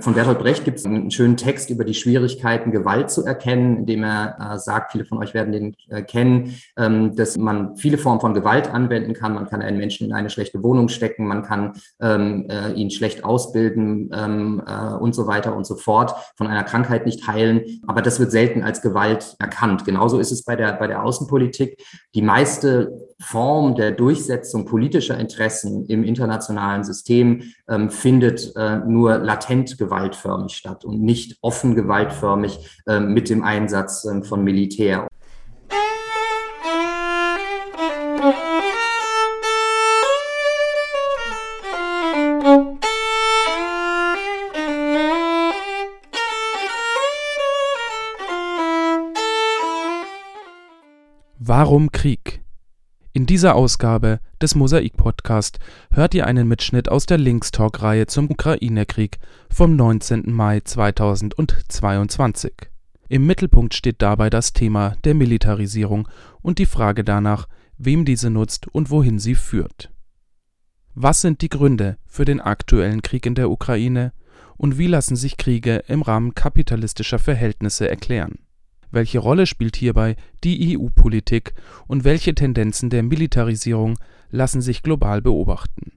Von 0.00 0.14
Bertolt 0.14 0.38
Brecht 0.38 0.64
gibt 0.64 0.78
es 0.78 0.86
einen 0.86 1.10
schönen 1.10 1.36
Text 1.36 1.70
über 1.70 1.84
die 1.84 1.94
Schwierigkeiten, 1.94 2.70
Gewalt 2.70 3.10
zu 3.10 3.24
erkennen, 3.24 3.78
indem 3.78 4.04
er 4.04 4.36
äh, 4.54 4.58
sagt, 4.58 4.92
viele 4.92 5.04
von 5.04 5.18
euch 5.18 5.34
werden 5.34 5.52
den 5.52 5.76
äh, 5.88 6.02
kennen, 6.02 6.54
ähm, 6.76 7.16
dass 7.16 7.36
man 7.36 7.76
viele 7.76 7.98
Formen 7.98 8.20
von 8.20 8.34
Gewalt 8.34 8.72
anwenden 8.72 9.12
kann. 9.12 9.34
Man 9.34 9.46
kann 9.46 9.62
einen 9.62 9.78
Menschen 9.78 10.06
in 10.06 10.12
eine 10.12 10.30
schlechte 10.30 10.62
Wohnung 10.62 10.88
stecken, 10.88 11.26
man 11.26 11.42
kann 11.42 11.72
ähm, 12.00 12.46
äh, 12.48 12.72
ihn 12.72 12.90
schlecht 12.90 13.24
ausbilden 13.24 14.10
ähm, 14.12 14.62
äh, 14.66 14.94
und 14.94 15.14
so 15.14 15.26
weiter 15.26 15.56
und 15.56 15.66
so 15.66 15.76
fort, 15.76 16.14
von 16.36 16.46
einer 16.46 16.64
Krankheit 16.64 17.04
nicht 17.04 17.26
heilen. 17.26 17.62
Aber 17.86 18.02
das 18.02 18.20
wird 18.20 18.30
selten 18.30 18.62
als 18.62 18.82
Gewalt 18.82 19.36
erkannt. 19.38 19.84
Genauso 19.84 20.18
ist 20.18 20.30
es 20.30 20.44
bei 20.44 20.54
der, 20.54 20.74
bei 20.74 20.86
der 20.86 21.02
Außenpolitik. 21.02 21.82
Die 22.14 22.22
meiste 22.22 23.07
Form 23.20 23.74
der 23.74 23.90
Durchsetzung 23.90 24.64
politischer 24.64 25.18
Interessen 25.18 25.86
im 25.86 26.04
internationalen 26.04 26.84
System 26.84 27.42
ähm, 27.68 27.90
findet 27.90 28.54
äh, 28.54 28.78
nur 28.78 29.18
latent 29.18 29.76
gewaltförmig 29.76 30.54
statt 30.54 30.84
und 30.84 31.02
nicht 31.02 31.36
offen 31.42 31.74
gewaltförmig 31.74 32.80
äh, 32.86 33.00
mit 33.00 33.28
dem 33.28 33.42
Einsatz 33.42 34.04
äh, 34.04 34.22
von 34.22 34.44
Militär. 34.44 35.08
Warum 51.40 51.90
Krieg? 51.90 52.47
In 53.18 53.26
dieser 53.26 53.56
Ausgabe 53.56 54.20
des 54.40 54.54
Mosaik-Podcast 54.54 55.58
hört 55.90 56.14
ihr 56.14 56.24
einen 56.24 56.46
Mitschnitt 56.46 56.88
aus 56.88 57.04
der 57.04 57.18
Linkstalk-Reihe 57.18 58.06
zum 58.06 58.30
Ukraine-Krieg 58.30 59.18
vom 59.50 59.74
19. 59.74 60.32
Mai 60.32 60.60
2022. 60.60 62.52
Im 63.08 63.26
Mittelpunkt 63.26 63.74
steht 63.74 64.02
dabei 64.02 64.30
das 64.30 64.52
Thema 64.52 64.94
der 65.02 65.14
Militarisierung 65.14 66.06
und 66.42 66.60
die 66.60 66.66
Frage 66.66 67.02
danach, 67.02 67.48
wem 67.76 68.04
diese 68.04 68.30
nutzt 68.30 68.68
und 68.68 68.88
wohin 68.88 69.18
sie 69.18 69.34
führt. 69.34 69.90
Was 70.94 71.20
sind 71.20 71.42
die 71.42 71.48
Gründe 71.48 71.96
für 72.06 72.24
den 72.24 72.40
aktuellen 72.40 73.02
Krieg 73.02 73.26
in 73.26 73.34
der 73.34 73.50
Ukraine 73.50 74.12
und 74.56 74.78
wie 74.78 74.86
lassen 74.86 75.16
sich 75.16 75.36
Kriege 75.36 75.82
im 75.88 76.02
Rahmen 76.02 76.36
kapitalistischer 76.36 77.18
Verhältnisse 77.18 77.90
erklären 77.90 78.38
welche 78.90 79.18
Rolle 79.18 79.46
spielt 79.46 79.76
hierbei 79.76 80.16
die 80.44 80.78
EU-Politik 80.78 81.54
und 81.86 82.04
welche 82.04 82.34
Tendenzen 82.34 82.90
der 82.90 83.02
Militarisierung 83.02 83.98
lassen 84.30 84.60
sich 84.60 84.82
global 84.82 85.20
beobachten? 85.22 85.92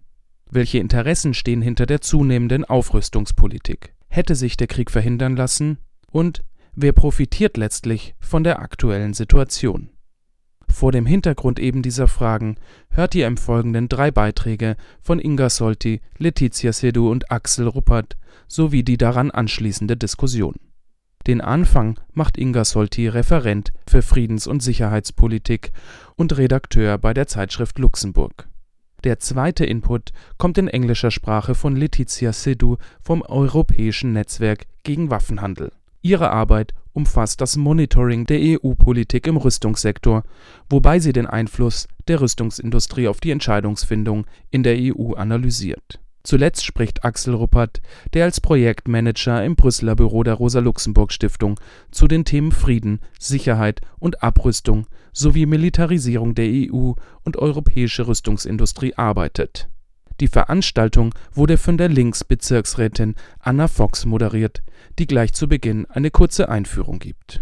Welche 0.49 0.79
Interessen 0.79 1.33
stehen 1.33 1.61
hinter 1.61 1.85
der 1.85 2.01
zunehmenden 2.01 2.65
Aufrüstungspolitik? 2.65 3.93
Hätte 4.09 4.35
sich 4.35 4.57
der 4.57 4.67
Krieg 4.67 4.91
verhindern 4.91 5.35
lassen? 5.37 5.77
Und 6.11 6.43
wer 6.75 6.91
profitiert 6.91 7.55
letztlich 7.55 8.15
von 8.19 8.43
der 8.43 8.59
aktuellen 8.59 9.13
Situation? 9.13 9.89
Vor 10.67 10.91
dem 10.91 11.05
Hintergrund 11.05 11.59
eben 11.59 11.81
dieser 11.81 12.07
Fragen 12.07 12.57
hört 12.89 13.15
ihr 13.15 13.27
im 13.27 13.37
Folgenden 13.37 13.87
drei 13.87 14.11
Beiträge 14.11 14.75
von 15.01 15.19
Inga 15.19 15.49
Solti, 15.49 16.01
Letizia 16.17 16.73
Sedu 16.73 17.09
und 17.09 17.31
Axel 17.31 17.67
Ruppert 17.67 18.17
sowie 18.47 18.83
die 18.83 18.97
daran 18.97 19.31
anschließende 19.31 19.95
Diskussion 19.95 20.55
den 21.27 21.41
Anfang 21.41 21.99
macht 22.13 22.37
Inga 22.37 22.65
Solti 22.65 23.07
Referent 23.07 23.71
für 23.87 24.01
Friedens 24.01 24.47
und 24.47 24.61
Sicherheitspolitik 24.61 25.71
und 26.15 26.37
Redakteur 26.37 26.97
bei 26.97 27.13
der 27.13 27.27
Zeitschrift 27.27 27.79
Luxemburg. 27.79 28.47
Der 29.03 29.19
zweite 29.19 29.65
Input 29.65 30.11
kommt 30.37 30.57
in 30.57 30.67
englischer 30.67 31.11
Sprache 31.11 31.55
von 31.55 31.75
Letizia 31.75 32.33
Sidhu 32.33 32.77
vom 33.01 33.21
Europäischen 33.23 34.13
Netzwerk 34.13 34.65
gegen 34.83 35.09
Waffenhandel. 35.09 35.71
Ihre 36.03 36.31
Arbeit 36.31 36.73
umfasst 36.93 37.41
das 37.41 37.57
Monitoring 37.57 38.25
der 38.25 38.39
EU-Politik 38.41 39.27
im 39.27 39.37
Rüstungssektor, 39.37 40.23
wobei 40.69 40.99
sie 40.99 41.13
den 41.13 41.27
Einfluss 41.27 41.87
der 42.07 42.21
Rüstungsindustrie 42.21 43.07
auf 43.07 43.19
die 43.19 43.31
Entscheidungsfindung 43.31 44.25
in 44.49 44.63
der 44.63 44.77
EU 44.77 45.13
analysiert 45.13 45.99
Zuletzt 46.23 46.65
spricht 46.65 47.03
Axel 47.03 47.33
Ruppert, 47.33 47.81
der 48.13 48.25
als 48.25 48.41
Projektmanager 48.41 49.43
im 49.43 49.55
Brüsseler 49.55 49.95
Büro 49.95 50.23
der 50.23 50.35
Rosa-Luxemburg-Stiftung 50.35 51.59
zu 51.89 52.07
den 52.07 52.25
Themen 52.25 52.51
Frieden, 52.51 52.99
Sicherheit 53.19 53.81
und 53.99 54.21
Abrüstung 54.21 54.87
sowie 55.13 55.45
Militarisierung 55.45 56.35
der 56.35 56.47
EU 56.47 56.93
und 57.23 57.37
europäische 57.37 58.07
Rüstungsindustrie 58.07 58.93
arbeitet. 58.95 59.67
Die 60.19 60.27
Veranstaltung 60.27 61.15
wurde 61.33 61.57
von 61.57 61.77
der 61.77 61.89
Links-Bezirksrätin 61.89 63.15
Anna 63.39 63.67
Fox 63.67 64.05
moderiert, 64.05 64.61
die 64.99 65.07
gleich 65.07 65.33
zu 65.33 65.47
Beginn 65.47 65.87
eine 65.87 66.11
kurze 66.11 66.47
Einführung 66.47 66.99
gibt. 66.99 67.41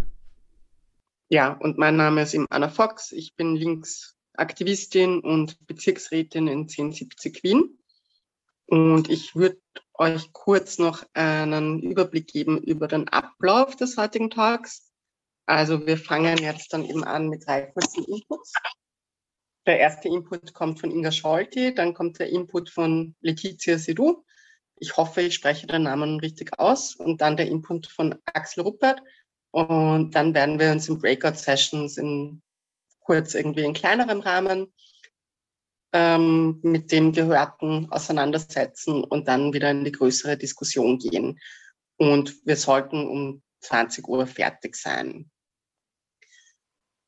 Ja, 1.28 1.53
und 1.53 1.78
mein 1.78 1.97
Name 1.97 2.22
ist 2.22 2.38
Anna 2.50 2.69
Fox. 2.69 3.11
Ich 3.11 3.35
bin 3.35 3.56
Links-Aktivistin 3.56 5.19
und 5.19 5.57
Bezirksrätin 5.67 6.47
in 6.47 6.61
1070 6.61 7.44
Wien. 7.44 7.78
Und 8.69 9.09
ich 9.09 9.35
würde 9.35 9.59
euch 9.96 10.31
kurz 10.31 10.78
noch 10.78 11.03
einen 11.13 11.81
Überblick 11.81 12.28
geben 12.28 12.62
über 12.62 12.88
den 12.88 13.07
Ablauf 13.07 13.75
des 13.75 13.97
heutigen 13.97 14.30
Tags. 14.30 14.91
Also 15.47 15.88
wir 15.88 15.97
fangen 15.97 16.38
jetzt 16.38 16.72
dann 16.72 16.85
eben 16.85 17.03
an 17.03 17.29
mit 17.29 17.47
drei 17.47 17.63
kurzen 17.63 18.06
Inputs. 18.06 18.53
Der 19.66 19.79
erste 19.79 20.08
Input 20.08 20.53
kommt 20.53 20.79
von 20.79 20.91
Inga 20.91 21.12
Scholti, 21.12 21.74
dann 21.74 21.96
kommt 21.96 22.19
der 22.19 22.29
Input 22.29 22.69
von 22.69 23.16
Letizia 23.22 23.79
Sidou. 23.79 24.24
Ich 24.75 24.96
hoffe, 24.97 25.22
ich 25.22 25.34
spreche 25.34 25.66
den 25.66 25.84
Namen 25.84 26.19
richtig 26.19 26.59
aus. 26.59 26.96
Und 26.96 27.22
dann 27.22 27.38
der 27.38 27.47
Input 27.47 27.88
von 27.88 28.16
Axel 28.25 28.63
Ruppert. 28.63 29.02
Und 29.50 30.12
dann 30.12 30.35
werden 30.35 30.59
wir 30.59 30.72
uns 30.72 30.88
in 30.88 31.00
Breakout-Sessions 31.00 31.97
in 31.97 32.44
kurz 33.00 33.34
irgendwie 33.34 33.63
in 33.63 33.74
kleinerem 33.74 34.19
Rahmen 34.19 34.72
ähm, 35.94 36.60
mit 36.62 36.92
dem 36.92 37.12
Gehörten 37.12 37.88
auseinandersetzen 37.92 39.04
und 39.04 39.28
dann 39.28 39.54
wieder 39.54 39.72
in 39.72 39.84
die 39.84 39.92
größere 39.92 40.38
Diskussion 40.38 41.00
gehen. 41.00 41.40
Und 41.98 42.36
wir 42.46 42.56
sollten 42.56 43.08
um 43.08 43.42
20 43.62 44.08
Uhr 44.08 44.28
fertig 44.28 44.76
sein. 44.76 45.30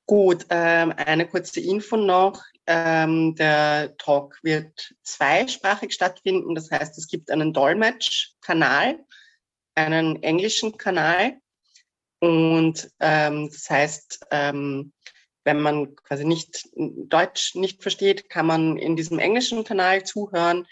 Gut, 0.05 0.45
ähm, 0.49 0.93
eine 0.97 1.27
kurze 1.27 1.61
Info 1.61 1.95
noch. 1.95 2.43
Ähm, 2.67 3.35
der 3.35 3.95
Talk 3.97 4.39
wird 4.43 4.93
zweisprachig 5.03 5.93
stattfinden. 5.93 6.53
Das 6.53 6.69
heißt, 6.69 6.97
es 6.97 7.07
gibt 7.07 7.31
einen 7.31 7.53
Dolmetsch-Kanal, 7.53 8.99
einen 9.75 10.21
englischen 10.21 10.77
Kanal. 10.77 11.39
Und 12.19 12.91
ähm, 12.99 13.49
das 13.49 13.69
heißt, 13.69 14.27
ähm, 14.31 14.91
wenn 15.43 15.59
man 15.59 15.95
quasi 15.95 16.25
nicht 16.25 16.69
Deutsch 16.75 17.55
nicht 17.55 17.81
versteht, 17.81 18.29
kann 18.29 18.45
man 18.45 18.77
in 18.77 18.95
diesem 18.95 19.19
englischen 19.19 19.63
Kanal 19.63 20.03
zuhören. 20.03 20.67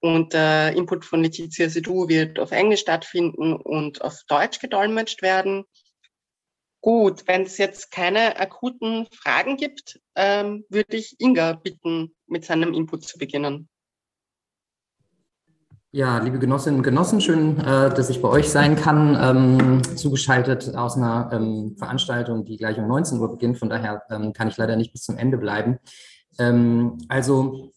Und 0.00 0.34
der 0.34 0.74
Input 0.76 1.04
von 1.04 1.22
Letizia 1.22 1.68
Sedou 1.68 2.08
wird 2.08 2.38
auf 2.38 2.50
Englisch 2.50 2.80
stattfinden 2.80 3.54
und 3.54 4.02
auf 4.02 4.20
Deutsch 4.28 4.58
gedolmetscht 4.58 5.22
werden. 5.22 5.64
Gut, 6.82 7.26
wenn 7.26 7.42
es 7.42 7.56
jetzt 7.56 7.90
keine 7.90 8.38
akuten 8.38 9.06
Fragen 9.10 9.56
gibt, 9.56 10.00
ähm, 10.16 10.66
würde 10.68 10.98
ich 10.98 11.16
Inga 11.18 11.54
bitten, 11.54 12.14
mit 12.26 12.44
seinem 12.44 12.74
Input 12.74 13.04
zu 13.04 13.16
beginnen. 13.16 13.70
Ja, 15.96 16.18
liebe 16.18 16.40
Genossinnen 16.40 16.78
und 16.78 16.82
Genossen, 16.82 17.20
schön, 17.20 17.56
äh, 17.60 17.94
dass 17.94 18.10
ich 18.10 18.20
bei 18.20 18.28
euch 18.28 18.48
sein 18.48 18.74
kann, 18.74 19.16
ähm, 19.16 19.96
zugeschaltet 19.96 20.74
aus 20.74 20.96
einer 20.96 21.30
ähm, 21.32 21.76
Veranstaltung, 21.78 22.44
die 22.44 22.56
gleich 22.56 22.78
um 22.78 22.88
19 22.88 23.20
Uhr 23.20 23.30
beginnt. 23.30 23.58
Von 23.58 23.68
daher 23.68 24.02
ähm, 24.10 24.32
kann 24.32 24.48
ich 24.48 24.56
leider 24.56 24.74
nicht 24.74 24.90
bis 24.90 25.04
zum 25.04 25.16
Ende 25.16 25.38
bleiben. 25.38 25.78
Also 27.08 27.70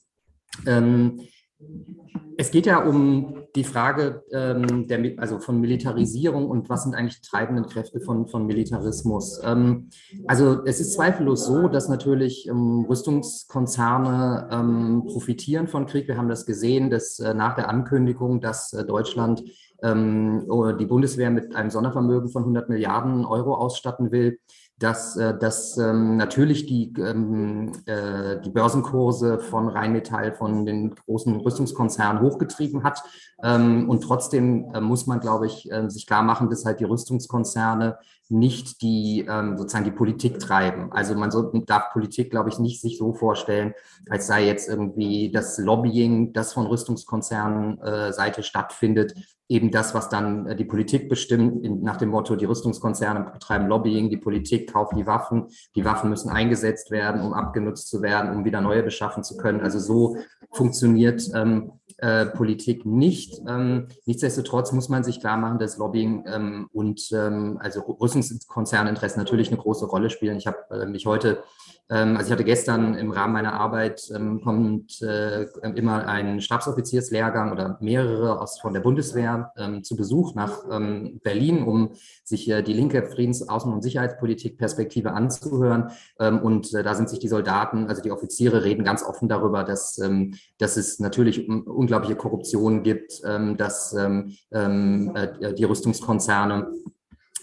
es 2.38 2.51
geht 2.51 2.68
ja 2.68 2.84
um 2.84 3.47
die 3.56 3.63
Frage 3.63 4.23
ähm, 4.31 4.88
der, 4.88 5.00
also 5.18 5.40
von 5.40 5.59
Militarisierung 5.59 6.47
und 6.47 6.69
was 6.69 6.83
sind 6.83 6.94
eigentlich 6.94 7.21
treibenden 7.21 7.65
Kräfte 7.65 8.00
von, 8.00 8.27
von 8.27 8.45
Militarismus. 8.45 9.42
Ähm, 9.44 9.89
also 10.27 10.63
es 10.65 10.80
ist 10.80 10.94
zweifellos 10.94 11.48
so, 11.48 11.68
dass 11.68 11.89
natürlich 11.89 12.48
ähm, 12.48 12.86
Rüstungskonzerne 12.88 14.50
ähm, 14.51 15.04
profitieren 15.07 15.68
von 15.68 15.88
Krieg. 15.88 16.07
Wir 16.07 16.18
haben 16.18 16.30
das 16.30 16.45
gesehen, 16.45 16.92
dass 16.92 17.18
äh, 17.19 17.33
nach 17.33 17.56
der 17.56 17.69
Ankündigung, 17.69 18.39
dass 18.39 18.71
äh, 18.74 18.86
Deutschland 18.86 19.44
ähm, 19.81 20.48
die 20.80 20.86
Bundeswehr 20.86 21.31
mit 21.31 21.56
einem 21.56 21.69
Sondervermögen 21.71 22.30
von 22.30 22.44
100 22.44 22.69
Milliarden 22.69 23.25
Euro 23.25 23.56
ausstatten 23.56 24.12
will, 24.12 24.39
dass, 24.79 25.18
äh, 25.18 25.38
dass 25.38 25.77
ähm, 25.77 26.18
natürlich 26.18 26.68
die, 26.68 26.94
ähm, 27.00 27.71
äh, 27.85 28.39
die 28.41 28.51
Börsenkurse 28.51 29.39
von 29.39 29.69
Rheinmetall, 29.69 30.33
von 30.33 30.65
den 30.65 30.94
großen 30.94 31.35
Rüstungskonzernen 31.38 32.21
hochgetrieben 32.21 32.83
hat. 32.83 33.01
Ähm, 33.41 33.89
und 33.89 34.01
trotzdem 34.01 34.71
äh, 34.74 34.81
muss 34.81 35.07
man, 35.07 35.19
glaube 35.19 35.47
ich, 35.47 35.71
äh, 35.71 35.89
sich 35.89 36.06
klar 36.06 36.21
machen, 36.21 36.50
dass 36.50 36.65
halt 36.65 36.79
die 36.79 36.85
Rüstungskonzerne 36.85 37.97
nicht 38.29 38.81
die 38.81 39.25
ähm, 39.29 39.57
sozusagen 39.57 39.85
die 39.85 39.91
Politik 39.91 40.39
treiben. 40.39 40.91
Also 40.91 41.15
man 41.15 41.31
so, 41.31 41.51
darf 41.65 41.91
Politik, 41.91 42.31
glaube 42.31 42.50
ich, 42.50 42.59
nicht 42.59 42.81
sich 42.81 42.97
so 42.97 43.13
vorstellen, 43.13 43.74
als 44.09 44.27
sei 44.27 44.45
jetzt 44.45 44.68
irgendwie 44.68 45.31
das 45.31 45.57
Lobbying, 45.57 46.33
das 46.33 46.53
von 46.53 46.68
Rüstungskonzernen 46.68 47.79
äh, 47.81 48.44
stattfindet, 48.44 49.13
eben 49.50 49.71
das, 49.71 49.94
was 49.94 50.09
dann 50.09 50.47
äh, 50.47 50.56
die 50.56 50.65
Politik 50.65 51.09
bestimmt, 51.09 51.63
in, 51.63 51.81
nach 51.81 51.97
dem 51.97 52.09
Motto, 52.09 52.35
die 52.35 52.45
Rüstungskonzerne 52.45 53.31
betreiben 53.31 53.68
Lobbying, 53.68 54.09
die 54.09 54.18
Politik 54.18 54.71
kauft 54.71 54.95
die 54.97 55.07
Waffen, 55.07 55.47
die 55.75 55.85
Waffen 55.85 56.09
müssen 56.09 56.30
eingesetzt 56.30 56.91
werden, 56.91 57.21
um 57.21 57.33
abgenutzt 57.33 57.88
zu 57.89 58.01
werden, 58.01 58.35
um 58.35 58.45
wieder 58.45 58.62
neue 58.62 58.83
beschaffen 58.83 59.23
zu 59.23 59.38
können. 59.38 59.62
Also 59.62 59.80
so 59.80 60.18
funktioniert 60.51 61.23
ähm, 61.33 61.71
äh, 61.97 62.25
Politik 62.25 62.85
nicht. 62.85 63.41
Ähm, 63.47 63.88
nichtsdestotrotz 64.06 64.71
muss 64.71 64.89
man 64.89 65.03
sich 65.03 65.19
klar 65.19 65.38
machen, 65.38 65.59
dass 65.59 65.77
Lobbying 65.77 66.25
ähm, 66.27 66.68
und 66.73 67.09
ähm, 67.13 67.57
also 67.62 67.81
Rüstungskonzerninteressen 68.18 69.19
natürlich 69.19 69.50
eine 69.50 69.58
große 69.58 69.86
Rolle 69.86 70.10
spielen. 70.10 70.38
Ich 70.38 70.48
habe 70.48 70.58
äh, 70.72 70.86
mich 70.86 71.06
heute 71.06 71.44
ähm, 71.90 72.18
also 72.18 72.28
ich 72.28 72.31
hatte 72.34 72.44
gestern 72.44 72.96
im 72.96 73.12
Rahmen 73.12 73.34
meiner 73.34 73.54
Arbeit 73.54 74.10
ähm, 74.14 74.42
kommt 74.42 75.02
äh, 75.02 75.44
immer 75.75 76.06
ein 76.08 76.42
Stabsoffizierslehrgang 76.42 77.52
oder 77.52 77.78
mehrere 77.80 78.42
aus 78.42 78.60
von 78.60 78.74
der 78.74 78.81
Bundeswehr 78.81 79.54
ähm, 79.58 79.84
zu 79.84 79.96
Besuch 79.96 80.36
nach 80.36 80.64
ähm, 80.69 81.19
Berlin, 81.24 81.64
um 81.64 81.92
sich 82.24 82.50
äh, 82.50 82.62
die 82.62 82.74
linke 82.74 83.04
Friedens-, 83.04 83.48
Außen- 83.48 83.72
und 83.72 83.84
Sicherheitspolitik 83.84 84.58
Perspektive 84.58 85.14
anzuhören. 85.14 85.92
Ähm, 86.19 86.40
und 86.40 86.74
äh, 86.74 86.84
da 86.84 86.94
sind 86.94 87.10
sich 87.10 87.19
die 87.19 87.30
Soldaten, 87.30 87.88
also 87.88 88.02
die 88.02 88.12
Offiziere 88.12 88.66
reden 88.66 88.84
ganz 88.84 89.04
offen 89.04 89.30
darüber, 89.30 89.64
dass, 89.64 89.98
ähm, 90.00 90.36
dass 90.58 90.75
es 90.75 91.00
natürlich 91.00 91.48
unglaubliche 91.48 92.16
Korruption 92.16 92.84
gibt, 92.84 93.22
dass 93.24 93.96
die 93.96 95.64
Rüstungskonzerne 95.64 96.68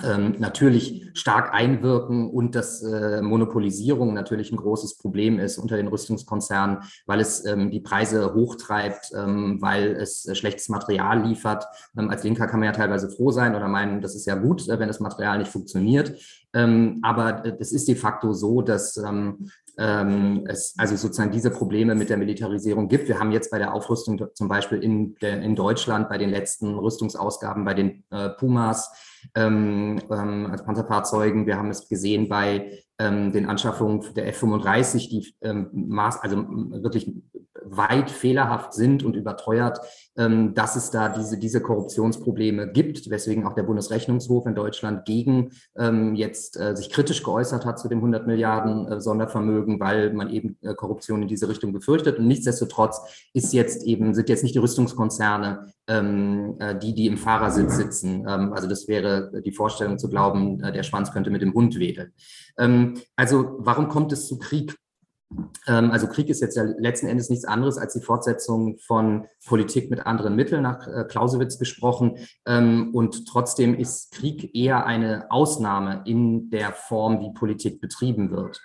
ähm, 0.03 0.35
natürlich 0.39 1.11
stark 1.15 1.55
einwirken 1.55 2.29
und 2.29 2.57
dass 2.57 2.83
äh, 2.83 3.23
Monopolisierung 3.23 4.13
natürlich 4.13 4.51
ein 4.51 4.57
großes 4.57 4.99
Problem 4.99 5.39
ist 5.39 5.57
unter 5.57 5.77
den 5.77 5.87
Rüstungskonzernen, 5.87 6.79
weil 7.07 7.21
es 7.21 7.45
ähm, 7.47 7.71
die 7.71 7.81
Preise 7.81 8.35
hochtreibt, 8.35 9.13
ähm, 9.17 9.59
weil 9.61 9.93
es 9.93 10.27
äh, 10.27 10.35
schlechtes 10.35 10.69
Material 10.69 11.25
liefert. 11.25 11.65
Ähm, 11.97 12.11
als 12.11 12.25
Linker 12.25 12.49
kann 12.49 12.59
man 12.59 12.67
ja 12.67 12.73
teilweise 12.73 13.09
froh 13.09 13.31
sein 13.31 13.55
oder 13.55 13.69
meinen, 13.69 14.01
das 14.01 14.17
ist 14.17 14.27
ja 14.27 14.35
gut, 14.35 14.69
äh, 14.69 14.79
wenn 14.81 14.89
das 14.89 14.99
Material 14.99 15.39
nicht 15.39 15.53
funktioniert. 15.53 16.19
Ähm, 16.55 17.01
aber 17.03 17.43
es 17.59 17.73
ist 17.73 17.89
de 17.89 17.97
facto 17.97 18.33
so, 18.33 18.63
dass 18.63 18.97
ähm, 18.97 19.51
ähm, 19.77 20.45
es 20.49 20.75
also 20.79 20.97
sozusagen 20.97 21.33
diese 21.33 21.51
Probleme 21.51 21.95
mit 21.95 22.09
der 22.09 22.17
Militarisierung 22.17 22.89
gibt. 22.89 23.09
Wir 23.09 23.19
haben 23.19 23.33
jetzt 23.33 23.51
bei 23.51 23.59
der 23.59 23.75
Aufrüstung 23.75 24.25
zum 24.35 24.49
Beispiel 24.49 24.83
in, 24.83 25.17
der, 25.17 25.43
in 25.43 25.57
Deutschland 25.57 26.09
bei 26.09 26.19
den 26.19 26.31
letzten 26.31 26.75
Rüstungsausgaben 26.75 27.65
bei 27.65 27.75
den 27.75 28.05
äh, 28.11 28.31
Pumas 28.31 28.93
ähm, 29.35 30.01
ähm, 30.11 30.47
als 30.51 30.65
Panzerfahrzeugen. 30.65 31.47
Wir 31.47 31.57
haben 31.57 31.71
es 31.71 31.89
gesehen 31.89 32.29
bei 32.29 32.85
ähm, 32.99 33.33
den 33.33 33.47
Anschaffungen 33.47 34.15
der 34.15 34.29
F-35, 34.29 35.09
die 35.09 35.35
ähm, 35.43 35.69
maß, 35.73 36.21
also 36.23 36.37
wirklich 36.37 37.13
weit 37.65 38.11
fehlerhaft 38.11 38.75
sind 38.75 39.03
und 39.03 39.17
überteuert, 39.17 39.81
dass 40.17 40.77
es 40.77 40.91
da 40.91 41.09
diese, 41.09 41.39
diese 41.39 41.61
Korruptionsprobleme 41.61 42.71
gibt, 42.71 43.11
weswegen 43.11 43.47
auch 43.47 43.55
der 43.55 43.65
Bundesrechnungshof 43.65 44.47
in 44.47 44.55
Deutschland 44.55 45.05
gegen 45.07 45.51
ähm, 45.77 46.15
jetzt 46.15 46.59
äh, 46.59 46.77
sich 46.77 46.91
kritisch 46.91 47.23
geäußert 47.23 47.65
hat 47.65 47.79
zu 47.79 47.89
dem 47.89 47.99
100 47.99 48.27
Milliarden 48.27 48.87
äh, 48.87 49.01
Sondervermögen, 49.01 49.81
weil 49.81 50.13
man 50.13 50.31
eben 50.31 50.57
äh, 50.63 50.75
Korruption 50.75 51.23
in 51.23 51.29
diese 51.29 51.49
Richtung 51.49 51.73
befürchtet. 51.73 52.19
Und 52.19 52.29
nichtsdestotrotz 52.29 53.01
ist 53.33 53.53
jetzt 53.53 53.85
eben, 53.85 54.15
sind 54.15 54.29
jetzt 54.29 54.43
nicht 54.43 54.55
die 54.55 54.61
Rüstungskonzerne, 54.61 55.73
ähm, 55.89 56.57
äh, 56.61 56.79
die, 56.79 56.95
die 56.95 57.07
im 57.07 57.17
Fahrersitz 57.17 57.77
sitzen. 57.77 58.25
Ähm, 58.29 58.53
also 58.53 58.69
das 58.69 58.87
wäre 58.89 59.43
die 59.45 59.53
Vorstellung 59.53 59.99
zu 59.99 60.09
glauben, 60.09 60.63
äh, 60.63 60.73
der 60.73 60.83
Schwanz 60.83 61.13
könnte 61.13 61.31
mit 61.31 61.43
dem 61.43 61.55
Hund 61.55 61.79
wedeln. 61.79 62.13
Ähm, 62.57 62.95
also 63.17 63.57
warum 63.59 63.89
kommt 63.89 64.13
es 64.13 64.29
zu 64.29 64.39
Krieg? 64.39 64.77
Ähm, 65.67 65.91
also 65.91 66.07
Krieg 66.07 66.29
ist 66.29 66.41
jetzt 66.41 66.57
ja 66.57 66.63
letzten 66.63 67.07
Endes 67.07 67.31
nichts 67.31 67.45
anderes 67.45 67.79
als 67.79 67.95
die 67.95 68.01
Fortsetzung 68.01 68.79
von 68.79 69.27
Politik 69.47 69.91
mit 69.91 70.07
anderen 70.07 70.37
Mitteln, 70.37 70.63
nach 70.63 70.87
äh, 70.87 71.05
Clausewitz 71.05 71.59
gesprochen. 71.59 72.19
Ähm, 72.47 72.91
und 72.95 73.27
trotzdem 73.27 73.75
ist 73.75 74.13
Krieg 74.13 74.55
eher 74.55 74.87
eine 74.87 75.31
Ausnahme 75.31 76.03
in 76.07 76.51
der 76.51 76.73
Form, 76.73 77.21
wie 77.21 77.33
Politik 77.33 77.81
betrieben 77.81 78.31
wird. 78.31 78.61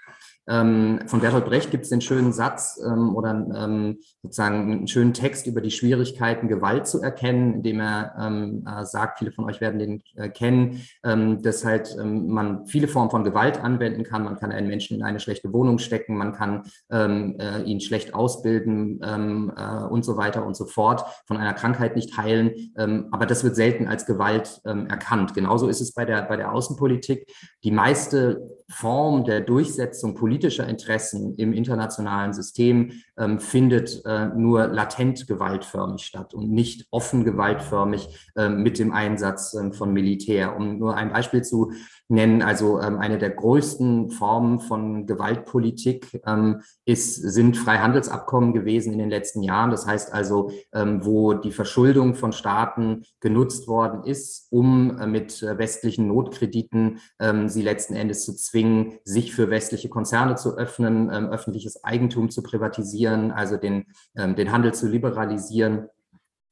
Ähm, 0.50 1.02
von 1.06 1.22
Bertolt 1.22 1.46
Brecht 1.46 1.70
gibt 1.70 1.84
es 1.84 1.90
den 1.90 2.02
schönen 2.02 2.34
Satz 2.34 2.82
ähm, 2.84 3.16
oder 3.16 3.30
ähm, 3.56 4.00
sozusagen 4.24 4.72
einen 4.72 4.88
schönen 4.88 5.14
Text 5.14 5.46
über 5.46 5.62
die 5.62 5.70
Schwierigkeiten, 5.70 6.48
Gewalt 6.48 6.88
zu 6.88 7.02
erkennen, 7.02 7.56
indem 7.56 7.80
er 7.80 8.16
ähm, 8.20 8.66
äh, 8.68 8.84
sagt, 8.84 9.20
viele 9.20 9.32
von 9.32 9.46
euch 9.46 9.62
werden 9.62 9.80
den 9.80 10.04
äh, 10.16 10.30
kennen, 10.30 10.82
ähm, 11.04 11.44
dass 11.44 11.64
halt 11.64 11.96
ähm, 12.00 12.28
man 12.30 12.66
viele 12.66 12.88
Formen 12.88 13.12
von 13.12 13.24
Gewalt 13.24 13.64
anwenden 13.64 14.04
kann. 14.04 14.24
Man 14.24 14.38
kann 14.38 14.52
einen 14.52 14.68
Menschen 14.68 14.98
in 14.98 15.04
eine 15.04 15.20
schlechte 15.20 15.54
Wohnung 15.54 15.78
stecken, 15.78 16.18
man 16.18 16.34
kann 16.34 16.64
äh, 16.92 17.62
ihn 17.64 17.80
schlecht 17.80 18.16
ausbilden 18.16 19.02
äh, 19.02 19.84
und 19.84 20.04
so 20.04 20.18
weiter 20.18 20.46
und 20.46 20.56
so 20.56 20.66
fort, 20.66 21.06
von 21.28 21.38
einer 21.38 21.54
Krankheit 21.54 21.96
nicht 21.96 22.18
heilen. 22.18 22.72
aber 23.12 23.26
das 23.26 23.44
wird 23.44 23.56
selten 23.56 23.88
als 23.88 24.06
Gewalt 24.06 24.62
erkannt. 24.64 25.34
Genauso 25.34 25.68
ist 25.68 25.82
es 25.82 25.94
bei 25.94 26.06
der, 26.06 26.24
bei 26.24 26.38
der 26.38 26.54
Außenpolitik. 26.54 27.28
Die 27.64 27.72
meiste 27.72 28.42
Form 28.70 29.24
der 29.24 29.42
Durchsetzung 29.42 30.16
politischer 30.16 30.39
Interessen 30.48 31.36
im 31.36 31.54
internationalen 31.54 32.34
System 32.34 32.92
ähm, 33.18 33.40
findet 33.40 34.04
äh, 34.06 34.28
nur 34.28 34.68
latent 34.68 35.28
gewaltförmig 35.28 36.04
statt 36.04 36.34
und 36.34 36.52
nicht 36.52 36.88
offen 36.92 37.24
gewaltförmig 37.26 38.08
äh, 38.36 38.50
mit 38.50 38.80
dem 38.80 38.92
Einsatz 38.92 39.54
äh, 39.54 39.72
von 39.72 39.94
Militär. 39.94 40.56
Um 40.56 40.80
nur 40.80 40.96
ein 40.96 41.12
Beispiel 41.12 41.44
zu 41.44 41.74
nennen. 42.10 42.42
Also 42.42 42.82
ähm, 42.82 42.98
eine 42.98 43.18
der 43.18 43.30
größten 43.30 44.10
Formen 44.10 44.60
von 44.60 45.06
Gewaltpolitik 45.06 46.22
ähm, 46.26 46.62
ist, 46.86 47.16
sind 47.16 47.56
Freihandelsabkommen 47.56 48.54
gewesen 48.54 48.92
in 48.92 49.00
den 49.00 49.10
letzten 49.10 49.44
Jahren. 49.44 49.72
Das 49.72 49.86
heißt 49.86 50.12
also, 50.12 50.52
ähm, 50.74 51.06
wo 51.06 51.34
die 51.34 51.52
Verschuldung 51.52 52.16
von 52.16 52.34
Staaten 52.34 53.04
genutzt 53.20 53.68
worden 53.68 54.04
ist, 54.04 54.48
um 54.52 54.98
äh, 55.00 55.08
mit 55.08 55.42
äh, 55.44 55.58
westlichen 55.58 56.08
Notkrediten 56.08 57.00
ähm, 57.20 57.48
sie 57.48 57.62
letzten 57.62 57.96
Endes 57.96 58.26
zu 58.26 58.36
zwingen, 58.36 58.98
sich 59.04 59.34
für 59.34 59.50
westliche 59.50 59.90
Konzerne 59.90 60.36
zu 60.36 60.58
öffnen, 60.58 61.10
ähm, 61.14 61.28
öffentliches 61.28 61.84
Eigentum 61.84 62.32
zu 62.32 62.42
privatisieren, 62.42 63.32
also 63.32 63.58
den, 63.58 63.86
ähm, 64.18 64.36
den 64.36 64.52
Handel 64.52 64.74
zu 64.74 64.88
liberalisieren 64.88 65.88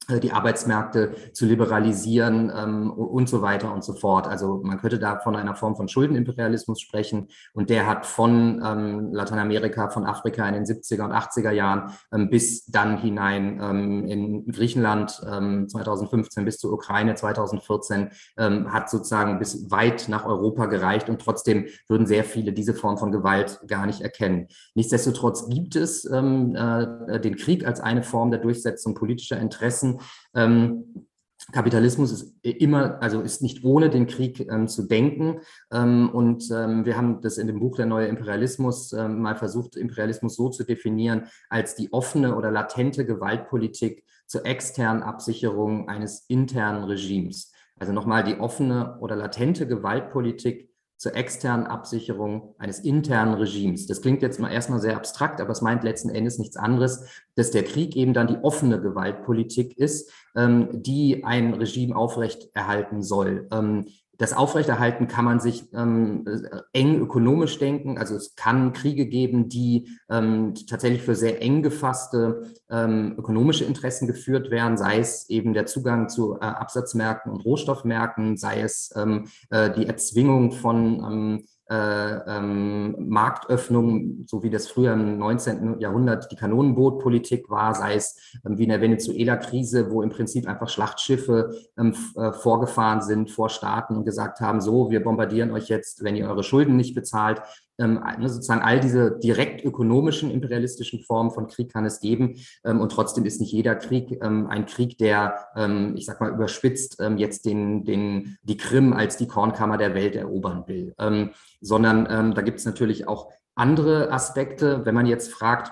die 0.09 0.31
Arbeitsmärkte 0.31 1.13
zu 1.33 1.45
liberalisieren 1.45 2.51
ähm, 2.55 2.91
und 2.91 3.27
so 3.27 3.41
weiter 3.41 3.73
und 3.73 3.83
so 3.83 3.93
fort. 3.93 4.27
Also 4.27 4.61
man 4.63 4.79
könnte 4.79 4.99
da 4.99 5.19
von 5.19 5.35
einer 5.35 5.55
Form 5.55 5.75
von 5.75 5.89
Schuldenimperialismus 5.89 6.79
sprechen 6.79 7.27
und 7.53 7.69
der 7.69 7.87
hat 7.87 8.05
von 8.05 8.61
ähm, 8.63 9.11
Lateinamerika, 9.11 9.89
von 9.89 10.05
Afrika 10.05 10.47
in 10.47 10.53
den 10.53 10.63
70er 10.63 11.03
und 11.03 11.11
80er 11.11 11.51
Jahren 11.51 11.91
ähm, 12.13 12.29
bis 12.29 12.65
dann 12.65 12.97
hinein 12.97 13.59
ähm, 13.61 14.07
in 14.07 14.47
Griechenland 14.47 15.11
2015 15.11 16.41
ähm, 16.41 16.45
bis 16.45 16.57
zur 16.57 16.71
Ukraine 16.71 17.15
2014 17.15 18.09
ähm, 18.37 18.71
hat 18.71 18.89
sozusagen 18.89 19.39
bis 19.39 19.69
weit 19.69 20.07
nach 20.07 20.25
Europa 20.25 20.67
gereicht 20.67 21.09
und 21.09 21.21
trotzdem 21.21 21.65
würden 21.89 22.07
sehr 22.07 22.23
viele 22.23 22.53
diese 22.53 22.73
Form 22.73 22.97
von 22.97 23.11
Gewalt 23.11 23.59
gar 23.67 23.85
nicht 23.85 24.01
erkennen. 24.01 24.47
Nichtsdestotrotz 24.73 25.49
gibt 25.49 25.75
es 25.75 26.05
äh, 26.05 27.19
den 27.19 27.35
Krieg 27.35 27.65
als 27.65 27.81
eine 27.81 28.03
Form 28.03 28.31
der 28.31 28.39
Durchsetzung 28.39 28.95
politischer 28.95 29.39
Interessen 29.39 29.96
ähm, 30.33 31.07
Kapitalismus 31.53 32.11
ist 32.11 32.35
immer, 32.43 33.01
also 33.01 33.21
ist 33.21 33.41
nicht 33.41 33.63
ohne 33.63 33.89
den 33.89 34.07
Krieg 34.07 34.39
ähm, 34.51 34.67
zu 34.67 34.87
denken. 34.87 35.39
Ähm, 35.71 36.09
und 36.09 36.49
ähm, 36.51 36.85
wir 36.85 36.97
haben 36.97 37.21
das 37.21 37.37
in 37.37 37.47
dem 37.47 37.59
Buch 37.59 37.77
Der 37.77 37.85
neue 37.85 38.07
Imperialismus 38.07 38.91
ähm, 38.93 39.21
mal 39.21 39.35
versucht, 39.35 39.77
Imperialismus 39.77 40.35
so 40.35 40.49
zu 40.49 40.63
definieren, 40.63 41.27
als 41.49 41.75
die 41.75 41.93
offene 41.93 42.35
oder 42.35 42.51
latente 42.51 43.05
Gewaltpolitik 43.05 44.03
zur 44.25 44.45
externen 44.45 45.03
Absicherung 45.03 45.87
eines 45.87 46.25
internen 46.27 46.83
Regimes. 46.83 47.53
Also 47.79 47.93
nochmal 47.93 48.23
die 48.23 48.39
offene 48.39 48.97
oder 48.99 49.15
latente 49.15 49.67
Gewaltpolitik 49.67 50.69
zur 50.97 51.15
externen 51.15 51.67
Absicherung 51.67 52.55
eines 52.57 52.79
internen 52.79 53.35
Regimes. 53.35 53.85
Das 53.85 54.01
klingt 54.01 54.23
jetzt 54.23 54.39
mal 54.39 54.51
erstmal 54.51 54.79
sehr 54.79 54.97
abstrakt, 54.97 55.39
aber 55.39 55.51
es 55.51 55.61
meint 55.61 55.83
letzten 55.83 56.09
Endes 56.09 56.39
nichts 56.39 56.57
anderes, 56.57 57.05
dass 57.35 57.51
der 57.51 57.63
Krieg 57.63 57.95
eben 57.95 58.13
dann 58.13 58.27
die 58.27 58.37
offene 58.41 58.81
Gewaltpolitik 58.81 59.77
ist, 59.77 60.11
ähm, 60.35 60.69
die 60.81 61.23
ein 61.23 61.53
Regime 61.53 61.95
aufrechterhalten 61.95 63.03
soll. 63.03 63.47
Ähm, 63.51 63.85
das 64.17 64.33
Aufrechterhalten 64.33 65.07
kann 65.07 65.25
man 65.25 65.39
sich 65.39 65.71
ähm, 65.73 66.25
eng 66.73 66.99
ökonomisch 67.01 67.59
denken. 67.59 67.97
Also 67.97 68.15
es 68.15 68.35
kann 68.35 68.73
Kriege 68.73 69.05
geben, 69.05 69.49
die 69.49 69.89
ähm, 70.09 70.53
tatsächlich 70.67 71.03
für 71.03 71.15
sehr 71.15 71.41
eng 71.41 71.61
gefasste 71.61 72.43
ähm, 72.69 73.15
ökonomische 73.17 73.65
Interessen 73.65 74.07
geführt 74.07 74.49
werden, 74.49 74.77
sei 74.77 74.99
es 74.99 75.29
eben 75.29 75.53
der 75.53 75.65
Zugang 75.65 76.09
zu 76.09 76.35
äh, 76.35 76.39
Absatzmärkten 76.39 77.31
und 77.31 77.45
Rohstoffmärkten, 77.45 78.37
sei 78.37 78.61
es 78.61 78.91
ähm, 78.95 79.27
äh, 79.49 79.71
die 79.71 79.85
Erzwingung 79.85 80.51
von 80.51 81.45
äh, 81.69 82.37
ähm, 82.37 82.95
Marktöffnung, 83.09 84.25
so 84.25 84.43
wie 84.43 84.49
das 84.49 84.67
früher 84.67 84.93
im 84.93 85.17
19. 85.17 85.79
Jahrhundert 85.79 86.31
die 86.31 86.35
Kanonenbootpolitik 86.35 87.49
war, 87.49 87.75
sei 87.75 87.95
es 87.95 88.17
ähm, 88.45 88.57
wie 88.57 88.63
in 88.63 88.69
der 88.69 88.81
Venezuela-Krise, 88.81 89.91
wo 89.91 90.01
im 90.01 90.09
Prinzip 90.09 90.47
einfach 90.47 90.69
Schlachtschiffe 90.69 91.55
ähm, 91.77 91.93
äh, 92.15 92.31
vorgefahren 92.31 93.01
sind 93.01 93.31
vor 93.31 93.49
Staaten 93.49 93.95
und 93.95 94.05
gesagt 94.05 94.39
haben, 94.39 94.61
so, 94.61 94.89
wir 94.89 95.03
bombardieren 95.03 95.51
euch 95.51 95.67
jetzt, 95.67 96.03
wenn 96.03 96.15
ihr 96.15 96.29
eure 96.29 96.43
Schulden 96.43 96.77
nicht 96.77 96.95
bezahlt. 96.95 97.41
Ähm, 97.79 98.03
ne, 98.19 98.29
sozusagen 98.29 98.61
all 98.61 98.79
diese 98.79 99.17
direkt 99.19 99.63
ökonomischen, 99.63 100.31
imperialistischen 100.31 101.01
Formen 101.01 101.31
von 101.31 101.47
Krieg 101.47 101.71
kann 101.71 101.85
es 101.85 101.99
geben. 101.99 102.35
Ähm, 102.63 102.81
und 102.81 102.91
trotzdem 102.91 103.25
ist 103.25 103.39
nicht 103.39 103.51
jeder 103.51 103.75
Krieg 103.75 104.19
ähm, 104.21 104.47
ein 104.47 104.65
Krieg, 104.65 104.97
der, 104.97 105.47
ähm, 105.55 105.93
ich 105.95 106.05
sag 106.05 106.19
mal, 106.21 106.31
überspitzt 106.31 106.97
ähm, 106.99 107.17
jetzt 107.17 107.45
den, 107.45 107.83
den, 107.85 108.37
die 108.43 108.57
Krim 108.57 108.93
als 108.93 109.17
die 109.17 109.27
Kornkammer 109.27 109.77
der 109.77 109.93
Welt 109.93 110.15
erobern 110.15 110.63
will. 110.67 110.93
Ähm, 110.99 111.31
sondern 111.61 112.33
da 112.35 112.41
gibt 112.41 112.59
es 112.59 112.65
natürlich 112.65 113.07
auch 113.07 113.31
andere 113.55 114.11
Aspekte. 114.11 114.85
Wenn 114.85 114.93
man 114.93 115.07
jetzt 115.07 115.33
fragt, 115.33 115.71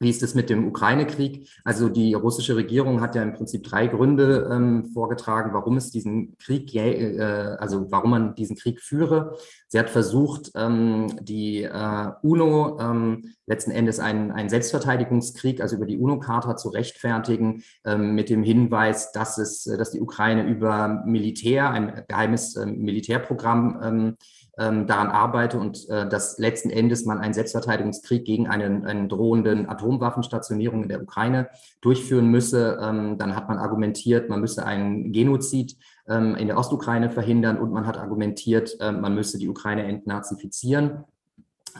wie 0.00 0.10
ist 0.10 0.22
es 0.22 0.34
mit 0.34 0.48
dem 0.48 0.68
Ukraine-Krieg? 0.68 1.48
Also 1.64 1.88
die 1.88 2.14
russische 2.14 2.54
Regierung 2.54 3.00
hat 3.00 3.16
ja 3.16 3.22
im 3.22 3.34
Prinzip 3.34 3.64
drei 3.64 3.88
Gründe 3.88 4.48
ähm, 4.50 4.84
vorgetragen, 4.92 5.52
warum 5.52 5.76
es 5.76 5.90
diesen 5.90 6.38
Krieg, 6.38 6.72
äh, 6.74 7.20
also 7.58 7.90
warum 7.90 8.10
man 8.10 8.34
diesen 8.36 8.56
Krieg 8.56 8.80
führe. 8.80 9.36
Sie 9.66 9.78
hat 9.78 9.90
versucht, 9.90 10.52
ähm, 10.54 11.08
die 11.20 11.64
äh, 11.64 12.10
UNO 12.22 12.78
ähm, 12.80 13.34
letzten 13.46 13.72
Endes 13.72 13.98
einen, 13.98 14.30
einen 14.30 14.48
Selbstverteidigungskrieg, 14.48 15.60
also 15.60 15.76
über 15.76 15.86
die 15.86 15.98
UNO-Charta 15.98 16.56
zu 16.56 16.68
rechtfertigen, 16.68 17.64
ähm, 17.84 18.14
mit 18.14 18.30
dem 18.30 18.44
Hinweis, 18.44 19.10
dass 19.10 19.36
es, 19.36 19.64
dass 19.64 19.90
die 19.90 20.00
Ukraine 20.00 20.46
über 20.46 21.02
Militär, 21.06 21.70
ein 21.70 22.04
geheimes 22.06 22.56
ähm, 22.56 22.78
Militärprogramm 22.78 23.80
ähm, 23.82 24.16
daran 24.58 25.08
arbeite 25.08 25.58
und 25.58 25.88
äh, 25.88 26.08
dass 26.08 26.38
letzten 26.38 26.70
Endes 26.70 27.04
man 27.04 27.18
einen 27.18 27.34
Selbstverteidigungskrieg 27.34 28.24
gegen 28.24 28.48
einen, 28.48 28.84
einen 28.84 29.08
drohenden 29.08 29.68
Atomwaffenstationierung 29.68 30.82
in 30.82 30.88
der 30.88 31.02
Ukraine 31.02 31.48
durchführen 31.80 32.26
müsse. 32.26 32.78
Ähm, 32.82 33.18
dann 33.18 33.36
hat 33.36 33.48
man 33.48 33.58
argumentiert, 33.58 34.28
man 34.28 34.40
müsse 34.40 34.66
einen 34.66 35.12
Genozid 35.12 35.76
ähm, 36.08 36.34
in 36.34 36.48
der 36.48 36.58
Ostukraine 36.58 37.10
verhindern 37.10 37.58
und 37.58 37.72
man 37.72 37.86
hat 37.86 37.98
argumentiert, 37.98 38.76
äh, 38.80 38.92
man 38.92 39.14
müsse 39.14 39.38
die 39.38 39.48
Ukraine 39.48 39.84
entnazifizieren. 39.84 41.04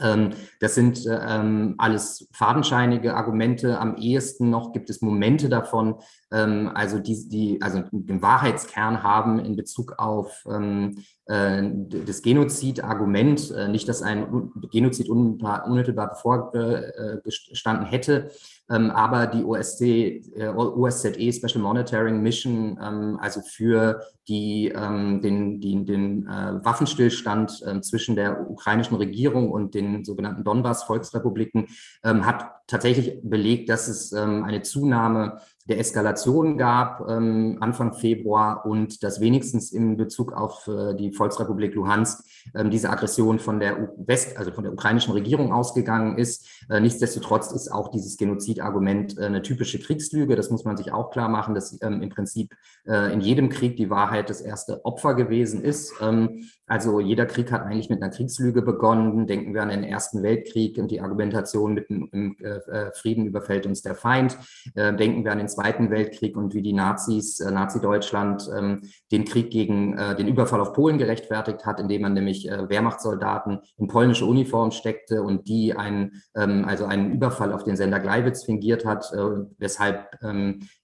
Ähm, 0.01 0.31
das 0.59 0.75
sind 0.75 1.05
ähm, 1.07 1.75
alles 1.77 2.27
fadenscheinige 2.31 3.15
Argumente. 3.15 3.79
Am 3.79 3.95
ehesten 3.97 4.49
noch 4.49 4.73
gibt 4.73 4.89
es 4.89 5.01
Momente 5.01 5.49
davon, 5.49 5.95
ähm, 6.31 6.71
also 6.73 6.99
die, 6.99 7.27
die 7.29 7.61
also 7.61 7.83
den 7.91 8.21
Wahrheitskern 8.21 9.03
haben 9.03 9.39
in 9.39 9.55
Bezug 9.55 9.95
auf 9.97 10.45
ähm, 10.49 10.97
äh, 11.25 11.63
das 12.05 12.21
Genozid-Argument. 12.21 13.51
Äh, 13.51 13.67
nicht, 13.67 13.87
dass 13.87 14.01
ein 14.01 14.51
Genozid 14.71 15.09
unmittelbar 15.09 16.09
bevorgestanden 16.09 17.87
äh, 17.87 17.91
hätte, 17.91 18.29
ähm, 18.29 18.33
aber 18.69 19.27
die 19.27 19.43
OSC, 19.43 20.21
äh, 20.35 20.47
OSZE 20.47 21.33
Special 21.33 21.61
Monitoring 21.61 22.21
Mission, 22.21 22.77
ähm, 22.81 23.17
also 23.19 23.41
für 23.41 24.01
die, 24.27 24.71
ähm, 24.75 25.21
den, 25.21 25.59
die, 25.59 25.83
den 25.85 26.27
äh, 26.27 26.63
Waffenstillstand 26.63 27.63
zwischen 27.81 28.15
der 28.15 28.49
ukrainischen 28.49 28.97
Regierung 28.97 29.49
und 29.49 29.73
den 29.73 30.05
sogenannten 30.05 30.43
Donbass-Volksrepubliken, 30.43 31.67
ähm, 32.03 32.25
hat 32.25 32.51
tatsächlich 32.67 33.19
belegt, 33.23 33.69
dass 33.69 33.87
es 33.87 34.11
ähm, 34.11 34.43
eine 34.43 34.61
Zunahme 34.61 35.39
der 35.69 35.79
Eskalation 35.79 36.57
gab 36.57 37.07
ähm, 37.07 37.57
Anfang 37.61 37.93
Februar 37.93 38.65
und 38.65 39.03
dass 39.03 39.21
wenigstens 39.21 39.71
in 39.71 39.97
Bezug 39.97 40.33
auf 40.33 40.67
äh, 40.67 40.95
die 40.95 41.13
Volksrepublik 41.13 41.75
Luhansk 41.75 42.23
ähm, 42.55 42.71
diese 42.71 42.89
Aggression 42.89 43.39
von 43.39 43.59
der 43.59 43.91
West, 43.97 44.37
also 44.37 44.51
von 44.51 44.63
der 44.63 44.73
ukrainischen 44.73 45.13
Regierung 45.13 45.53
ausgegangen 45.53 46.17
ist. 46.17 46.47
Äh, 46.69 46.79
nichtsdestotrotz 46.79 47.51
ist 47.51 47.71
auch 47.71 47.89
dieses 47.89 48.17
Genozidargument 48.17 49.17
äh, 49.17 49.25
eine 49.25 49.41
typische 49.41 49.79
Kriegslüge. 49.79 50.35
Das 50.35 50.49
muss 50.49 50.65
man 50.65 50.77
sich 50.77 50.91
auch 50.91 51.11
klar 51.11 51.29
machen, 51.29 51.55
dass 51.55 51.79
ähm, 51.81 52.01
im 52.01 52.09
Prinzip 52.09 52.55
äh, 52.85 53.13
in 53.13 53.21
jedem 53.21 53.49
Krieg 53.49 53.77
die 53.77 53.89
Wahrheit 53.89 54.29
das 54.29 54.41
erste 54.41 54.83
Opfer 54.85 55.13
gewesen 55.13 55.63
ist. 55.63 55.93
Ähm, 56.01 56.45
also 56.65 56.99
jeder 56.99 57.25
Krieg 57.25 57.51
hat 57.51 57.63
eigentlich 57.63 57.89
mit 57.89 58.01
einer 58.01 58.11
Kriegslüge 58.11 58.61
begonnen. 58.61 59.27
Denken 59.27 59.53
wir 59.53 59.63
an 59.63 59.69
den 59.69 59.83
Ersten 59.83 60.23
Weltkrieg 60.23 60.77
und 60.77 60.91
die 60.91 61.01
Argumentation 61.01 61.73
mit 61.73 61.89
dem 61.89 62.35
äh, 62.41 62.47
äh, 62.47 62.91
Frieden 62.93 63.25
überfällt 63.25 63.65
uns 63.65 63.81
der 63.81 63.95
Feind. 63.95 64.37
denken 64.75 65.23
wir 65.23 65.31
an 65.31 65.37
den 65.39 65.47
Zweiten 65.59 65.89
Weltkrieg 65.89 66.37
und 66.37 66.53
wie 66.53 66.61
die 66.61 66.73
Nazis, 66.73 67.39
Nazi-Deutschland 67.39 68.49
ähm, 68.55 68.81
den 69.11 69.25
Krieg 69.25 69.51
gegen 69.51 69.97
den 70.17 70.27
Überfall 70.27 70.61
auf 70.61 70.73
Polen 70.73 70.97
gerechtfertigt 70.97 71.65
hat, 71.65 71.79
indem 71.79 72.03
man 72.03 72.13
nämlich 72.13 72.45
Wehrmachtssoldaten 72.45 73.59
in 73.77 73.87
polnische 73.87 74.25
Uniform 74.25 74.71
steckte 74.71 75.21
und 75.21 75.47
die 75.47 75.75
einen, 75.75 76.21
ähm, 76.35 76.65
also 76.65 76.85
einen 76.85 77.11
Überfall 77.11 77.51
auf 77.51 77.63
den 77.63 77.75
Sender 77.75 77.99
Gleiwitz 77.99 78.45
fingiert 78.45 78.85
hat, 78.85 79.11
weshalb 79.57 80.07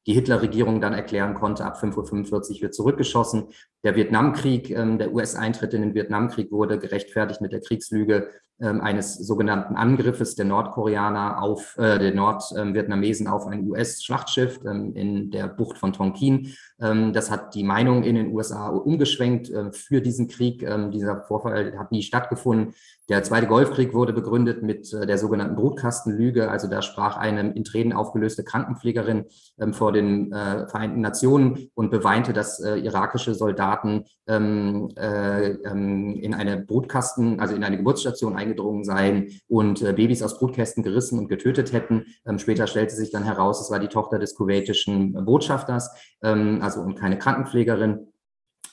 die 0.06 0.14
Hitler-Regierung 0.14 0.82
dann 0.82 0.94
erklären 0.94 1.34
konnte, 1.34 1.66
ab 1.66 1.78
5.45 1.82 2.32
Uhr 2.32 2.62
wird 2.62 2.76
zurückgeschossen. 2.76 3.48
Der 3.84 3.96
Vietnamkrieg, 3.96 4.70
ähm, 4.70 4.98
der 4.98 5.14
US-Eintritt 5.14 5.74
in 5.74 5.82
den 5.82 5.96
Vietnamkrieg 5.96 6.52
wurde 6.52 6.78
gerechtfertigt 6.78 7.42
mit 7.42 7.52
der 7.52 7.62
Kriegslüge 7.62 8.30
ähm, 8.62 8.82
eines 8.82 9.16
sogenannten 9.16 9.76
Angriffes 9.76 10.36
der 10.36 10.46
Nordkoreaner 10.46 11.42
auf, 11.42 11.78
äh, 11.78 12.00
der 12.00 12.14
Nordvietnamesen 12.14 13.28
auf 13.28 13.48
ein 13.48 13.68
US-Schlachtschiff 13.68 14.60
ähm, 14.66 14.94
in 14.96 15.32
der 15.32 15.48
Bucht 15.48 15.78
von 15.78 15.92
Tonkin. 15.92 16.54
Ähm, 16.79 17.13
das 17.13 17.32
hat 17.32 17.55
die 17.55 17.63
Meinung 17.63 18.03
in 18.03 18.15
den 18.15 18.34
USA 18.34 18.67
umgeschwenkt 18.67 19.50
äh, 19.50 19.72
für 19.72 20.01
diesen 20.01 20.27
Krieg. 20.27 20.62
Ähm, 20.63 20.91
dieser 20.91 21.22
Vorfall 21.22 21.77
hat 21.77 21.91
nie 21.91 22.01
stattgefunden. 22.01 22.74
Der 23.08 23.22
Zweite 23.24 23.48
Golfkrieg 23.48 23.94
wurde 23.94 24.13
begründet 24.13 24.63
mit 24.63 24.91
äh, 24.91 25.05
der 25.05 25.17
sogenannten 25.17 25.55
Brutkastenlüge. 25.55 26.50
Also 26.50 26.67
da 26.67 26.82
sprach 26.82 27.17
eine 27.17 27.53
in 27.53 27.63
Tränen 27.63 27.94
aufgelöste 27.94 28.44
Krankenpflegerin 28.44 29.25
ähm, 29.60 29.74
vor 29.74 29.94
den 29.94 30.34
äh, 30.34 30.67
Vereinten 30.67 31.01
Nationen 31.01 31.70
und 31.75 31.91
beweinte, 31.91 32.34
dass 32.34 32.60
irakische 32.60 33.36
Soldaten 33.36 34.05
in 34.27 34.96
eine 34.98 36.58
Brutkasten, 36.65 37.39
also 37.39 37.53
in 37.53 37.63
eine 37.63 37.77
Geburtsstation 37.77 38.36
eingedrungen 38.36 38.84
seien 38.84 39.39
und 39.48 39.82
Babys 39.82 40.24
aus 40.24 40.39
Brutkästen 40.39 40.82
gerissen 40.84 41.20
und 41.20 41.27
getötet 41.27 41.74
hätten. 41.74 42.05
Später 42.38 42.65
stellte 42.65 42.96
sich 42.96 43.12
dann 43.12 43.24
heraus, 43.24 43.62
es 43.62 43.70
war 43.70 43.79
die 43.79 43.88
Tochter 43.88 44.17
des 44.17 44.34
kuwaitischen 44.34 45.13
Botschafters 45.25 45.91
also 46.65 46.81
und 46.81 46.95
keine 46.95 47.17
Krankenpflegerin. 47.17 48.07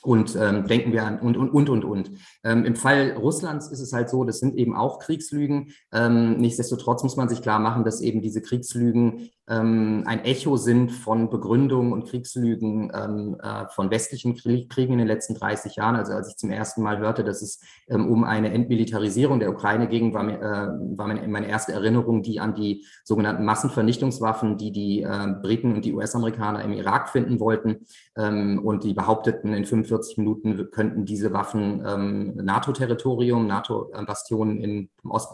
Und 0.01 0.35
ähm, 0.35 0.67
denken 0.67 0.91
wir 0.91 1.05
an 1.05 1.17
und, 1.19 1.37
und, 1.37 1.51
und, 1.51 1.69
und, 1.69 1.85
und. 1.85 2.11
Ähm, 2.43 2.65
Im 2.65 2.75
Fall 2.75 3.13
Russlands 3.17 3.71
ist 3.71 3.79
es 3.79 3.93
halt 3.93 4.09
so, 4.09 4.25
das 4.25 4.39
sind 4.39 4.57
eben 4.57 4.75
auch 4.75 4.99
Kriegslügen. 4.99 5.71
Ähm, 5.93 6.35
nichtsdestotrotz 6.37 7.03
muss 7.03 7.15
man 7.15 7.29
sich 7.29 7.41
klar 7.41 7.59
machen, 7.59 7.85
dass 7.85 8.01
eben 8.01 8.21
diese 8.21 8.41
Kriegslügen 8.41 9.29
ähm, 9.49 10.03
ein 10.05 10.23
Echo 10.23 10.55
sind 10.55 10.91
von 10.91 11.29
Begründungen 11.29 11.91
und 11.91 12.07
Kriegslügen 12.07 12.91
ähm, 12.95 13.37
äh, 13.43 13.67
von 13.67 13.91
westlichen 13.91 14.35
Kriegen 14.35 14.93
in 14.93 14.99
den 14.99 15.07
letzten 15.07 15.35
30 15.35 15.75
Jahren. 15.75 15.97
Also 15.97 16.13
als 16.13 16.29
ich 16.29 16.37
zum 16.37 16.49
ersten 16.49 16.81
Mal 16.81 16.99
hörte, 16.99 17.25
dass 17.25 17.41
es 17.41 17.59
ähm, 17.89 18.09
um 18.09 18.23
eine 18.23 18.53
Entmilitarisierung 18.53 19.41
der 19.41 19.49
Ukraine 19.49 19.87
ging, 19.87 20.13
war, 20.13 20.23
mir, 20.23 20.39
äh, 20.39 20.97
war 20.97 21.07
meine, 21.07 21.27
meine, 21.27 21.49
erste 21.49 21.73
Erinnerung 21.73 22.23
die 22.23 22.39
an 22.39 22.55
die 22.55 22.85
sogenannten 23.03 23.43
Massenvernichtungswaffen, 23.43 24.57
die 24.57 24.71
die 24.71 25.01
äh, 25.01 25.27
Briten 25.41 25.73
und 25.73 25.83
die 25.83 25.93
US-Amerikaner 25.93 26.63
im 26.63 26.71
Irak 26.71 27.09
finden 27.09 27.41
wollten. 27.41 27.85
Ähm, 28.17 28.61
und 28.63 28.85
die 28.85 28.93
behaupteten, 28.93 29.53
in 29.53 29.65
45 29.65 30.19
Minuten 30.19 30.71
könnten 30.71 31.03
diese 31.03 31.33
Waffen 31.33 31.83
ähm, 31.85 32.35
NATO-Territorium, 32.35 33.45
NATO-Bastionen 33.45 34.61
im 34.61 34.89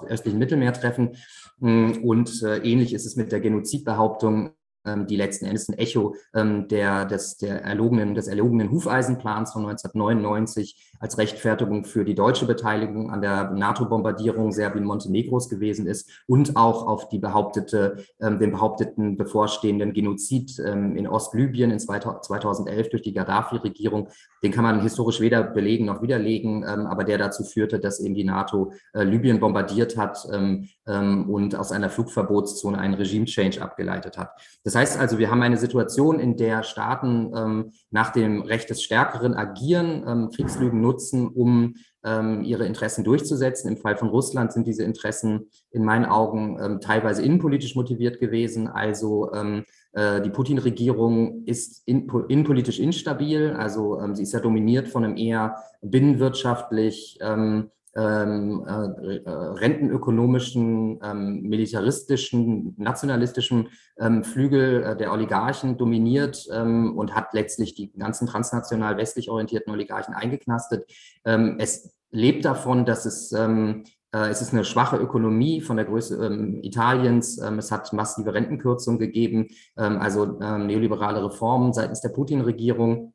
östlichen 0.07 0.39
Mittelmeer 0.39 0.73
treffen. 0.73 1.15
Und 1.59 2.43
äh, 2.43 2.57
ähnlich 2.59 2.93
ist 2.93 3.05
es 3.05 3.15
mit 3.15 3.31
der 3.31 3.41
Genozidbehauptung 3.41 4.51
ähm, 4.85 5.07
die 5.07 5.15
letzten 5.15 5.45
Endes 5.45 5.69
ein 5.69 5.77
Echo 5.77 6.15
ähm, 6.33 6.67
der, 6.67 7.05
des, 7.05 7.37
der 7.37 7.61
erlogenen, 7.63 8.15
des 8.15 8.27
erlogenen 8.27 8.71
Hufeisenplans 8.71 9.51
von 9.51 9.65
1999 9.65 10.88
als 10.99 11.17
Rechtfertigung 11.17 11.85
für 11.85 12.03
die 12.03 12.15
deutsche 12.15 12.45
Beteiligung 12.45 13.09
an 13.09 13.21
der 13.21 13.51
NATO-Bombardierung 13.51 14.51
Serbien-Montenegros 14.51 15.49
gewesen 15.49 15.87
ist 15.87 16.09
und 16.27 16.55
auch 16.57 16.85
auf 16.85 17.09
die 17.09 17.19
behauptete, 17.19 18.03
ähm, 18.21 18.39
den 18.39 18.51
behaupteten 18.51 19.17
bevorstehenden 19.17 19.93
Genozid 19.93 20.59
ähm, 20.59 20.95
in 20.97 21.07
Ostlibyen 21.07 21.71
in 21.71 21.79
2011 21.79 22.89
durch 22.89 23.01
die 23.01 23.13
Gaddafi-Regierung. 23.13 24.09
Den 24.43 24.51
kann 24.51 24.63
man 24.63 24.81
historisch 24.81 25.21
weder 25.21 25.43
belegen 25.43 25.85
noch 25.85 26.01
widerlegen, 26.01 26.65
ähm, 26.67 26.85
aber 26.85 27.03
der 27.05 27.17
dazu 27.17 27.43
führte, 27.43 27.79
dass 27.79 27.99
eben 27.99 28.13
die 28.13 28.25
NATO 28.25 28.73
äh, 28.93 29.03
Libyen 29.03 29.39
bombardiert 29.39 29.97
hat 29.97 30.27
ähm, 30.31 30.67
ähm, 30.85 31.29
und 31.29 31.55
aus 31.55 31.71
einer 31.71 31.89
Flugverbotszone 31.89 32.77
einen 32.77 32.95
Regime-Change 32.95 33.61
abgeleitet 33.61 34.17
hat. 34.17 34.31
Das 34.63 34.75
heißt 34.75 34.99
also, 34.99 35.17
wir 35.17 35.31
haben 35.31 35.41
eine 35.41 35.57
Situation, 35.57 36.19
in 36.19 36.35
der 36.35 36.63
Staaten 36.63 37.31
ähm, 37.35 37.71
nach 37.89 38.11
dem 38.11 38.41
Recht 38.41 38.69
des 38.69 38.83
Stärkeren 38.83 39.33
agieren, 39.33 40.29
Kriegslügen 40.35 40.81
nutzen, 40.89 41.27
um 41.27 41.75
ähm, 42.03 42.43
ihre 42.43 42.65
Interessen 42.65 43.03
durchzusetzen. 43.03 43.69
Im 43.69 43.77
Fall 43.77 43.97
von 43.97 44.09
Russland 44.09 44.51
sind 44.51 44.65
diese 44.67 44.83
Interessen 44.83 45.49
in 45.71 45.83
meinen 45.83 46.05
Augen 46.05 46.57
ähm, 46.61 46.79
teilweise 46.79 47.21
innenpolitisch 47.21 47.75
motiviert 47.75 48.19
gewesen. 48.19 48.67
Also 48.67 49.31
ähm, 49.33 49.65
äh, 49.93 50.21
die 50.21 50.29
Putin-Regierung 50.29 51.43
ist 51.45 51.83
in, 51.85 52.09
innenpolitisch 52.27 52.79
instabil. 52.79 53.51
Also 53.51 53.99
ähm, 53.99 54.15
sie 54.15 54.23
ist 54.23 54.33
ja 54.33 54.39
dominiert 54.39 54.87
von 54.87 55.03
einem 55.03 55.17
eher 55.17 55.57
binnenwirtschaftlich 55.81 57.19
ähm, 57.21 57.69
ähm, 57.99 58.65
äh, 58.67 59.15
äh, 59.17 59.29
rentenökonomischen, 59.29 60.99
ähm, 61.03 61.41
militaristischen, 61.41 62.75
nationalistischen 62.77 63.69
ähm, 63.99 64.23
Flügel 64.23 64.83
äh, 64.83 64.97
der 64.97 65.11
Oligarchen 65.11 65.77
dominiert 65.77 66.47
ähm, 66.53 66.97
und 66.97 67.15
hat 67.15 67.33
letztlich 67.33 67.75
die 67.75 67.91
ganzen 67.91 68.27
transnational 68.27 68.97
westlich 68.97 69.29
orientierten 69.29 69.73
Oligarchen 69.73 70.13
eingeknastet. 70.13 70.89
Ähm, 71.25 71.57
es 71.59 71.93
lebt 72.11 72.45
davon, 72.45 72.85
dass 72.85 73.05
es 73.05 73.31
ähm, 73.33 73.83
Äh, 74.11 74.29
es 74.29 74.41
ist 74.41 74.53
eine 74.53 74.65
schwache 74.65 74.97
Ökonomie 74.97 75.61
von 75.61 75.77
der 75.77 75.85
Größe 75.85 76.25
ähm, 76.25 76.59
Italiens. 76.63 77.37
Ähm, 77.37 77.59
es 77.59 77.71
hat 77.71 77.93
massive 77.93 78.33
Rentenkürzungen 78.33 78.99
gegeben, 78.99 79.47
ähm, 79.77 79.97
also 79.99 80.25
neoliberale 80.25 81.23
Reformen 81.23 81.73
seitens 81.73 82.01
der 82.01 82.09
Putin-Regierung. 82.09 83.13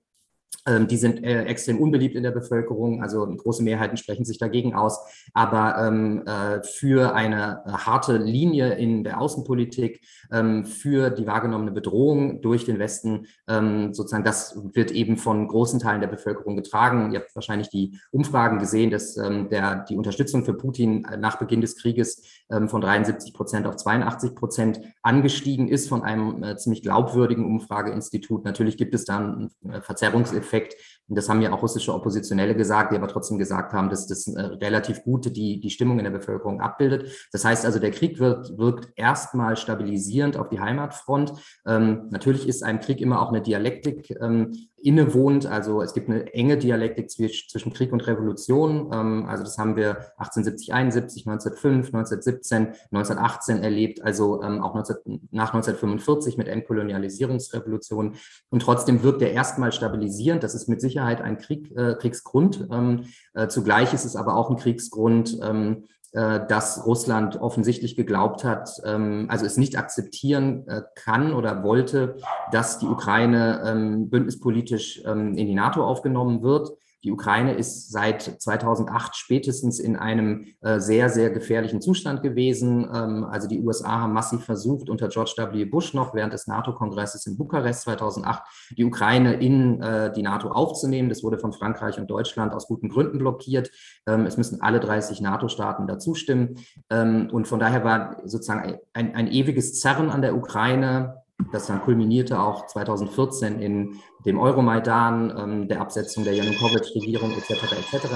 Ähm, 0.67 0.89
die 0.89 0.97
sind 0.97 1.23
äh, 1.23 1.45
extrem 1.45 1.79
unbeliebt 1.79 2.15
in 2.17 2.23
der 2.23 2.31
Bevölkerung, 2.31 3.03
also 3.03 3.27
große 3.27 3.63
Mehrheiten 3.63 3.97
sprechen 3.97 4.25
sich 4.25 4.39
dagegen 4.39 4.75
aus. 4.75 4.99
Aber 5.35 5.77
ähm, 5.79 6.23
äh, 6.27 6.63
für 6.63 7.15
eine 7.15 7.63
äh, 7.67 7.71
harte 7.71 8.17
Linie 8.17 8.75
in 8.75 9.05
der 9.05 9.21
Außenpolitik, 9.21 10.01
ähm, 10.33 10.65
für 10.65 11.11
die 11.11 11.27
wahrgenommene 11.27 11.73
Bedrohung 11.73 12.41
durch 12.41 12.65
den 12.65 12.79
Westen, 12.79 13.27
ähm, 13.47 13.93
sozusagen, 13.93 14.25
das 14.25 14.59
wird 14.73 14.91
eben 14.91 15.17
von 15.17 15.49
großen 15.49 15.81
Teilen 15.81 16.01
der 16.01 16.09
Bevölkerung 16.09 16.57
getragen. 16.57 17.13
Ihr 17.13 17.21
habt 17.21 17.35
wahrscheinlich 17.35 17.69
die 17.69 17.99
Umfragen 18.11 18.59
gesehen, 18.59 18.91
dass 18.91 19.17
ähm, 19.17 19.49
der, 19.51 19.85
die 19.89 19.97
Unterstützung 19.97 20.45
für 20.45 20.55
Putin 20.55 21.05
äh, 21.05 21.17
nach 21.17 21.39
Beginn 21.39 21.61
des 21.61 21.77
Krieges 21.77 22.23
ähm, 22.51 22.69
von 22.69 22.81
73 22.81 23.35
Prozent 23.35 23.67
auf 23.67 23.77
82 23.77 24.35
Prozent 24.35 24.81
angestiegen 25.03 25.69
ist 25.69 25.89
von 25.89 26.03
einem 26.03 26.43
äh, 26.43 26.57
ziemlich 26.57 26.83
glaubwürdigen 26.83 27.45
Umfrageinstitut. 27.45 28.45
Natürlich 28.45 28.79
gibt 28.79 28.95
es 28.95 29.05
da 29.05 29.19
einen 29.19 29.51
äh, 29.69 29.83
Verzerrungseffekt 29.83 30.54
Effekt. 30.55 30.77
Und 31.07 31.17
das 31.19 31.29
haben 31.29 31.43
ja 31.43 31.53
auch 31.53 31.63
russische 31.63 31.93
Oppositionelle 31.93 32.57
gesagt, 32.57 32.93
die 32.93 32.97
aber 32.97 33.09
trotzdem 33.09 33.37
gesagt 33.37 33.75
haben, 33.75 33.91
dass 33.91 34.07
das 34.07 34.27
äh, 34.27 34.41
relativ 34.41 35.03
gut 35.03 35.37
die, 35.37 35.61
die 35.61 35.71
Stimmung 35.71 35.99
in 35.99 36.05
der 36.05 36.11
Bevölkerung 36.11 36.61
abbildet. 36.61 37.29
Das 37.33 37.45
heißt 37.45 37.67
also, 37.67 37.79
der 37.79 37.91
Krieg 37.91 38.19
wird, 38.21 38.57
wirkt 38.57 38.89
erstmal 38.97 39.57
stabilisierend 39.57 40.39
auf 40.39 40.49
die 40.49 40.61
Heimatfront. 40.61 41.33
Ähm, 41.67 42.09
natürlich 42.11 42.49
ist 42.49 42.63
ein 42.63 42.81
Krieg 42.81 43.01
immer 43.01 43.21
auch 43.21 43.29
eine 43.29 43.43
Dialektik. 43.43 44.11
Ähm, 44.21 44.53
innewohnt. 44.85 45.47
Also 45.47 45.81
es 45.81 45.95
gibt 45.95 46.11
eine 46.11 46.33
enge 46.35 46.59
Dialektik 46.59 47.11
zwischen 47.11 47.73
Krieg 47.73 47.93
und 47.93 48.07
Revolution. 48.07 48.91
Ähm, 48.93 49.27
also 49.27 49.43
das 49.43 49.57
haben 49.57 49.77
wir 49.77 49.97
1870, 50.19 50.75
71, 50.75 51.27
1905, 51.27 51.87
1917, 51.87 52.67
1918 52.93 53.63
erlebt, 53.63 54.03
also 54.03 54.43
ähm, 54.43 54.63
auch 54.63 54.75
19, 54.75 55.29
nach 55.31 55.55
1945 55.55 56.37
mit 56.37 56.49
Entkolonialisierungsrevolution. 56.49 58.17
Und 58.51 58.63
trotzdem 58.63 59.03
wirkt 59.03 59.23
er 59.23 59.33
erstmal 59.33 59.73
stabilisierend. 59.73 60.43
Das 60.43 60.55
ist 60.55 60.69
mit 60.69 60.83
Sicherheit 60.83 61.23
ein 61.23 61.39
Krieg, 61.39 61.75
äh, 61.77 61.95
Kriegsgrund. 61.95 62.69
Ähm, 62.71 63.07
äh, 63.33 63.49
zugleich 63.49 63.95
ist 63.95 64.05
es 64.05 64.17
aber 64.17 64.37
auch 64.37 64.51
ein 64.51 64.57
Kriegsgrund, 64.57 65.39
ähm, 65.43 65.85
äh, 65.85 66.04
dass 66.15 66.87
Russland 66.87 67.41
offensichtlich 67.41 67.97
geglaubt 67.97 68.45
hat, 68.45 68.71
ähm, 68.85 69.27
also 69.29 69.45
es 69.47 69.57
nicht 69.57 69.77
akzeptieren 69.77 70.67
äh, 70.69 70.83
kann 70.95 71.35
oder 71.35 71.65
wollte, 71.65 72.17
dass 72.53 72.79
die 72.79 72.87
Ukraine 72.87 73.63
ähm, 73.67 74.11
bündnispolitisch 74.11 75.03
ähm, 75.05 75.37
in 75.37 75.47
die 75.49 75.55
NATO 75.55 75.85
aufgenommen 75.85 76.43
wird. 76.43 76.71
Die 77.05 77.13
Ukraine 77.13 77.55
ist 77.55 77.93
seit 77.93 78.23
2008 78.23 79.15
spätestens 79.15 79.79
in 79.79 79.95
einem 79.97 80.47
äh, 80.63 80.81
sehr, 80.81 81.11
sehr 81.11 81.31
gefährlichen 81.31 81.83
Zustand 81.83 82.23
gewesen. 82.23 82.89
Ähm, 82.93 83.25
also 83.25 83.47
die 83.47 83.61
USA 83.61 84.01
haben 84.01 84.15
massiv 84.15 84.43
versucht, 84.45 84.89
unter 84.89 85.09
George 85.09 85.35
W. 85.37 85.67
Bush 85.67 85.93
noch 85.93 86.15
während 86.15 86.33
des 86.33 86.47
NATO-Kongresses 86.47 87.27
in 87.27 87.37
Bukarest 87.37 87.83
2008 87.83 88.43
die 88.79 88.85
Ukraine 88.85 89.35
in 89.35 89.83
äh, 89.83 90.13
die 90.13 90.23
NATO 90.23 90.49
aufzunehmen. 90.49 91.11
Das 91.11 91.23
wurde 91.23 91.39
von 91.39 91.53
Frankreich 91.53 91.99
und 91.99 92.11
Deutschland 92.11 92.55
aus 92.55 92.67
guten 92.67 92.89
Gründen 92.89 93.19
blockiert. 93.19 93.71
Ähm, 94.07 94.25
es 94.25 94.39
müssen 94.39 94.63
alle 94.63 94.81
30 94.81 95.21
NATO-Staaten 95.21 95.87
dazu 95.87 96.15
stimmen. 96.15 96.57
Ähm, 96.89 97.29
und 97.31 97.47
von 97.47 97.61
daher 97.61 97.85
war 97.85 98.17
sozusagen 98.25 98.79
ein, 98.95 99.15
ein 99.15 99.31
ewiges 99.31 99.79
Zerren 99.79 100.09
an 100.09 100.23
der 100.23 100.35
Ukraine 100.35 101.23
das 101.53 101.67
dann 101.67 101.83
kulminierte 101.83 102.41
auch 102.41 102.67
2014 102.67 103.59
in 103.61 103.97
dem 104.25 104.39
Euromaidan, 104.39 105.35
ähm, 105.37 105.69
der 105.69 105.81
Absetzung 105.81 106.25
der 106.25 106.35
Janukowitsch-Regierung 106.35 107.33
etc. 107.33 107.51
etc., 107.73 108.07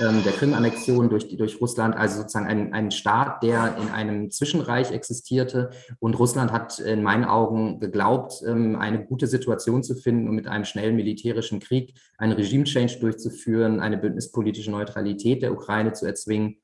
ähm, 0.00 0.22
der 0.24 0.32
Krim-Annexion 0.32 1.10
durch, 1.10 1.28
durch 1.36 1.60
Russland, 1.60 1.96
also 1.96 2.18
sozusagen 2.18 2.46
ein, 2.46 2.72
ein 2.72 2.90
Staat, 2.90 3.42
der 3.42 3.76
in 3.76 3.88
einem 3.88 4.30
Zwischenreich 4.30 4.92
existierte. 4.92 5.70
Und 5.98 6.18
Russland 6.18 6.52
hat 6.52 6.78
in 6.78 7.02
meinen 7.02 7.24
Augen 7.24 7.80
geglaubt, 7.80 8.42
ähm, 8.46 8.76
eine 8.76 9.04
gute 9.04 9.26
Situation 9.26 9.82
zu 9.82 9.94
finden, 9.94 10.28
um 10.28 10.34
mit 10.34 10.46
einem 10.46 10.64
schnellen 10.64 10.96
militärischen 10.96 11.60
Krieg 11.60 11.94
einen 12.18 12.32
Regime-Change 12.32 12.98
durchzuführen, 13.00 13.80
eine 13.80 13.98
bündnispolitische 13.98 14.70
Neutralität 14.70 15.42
der 15.42 15.52
Ukraine 15.52 15.92
zu 15.92 16.06
erzwingen. 16.06 16.56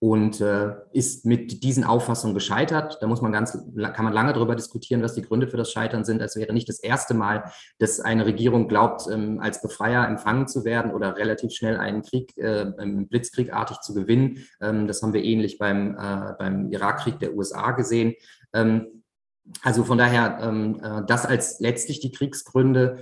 Und 0.00 0.40
äh, 0.40 0.76
ist 0.92 1.26
mit 1.26 1.64
diesen 1.64 1.82
Auffassungen 1.82 2.32
gescheitert. 2.32 2.98
Da 3.00 3.08
muss 3.08 3.20
man 3.20 3.32
ganz, 3.32 3.58
kann 3.76 4.04
man 4.04 4.12
lange 4.12 4.32
darüber 4.32 4.54
diskutieren, 4.54 5.02
was 5.02 5.14
die 5.14 5.22
Gründe 5.22 5.48
für 5.48 5.56
das 5.56 5.72
Scheitern 5.72 6.04
sind. 6.04 6.22
Es 6.22 6.36
wäre 6.36 6.52
nicht 6.52 6.68
das 6.68 6.78
erste 6.78 7.14
Mal, 7.14 7.50
dass 7.80 7.98
eine 7.98 8.24
Regierung 8.24 8.68
glaubt, 8.68 9.02
ähm, 9.10 9.40
als 9.40 9.60
Befreier 9.60 10.06
empfangen 10.06 10.46
zu 10.46 10.64
werden 10.64 10.92
oder 10.92 11.16
relativ 11.16 11.50
schnell 11.52 11.78
einen 11.78 12.02
Krieg, 12.02 12.36
äh, 12.36 12.66
blitzkriegartig 12.76 13.80
zu 13.80 13.92
gewinnen. 13.92 14.46
Ähm, 14.60 14.86
das 14.86 15.02
haben 15.02 15.14
wir 15.14 15.24
ähnlich 15.24 15.58
beim, 15.58 15.96
äh, 15.96 16.34
beim 16.38 16.70
Irakkrieg 16.70 17.18
der 17.18 17.34
USA 17.34 17.72
gesehen. 17.72 18.14
Ähm, 18.52 18.98
also 19.62 19.84
von 19.84 19.98
daher, 19.98 20.38
ähm, 20.42 20.80
äh, 20.82 21.02
das 21.06 21.24
als 21.26 21.60
letztlich 21.60 22.00
die 22.00 22.12
Kriegsgründe 22.12 22.98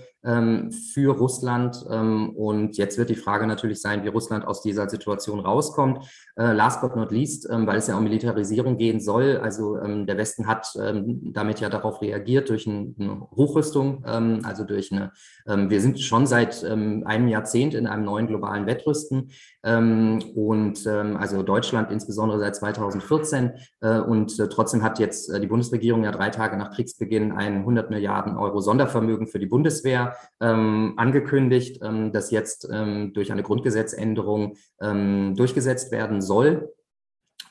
für 0.92 1.12
Russland. 1.12 1.84
Ähm, 1.90 2.30
und 2.30 2.76
jetzt 2.76 2.98
wird 2.98 3.10
die 3.10 3.16
Frage 3.16 3.46
natürlich 3.46 3.80
sein, 3.80 4.04
wie 4.04 4.08
Russland 4.08 4.46
aus 4.46 4.62
dieser 4.62 4.88
Situation 4.88 5.40
rauskommt. 5.40 6.04
Äh, 6.36 6.52
last 6.52 6.80
but 6.80 6.96
not 6.96 7.12
least, 7.12 7.48
ähm, 7.50 7.66
weil 7.66 7.78
es 7.78 7.86
ja 7.86 7.96
um 7.96 8.04
Militarisierung 8.04 8.76
gehen 8.76 9.00
soll. 9.00 9.38
Also 9.42 9.78
ähm, 9.78 10.06
der 10.06 10.18
Westen 10.18 10.46
hat 10.46 10.68
ähm, 10.80 11.32
damit 11.32 11.60
ja 11.60 11.68
darauf 11.68 12.02
reagiert 12.02 12.48
durch 12.48 12.66
ein, 12.66 12.94
eine 12.98 13.20
Hochrüstung, 13.36 14.04
also 14.04 14.64
durch 14.64 14.92
eine, 14.92 15.12
wir 15.46 15.80
sind 15.80 16.00
schon 16.00 16.26
seit 16.26 16.64
einem 16.64 17.28
Jahrzehnt 17.28 17.74
in 17.74 17.86
einem 17.86 18.04
neuen 18.04 18.26
globalen 18.26 18.66
Wettrüsten. 18.66 19.30
und 19.62 20.86
also 20.86 21.42
Deutschland 21.42 21.90
insbesondere 21.90 22.38
seit 22.38 22.56
2014. 22.56 23.52
Äh, 23.80 24.00
und 24.00 24.38
äh, 24.38 24.48
trotzdem 24.48 24.82
hat 24.82 24.98
jetzt 24.98 25.32
die 25.32 25.46
Bundesregierung 25.46 26.04
ja 26.04 26.12
drei 26.12 26.30
Tage 26.30 26.56
nach 26.56 26.72
Kriegsbeginn 26.72 27.32
ein 27.32 27.58
100 27.58 27.90
Milliarden 27.90 28.36
Euro 28.36 28.60
Sondervermögen 28.60 29.26
für 29.26 29.38
die 29.38 29.46
Bundeswehr 29.46 30.15
ähm, 30.40 30.94
angekündigt, 30.96 31.80
ähm, 31.82 32.12
das 32.12 32.30
jetzt 32.30 32.68
ähm, 32.70 33.12
durch 33.12 33.32
eine 33.32 33.42
Grundgesetzänderung 33.42 34.56
ähm, 34.80 35.34
durchgesetzt 35.36 35.92
werden 35.92 36.20
soll 36.20 36.72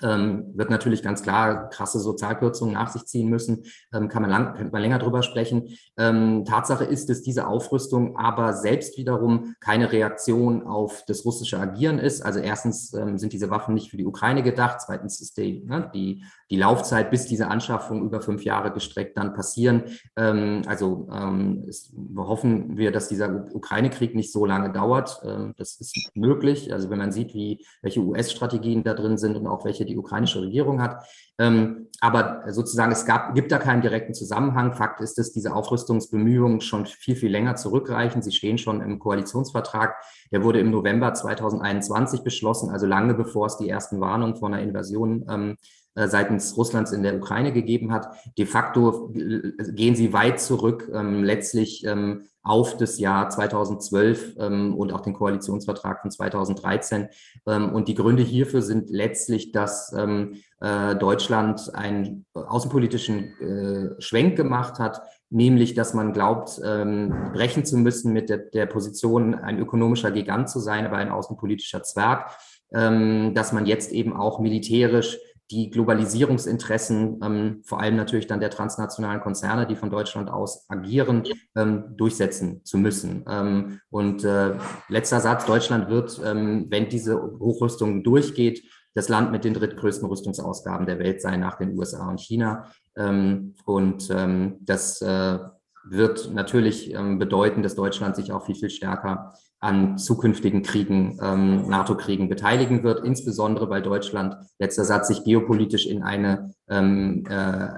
ähm, 0.02 0.52
wird 0.54 0.70
natürlich 0.70 1.04
ganz 1.04 1.24
klar 1.24 1.70
krasse 1.70 2.00
Sozialkürzungen 2.00 2.74
nach 2.74 2.90
sich 2.90 3.06
ziehen 3.06 3.30
müssen, 3.30 3.64
ähm, 3.94 4.10
kann, 4.10 4.22
man 4.22 4.32
lang, 4.32 4.54
kann 4.56 4.72
man 4.72 4.82
länger 4.82 5.00
drüber 5.00 5.24
sprechen. 5.24 5.70
Tatsache 5.96 6.84
ist, 6.84 7.10
dass 7.10 7.22
diese 7.22 7.48
Aufrüstung 7.48 8.18
aber 8.18 8.54
selbst 8.54 8.98
wiederum 8.98 9.56
keine 9.62 9.92
Reaktion 9.92 10.64
auf 10.68 11.04
das 11.08 11.24
russische 11.24 11.60
Agieren 11.60 12.00
ist. 12.00 12.22
Also 12.22 12.40
erstens 12.40 12.90
sind 12.90 13.32
diese 13.32 13.50
Waffen 13.50 13.74
nicht 13.74 13.90
für 13.90 13.98
die 13.98 14.06
Ukraine 14.06 14.44
gedacht, 14.44 14.82
zweitens 14.82 15.22
ist 15.22 15.38
die, 15.38 15.64
ne, 15.64 15.90
die, 15.94 16.24
die 16.50 16.58
Laufzeit, 16.58 17.10
bis 17.12 17.26
diese 17.26 17.48
Anschaffung 17.48 18.04
über 18.04 18.22
fünf 18.22 18.44
Jahre 18.44 18.72
gestreckt 18.72 19.18
dann 19.18 19.34
passieren. 19.34 19.84
Ähm, 20.16 20.62
also 20.68 21.08
ähm, 21.12 21.66
es, 21.68 21.94
hoffen 22.16 22.78
wir, 22.78 22.92
dass 22.92 23.10
dieser 23.10 23.48
Ukraine-Krieg 23.54 24.16
nicht 24.16 24.32
so 24.32 24.46
lange 24.46 24.72
dauert. 24.72 25.22
das 25.58 25.80
ist 25.80 26.12
möglich. 26.16 26.74
Also 26.74 26.90
wenn 26.90 26.98
man 26.98 27.12
sieht, 27.12 27.34
wie 27.34 27.66
welche 27.82 28.02
US-Strategien 28.02 28.84
da 28.84 28.94
drin 28.94 29.18
sind 29.18 29.36
und 29.36 29.48
auch 29.48 29.66
welche 29.66 29.86
die 29.86 29.98
ukrainische 29.98 30.42
Regierung 30.42 30.82
hat. 30.82 31.06
Ähm, 31.38 31.88
aber 32.00 32.44
sozusagen, 32.52 32.92
es 32.92 33.06
gab, 33.06 33.36
gibt 33.36 33.52
da 33.52 33.58
keinen 33.58 33.82
direkten 33.82 34.14
Zusammenhang. 34.14 34.74
Fakt 34.74 35.02
ist, 35.02 35.18
dass 35.18 35.32
diese 35.32 35.54
Aufrüstungsbemühungen 35.54 36.62
schon 36.62 36.86
viel, 36.86 37.16
viel 37.16 37.32
länger 37.32 37.56
zurückreichen. 37.56 38.22
Sie 38.22 38.32
stehen 38.32 38.58
schon 38.58 38.82
im 38.82 39.00
Koalitionsvertrag. 39.00 39.96
Der 40.32 40.44
wurde 40.44 40.60
im 40.60 40.72
November 40.72 41.14
2021 41.14 42.22
beschlossen, 42.22 42.70
also 42.70 42.86
lange 42.86 43.14
bevor 43.14 43.48
es 43.48 43.58
die 43.58 43.70
ersten 43.70 44.00
Warnungen 44.00 44.36
vor 44.36 44.48
einer 44.48 44.62
Invasion 44.62 45.26
ähm, 45.30 45.52
äh, 45.52 45.56
seitens 45.96 46.58
Russlands 46.58 46.92
in 46.92 47.04
der 47.04 47.16
Ukraine 47.16 47.54
gegeben 47.54 47.92
hat. 47.92 48.08
De 48.38 48.46
facto 48.46 49.12
äh, 49.16 49.72
gehen 49.72 49.96
sie 49.96 50.14
weit 50.14 50.40
zurück, 50.40 50.90
ähm, 50.94 51.24
letztlich 51.24 51.86
ähm, 51.86 52.24
auf 52.46 52.78
das 52.78 53.00
Jahr 53.00 53.30
2012 53.30 54.36
ähm, 54.40 54.76
und 54.76 54.94
auch 54.94 55.02
den 55.02 55.14
Koalitionsvertrag 55.14 56.02
von 56.02 56.12
2013. 56.12 57.08
Ähm, 57.48 57.74
und 57.74 57.88
die 57.88 57.96
Gründe 57.96 58.24
hierfür 58.24 58.62
sind 58.62 58.90
letztlich, 58.92 59.52
dass 59.52 59.92
ähm, 59.98 60.36
äh, 60.62 60.96
Deutschland 60.96 61.74
einen 61.74 62.26
außenpolitischen 62.34 63.40
äh, 63.42 64.02
Schwenk 64.02 64.36
gemacht 64.36 64.78
hat, 64.80 65.02
nämlich 65.32 65.74
dass 65.74 65.96
man 65.96 66.14
glaubt, 66.14 66.62
ähm, 66.64 67.32
brechen 67.34 67.66
zu 67.66 67.78
müssen 67.78 68.14
mit 68.14 68.30
der, 68.30 68.38
der 68.38 68.68
Position, 68.68 69.34
ein 69.34 69.58
ökonomischer 69.58 70.12
Gigant 70.12 70.50
zu 70.50 70.60
sein, 70.60 70.86
aber 70.86 70.98
ein 70.98 71.10
außenpolitischer 71.10 71.82
Zwerg, 71.82 72.30
ähm, 72.74 73.34
dass 73.34 73.54
man 73.54 73.66
jetzt 73.66 73.92
eben 73.92 74.16
auch 74.16 74.40
militärisch 74.40 75.18
die 75.52 75.70
Globalisierungsinteressen, 75.70 77.20
ähm, 77.24 77.62
vor 77.64 77.80
allem 77.80 77.96
natürlich 77.96 78.28
dann 78.28 78.40
der 78.40 78.50
transnationalen 78.50 79.22
Konzerne, 79.22 79.68
die 79.68 79.76
von 79.76 79.92
Deutschland 79.92 80.30
aus 80.30 80.66
agieren, 80.70 81.24
ähm, 81.56 81.96
durchsetzen 81.96 82.64
zu 82.66 82.78
müssen. 82.78 83.24
Ähm, 83.30 83.80
und 83.90 84.24
äh, 84.24 84.56
letzter 84.90 85.20
Satz, 85.20 85.46
Deutschland 85.46 85.90
wird, 85.90 86.20
ähm, 86.26 86.66
wenn 86.70 86.90
diese 86.90 87.22
Hochrüstung 87.22 88.04
durchgeht, 88.04 88.64
das 88.96 89.10
Land 89.10 89.32
mit 89.32 89.44
den 89.44 89.54
drittgrößten 89.54 90.08
Rüstungsausgaben 90.08 90.88
der 90.88 91.00
Welt 91.00 91.22
sein 91.22 91.42
nach 91.42 91.58
den 91.58 91.78
USA 91.78 92.10
und 92.10 92.20
China. 92.20 92.72
Ähm, 92.96 93.56
und 93.66 94.10
ähm, 94.10 94.58
das 94.62 95.02
äh, 95.02 95.40
wird 95.88 96.34
natürlich 96.34 96.96
bedeuten, 97.20 97.62
dass 97.62 97.76
Deutschland 97.76 98.16
sich 98.16 98.32
auch 98.32 98.44
viel, 98.48 98.56
viel 98.56 98.72
stärker 98.72 99.34
an 99.60 99.98
zukünftigen 99.98 100.62
Kriegen, 100.62 101.18
ähm, 101.22 101.68
NATO-Kriegen 101.68 102.30
beteiligen 102.30 102.84
wird, 102.84 103.04
insbesondere 103.04 103.70
weil 103.70 103.82
Deutschland, 103.82 104.36
letzter 104.60 104.84
Satz, 104.84 105.08
sich 105.08 105.24
geopolitisch 105.24 105.88
in 105.88 106.04
eine, 106.04 106.54
ähm, 106.70 107.24
äh, 107.30 107.70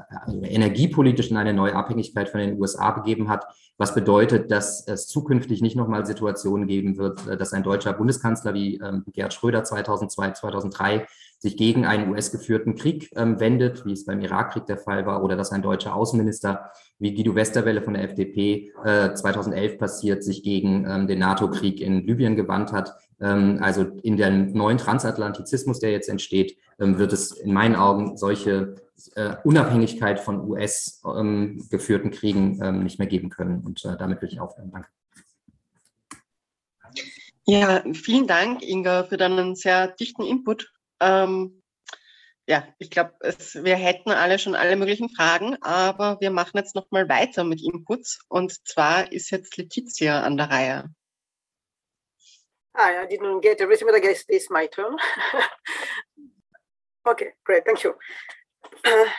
energiepolitisch 0.43 1.31
in 1.31 1.37
eine 1.37 1.53
neue 1.53 1.75
Abhängigkeit 1.75 2.29
von 2.29 2.39
den 2.39 2.59
USA 2.59 2.91
begeben 2.91 3.29
hat, 3.29 3.45
was 3.77 3.93
bedeutet, 3.93 4.51
dass 4.51 4.87
es 4.87 5.07
zukünftig 5.07 5.61
nicht 5.61 5.75
nochmal 5.75 6.05
Situationen 6.05 6.67
geben 6.67 6.97
wird, 6.97 7.27
äh, 7.27 7.37
dass 7.37 7.53
ein 7.53 7.63
deutscher 7.63 7.93
Bundeskanzler 7.93 8.53
wie 8.53 8.77
ähm, 8.77 9.03
Gerhard 9.13 9.33
Schröder 9.33 9.63
2002, 9.63 10.31
2003 10.31 11.07
sich 11.39 11.56
gegen 11.56 11.86
einen 11.86 12.12
US-geführten 12.12 12.76
Krieg 12.76 13.12
ähm, 13.15 13.39
wendet, 13.39 13.86
wie 13.86 13.93
es 13.93 14.06
beim 14.06 14.21
Irakkrieg 14.21 14.65
der 14.65 14.78
Fall 14.78 15.06
war, 15.06 15.23
oder 15.23 15.36
dass 15.36 15.52
ein 15.52 15.62
deutscher 15.62 15.95
Außenminister 15.95 16.71
wie 17.00 17.13
Guido 17.13 17.36
Westerwelle 17.36 17.82
von 17.82 17.93
der 17.93 18.04
FDP 18.04 18.73
äh, 18.84 19.13
2011 19.13 19.78
passiert, 19.78 20.23
sich 20.23 20.43
gegen 20.43 20.86
ähm, 20.89 21.08
den 21.08 21.19
NATO-Krieg 21.19 21.80
in 21.80 22.06
Libyen 22.08 22.36
gewandt 22.36 22.71
hat. 22.71 22.95
Ähm, 23.19 23.60
also 23.62 23.84
in 23.84 24.17
dem 24.17 24.54
neuen 24.54 24.80
Transatlantizismus, 24.80 25.80
der 25.80 25.91
jetzt 25.91 26.10
entsteht, 26.10 26.58
ähm, 26.80 26.97
wird 26.97 27.13
es 27.13 27.32
in 27.32 27.54
meinen 27.54 27.76
Augen 27.76 28.17
solche 28.17 28.76
äh, 29.15 29.36
Unabhängigkeit 29.43 30.19
von 30.19 30.41
US-geführten 30.50 32.08
ähm, 32.08 32.13
Kriegen 32.13 32.60
ähm, 32.63 32.84
nicht 32.84 32.97
mehr 32.97 33.08
geben 33.08 33.30
können. 33.30 33.63
Und 33.63 33.86
äh, 33.86 33.95
damit 33.97 34.21
will 34.21 34.30
ich 34.30 34.39
aufhören. 34.39 34.71
Danke. 34.71 34.89
Ja, 37.45 37.84
vielen 37.93 38.28
Dank, 38.28 38.62
Inga, 38.62 39.04
für 39.04 39.17
deinen 39.17 39.56
sehr 39.56 39.88
dichten 39.88 40.23
Input. 40.23 40.73
Ähm, 40.99 41.62
ja, 42.49 42.65
ich 42.79 42.89
glaube, 42.89 43.13
wir 43.21 43.75
hätten 43.75 44.10
alle 44.10 44.39
schon 44.39 44.55
alle 44.55 44.77
möglichen 44.77 45.10
Fragen, 45.10 45.57
aber 45.62 46.17
wir 46.21 46.31
machen 46.31 46.55
jetzt 46.55 46.75
nochmal 46.75 47.10
weiter 47.10 47.43
mit 47.43 47.62
Inputs. 47.62 48.21
Und 48.29 48.65
zwar 48.65 49.12
ist 49.12 49.31
jetzt 49.31 49.57
Letizia 49.57 50.21
an 50.21 50.38
der 50.38 50.49
Reihe. 50.49 50.89
Hi, 52.77 53.03
I 53.03 53.07
didn't 53.07 53.41
get 53.41 53.60
everything, 53.60 53.88
but 53.88 53.97
I 53.97 53.99
guess 53.99 54.23
is 54.29 54.49
my 54.49 54.67
turn. 54.67 54.95
okay, 57.05 57.33
great, 57.43 57.65
thank 57.65 57.83
you. 57.83 57.95
Uh, 58.86 59.10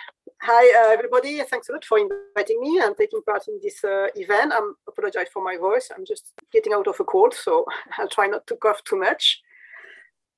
hi, 0.41 0.65
uh, 0.81 0.93
everybody. 0.93 1.43
Thanks 1.43 1.69
a 1.69 1.73
lot 1.73 1.85
for 1.85 1.99
inviting 1.99 2.61
me 2.61 2.81
and 2.81 2.97
taking 2.97 3.21
part 3.23 3.47
in 3.49 3.59
this 3.61 3.85
uh, 3.85 4.07
event. 4.15 4.53
I 4.55 4.61
apologize 4.87 5.29
for 5.33 5.43
my 5.43 5.59
voice. 5.59 5.91
I'm 5.95 6.07
just 6.07 6.33
getting 6.51 6.73
out 6.73 6.87
of 6.87 7.01
a 7.01 7.05
cold, 7.05 7.35
so 7.35 7.67
I'll 7.99 8.09
try 8.09 8.27
not 8.27 8.47
to 8.47 8.57
cough 8.57 8.83
too 8.85 8.97
much. 8.97 9.43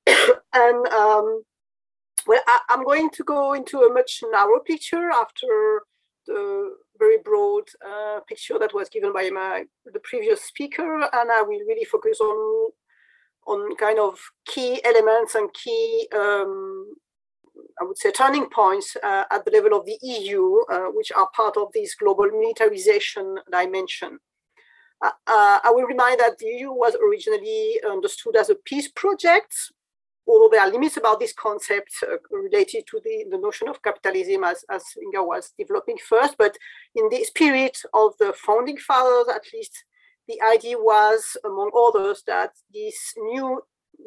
and 0.53 0.87
um, 0.87 1.43
well, 2.27 2.41
I, 2.47 2.59
am 2.69 2.83
going 2.83 3.09
to 3.11 3.23
go 3.23 3.53
into 3.53 3.79
a 3.79 3.93
much 3.93 4.21
narrower 4.31 4.59
picture 4.59 5.09
after 5.09 5.83
the 6.27 6.75
very 6.99 7.17
broad 7.23 7.63
uh, 7.85 8.19
picture 8.27 8.59
that 8.59 8.73
was 8.73 8.89
given 8.89 9.11
by 9.11 9.29
my 9.29 9.65
the 9.85 9.99
previous 9.99 10.43
speaker, 10.43 10.95
and 11.01 11.31
I 11.31 11.41
will 11.41 11.59
really 11.67 11.85
focus 11.85 12.19
on 12.19 12.71
on 13.47 13.75
kind 13.75 13.99
of 13.99 14.19
key 14.45 14.79
elements 14.85 15.33
and 15.33 15.51
key, 15.53 16.07
um, 16.13 16.93
I 17.81 17.83
would 17.83 17.97
say, 17.97 18.11
turning 18.11 18.47
points 18.49 18.95
uh, 19.03 19.23
at 19.31 19.45
the 19.45 19.51
level 19.51 19.77
of 19.77 19.85
the 19.85 19.97
EU, 20.03 20.59
uh, 20.69 20.89
which 20.93 21.11
are 21.11 21.27
part 21.35 21.57
of 21.57 21.71
this 21.73 21.95
global 21.95 22.29
militarization 22.29 23.37
dimension. 23.51 24.19
Uh, 25.03 25.09
uh, 25.25 25.59
I 25.63 25.71
will 25.71 25.85
remind 25.85 26.19
that 26.19 26.37
the 26.37 26.45
EU 26.45 26.71
was 26.71 26.95
originally 26.95 27.81
understood 27.89 28.35
as 28.35 28.51
a 28.51 28.55
peace 28.55 28.89
project 28.89 29.55
although 30.27 30.49
there 30.49 30.61
are 30.61 30.71
limits 30.71 30.97
about 30.97 31.19
this 31.19 31.33
concept 31.33 31.91
uh, 32.03 32.17
related 32.31 32.85
to 32.87 32.99
the, 33.03 33.25
the 33.29 33.37
notion 33.37 33.67
of 33.67 33.81
capitalism 33.81 34.43
as, 34.43 34.63
as 34.69 34.83
Inga 35.01 35.23
was 35.23 35.53
developing 35.57 35.97
first, 35.97 36.35
but 36.37 36.57
in 36.95 37.09
the 37.09 37.23
spirit 37.23 37.77
of 37.93 38.13
the 38.19 38.33
founding 38.33 38.77
fathers, 38.77 39.33
at 39.33 39.43
least, 39.53 39.85
the 40.27 40.41
idea 40.41 40.77
was, 40.77 41.35
among 41.43 41.71
others, 41.75 42.23
that 42.27 42.51
this 42.73 43.13
new 43.17 43.61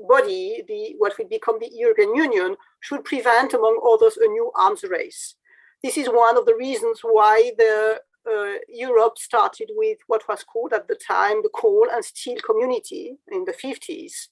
body, 0.09 0.63
the 0.67 0.95
what 0.99 1.17
will 1.19 1.29
become 1.29 1.59
the 1.59 1.71
European 1.73 2.15
Union, 2.15 2.57
should 2.81 3.05
prevent, 3.05 3.53
among 3.53 3.81
others, 3.85 4.17
a 4.17 4.27
new 4.27 4.51
arms 4.57 4.85
race. 4.85 5.35
This 5.83 5.99
is 5.99 6.07
one 6.07 6.39
of 6.39 6.47
the 6.47 6.55
reasons 6.55 7.01
why 7.03 7.53
the 7.59 8.01
uh, 8.27 8.59
Europe 8.69 9.19
started 9.19 9.71
with 9.75 9.99
what 10.07 10.27
was 10.29 10.45
called 10.45 10.73
at 10.73 10.89
the 10.89 10.95
time 10.95 11.43
the 11.43 11.51
coal 11.51 11.87
and 11.93 12.03
steel 12.03 12.39
community 12.41 13.19
in 13.31 13.45
the 13.45 13.53
50s 13.53 14.29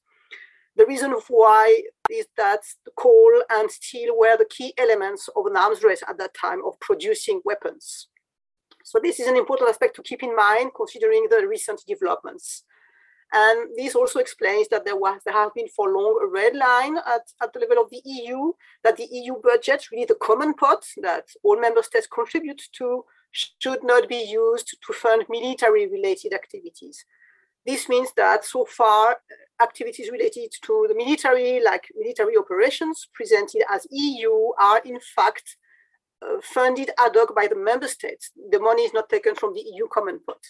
the 0.77 0.87
reason 0.87 1.15
why 1.29 1.83
is 2.11 2.27
that 2.37 2.61
coal 2.97 3.43
and 3.51 3.71
steel 3.71 4.17
were 4.19 4.37
the 4.37 4.47
key 4.47 4.73
elements 4.79 5.29
of 5.37 5.47
an 5.47 5.57
arms 5.57 5.83
race 5.83 6.03
at 6.09 6.19
that 6.19 6.35
time 6.35 6.61
of 6.65 6.79
producing 6.81 7.41
weapons. 7.45 8.09
So 8.85 8.99
this 9.03 9.21
is 9.21 9.29
an 9.29 9.37
important 9.37 9.71
aspect 9.71 9.97
to 9.97 10.03
keep 10.03 10.23
in 10.23 10.35
mind 10.35 10.73
considering 10.75 11.27
the 11.31 11.47
recent 11.47 11.83
developments. 11.87 12.65
And 13.35 13.71
this 13.77 13.95
also 13.95 14.19
explains 14.19 14.69
that 14.69 14.85
there 14.85 14.97
was 14.97 15.21
there 15.25 15.35
has 15.35 15.51
been 15.55 15.69
for 15.69 15.91
long 15.91 16.21
a 16.23 16.27
red 16.27 16.55
line 16.55 16.99
at, 16.99 17.23
at 17.43 17.53
the 17.53 17.61
level 17.61 17.83
of 17.83 17.91
the 17.91 18.03
EU, 18.05 18.53
that 18.85 18.99
the 18.99 19.09
EU 19.11 19.37
budget, 19.43 19.91
really 19.91 20.05
the 20.05 20.17
common 20.17 20.53
pot 20.53 20.85
that 21.01 21.29
all 21.43 21.59
member 21.59 21.83
states 21.83 22.07
contribute 22.07 22.61
to, 22.73 23.05
should 23.31 23.83
not 23.83 24.09
be 24.09 24.23
used 24.23 24.77
to 24.87 24.93
fund 24.93 25.25
military 25.31 25.89
related 25.89 26.35
activities. 26.35 27.07
This 27.65 27.89
means 27.89 28.13
that 28.17 28.45
so 28.45 28.65
far 28.65 29.19
activities 29.63 30.11
related 30.11 30.53
to 30.65 30.87
the 30.89 30.95
military, 30.95 31.63
like 31.63 31.87
military 31.97 32.37
operations 32.37 33.09
presented 33.15 33.63
as 33.71 33.87
EU, 33.91 34.51
are 34.59 34.81
in 34.85 34.99
fact 35.15 35.57
uh, 36.23 36.41
funded 36.43 36.91
ad 36.99 37.13
hoc 37.15 37.35
by 37.35 37.47
the 37.47 37.57
member 37.57 37.89
states. 37.89 38.31
The 38.51 38.59
money 38.59 38.83
is 38.83 38.93
not 38.93 39.09
taken 39.09 39.35
from 39.35 39.55
the 39.55 39.61
EU 39.61 39.87
common 39.89 40.21
pot. 40.27 40.43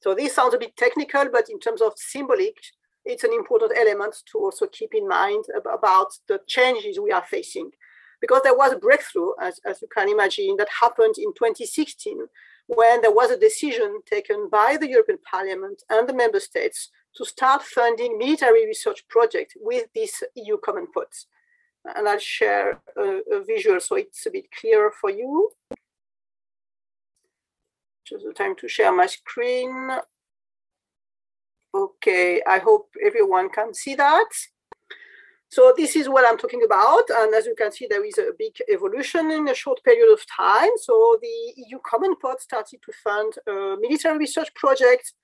So 0.00 0.14
this 0.14 0.34
sounds 0.34 0.54
a 0.54 0.58
bit 0.58 0.76
technical, 0.76 1.26
but 1.32 1.48
in 1.48 1.58
terms 1.58 1.80
of 1.80 1.92
symbolic, 1.96 2.56
it's 3.04 3.24
an 3.24 3.32
important 3.32 3.72
element 3.76 4.16
to 4.32 4.38
also 4.38 4.66
keep 4.66 4.94
in 4.94 5.08
mind 5.08 5.44
about 5.56 6.08
the 6.28 6.40
changes 6.46 7.00
we 7.00 7.10
are 7.10 7.24
facing. 7.24 7.70
Because 8.20 8.42
there 8.42 8.56
was 8.56 8.72
a 8.72 8.78
breakthrough, 8.78 9.30
as, 9.40 9.60
as 9.64 9.80
you 9.80 9.88
can 9.88 10.08
imagine, 10.08 10.56
that 10.58 10.68
happened 10.80 11.14
in 11.18 11.32
2016 11.34 12.26
when 12.68 13.00
there 13.00 13.12
was 13.12 13.30
a 13.30 13.38
decision 13.38 14.00
taken 14.04 14.48
by 14.50 14.76
the 14.78 14.88
European 14.88 15.18
Parliament 15.28 15.82
and 15.88 16.06
the 16.06 16.12
member 16.12 16.38
states 16.38 16.90
to 17.16 17.24
start 17.24 17.62
funding 17.62 18.18
military 18.18 18.66
research 18.66 19.06
projects 19.08 19.54
with 19.58 19.86
this 19.94 20.22
EU 20.34 20.58
common 20.58 20.86
pot. 20.92 21.12
And 21.96 22.06
I'll 22.06 22.18
share 22.18 22.80
a, 22.96 23.20
a 23.32 23.44
visual 23.44 23.80
so 23.80 23.96
it's 23.96 24.26
a 24.26 24.30
bit 24.30 24.50
clearer 24.52 24.92
for 25.00 25.10
you. 25.10 25.50
Just 28.06 28.24
the 28.24 28.34
time 28.34 28.54
to 28.56 28.68
share 28.68 28.94
my 28.94 29.06
screen. 29.06 29.88
Okay, 31.74 32.42
I 32.46 32.58
hope 32.58 32.90
everyone 33.04 33.48
can 33.48 33.72
see 33.72 33.94
that. 33.94 34.28
So 35.50 35.72
this 35.76 35.96
is 35.96 36.08
what 36.08 36.26
I'm 36.26 36.36
talking 36.36 36.62
about. 36.64 37.04
And 37.10 37.34
as 37.34 37.46
you 37.46 37.54
can 37.56 37.72
see, 37.72 37.86
there 37.88 38.04
is 38.04 38.18
a 38.18 38.32
big 38.38 38.56
evolution 38.70 39.30
in 39.30 39.48
a 39.48 39.54
short 39.54 39.82
period 39.82 40.12
of 40.12 40.20
time. 40.26 40.70
So 40.76 41.18
the 41.22 41.54
EU 41.56 41.78
Common 41.84 42.16
Pot 42.16 42.40
started 42.40 42.80
to 42.82 42.92
fund 42.92 43.32
a 43.46 43.76
military 43.80 44.18
research 44.18 44.52
project 44.54 45.14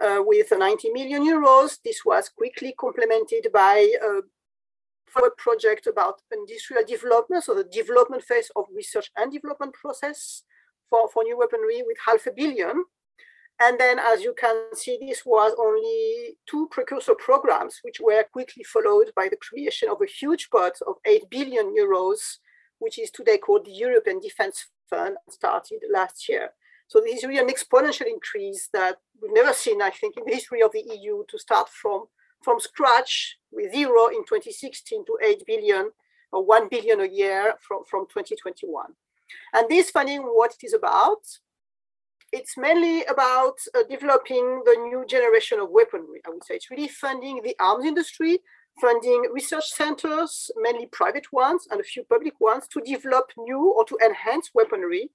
uh, 0.00 0.22
with 0.24 0.52
90 0.56 0.90
million 0.92 1.22
euros. 1.22 1.78
This 1.84 2.04
was 2.04 2.30
quickly 2.30 2.74
complemented 2.78 3.48
by 3.52 3.88
a 4.02 4.22
project 5.38 5.86
about 5.86 6.20
industrial 6.32 6.84
development, 6.84 7.44
so 7.44 7.54
the 7.54 7.64
development 7.64 8.22
phase 8.22 8.50
of 8.56 8.66
research 8.74 9.10
and 9.16 9.32
development 9.32 9.74
process 9.74 10.42
for, 10.90 11.08
for 11.08 11.22
new 11.24 11.38
weaponry 11.38 11.82
with 11.86 11.96
half 12.04 12.26
a 12.26 12.32
billion. 12.32 12.84
And 13.58 13.80
then, 13.80 13.98
as 13.98 14.22
you 14.22 14.34
can 14.38 14.74
see, 14.74 14.98
this 15.00 15.24
was 15.24 15.54
only 15.58 16.36
two 16.46 16.68
precursor 16.70 17.14
programs, 17.14 17.80
which 17.82 18.00
were 18.00 18.24
quickly 18.30 18.64
followed 18.64 19.12
by 19.16 19.28
the 19.30 19.38
creation 19.38 19.88
of 19.88 20.02
a 20.02 20.06
huge 20.06 20.50
pot 20.50 20.74
of 20.86 20.96
8 21.06 21.30
billion 21.30 21.74
euros, 21.74 22.36
which 22.78 22.98
is 22.98 23.10
today 23.10 23.38
called 23.38 23.64
the 23.64 23.72
European 23.72 24.20
Defense 24.20 24.66
Fund, 24.90 25.16
started 25.30 25.78
last 25.90 26.28
year. 26.28 26.50
So 26.88 27.00
this 27.00 27.18
is 27.18 27.24
really 27.24 27.40
an 27.40 27.48
exponential 27.48 28.06
increase 28.06 28.68
that 28.74 28.98
we've 29.20 29.32
never 29.32 29.54
seen, 29.54 29.80
I 29.80 29.90
think, 29.90 30.16
in 30.18 30.24
the 30.26 30.34
history 30.34 30.62
of 30.62 30.72
the 30.72 30.84
EU 30.94 31.24
to 31.28 31.38
start 31.38 31.68
from, 31.70 32.04
from 32.44 32.60
scratch 32.60 33.38
with 33.50 33.72
zero 33.72 34.08
in 34.08 34.24
2016 34.24 35.04
to 35.06 35.18
8 35.24 35.44
billion 35.46 35.90
or 36.30 36.44
1 36.44 36.68
billion 36.68 37.00
a 37.00 37.08
year 37.08 37.54
from, 37.66 37.84
from 37.90 38.06
2021. 38.06 38.92
And 39.54 39.68
this 39.68 39.90
funding, 39.90 40.22
what 40.22 40.52
it 40.52 40.64
is 40.64 40.74
about, 40.74 41.22
it's 42.36 42.56
mainly 42.56 43.04
about 43.06 43.56
uh, 43.74 43.82
developing 43.88 44.62
the 44.64 44.76
new 44.88 45.04
generation 45.08 45.58
of 45.58 45.70
weaponry, 45.70 46.20
I 46.26 46.30
would 46.30 46.44
say. 46.44 46.54
It's 46.56 46.70
really 46.70 46.88
funding 46.88 47.40
the 47.42 47.56
arms 47.58 47.86
industry, 47.86 48.40
funding 48.80 49.22
research 49.32 49.68
centers, 49.70 50.50
mainly 50.56 50.86
private 50.86 51.32
ones 51.32 51.66
and 51.70 51.80
a 51.80 51.84
few 51.92 52.04
public 52.04 52.34
ones, 52.38 52.68
to 52.68 52.80
develop 52.82 53.30
new 53.38 53.72
or 53.76 53.84
to 53.86 53.98
enhance 54.04 54.50
weaponry 54.54 55.10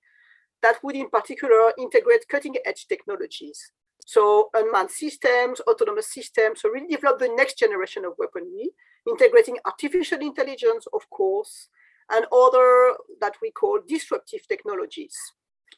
that 0.64 0.84
would 0.84 0.96
in 0.96 1.10
particular 1.10 1.74
integrate 1.78 2.28
cutting 2.28 2.56
edge 2.66 2.88
technologies. 2.88 3.72
So 4.06 4.50
unmanned 4.56 4.92
systems, 4.92 5.62
autonomous 5.62 6.12
systems, 6.12 6.62
so 6.62 6.70
really 6.70 6.88
develop 6.88 7.20
the 7.20 7.34
next 7.36 7.58
generation 7.60 8.04
of 8.04 8.14
weaponry, 8.18 8.70
integrating 9.08 9.58
artificial 9.66 10.20
intelligence, 10.20 10.88
of 10.94 11.08
course, 11.12 11.68
and 12.12 12.26
other 12.32 12.94
that 13.22 13.36
we 13.42 13.52
call 13.52 13.80
disruptive 13.88 14.48
technologies. 14.48 15.16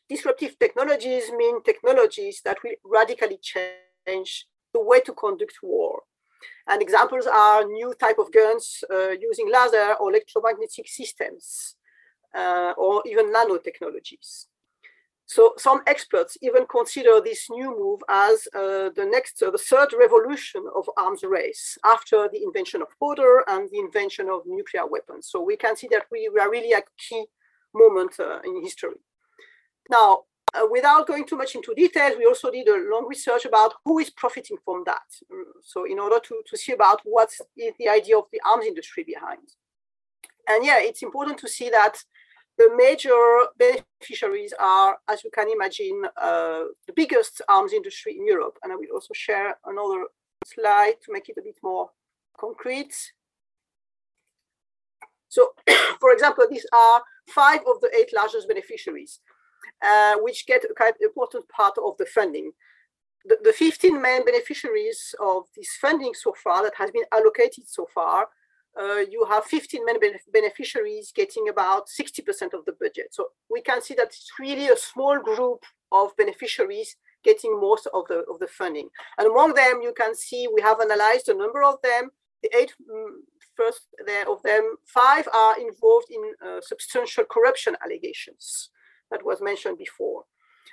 Disruptive 0.09 0.57
technologies 0.59 1.31
mean 1.31 1.63
technologies 1.63 2.41
that 2.45 2.57
will 2.63 2.75
radically 2.83 3.39
change 3.41 4.47
the 4.73 4.81
way 4.81 4.99
to 5.01 5.13
conduct 5.13 5.57
war. 5.61 6.01
And 6.67 6.81
examples 6.81 7.27
are 7.27 7.63
new 7.65 7.93
type 7.93 8.19
of 8.19 8.31
guns 8.31 8.83
uh, 8.91 9.11
using 9.11 9.49
laser 9.51 9.93
or 9.99 10.09
electromagnetic 10.09 10.87
systems, 10.87 11.75
uh, 12.35 12.73
or 12.77 13.01
even 13.05 13.33
nanotechnologies. 13.33 14.45
So 15.25 15.53
some 15.57 15.81
experts 15.87 16.37
even 16.41 16.65
consider 16.67 17.21
this 17.21 17.49
new 17.49 17.71
move 17.71 18.01
as 18.09 18.47
uh, 18.53 18.89
the 18.95 19.07
next, 19.09 19.41
uh, 19.41 19.51
the 19.51 19.57
third 19.57 19.93
revolution 19.97 20.65
of 20.75 20.89
arms 20.97 21.23
race 21.23 21.77
after 21.85 22.29
the 22.31 22.43
invention 22.43 22.81
of 22.81 22.89
powder 22.99 23.43
and 23.47 23.69
the 23.69 23.79
invention 23.79 24.29
of 24.29 24.41
nuclear 24.45 24.85
weapons. 24.85 25.27
So 25.29 25.41
we 25.41 25.55
can 25.55 25.75
see 25.77 25.87
that 25.91 26.05
we, 26.11 26.29
we 26.33 26.39
are 26.39 26.51
really 26.51 26.73
at 26.73 26.83
a 26.83 26.85
key 26.97 27.25
moment 27.73 28.19
uh, 28.19 28.39
in 28.43 28.61
history. 28.61 28.99
Now, 29.89 30.23
uh, 30.53 30.67
without 30.69 31.07
going 31.07 31.25
too 31.25 31.37
much 31.37 31.55
into 31.55 31.73
details, 31.75 32.13
we 32.17 32.25
also 32.25 32.51
did 32.51 32.67
a 32.67 32.89
long 32.91 33.07
research 33.07 33.45
about 33.45 33.73
who 33.85 33.99
is 33.99 34.09
profiting 34.09 34.57
from 34.63 34.83
that. 34.85 35.07
Mm, 35.31 35.43
so 35.63 35.85
in 35.85 35.99
order 35.99 36.19
to, 36.19 36.41
to 36.47 36.57
see 36.57 36.73
about 36.73 37.01
what 37.03 37.31
is 37.57 37.73
the 37.79 37.89
idea 37.89 38.17
of 38.17 38.25
the 38.31 38.41
arms 38.45 38.65
industry 38.65 39.03
behind. 39.03 39.47
And 40.47 40.65
yeah, 40.65 40.79
it's 40.79 41.01
important 41.01 41.39
to 41.39 41.47
see 41.47 41.69
that 41.69 41.97
the 42.57 42.69
major 42.75 43.17
beneficiaries 43.57 44.53
are, 44.59 44.97
as 45.09 45.23
you 45.23 45.31
can 45.31 45.49
imagine, 45.49 46.03
uh, 46.21 46.63
the 46.85 46.93
biggest 46.95 47.41
arms 47.49 47.73
industry 47.73 48.15
in 48.17 48.27
Europe. 48.27 48.57
And 48.63 48.71
I 48.71 48.75
will 48.75 48.93
also 48.93 49.13
share 49.13 49.57
another 49.65 50.05
slide 50.45 50.95
to 51.03 51.11
make 51.11 51.29
it 51.29 51.37
a 51.39 51.41
bit 51.41 51.57
more 51.63 51.89
concrete. 52.37 52.93
So, 55.29 55.53
for 55.99 56.11
example, 56.11 56.45
these 56.49 56.65
are 56.73 57.01
five 57.29 57.61
of 57.61 57.81
the 57.81 57.89
eight 57.95 58.11
largest 58.15 58.47
beneficiaries, 58.47 59.19
uh, 59.85 60.15
which 60.17 60.45
get 60.45 60.63
a 60.63 60.73
kind 60.73 60.91
of 60.91 61.01
important 61.01 61.47
part 61.49 61.77
of 61.77 61.97
the 61.97 62.05
funding. 62.05 62.51
The, 63.25 63.37
the 63.43 63.53
15 63.53 64.01
main 64.01 64.25
beneficiaries 64.25 65.15
of 65.21 65.43
this 65.55 65.77
funding 65.79 66.13
so 66.13 66.33
far 66.43 66.63
that 66.63 66.75
has 66.77 66.91
been 66.91 67.05
allocated 67.11 67.67
so 67.67 67.87
far 67.93 68.27
uh, 68.79 69.01
you 69.09 69.25
have 69.29 69.45
15 69.45 69.85
main 69.85 69.97
beneficiaries 70.31 71.11
getting 71.15 71.49
about 71.49 71.87
60% 71.87 72.53
of 72.53 72.65
the 72.65 72.73
budget. 72.79 73.07
So 73.11 73.27
we 73.49 73.61
can 73.61 73.81
see 73.81 73.93
that 73.95 74.07
it's 74.07 74.31
really 74.39 74.69
a 74.69 74.77
small 74.77 75.19
group 75.19 75.63
of 75.91 76.15
beneficiaries 76.17 76.95
getting 77.23 77.59
most 77.59 77.87
of 77.93 78.05
the, 78.07 78.23
of 78.31 78.39
the 78.39 78.47
funding. 78.47 78.89
And 79.17 79.27
among 79.27 79.53
them, 79.53 79.81
you 79.81 79.93
can 79.95 80.15
see 80.15 80.47
we 80.53 80.61
have 80.61 80.81
analyzed 80.81 81.29
a 81.29 81.37
number 81.37 81.63
of 81.63 81.75
them. 81.83 82.09
The 82.41 82.57
eight 82.57 82.73
mm, 82.81 83.09
there 84.05 84.29
of 84.29 84.41
them, 84.41 84.75
five 84.85 85.27
are 85.31 85.59
involved 85.59 86.07
in 86.09 86.33
uh, 86.45 86.59
substantial 86.61 87.23
corruption 87.25 87.77
allegations 87.83 88.69
that 89.13 89.25
was 89.25 89.41
mentioned 89.41 89.77
before. 89.77 90.25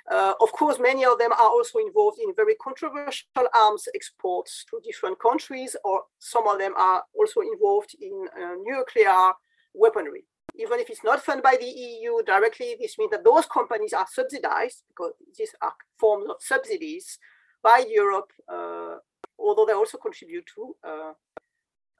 Uh, 0.09 0.33
of 0.41 0.51
course, 0.51 0.79
many 0.79 1.05
of 1.05 1.17
them 1.19 1.31
are 1.31 1.49
also 1.49 1.79
involved 1.79 2.17
in 2.19 2.33
very 2.35 2.55
controversial 2.55 3.47
arms 3.55 3.87
exports 3.93 4.65
to 4.69 4.81
different 4.83 5.19
countries, 5.19 5.75
or 5.85 6.01
some 6.19 6.47
of 6.47 6.57
them 6.57 6.73
are 6.75 7.03
also 7.13 7.41
involved 7.41 7.95
in 8.01 8.27
uh, 8.35 8.55
nuclear 8.63 9.31
weaponry. 9.73 10.25
Even 10.55 10.79
if 10.79 10.89
it's 10.89 11.03
not 11.03 11.23
funded 11.23 11.43
by 11.43 11.55
the 11.59 11.67
EU 11.67 12.21
directly, 12.25 12.75
this 12.79 12.97
means 12.97 13.11
that 13.11 13.23
those 13.23 13.45
companies 13.45 13.93
are 13.93 14.07
subsidized 14.11 14.83
because 14.89 15.13
these 15.37 15.53
are 15.61 15.73
forms 15.97 16.25
of 16.29 16.35
subsidies 16.39 17.19
by 17.63 17.85
Europe, 17.87 18.31
uh, 18.51 18.95
although 19.39 19.65
they 19.65 19.73
also 19.73 19.97
contribute 19.97 20.45
to 20.55 20.75
uh, 20.83 21.13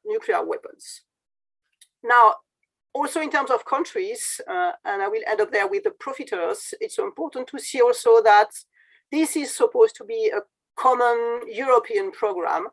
nuclear 0.05 0.43
weapons. 0.43 1.01
Now, 2.03 2.35
also 2.93 3.21
in 3.21 3.29
terms 3.29 3.51
of 3.51 3.65
countries, 3.65 4.41
uh, 4.47 4.71
and 4.85 5.01
I 5.01 5.07
will 5.07 5.21
end 5.27 5.41
up 5.41 5.51
there 5.51 5.67
with 5.67 5.83
the 5.83 5.91
profiteers, 5.91 6.73
it's 6.81 6.99
important 6.99 7.47
to 7.47 7.59
see 7.59 7.81
also 7.81 8.21
that 8.23 8.49
this 9.11 9.35
is 9.35 9.55
supposed 9.55 9.95
to 9.97 10.03
be 10.03 10.31
a 10.35 10.41
common 10.77 11.41
European 11.47 12.11
program, 12.11 12.67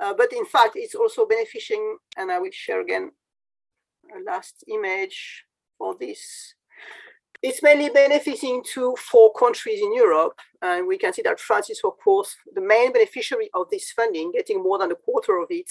uh, 0.00 0.14
but 0.14 0.32
in 0.32 0.44
fact, 0.44 0.72
it's 0.74 0.94
also 0.94 1.26
benefiting, 1.26 1.98
and 2.16 2.32
I 2.32 2.38
will 2.38 2.50
share 2.52 2.80
again 2.80 3.12
a 4.16 4.22
last 4.22 4.64
image 4.68 5.44
for 5.78 5.96
this. 5.98 6.54
It's 7.42 7.62
mainly 7.62 7.88
benefiting 7.88 8.62
to 8.74 8.94
four 8.96 9.32
countries 9.32 9.80
in 9.80 9.94
Europe, 9.94 10.38
and 10.60 10.86
we 10.86 10.98
can 10.98 11.12
see 11.12 11.22
that 11.22 11.40
France 11.40 11.70
is, 11.70 11.80
of 11.84 11.92
course, 12.02 12.36
the 12.54 12.60
main 12.60 12.92
beneficiary 12.92 13.50
of 13.54 13.70
this 13.70 13.92
funding, 13.92 14.32
getting 14.32 14.62
more 14.62 14.78
than 14.78 14.92
a 14.92 14.96
quarter 14.96 15.38
of 15.38 15.46
it, 15.50 15.70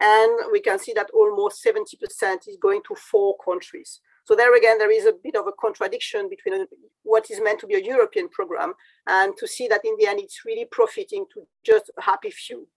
and 0.00 0.38
we 0.52 0.60
can 0.60 0.78
see 0.78 0.92
that 0.92 1.10
almost 1.10 1.64
70% 1.64 2.48
is 2.48 2.56
going 2.60 2.82
to 2.86 2.94
four 2.94 3.36
countries. 3.44 4.00
So 4.24 4.36
there 4.36 4.54
again, 4.56 4.78
there 4.78 4.90
is 4.90 5.06
a 5.06 5.14
bit 5.24 5.36
of 5.36 5.46
a 5.46 5.52
contradiction 5.52 6.28
between 6.28 6.60
uh, 6.60 6.66
what 7.02 7.30
is 7.30 7.40
meant 7.42 7.60
to 7.60 7.66
be 7.66 7.74
a 7.74 7.84
European 7.84 8.28
program 8.28 8.74
and 9.06 9.36
to 9.38 9.48
see 9.48 9.66
that 9.68 9.84
in 9.84 9.96
the 9.98 10.06
end, 10.06 10.20
it's 10.20 10.44
really 10.44 10.66
profiting 10.70 11.24
to 11.32 11.46
just 11.64 11.90
a 11.98 12.02
happy 12.02 12.30
few. 12.30 12.68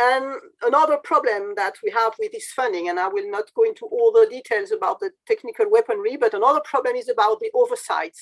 And 0.00 0.34
another 0.62 0.96
problem 0.96 1.54
that 1.54 1.74
we 1.84 1.92
have 1.92 2.14
with 2.18 2.32
this 2.32 2.50
funding, 2.50 2.88
and 2.88 2.98
I 2.98 3.06
will 3.06 3.30
not 3.30 3.54
go 3.54 3.62
into 3.62 3.86
all 3.86 4.10
the 4.10 4.26
details 4.28 4.72
about 4.72 4.98
the 4.98 5.12
technical 5.28 5.70
weaponry, 5.70 6.16
but 6.16 6.34
another 6.34 6.60
problem 6.64 6.96
is 6.96 7.08
about 7.08 7.38
the 7.38 7.52
oversight, 7.54 8.18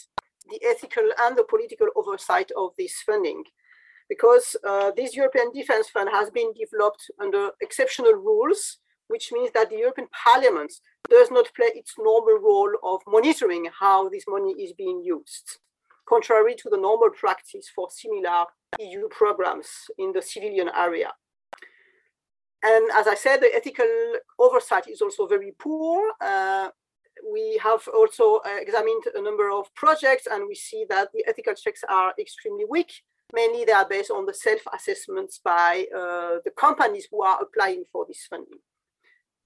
the 0.51 0.61
ethical 0.63 1.09
and 1.23 1.39
the 1.39 1.45
political 1.45 1.87
oversight 1.97 2.51
of 2.55 2.73
this 2.77 3.01
funding 3.07 3.45
because 4.11 4.57
uh, 4.67 4.91
this 4.97 5.15
European 5.15 5.53
Defence 5.55 5.89
Fund 5.89 6.11
has 6.13 6.31
been 6.31 6.53
developed 6.53 7.11
under 7.21 7.51
exceptional 7.63 8.13
rules, 8.15 8.79
which 9.07 9.31
means 9.31 9.53
that 9.55 9.71
the 9.71 9.77
European 9.77 10.09
Parliament 10.25 10.73
does 11.09 11.31
not 11.31 11.55
play 11.55 11.71
its 11.75 11.95
normal 11.97 12.39
role 12.39 12.73
of 12.83 13.01
monitoring 13.07 13.69
how 13.79 14.09
this 14.09 14.25
money 14.27 14.53
is 14.65 14.73
being 14.73 15.01
used, 15.05 15.59
contrary 16.09 16.57
to 16.57 16.69
the 16.69 16.77
normal 16.77 17.11
practice 17.11 17.71
for 17.73 17.89
similar 17.89 18.47
EU 18.81 19.09
programs 19.11 19.69
in 19.97 20.13
the 20.13 20.21
civilian 20.21 20.71
area. 20.77 21.13
And 22.65 22.91
as 22.93 23.07
I 23.07 23.15
said, 23.15 23.41
the 23.41 23.55
ethical 23.55 23.87
oversight 24.41 24.89
is 24.89 25.01
also 25.01 25.29
very 25.29 25.53
poor. 25.57 26.03
Uh, 26.21 26.71
we 27.33 27.61
have 27.63 27.87
also 27.95 28.41
examined 28.61 29.05
a 29.15 29.23
number 29.23 29.51
of 29.51 29.73
projects 29.77 30.27
and 30.27 30.49
we 30.49 30.57
see 30.57 30.85
that 30.89 31.11
the 31.15 31.25
ethical 31.29 31.55
checks 31.55 31.83
are 31.89 32.13
extremely 32.19 32.65
weak 32.69 33.03
Mainly 33.33 33.65
they 33.65 33.73
are 33.73 33.89
based 33.89 34.11
on 34.11 34.27
the 34.27 34.35
self-assessments 34.35 35.41
by 35.45 35.87
uh, 35.95 36.39
the 36.45 36.53
companies 36.57 37.07
who 37.11 37.23
are 37.23 37.41
applying 37.41 37.85
for 37.93 38.05
this 38.07 38.27
funding. 38.29 38.59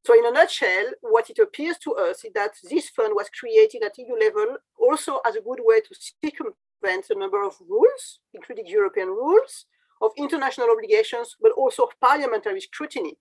So 0.04 0.12
in 0.12 0.26
a 0.26 0.30
nutshell, 0.30 0.92
what 1.00 1.30
it 1.30 1.38
appears 1.38 1.78
to 1.78 1.94
us 1.94 2.24
is 2.24 2.32
that 2.34 2.52
this 2.70 2.90
fund 2.90 3.14
was 3.14 3.30
created 3.30 3.82
at 3.82 3.96
EU 3.96 4.14
level 4.14 4.56
also 4.78 5.20
as 5.26 5.34
a 5.34 5.40
good 5.40 5.60
way 5.62 5.80
to 5.80 5.94
circumvent 6.22 7.06
a 7.10 7.18
number 7.18 7.42
of 7.42 7.56
rules, 7.66 8.20
including 8.34 8.66
European 8.66 9.08
rules, 9.08 9.64
of 10.02 10.10
international 10.18 10.68
obligations, 10.70 11.36
but 11.40 11.52
also 11.52 11.84
of 11.84 12.00
parliamentary 12.00 12.60
scrutiny, 12.60 13.16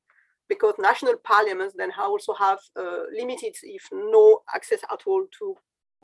because 0.49 0.73
national 0.77 1.15
parliaments 1.23 1.73
then 1.77 1.91
also 1.97 2.33
have 2.33 2.59
uh, 2.77 3.03
limited, 3.17 3.55
if 3.63 3.87
no 3.93 4.41
access 4.53 4.79
at 4.91 5.03
all 5.05 5.25
to 5.39 5.55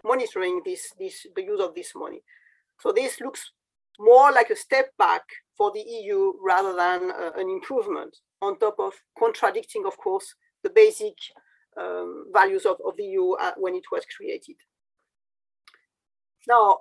monitoring 0.05 0.61
this, 0.63 0.93
this, 0.97 1.25
the 1.35 1.43
use 1.43 1.59
of 1.59 1.75
this 1.75 1.91
money. 1.93 2.21
So 2.79 2.93
this 2.93 3.19
looks 3.19 3.51
more 3.99 4.31
like 4.31 4.49
a 4.49 4.55
step 4.55 4.91
back 4.97 5.23
for 5.57 5.71
the 5.71 5.81
EU 5.81 6.33
rather 6.41 6.73
than 6.75 7.11
uh, 7.11 7.31
an 7.35 7.49
improvement, 7.49 8.17
on 8.41 8.57
top 8.57 8.75
of 8.79 8.93
contradicting, 9.17 9.85
of 9.85 9.97
course, 9.97 10.33
the 10.63 10.69
basic 10.69 11.13
um, 11.77 12.25
values 12.33 12.65
of, 12.65 12.77
of 12.85 12.95
the 12.97 13.03
EU 13.03 13.33
uh, 13.33 13.51
when 13.57 13.75
it 13.75 13.83
was 13.91 14.03
created. 14.15 14.55
Now, 16.47 16.79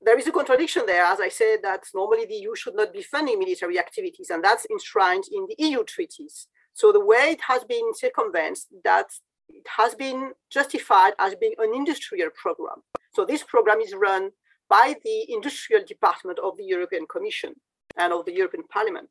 there 0.00 0.18
is 0.18 0.26
a 0.26 0.32
contradiction 0.32 0.84
there, 0.86 1.04
as 1.04 1.20
I 1.20 1.28
said, 1.28 1.60
that 1.62 1.84
normally 1.94 2.26
the 2.26 2.34
EU 2.34 2.54
should 2.54 2.74
not 2.74 2.92
be 2.92 3.02
funding 3.02 3.38
military 3.38 3.78
activities, 3.78 4.30
and 4.30 4.42
that's 4.42 4.66
enshrined 4.70 5.24
in 5.32 5.46
the 5.48 5.56
EU 5.58 5.84
treaties. 5.84 6.48
So 6.74 6.92
the 6.92 7.04
way 7.04 7.30
it 7.30 7.40
has 7.48 7.64
been 7.64 7.94
circumvented, 7.94 8.64
that 8.84 9.06
it 9.48 9.66
has 9.76 9.94
been 9.94 10.32
justified 10.50 11.12
as 11.18 11.34
being 11.34 11.54
an 11.58 11.74
industrial 11.74 12.30
program. 12.30 12.82
So 13.14 13.24
this 13.24 13.42
program 13.42 13.80
is 13.80 13.94
run 13.94 14.30
by 14.72 14.96
the 15.04 15.30
industrial 15.30 15.84
department 15.84 16.38
of 16.38 16.56
the 16.56 16.64
European 16.64 17.04
Commission 17.06 17.52
and 17.98 18.10
of 18.10 18.24
the 18.24 18.32
European 18.32 18.64
Parliament. 18.72 19.06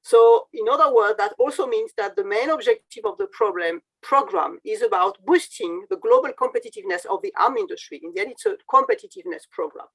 So 0.00 0.48
in 0.54 0.66
other 0.66 0.94
words, 0.94 1.18
that 1.18 1.34
also 1.38 1.66
means 1.66 1.92
that 1.98 2.16
the 2.16 2.24
main 2.24 2.48
objective 2.48 3.04
of 3.04 3.18
the 3.18 3.26
problem 3.26 3.82
program 4.00 4.52
is 4.64 4.80
about 4.80 5.18
boosting 5.26 5.84
the 5.90 5.98
global 5.98 6.32
competitiveness 6.42 7.04
of 7.04 7.20
the 7.22 7.34
arm 7.38 7.58
industry. 7.58 8.00
In 8.02 8.12
the 8.14 8.22
end, 8.22 8.32
it's 8.32 8.46
a 8.46 8.56
competitiveness 8.76 9.44
program. 9.50 9.88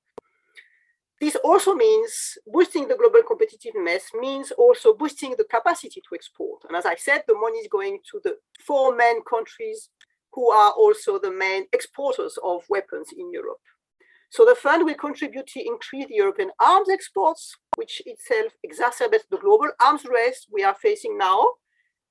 This 1.19 1.35
also 1.43 1.73
means 1.73 2.37
boosting 2.45 2.87
the 2.87 2.99
global 3.01 3.23
competitiveness 3.31 4.03
means 4.13 4.51
also 4.51 4.93
boosting 4.93 5.33
the 5.37 5.49
capacity 5.55 6.01
to 6.01 6.13
export. 6.13 6.59
And 6.67 6.77
as 6.77 6.85
I 6.85 6.95
said, 6.95 7.23
the 7.27 7.33
money 7.45 7.57
is 7.57 7.67
going 7.67 7.97
to 8.11 8.21
the 8.23 8.37
four 8.67 8.95
main 8.95 9.23
countries 9.23 9.89
who 10.33 10.51
are 10.51 10.71
also 10.71 11.17
the 11.17 11.31
main 11.31 11.65
exporters 11.73 12.37
of 12.43 12.61
weapons 12.69 13.07
in 13.17 13.31
Europe. 13.31 13.63
So 14.29 14.45
the 14.45 14.55
fund 14.55 14.85
will 14.85 14.95
contribute 14.95 15.47
to 15.47 15.59
increase 15.65 16.07
the 16.07 16.15
European 16.15 16.51
arms 16.59 16.89
exports, 16.89 17.55
which 17.75 18.01
itself 18.05 18.53
exacerbates 18.65 19.27
the 19.29 19.37
global 19.37 19.71
arms 19.81 20.05
race 20.05 20.45
we 20.51 20.63
are 20.63 20.75
facing 20.75 21.17
now. 21.17 21.43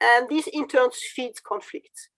And 0.00 0.28
this 0.28 0.48
in 0.48 0.68
turn 0.68 0.90
feeds 1.14 1.40
conflicts. 1.40 2.08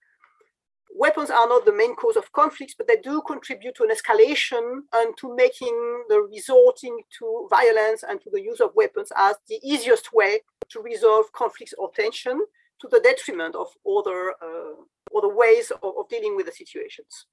weapons 0.95 1.29
are 1.29 1.47
not 1.47 1.65
the 1.65 1.73
main 1.73 1.95
cause 1.95 2.15
of 2.15 2.31
conflicts, 2.33 2.75
but 2.77 2.87
they 2.87 2.97
do 2.97 3.21
contribute 3.25 3.75
to 3.75 3.83
an 3.83 3.89
escalation 3.89 4.81
and 4.93 5.15
to 5.17 5.35
making 5.35 6.03
the 6.09 6.19
resorting 6.21 6.99
to 7.17 7.47
violence 7.49 8.03
and 8.07 8.21
to 8.21 8.29
the 8.31 8.41
use 8.41 8.59
of 8.59 8.71
weapons 8.75 9.11
as 9.15 9.35
the 9.47 9.59
easiest 9.63 10.13
way 10.13 10.39
to 10.69 10.81
resolve 10.81 11.31
conflicts 11.33 11.73
or 11.77 11.91
tension 11.95 12.39
to 12.79 12.87
the 12.89 12.99
detriment 12.99 13.55
of 13.55 13.67
other, 13.87 14.31
uh, 14.41 15.17
other 15.17 15.33
ways 15.33 15.71
of, 15.71 15.93
of 15.97 16.09
dealing 16.09 16.35
with 16.35 16.47
the 16.47 16.51
situations. 16.51 17.25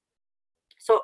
So 0.77 1.01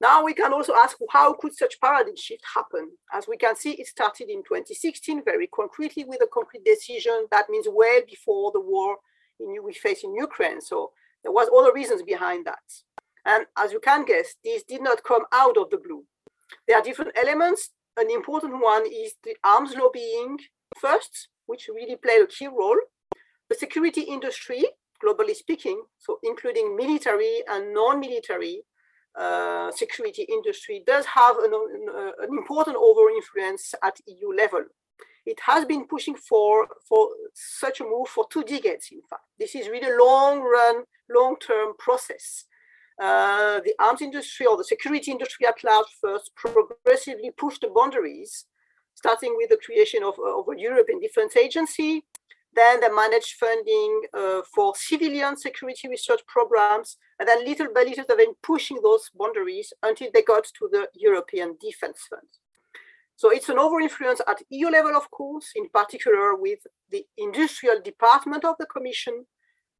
now 0.00 0.24
we 0.24 0.32
can 0.32 0.52
also 0.52 0.74
ask 0.74 0.96
how 1.10 1.32
could 1.34 1.54
such 1.54 1.80
paradigm 1.80 2.16
shift 2.16 2.44
happen? 2.54 2.90
As 3.12 3.26
we 3.26 3.36
can 3.36 3.56
see, 3.56 3.72
it 3.72 3.88
started 3.88 4.28
in 4.28 4.42
2016 4.44 5.24
very 5.24 5.48
concretely 5.48 6.04
with 6.04 6.22
a 6.22 6.28
concrete 6.32 6.64
decision 6.64 7.26
that 7.32 7.50
means 7.50 7.66
well 7.70 8.00
before 8.06 8.52
the 8.52 8.60
war 8.60 8.98
in, 9.40 9.56
we 9.64 9.72
face 9.72 10.04
in 10.04 10.14
Ukraine. 10.14 10.60
So 10.60 10.92
there 11.24 11.32
was 11.32 11.48
other 11.56 11.72
reasons 11.72 12.02
behind 12.02 12.46
that. 12.46 12.62
And 13.24 13.46
as 13.56 13.72
you 13.72 13.80
can 13.80 14.04
guess, 14.04 14.36
this 14.44 14.62
did 14.62 14.82
not 14.82 15.02
come 15.02 15.24
out 15.32 15.56
of 15.56 15.70
the 15.70 15.78
blue. 15.78 16.04
There 16.66 16.76
are 16.76 16.82
different 16.82 17.12
elements. 17.16 17.70
An 17.96 18.10
important 18.10 18.62
one 18.62 18.86
is 18.86 19.14
the 19.24 19.34
arms 19.42 19.74
lobbying 19.76 20.38
first, 20.78 21.28
which 21.46 21.68
really 21.68 21.96
played 21.96 22.22
a 22.22 22.26
key 22.26 22.46
role. 22.46 22.78
The 23.50 23.56
security 23.56 24.02
industry, 24.02 24.64
globally 25.04 25.34
speaking, 25.34 25.82
so 25.98 26.20
including 26.22 26.76
military 26.76 27.42
and 27.50 27.74
non-military 27.74 28.62
uh, 29.18 29.70
security 29.72 30.22
industry, 30.22 30.82
does 30.86 31.04
have 31.06 31.36
an, 31.38 31.52
uh, 31.52 32.12
an 32.22 32.30
important 32.30 32.76
over 32.76 33.10
influence 33.10 33.74
at 33.82 33.98
EU 34.06 34.32
level 34.32 34.64
it 35.28 35.38
has 35.44 35.66
been 35.66 35.86
pushing 35.86 36.16
for, 36.16 36.66
for 36.88 37.10
such 37.34 37.80
a 37.80 37.84
move 37.84 38.08
for 38.08 38.24
two 38.30 38.42
decades, 38.44 38.88
in 38.90 39.02
fact. 39.08 39.22
This 39.38 39.54
is 39.54 39.68
really 39.68 39.90
a 39.90 40.02
long 40.02 40.40
run, 40.40 40.84
long 41.10 41.36
term 41.46 41.74
process. 41.78 42.44
Uh, 43.00 43.60
the 43.60 43.74
arms 43.78 44.00
industry 44.00 44.46
or 44.46 44.56
the 44.56 44.64
security 44.64 45.10
industry 45.10 45.46
at 45.46 45.62
large 45.62 45.86
first 46.00 46.30
progressively 46.34 47.30
pushed 47.36 47.60
the 47.60 47.70
boundaries, 47.74 48.46
starting 48.94 49.34
with 49.36 49.50
the 49.50 49.58
creation 49.64 50.02
of, 50.02 50.14
of 50.18 50.48
a 50.48 50.58
European 50.58 50.98
Defense 50.98 51.36
Agency. 51.36 52.04
Then 52.58 52.80
they 52.80 52.88
managed 52.88 53.34
funding 53.34 54.02
uh, 54.12 54.40
for 54.52 54.74
civilian 54.74 55.36
security 55.36 55.88
research 55.88 56.22
programs. 56.26 56.96
And 57.20 57.28
then 57.28 57.44
little 57.44 57.68
by 57.72 57.84
little, 57.84 58.04
they've 58.08 58.18
been 58.18 58.34
pushing 58.42 58.80
those 58.82 59.08
boundaries 59.16 59.72
until 59.84 60.08
they 60.12 60.22
got 60.22 60.44
to 60.58 60.68
the 60.72 60.88
European 60.94 61.56
Defense 61.60 62.00
Fund. 62.10 62.26
So 63.14 63.30
it's 63.30 63.48
an 63.48 63.60
over-influence 63.60 64.22
at 64.26 64.42
EU 64.50 64.70
level, 64.70 64.96
of 64.96 65.08
course, 65.12 65.52
in 65.54 65.68
particular 65.68 66.34
with 66.34 66.58
the 66.90 67.06
industrial 67.16 67.80
department 67.80 68.44
of 68.44 68.56
the 68.58 68.66
Commission, 68.66 69.26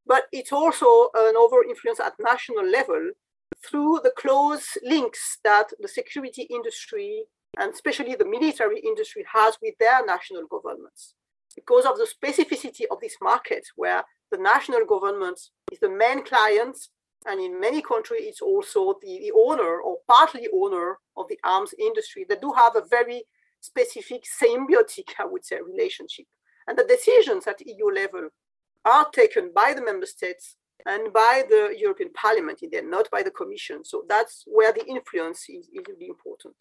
but 0.06 0.24
it's 0.30 0.52
also 0.52 1.08
an 1.14 1.34
over-influence 1.36 1.98
at 1.98 2.14
national 2.20 2.64
level 2.70 3.10
through 3.66 4.00
the 4.04 4.12
close 4.16 4.78
links 4.84 5.38
that 5.42 5.72
the 5.80 5.88
security 5.88 6.42
industry 6.42 7.24
and 7.58 7.72
especially 7.74 8.14
the 8.14 8.24
military 8.24 8.78
industry 8.78 9.24
has 9.32 9.58
with 9.60 9.74
their 9.80 10.04
national 10.06 10.46
governments. 10.46 11.14
Because 11.58 11.86
of 11.86 11.96
the 11.98 12.06
specificity 12.06 12.84
of 12.90 13.00
this 13.00 13.16
market, 13.20 13.66
where 13.74 14.04
the 14.30 14.38
national 14.38 14.84
government 14.86 15.40
is 15.72 15.80
the 15.80 15.90
main 15.90 16.24
client 16.24 16.76
and 17.26 17.40
in 17.40 17.60
many 17.60 17.82
countries 17.82 18.22
it's 18.24 18.40
also 18.40 18.94
the, 19.02 19.18
the 19.24 19.32
owner 19.34 19.80
or 19.80 19.96
partly 20.06 20.46
owner 20.54 20.98
of 21.16 21.26
the 21.28 21.38
arms 21.42 21.74
industry. 21.78 22.24
They 22.28 22.36
do 22.36 22.52
have 22.52 22.76
a 22.76 22.86
very 22.88 23.24
specific 23.60 24.22
symbiotic 24.40 25.08
i 25.18 25.24
would 25.24 25.44
say 25.44 25.58
relationship. 25.60 26.26
And 26.68 26.78
the 26.78 26.84
decisions 26.84 27.46
at 27.46 27.60
eu 27.66 27.90
level 27.92 28.28
are 28.84 29.06
taken 29.10 29.50
by 29.52 29.74
the 29.74 29.82
member 29.82 30.06
states 30.06 30.56
and 30.86 31.12
by 31.12 31.42
the 31.50 31.74
european 31.76 32.10
parliament 32.12 32.60
in 32.62 32.70
there 32.70 32.88
not 32.88 33.10
by 33.10 33.22
the 33.24 33.32
commission. 33.32 33.84
So 33.84 34.04
that's 34.08 34.44
where 34.46 34.72
the 34.72 34.86
influence 34.86 35.40
is, 35.48 35.64
is 35.74 35.82
really 35.88 36.08
important 36.08 36.54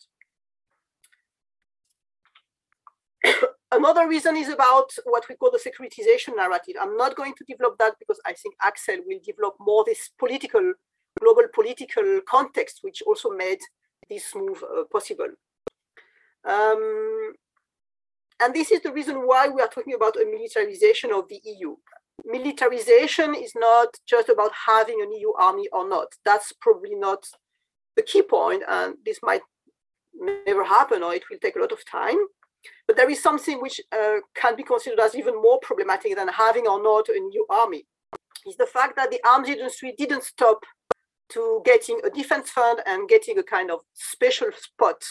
Another 3.77 4.07
reason 4.07 4.35
is 4.35 4.49
about 4.49 4.89
what 5.05 5.29
we 5.29 5.35
call 5.35 5.51
the 5.51 5.59
securitization 5.59 6.35
narrative. 6.35 6.73
I'm 6.81 6.97
not 6.97 7.15
going 7.15 7.35
to 7.37 7.45
develop 7.47 7.77
that 7.77 7.93
because 7.99 8.19
I 8.25 8.33
think 8.33 8.55
Axel 8.63 8.95
will 9.05 9.19
develop 9.23 9.53
more 9.59 9.83
this 9.85 10.09
political, 10.17 10.73
global 11.21 11.43
political 11.53 12.21
context, 12.27 12.79
which 12.81 13.03
also 13.05 13.29
made 13.29 13.59
this 14.09 14.33
move 14.33 14.63
uh, 14.63 14.85
possible. 14.91 15.27
Um, 16.43 17.33
and 18.41 18.51
this 18.55 18.71
is 18.71 18.81
the 18.81 18.91
reason 18.91 19.27
why 19.27 19.47
we 19.47 19.61
are 19.61 19.67
talking 19.67 19.93
about 19.93 20.15
a 20.15 20.25
militarization 20.25 21.11
of 21.13 21.29
the 21.29 21.39
EU. 21.43 21.75
Militarization 22.25 23.35
is 23.35 23.51
not 23.55 23.89
just 24.07 24.27
about 24.27 24.53
having 24.65 25.03
an 25.03 25.11
EU 25.11 25.33
army 25.39 25.67
or 25.71 25.87
not. 25.87 26.07
That's 26.25 26.51
probably 26.61 26.95
not 26.95 27.27
the 27.95 28.01
key 28.01 28.23
point, 28.23 28.63
and 28.67 28.95
this 29.05 29.19
might 29.21 29.41
never 30.47 30.63
happen 30.63 31.03
or 31.03 31.13
it 31.13 31.29
will 31.29 31.37
take 31.39 31.55
a 31.55 31.59
lot 31.59 31.71
of 31.71 31.85
time. 31.85 32.17
But 32.86 32.95
there 32.95 33.10
is 33.10 33.21
something 33.21 33.62
which 33.62 33.82
uh, 33.91 34.19
can 34.36 34.56
be 34.56 34.63
considered 34.63 34.99
as 34.99 35.15
even 35.15 35.36
more 35.41 35.60
problematic 35.60 36.15
than 36.15 36.27
having 36.30 36.67
or 36.67 36.82
not 36.82 37.10
a 37.10 37.19
new 37.19 37.45
army. 37.49 37.86
Is 38.45 38.56
the 38.56 38.65
fact 38.65 38.95
that 38.95 39.12
the 39.12 39.21
arms 39.27 39.49
industry 39.49 39.93
didn't 39.97 40.23
stop 40.23 40.63
to 41.30 41.62
getting 41.65 41.99
a 42.06 42.10
defense 42.10 42.49
fund 42.49 42.80
and 42.86 43.10
getting 43.10 43.38
a 43.38 43.43
kind 43.43 43.69
of 43.69 43.82
special 43.93 44.49
spot 44.56 45.03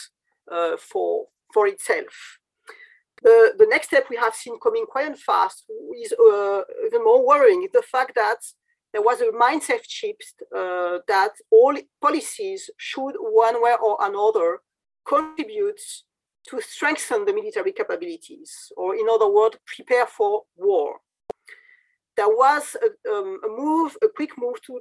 uh, 0.51 0.77
for 0.77 1.27
for 1.53 1.67
itself. 1.67 2.39
The, 3.23 3.55
the 3.59 3.67
next 3.67 3.89
step 3.89 4.07
we 4.11 4.17
have 4.17 4.35
seen 4.35 4.59
coming 4.63 4.85
quite 4.87 5.19
fast 5.19 5.65
is 6.03 6.13
uh, 6.13 6.61
even 6.87 7.03
more 7.03 7.27
worrying 7.27 7.67
the 7.73 7.83
fact 7.83 8.15
that 8.15 8.39
there 8.93 9.03
was 9.03 9.21
a 9.21 9.33
mindset 9.33 9.81
shift 9.89 10.43
uh, 10.55 10.99
that 11.09 11.33
all 11.51 11.75
policies 12.01 12.71
should 12.77 13.15
one 13.19 13.63
way 13.63 13.75
or 13.83 13.97
another 14.01 14.61
contribute 15.07 15.81
to 16.49 16.61
strengthen 16.61 17.25
the 17.25 17.33
military 17.33 17.73
capabilities, 17.73 18.73
or 18.77 18.95
in 18.95 19.07
other 19.11 19.31
words, 19.31 19.57
prepare 19.67 20.07
for 20.07 20.43
war. 20.57 21.01
There 22.17 22.29
was 22.29 22.77
a, 22.83 23.11
um, 23.13 23.41
a 23.45 23.49
move, 23.49 23.97
a 24.03 24.09
quick 24.09 24.31
move 24.39 24.61
to 24.63 24.81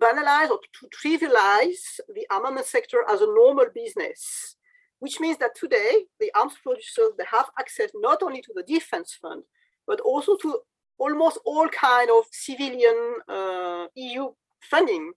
banalize 0.00 0.50
or 0.50 0.58
to 0.80 0.88
trivialize 0.88 2.00
the 2.14 2.26
armament 2.30 2.66
sector 2.66 3.04
as 3.08 3.20
a 3.20 3.26
normal 3.26 3.66
business, 3.74 4.56
which 5.00 5.20
means 5.20 5.36
that 5.38 5.54
today 5.54 6.04
the 6.20 6.30
arms 6.34 6.54
producers 6.62 7.12
they 7.16 7.24
have 7.30 7.46
access 7.58 7.90
not 7.94 8.22
only 8.22 8.40
to 8.42 8.52
the 8.54 8.62
defense 8.62 9.16
fund, 9.20 9.42
but 9.86 10.00
also 10.00 10.36
to 10.36 10.60
almost 10.98 11.38
all 11.44 11.68
kind 11.68 12.10
of 12.10 12.24
civilian 12.32 13.16
uh, 13.28 13.86
EU 13.94 14.28
funding, 14.70 15.12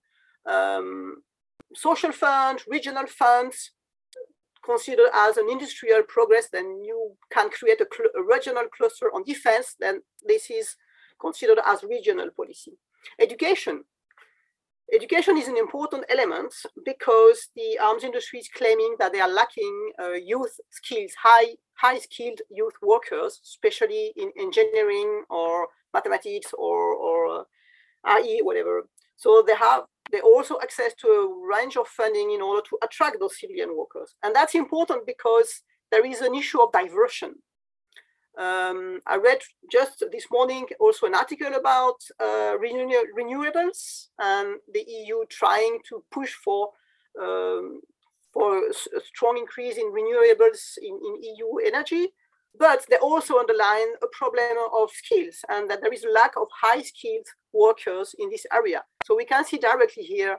um, 0.46 1.22
social 1.74 2.12
funds, 2.12 2.64
regional 2.68 3.06
funds, 3.06 3.72
considered 4.64 5.10
as 5.14 5.36
an 5.36 5.48
industrial 5.50 6.02
progress, 6.02 6.48
then 6.52 6.82
you 6.84 7.12
can 7.30 7.50
create 7.50 7.80
a, 7.80 7.86
a, 8.18 8.22
regional 8.22 8.64
cluster 8.76 9.10
on 9.14 9.24
defense, 9.24 9.76
then 9.80 10.02
this 10.26 10.50
is 10.50 10.76
considered 11.20 11.58
as 11.66 11.82
regional 11.82 12.30
policy. 12.36 12.72
Education. 13.20 13.84
Education 14.92 15.38
is 15.38 15.48
an 15.48 15.56
important 15.56 16.04
element 16.10 16.54
because 16.84 17.48
the 17.56 17.78
arms 17.82 18.04
industry 18.04 18.40
is 18.40 18.48
claiming 18.54 18.94
that 18.98 19.12
they 19.12 19.20
are 19.20 19.28
lacking 19.28 19.92
uh, 19.98 20.12
youth 20.12 20.60
skills, 20.70 21.12
high, 21.22 21.54
high 21.74 21.98
skilled 21.98 22.40
youth 22.50 22.74
workers, 22.82 23.40
especially 23.42 24.12
in 24.16 24.30
engineering 24.38 25.24
or 25.30 25.68
mathematics 25.94 26.52
or, 26.58 26.94
or 26.94 27.40
uh, 28.06 28.18
IE, 28.18 28.40
whatever. 28.42 28.86
So 29.16 29.42
they 29.46 29.54
have 29.54 29.84
they 30.12 30.20
also 30.20 30.58
access 30.62 30.92
to 30.94 31.08
a 31.08 31.48
range 31.48 31.76
of 31.76 31.88
funding 31.88 32.30
in 32.30 32.42
order 32.42 32.62
to 32.68 32.78
attract 32.84 33.18
those 33.18 33.40
civilian 33.40 33.76
workers. 33.76 34.14
And 34.22 34.34
that's 34.34 34.54
important 34.54 35.06
because 35.06 35.62
there 35.90 36.06
is 36.06 36.20
an 36.20 36.34
issue 36.34 36.60
of 36.60 36.72
diversion. 36.72 37.34
Um, 38.38 39.00
I 39.06 39.16
read 39.16 39.40
just 39.70 40.04
this 40.10 40.26
morning 40.30 40.66
also 40.80 41.06
an 41.06 41.14
article 41.14 41.54
about 41.54 41.96
uh, 42.18 42.56
renew- 42.58 43.12
renewables 43.18 44.08
and 44.18 44.56
the 44.72 44.84
EU 44.88 45.24
trying 45.28 45.80
to 45.88 46.02
push 46.10 46.32
for 46.32 46.70
um, 47.20 47.82
for 48.32 48.66
a 48.66 48.72
strong 49.04 49.36
increase 49.36 49.76
in 49.76 49.92
renewables 49.92 50.78
in, 50.80 50.94
in 50.94 51.22
EU 51.22 51.56
energy. 51.66 52.08
But 52.58 52.84
they 52.90 52.96
also 52.96 53.38
underline 53.38 53.94
a 54.02 54.06
problem 54.12 54.56
of 54.74 54.90
skills 54.90 55.38
and 55.48 55.70
that 55.70 55.80
there 55.82 55.92
is 55.92 56.04
a 56.04 56.10
lack 56.10 56.32
of 56.36 56.48
high 56.60 56.82
skilled 56.82 57.26
workers 57.52 58.14
in 58.18 58.30
this 58.30 58.44
area. 58.52 58.82
So 59.06 59.16
we 59.16 59.24
can 59.24 59.44
see 59.44 59.58
directly 59.58 60.02
here 60.02 60.38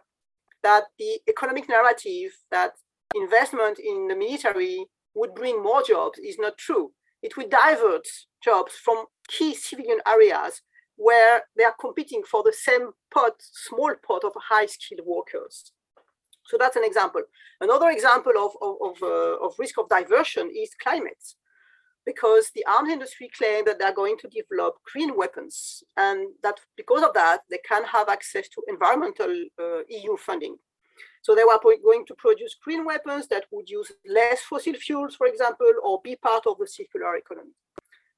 that 0.61 0.83
the 0.99 1.19
economic 1.27 1.67
narrative 1.67 2.31
that 2.51 2.73
investment 3.15 3.79
in 3.79 4.07
the 4.07 4.15
military 4.15 4.85
would 5.15 5.35
bring 5.35 5.61
more 5.61 5.83
jobs 5.83 6.19
is 6.19 6.37
not 6.39 6.57
true. 6.57 6.91
It 7.21 7.37
would 7.37 7.49
divert 7.49 8.07
jobs 8.43 8.73
from 8.83 9.05
key 9.27 9.55
civilian 9.55 9.99
areas 10.07 10.61
where 10.95 11.43
they 11.57 11.63
are 11.63 11.75
competing 11.79 12.21
for 12.29 12.43
the 12.43 12.53
same 12.53 12.91
pot, 13.13 13.33
small 13.39 13.93
pot 14.05 14.23
of 14.23 14.33
high 14.49 14.65
skilled 14.65 15.01
workers. 15.05 15.71
So 16.45 16.57
that's 16.59 16.75
an 16.75 16.83
example. 16.83 17.21
Another 17.61 17.89
example 17.89 18.33
of, 18.37 18.51
of, 18.61 18.75
of, 18.81 19.03
uh, 19.03 19.45
of 19.45 19.53
risk 19.57 19.77
of 19.79 19.89
diversion 19.89 20.51
is 20.53 20.71
climate. 20.81 21.23
Because 22.05 22.51
the 22.53 22.65
arms 22.65 22.91
industry 22.91 23.29
claim 23.37 23.65
that 23.65 23.79
they're 23.79 23.93
going 23.93 24.17
to 24.17 24.29
develop 24.29 24.75
green 24.91 25.15
weapons 25.15 25.83
and 25.97 26.27
that 26.43 26.59
because 26.75 27.03
of 27.03 27.13
that, 27.13 27.41
they 27.49 27.59
can 27.67 27.83
have 27.85 28.09
access 28.09 28.49
to 28.49 28.61
environmental 28.67 29.31
uh, 29.59 29.79
EU 29.89 30.17
funding. 30.17 30.57
So 31.21 31.33
they 31.33 31.43
were 31.45 31.59
going 31.61 32.05
to 32.07 32.15
produce 32.15 32.55
green 32.61 32.85
weapons 32.85 33.27
that 33.27 33.45
would 33.51 33.69
use 33.69 33.91
less 34.05 34.41
fossil 34.41 34.73
fuels, 34.73 35.15
for 35.15 35.27
example, 35.27 35.71
or 35.81 36.01
be 36.03 36.17
part 36.17 36.45
of 36.45 36.57
the 36.59 36.67
circular 36.67 37.15
economy. 37.15 37.53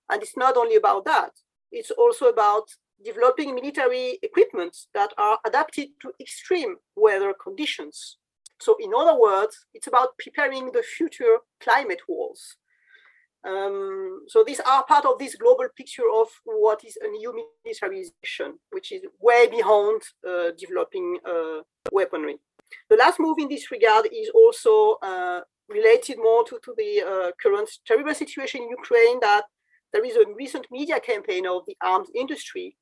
And 0.10 0.22
it's 0.22 0.36
not 0.36 0.58
only 0.58 0.76
about 0.76 1.06
that, 1.06 1.32
it's 1.72 1.92
also 1.92 2.28
about 2.28 2.64
developing 3.04 3.54
military 3.54 4.18
equipment 4.24 4.76
that 4.94 5.12
are 5.18 5.38
adapted 5.46 5.90
to 6.02 6.14
extreme 6.20 6.78
weather 6.96 7.34
conditions. 7.42 8.18
So 8.60 8.76
in 8.80 8.92
other 8.96 9.20
words, 9.20 9.66
it's 9.74 9.88
about 9.88 10.18
preparing 10.18 10.72
the 10.72 10.82
future 10.82 11.40
climate 11.60 12.02
wars. 12.08 12.56
Um, 13.46 14.22
so 14.28 14.43
these 14.43 14.60
are 14.60 14.86
part 14.86 15.06
of 15.06 15.20
this 15.20 15.36
global 15.36 15.68
picture 15.78 16.10
of 16.14 16.28
what 16.46 16.84
is 16.84 16.98
an 17.02 17.14
EU 17.14 17.32
militarization, 17.64 18.58
which 18.72 18.91
is 18.91 19.04
way 19.20 19.48
beyond 19.48 20.02
uh, 20.28 20.52
developing 20.58 21.20
uh, 21.24 21.62
weaponry. 21.91 22.38
The 22.89 22.96
last 22.96 23.20
move 23.20 23.38
in 23.39 23.48
this 23.48 23.70
regard 23.70 24.08
is 24.12 24.30
also 24.34 24.98
uh, 25.04 25.41
related 25.70 26.18
more 26.18 26.43
to, 26.46 26.60
to 26.64 26.74
the 26.76 27.02
uh, 27.02 27.32
current 27.41 27.70
terrible 27.86 28.16
situation 28.16 28.64
in 28.64 28.70
Ukraine 28.70 29.20
that 29.22 29.43
there 29.93 30.04
is 30.04 30.16
a 30.16 30.26
recent 30.36 30.66
media 30.72 31.00
campaign 31.00 31.46
of 31.46 31.62
the 31.68 31.78
arms 31.82 32.10
industry 32.16 32.76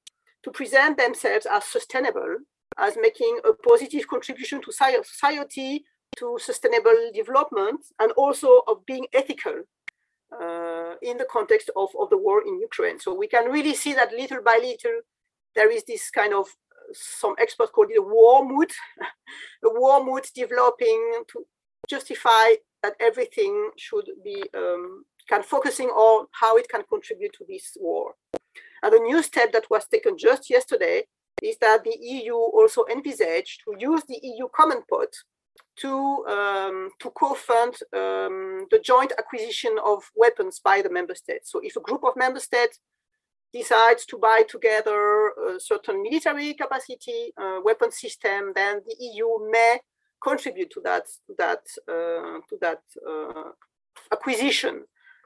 to 0.44 0.52
present 0.52 0.98
themselves 0.98 1.46
as 1.46 1.66
sustainable, 1.66 2.38
as 2.78 2.98
making 3.00 3.40
a 3.44 3.54
positive 3.54 4.08
contribution 4.08 4.62
to 4.62 4.72
society, 4.72 5.84
to 6.16 6.38
sustainable 6.40 7.12
development, 7.14 7.82
and 8.00 8.12
also 8.14 8.62
of 8.68 8.86
being 8.86 9.08
ethical 9.14 9.64
uh, 10.42 10.96
in 11.02 11.18
the 11.18 11.28
context 11.30 11.70
of, 11.76 11.90
of 12.00 12.10
the 12.10 12.18
war 12.18 12.42
in 12.46 12.60
Ukraine. 12.60 13.00
So 13.00 13.14
we 13.14 13.28
can 13.28 13.52
really 13.52 13.74
see 13.74 13.94
that 13.94 14.12
little 14.12 14.42
by 14.42 14.60
little, 14.62 15.02
there 15.56 15.72
is 15.72 15.84
this 15.84 16.10
kind 16.10 16.34
of, 16.34 16.48
some 16.94 17.36
experts 17.40 17.72
call 17.72 17.86
it 17.90 17.98
a 17.98 18.02
war 18.02 18.46
mood, 18.46 18.72
a 19.66 19.70
war 19.80 20.04
mood 20.04 20.26
developing 20.36 21.24
to 21.30 21.46
justify 21.90 22.56
that 22.82 22.96
everything 23.00 23.72
should 23.78 24.10
be 24.24 24.44
um, 24.56 25.06
kind 25.30 25.42
of 25.42 25.46
focusing 25.46 25.88
on 25.88 26.28
how 26.32 26.58
it 26.58 26.68
can 26.70 26.84
contribute 26.90 27.34
to 27.34 27.46
this 27.48 27.78
war. 27.80 28.14
And 28.84 28.94
a 28.94 29.00
new 29.00 29.24
step 29.24 29.54
that 29.54 29.70
was 29.70 29.88
taken 29.88 30.18
just 30.18 30.50
yesterday 30.50 31.04
is 31.42 31.58
that 31.62 31.84
the 31.84 31.98
EU 32.00 32.36
also 32.36 32.86
envisaged 32.92 33.62
to 33.66 33.76
use 33.80 34.04
the 34.08 34.20
EU 34.22 34.48
common 34.56 34.82
pot 34.90 35.10
to, 35.78 36.26
um, 36.28 36.90
to 37.00 37.10
co-fund 37.12 37.74
um, 37.94 38.68
the 38.72 38.80
joint 38.84 39.12
acquisition 39.18 39.78
of 39.84 40.04
weapons 40.16 40.60
by 40.60 40.82
the 40.82 40.90
member 40.90 41.16
states. 41.16 41.52
So 41.52 41.60
if 41.64 41.76
a 41.76 41.82
group 41.82 42.04
of 42.04 42.16
member 42.16 42.40
states 42.40 42.80
decides 43.52 44.06
to 44.08 44.18
buy 44.18 44.44
together 44.48 45.30
a 45.30 45.60
certain 45.60 46.02
military 46.02 46.54
capacity, 46.54 47.34
uh, 47.38 47.60
weapon 47.64 47.92
system, 47.92 48.52
then 48.56 48.82
the 48.86 48.96
EU 49.00 49.50
may 49.52 49.80
contribute 50.24 50.72
to 50.72 50.82
that, 50.82 51.06
to 51.28 51.36
that, 51.38 51.62
uh, 51.88 52.40
to 52.50 52.58
that 52.62 52.82
uh, 53.08 53.52
acquisition. 54.12 54.84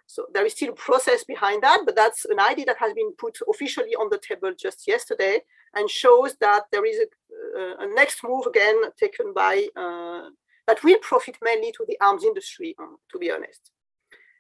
So 0.08 0.26
there 0.34 0.46
is 0.46 0.54
still 0.54 0.70
a 0.70 0.76
process 0.76 1.24
behind 1.26 1.64
that, 1.64 1.82
but 1.86 1.96
that's 1.96 2.26
an 2.26 2.40
idea 2.40 2.66
that 2.66 2.78
has 2.80 2.94
been 2.94 3.12
put 3.18 3.38
officially 3.50 3.94
on 3.96 4.10
the 4.10 4.20
table 4.20 4.54
just 4.58 4.88
yesterday 4.88 5.42
and 5.76 5.90
shows 5.90 6.36
that 6.40 6.64
there 6.72 6.86
is 6.86 6.98
a, 6.98 7.08
a 7.80 7.88
next 7.96 8.24
move 8.24 8.46
again 8.46 8.76
taken 9.00 9.34
by 9.34 9.68
uh, 9.76 10.30
that 10.68 10.84
will 10.84 10.98
profit 11.02 11.38
mainly 11.42 11.72
to 11.72 11.86
the 11.88 11.98
arms 12.02 12.24
industry, 12.24 12.76
uh, 12.80 12.96
to 13.12 13.18
be 13.18 13.32
honest. 13.32 13.72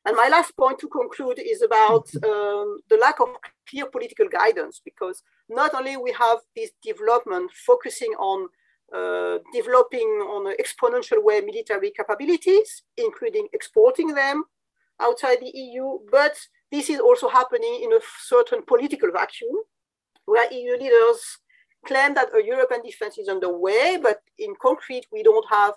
And 0.05 0.15
my 0.15 0.30
last 0.30 0.55
point 0.55 0.80
to 0.80 0.88
conclude 0.88 1.39
is 1.39 1.61
about 1.61 2.07
um, 2.24 2.80
the 2.89 2.97
lack 3.01 3.20
of 3.20 3.30
clear 3.70 3.86
political 3.88 4.28
guidance, 4.30 4.82
because 4.84 5.24
not 5.49 5.74
only 5.74 5.97
we 5.97 6.11
have 6.13 6.39
this 6.55 6.72
development 6.84 7.51
focusing 7.65 8.11
on 8.20 8.47
uh, 8.93 9.39
developing 9.53 10.07
on 10.36 10.47
an 10.47 10.55
exponential 10.63 11.22
way 11.22 11.41
military 11.41 11.91
capabilities, 11.91 12.84
including 12.95 13.47
exporting 13.51 14.13
them, 14.13 14.43
outside 15.01 15.38
the 15.41 15.51
EU, 15.53 15.99
but 16.11 16.38
this 16.72 16.89
is 16.89 16.99
also 16.99 17.28
happening 17.28 17.82
in 17.84 17.93
a 17.93 17.99
certain 18.24 18.61
political 18.65 19.11
vacuum 19.11 19.55
where 20.26 20.51
EU 20.51 20.78
leaders 20.78 21.39
claim 21.86 22.14
that 22.16 22.30
a 22.36 22.44
European 22.44 22.82
defense 22.82 23.18
is 23.18 23.28
underway, 23.28 23.98
but 24.02 24.22
in 24.38 24.54
concrete, 24.62 25.06
we 25.12 25.24
don't 25.24 25.46
have 25.50 25.74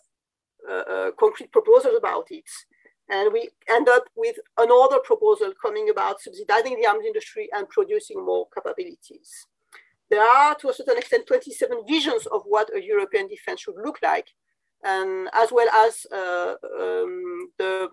uh, 0.69 0.73
uh, 0.73 1.11
concrete 1.19 1.53
proposals 1.53 1.95
about 1.97 2.27
it. 2.31 2.49
And 3.09 3.33
we 3.33 3.51
end 3.69 3.89
up 3.89 4.05
with 4.15 4.37
another 4.57 5.01
proposal 5.01 5.53
coming 5.61 5.91
about 5.91 6.21
subsidizing 6.21 6.81
the 6.81 6.87
arms 6.87 7.05
industry 7.05 7.49
and 7.53 7.69
producing 7.69 8.25
more 8.25 8.47
capabilities. 8.55 9.47
There 10.11 10.23
are, 10.23 10.55
to 10.57 10.69
a 10.69 10.75
certain 10.75 10.99
extent, 10.99 11.27
27 11.27 11.85
visions 11.89 12.27
of 12.27 12.43
what 12.45 12.75
a 12.75 12.83
European 12.83 13.29
defense 13.29 13.61
should 13.61 13.77
look 13.83 13.99
like, 14.03 14.29
and 14.85 15.29
as 15.35 15.51
well 15.53 15.69
as 15.87 16.07
uh, 16.13 16.55
um, 16.81 17.51
the 17.59 17.89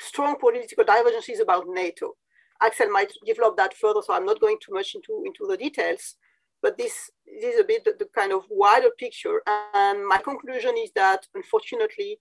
strong 0.00 0.36
political 0.38 0.84
divergences 0.84 1.40
about 1.40 1.66
NATO. 1.68 2.14
Axel 2.62 2.90
might 2.90 3.12
develop 3.24 3.56
that 3.56 3.74
further, 3.74 4.02
so 4.04 4.12
I'm 4.12 4.26
not 4.26 4.40
going 4.40 4.58
too 4.60 4.72
much 4.72 4.94
into, 4.94 5.22
into 5.24 5.46
the 5.48 5.56
details. 5.56 6.16
But 6.62 6.76
this, 6.76 7.10
this 7.40 7.54
is 7.54 7.60
a 7.60 7.64
bit 7.64 7.84
the, 7.84 7.94
the 7.98 8.08
kind 8.14 8.32
of 8.32 8.44
wider 8.50 8.90
picture. 8.98 9.42
And 9.74 10.06
my 10.06 10.18
conclusion 10.18 10.74
is 10.76 10.90
that, 10.94 11.26
unfortunately, 11.34 12.18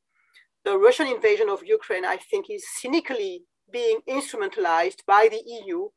the 0.66 0.78
Russian 0.78 1.08
invasion 1.08 1.50
of 1.50 1.66
Ukraine, 1.66 2.06
I 2.06 2.18
think, 2.18 2.50
is 2.50 2.66
cynically 2.82 3.44
being 3.72 4.00
instrumentalized 4.08 5.06
by 5.06 5.30
the 5.30 5.42
EU 5.46 5.90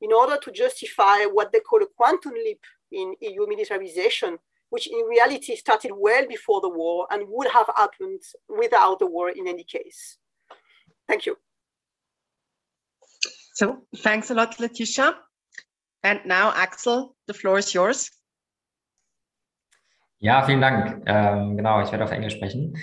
in 0.00 0.12
order 0.12 0.38
to 0.42 0.50
justify 0.50 1.24
what 1.24 1.52
they 1.52 1.60
call 1.60 1.82
a 1.82 1.86
quantum 1.96 2.34
leap 2.34 2.60
in 2.92 3.14
EU 3.20 3.46
militarization, 3.48 4.38
which 4.70 4.86
in 4.86 5.04
reality 5.06 5.56
started 5.56 5.92
well 5.94 6.26
before 6.26 6.60
the 6.60 6.68
war 6.68 7.06
and 7.10 7.24
would 7.28 7.48
have 7.48 7.68
happened 7.76 8.22
without 8.48 8.98
the 8.98 9.06
war 9.06 9.30
in 9.30 9.46
any 9.48 9.64
case. 9.64 10.18
Thank 11.08 11.26
you. 11.26 11.36
So 13.54 13.82
thanks 13.96 14.30
a 14.30 14.34
lot, 14.34 14.60
Letitia. 14.60 15.16
And 16.02 16.24
now, 16.26 16.52
Axel, 16.54 17.16
the 17.26 17.34
floor 17.34 17.58
is 17.58 17.72
yours. 17.72 18.10
Ja, 20.20 20.42
vielen 20.42 20.60
Dank. 20.60 21.02
Ähm, 21.06 21.56
genau, 21.56 21.80
ich 21.80 21.90
werde 21.92 22.04
auf 22.04 22.10
Englisch 22.10 22.34
sprechen. 22.34 22.76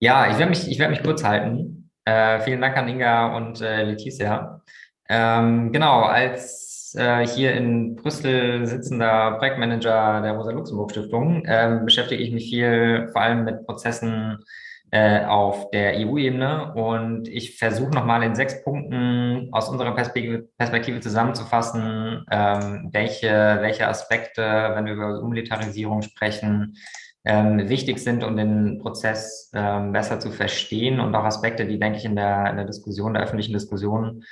Ja, 0.00 0.30
ich 0.30 0.38
werde 0.38 0.50
mich, 0.50 0.68
ich 0.68 0.78
werde 0.78 0.92
mich 0.92 1.02
kurz 1.02 1.22
halten. 1.24 1.90
Äh, 2.04 2.40
vielen 2.40 2.60
Dank 2.60 2.76
an 2.76 2.88
Inga 2.88 3.36
und 3.36 3.60
äh, 3.60 3.84
Leticia. 3.84 4.62
Ähm, 5.08 5.72
genau, 5.72 6.02
als 6.02 6.94
äh, 6.96 7.26
hier 7.26 7.54
in 7.54 7.96
Brüssel 7.96 8.66
sitzender 8.66 9.38
Projektmanager 9.38 10.20
der 10.22 10.32
Rosa-Luxemburg-Stiftung 10.32 11.44
ähm, 11.46 11.84
beschäftige 11.84 12.22
ich 12.22 12.32
mich 12.32 12.50
viel 12.50 13.08
vor 13.12 13.22
allem 13.22 13.44
mit 13.44 13.64
Prozessen 13.64 14.44
äh, 14.90 15.24
auf 15.24 15.70
der 15.70 15.94
EU-Ebene. 15.98 16.74
Und 16.74 17.28
ich 17.28 17.58
versuche 17.58 17.90
nochmal 17.90 18.22
in 18.22 18.34
sechs 18.34 18.62
Punkten 18.62 19.48
aus 19.52 19.68
unserer 19.68 19.94
Perspektive, 19.94 20.48
Perspektive 20.58 21.00
zusammenzufassen, 21.00 22.24
ähm, 22.30 22.88
welche, 22.92 23.58
welche 23.60 23.88
Aspekte, 23.88 24.42
wenn 24.74 24.86
wir 24.86 24.94
über 24.94 25.20
Umilitarisierung 25.20 26.02
sprechen, 26.02 26.76
ähm, 27.24 27.68
wichtig 27.68 27.98
sind, 27.98 28.22
um 28.22 28.36
den 28.36 28.78
Prozess 28.78 29.50
ähm, 29.52 29.92
besser 29.92 30.20
zu 30.20 30.30
verstehen 30.30 31.00
und 31.00 31.14
auch 31.14 31.24
Aspekte, 31.24 31.66
die, 31.66 31.80
denke 31.80 31.98
ich, 31.98 32.04
in 32.04 32.14
der, 32.14 32.50
in 32.50 32.56
der 32.56 32.66
Diskussion, 32.66 33.14
der 33.14 33.24
öffentlichen 33.24 33.52
Diskussion 33.52 34.22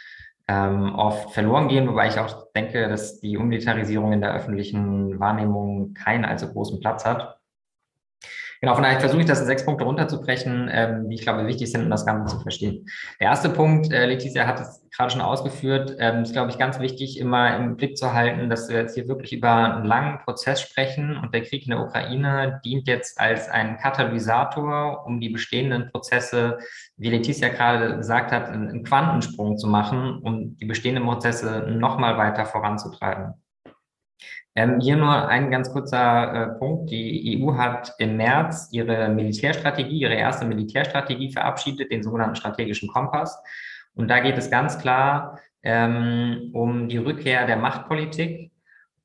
ähm, 0.46 0.94
oft 0.94 1.32
verloren 1.32 1.68
gehen, 1.68 1.88
wobei 1.88 2.08
ich 2.08 2.18
auch 2.18 2.52
denke, 2.54 2.88
dass 2.88 3.18
die 3.20 3.36
Umilitarisierung 3.36 4.12
in 4.12 4.20
der 4.20 4.34
öffentlichen 4.34 5.18
Wahrnehmung 5.18 5.94
keinen 5.94 6.24
allzu 6.24 6.52
großen 6.52 6.80
Platz 6.80 7.04
hat. 7.04 7.38
Genau, 8.64 8.76
von 8.76 8.82
daher 8.82 8.98
versuche 8.98 9.20
ich 9.20 9.26
das 9.26 9.40
in 9.42 9.46
sechs 9.46 9.62
Punkte 9.66 9.84
runterzubrechen, 9.84 10.70
ähm, 10.72 11.10
die 11.10 11.16
ich 11.16 11.20
glaube 11.20 11.46
wichtig 11.46 11.70
sind, 11.70 11.84
um 11.84 11.90
das 11.90 12.06
Ganze 12.06 12.34
zu 12.34 12.40
verstehen. 12.40 12.86
Der 13.20 13.28
erste 13.28 13.50
Punkt, 13.50 13.92
äh, 13.92 14.06
Letizia 14.06 14.46
hat 14.46 14.58
es 14.58 14.82
gerade 14.90 15.10
schon 15.10 15.20
ausgeführt, 15.20 15.94
ähm, 15.98 16.22
ist, 16.22 16.32
glaube 16.32 16.50
ich, 16.50 16.56
ganz 16.56 16.80
wichtig, 16.80 17.20
immer 17.20 17.58
im 17.58 17.76
Blick 17.76 17.98
zu 17.98 18.14
halten, 18.14 18.48
dass 18.48 18.70
wir 18.70 18.78
jetzt 18.78 18.94
hier 18.94 19.06
wirklich 19.06 19.34
über 19.34 19.52
einen 19.52 19.84
langen 19.84 20.18
Prozess 20.20 20.62
sprechen 20.62 21.14
und 21.14 21.34
der 21.34 21.42
Krieg 21.42 21.64
in 21.64 21.72
der 21.72 21.80
Ukraine 21.80 22.62
dient 22.64 22.88
jetzt 22.88 23.20
als 23.20 23.50
ein 23.50 23.76
Katalysator, 23.76 25.04
um 25.04 25.20
die 25.20 25.28
bestehenden 25.28 25.90
Prozesse, 25.90 26.56
wie 26.96 27.10
Letizia 27.10 27.50
gerade 27.50 27.98
gesagt 27.98 28.32
hat, 28.32 28.48
einen 28.48 28.82
Quantensprung 28.82 29.58
zu 29.58 29.66
machen, 29.66 30.20
um 30.22 30.56
die 30.56 30.64
bestehenden 30.64 31.04
Prozesse 31.04 31.66
nochmal 31.68 32.16
weiter 32.16 32.46
voranzutreiben. 32.46 33.34
Ähm, 34.56 34.80
hier 34.80 34.96
nur 34.96 35.28
ein 35.28 35.50
ganz 35.50 35.72
kurzer 35.72 36.32
äh, 36.32 36.58
Punkt. 36.58 36.90
Die 36.90 37.42
EU 37.42 37.56
hat 37.56 37.94
im 37.98 38.16
März 38.16 38.68
ihre 38.70 39.08
Militärstrategie, 39.08 40.00
ihre 40.00 40.14
erste 40.14 40.44
Militärstrategie 40.44 41.32
verabschiedet, 41.32 41.90
den 41.90 42.02
sogenannten 42.02 42.36
strategischen 42.36 42.88
Kompass. 42.88 43.36
Und 43.94 44.08
da 44.08 44.20
geht 44.20 44.38
es 44.38 44.50
ganz 44.50 44.78
klar 44.78 45.40
ähm, 45.62 46.50
um 46.52 46.88
die 46.88 46.98
Rückkehr 46.98 47.46
der 47.46 47.56
Machtpolitik 47.56 48.52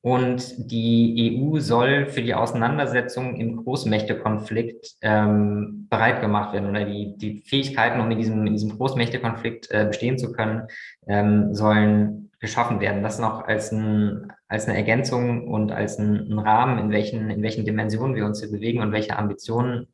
und 0.02 0.70
die 0.70 1.38
EU 1.38 1.58
soll 1.58 2.06
für 2.06 2.22
die 2.22 2.34
Auseinandersetzung 2.34 3.36
im 3.36 3.56
Großmächtekonflikt 3.56 4.96
ähm, 5.02 5.86
bereit 5.90 6.22
gemacht 6.22 6.54
werden 6.54 6.70
oder 6.70 6.84
die, 6.84 7.16
die 7.18 7.42
Fähigkeiten, 7.42 8.00
um 8.00 8.10
in 8.10 8.16
diesem, 8.16 8.46
in 8.46 8.54
diesem 8.54 8.76
Großmächtekonflikt 8.78 9.70
äh, 9.70 9.86
bestehen 9.86 10.16
zu 10.16 10.32
können, 10.32 10.68
ähm, 11.06 11.54
sollen 11.54 12.30
geschaffen 12.40 12.80
werden. 12.80 13.02
Das 13.02 13.18
noch 13.18 13.44
als, 13.44 13.72
ein, 13.72 14.32
als 14.48 14.66
eine 14.66 14.78
Ergänzung 14.78 15.46
und 15.46 15.70
als 15.70 15.98
ein, 15.98 16.32
ein 16.32 16.38
Rahmen, 16.38 16.78
in 16.78 16.90
welchen, 16.90 17.28
in 17.28 17.42
welchen 17.42 17.66
Dimensionen 17.66 18.16
wir 18.16 18.24
uns 18.24 18.40
hier 18.40 18.50
bewegen 18.50 18.80
und 18.80 18.92
welche 18.92 19.18
Ambitionen 19.18 19.88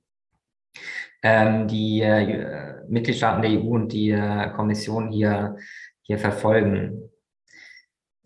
ähm, 1.23 1.67
die 1.67 2.03
äh, 2.03 2.75
Mitgliedstaaten 2.89 3.43
der 3.43 3.51
EU 3.51 3.75
und 3.75 3.93
die 3.93 4.11
äh, 4.11 4.51
Kommission 4.51 5.11
hier, 5.11 5.57
hier 6.03 6.19
verfolgen. 6.19 7.11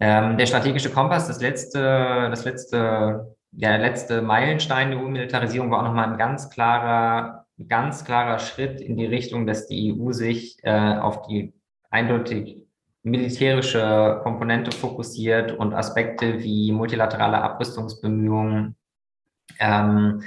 Ähm, 0.00 0.38
der 0.38 0.46
strategische 0.46 0.90
Kompass, 0.90 1.28
das 1.28 1.42
letzte, 1.42 2.28
das 2.30 2.44
letzte, 2.46 3.36
der 3.50 3.78
letzte 3.78 4.22
Meilenstein 4.22 4.90
der 4.90 5.00
EU-Militarisierung 5.00 5.70
war 5.70 5.80
auch 5.80 5.84
nochmal 5.84 6.10
ein 6.10 6.18
ganz 6.18 6.48
klarer, 6.48 7.46
ganz 7.68 8.04
klarer 8.06 8.38
Schritt 8.38 8.80
in 8.80 8.96
die 8.96 9.04
Richtung, 9.04 9.46
dass 9.46 9.66
die 9.66 9.92
EU 9.92 10.12
sich 10.12 10.56
äh, 10.62 10.70
auf 10.70 11.26
die 11.26 11.52
eindeutig 11.90 12.66
militärische 13.02 14.20
Komponente 14.22 14.72
fokussiert 14.72 15.52
und 15.52 15.74
Aspekte 15.74 16.42
wie 16.42 16.72
multilaterale 16.72 17.42
Abrüstungsbemühungen, 17.42 18.76
ähm, 19.58 20.22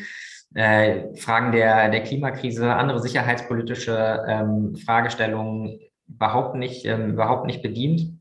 äh, 0.54 1.16
Fragen 1.16 1.52
der, 1.52 1.90
der 1.90 2.04
Klimakrise, 2.04 2.76
andere 2.76 3.00
sicherheitspolitische 3.00 4.24
ähm, 4.28 4.76
Fragestellungen 4.76 5.80
überhaupt 6.08 6.56
nicht, 6.56 6.86
ähm, 6.86 7.12
überhaupt 7.12 7.48
nicht 7.48 7.64
bedient 7.64 8.13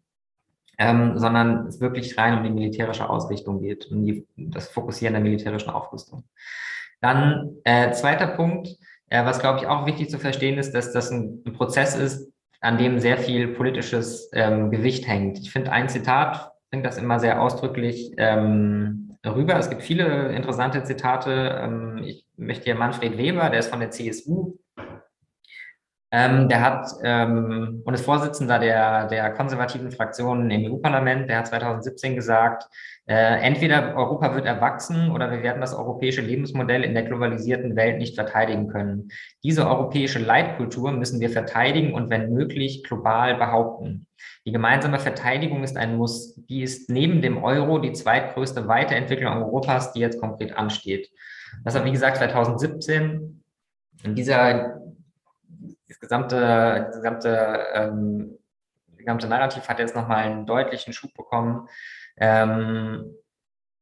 ähm, 0.83 1.17
sondern 1.17 1.69
es 1.69 1.81
wirklich 1.81 2.19
rein 2.19 2.39
um 2.39 2.45
die 2.45 2.51
militärische 2.51 3.09
Ausrichtung 3.09 3.61
geht, 3.61 3.87
um 3.91 4.05
die, 4.05 4.27
das 4.37 4.69
Fokussieren 4.69 5.15
der 5.15 5.23
militärischen 5.23 5.71
Aufrüstung. 5.71 6.25
Dann 7.01 7.57
äh, 7.65 7.93
zweiter 7.93 8.27
Punkt, 8.27 8.69
äh, 9.09 9.25
was 9.25 9.39
glaube 9.39 9.61
ich 9.61 9.67
auch 9.69 9.87
wichtig 9.87 10.11
zu 10.11 10.19
verstehen 10.19 10.59
ist, 10.59 10.73
dass 10.73 10.93
das 10.93 11.11
ein, 11.11 11.43
ein 11.47 11.53
Prozess 11.53 11.95
ist, 11.95 12.33
an 12.61 12.79
dem 12.79 12.99
sehr 12.99 13.19
viel 13.19 13.49
politisches 13.49 14.31
ähm, 14.33 14.71
Gewicht 14.71 15.07
hängt. 15.07 15.39
Ich 15.39 15.53
finde 15.53 15.73
ein 15.73 15.89
Zitat 15.89 16.53
bringt 16.73 16.87
das 16.87 16.97
immer 16.97 17.21
sehr 17.21 17.43
ausdrücklich 17.43 18.15
ähm, 18.17 19.19
rüber. 19.27 19.59
Es 19.59 19.69
gibt 19.69 19.83
viele 19.83 20.33
interessante 20.33 20.83
Zitate. 20.85 21.61
Ähm, 21.63 22.01
ich 22.03 22.27
möchte 22.37 22.65
hier 22.65 22.75
Manfred 22.75 23.19
Weber, 23.19 23.51
der 23.51 23.61
ist 23.61 23.69
von 23.69 23.81
der 23.81 23.91
CSU, 23.91 24.57
ähm, 26.15 26.51
der 26.51 26.61
hat 26.61 26.89
ähm, 27.03 27.81
und 27.87 27.95
ist 27.95 28.05
Vorsitzender 28.05 28.59
der, 28.59 29.09
der 29.09 29.31
konservativen 29.31 29.91
Fraktionen 29.91 30.51
im 30.51 30.71
EU-Parlament. 30.71 31.31
Der 31.31 31.39
hat 31.39 31.47
2017 31.47 32.15
gesagt, 32.15 32.65
äh, 33.07 33.41
entweder 33.41 33.97
Europa 33.97 34.35
wird 34.35 34.45
erwachsen 34.45 35.11
oder 35.11 35.31
wir 35.31 35.43
werden 35.43 35.63
das 35.63 35.73
europäische 35.73 36.21
Lebensmodell 36.21 36.85
in 36.85 36.93
der 36.93 37.05
globalisierten 37.05 37.77
Welt 37.77 37.97
nicht 37.97 38.15
verteidigen 38.15 38.69
können. 38.69 39.09
Diese 39.43 39.67
europäische 39.67 40.19
Leitkultur 40.19 40.93
müssen 40.93 41.19
wir 41.19 41.31
verteidigen 41.31 41.95
und 41.95 42.11
wenn 42.11 42.31
möglich 42.31 42.85
global 42.85 43.37
behaupten. 43.37 44.07
Die 44.45 44.53
gemeinsame 44.53 44.99
Verteidigung 44.99 45.65
ist 45.65 45.79
ein 45.79 45.97
Muss. 45.97 46.35
Die 46.47 46.63
ist 46.63 46.91
neben 46.91 47.23
dem 47.23 47.43
Euro 47.43 47.79
die 47.79 47.93
zweitgrößte 47.93 48.69
Weiterentwicklung 48.69 49.33
Europas, 49.33 49.95
die 49.95 50.01
jetzt 50.01 50.21
konkret 50.21 50.55
ansteht. 50.59 51.09
Das 51.65 51.75
war, 51.75 51.87
wie 51.87 51.93
gesagt, 51.93 52.19
2017. 52.19 53.43
In 54.05 54.15
dieser 54.15 54.82
das 55.93 56.01
gesamte, 56.01 56.37
das 56.87 56.97
gesamte, 56.97 57.67
ähm, 57.75 58.39
gesamte 58.97 59.29
Narrativ 59.29 59.69
hat 59.69 59.79
jetzt 59.79 59.95
nochmal 59.95 60.25
einen 60.25 60.47
deutlichen 60.47 60.93
Schub 60.93 61.13
bekommen 61.15 61.69
ähm, 62.17 63.15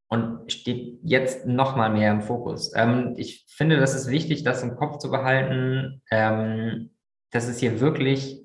und 0.08 0.52
steht 0.52 0.98
jetzt 1.02 1.46
nochmal 1.46 1.90
mehr 1.90 2.10
im 2.10 2.22
Fokus. 2.22 2.72
Ähm, 2.74 3.14
ich 3.16 3.46
finde, 3.48 3.78
das 3.78 3.94
ist 3.94 4.10
wichtig, 4.10 4.42
das 4.42 4.62
im 4.62 4.76
Kopf 4.76 4.98
zu 4.98 5.10
behalten, 5.10 6.02
ähm, 6.10 6.90
dass 7.30 7.46
es 7.48 7.58
hier 7.58 7.80
wirklich 7.80 8.39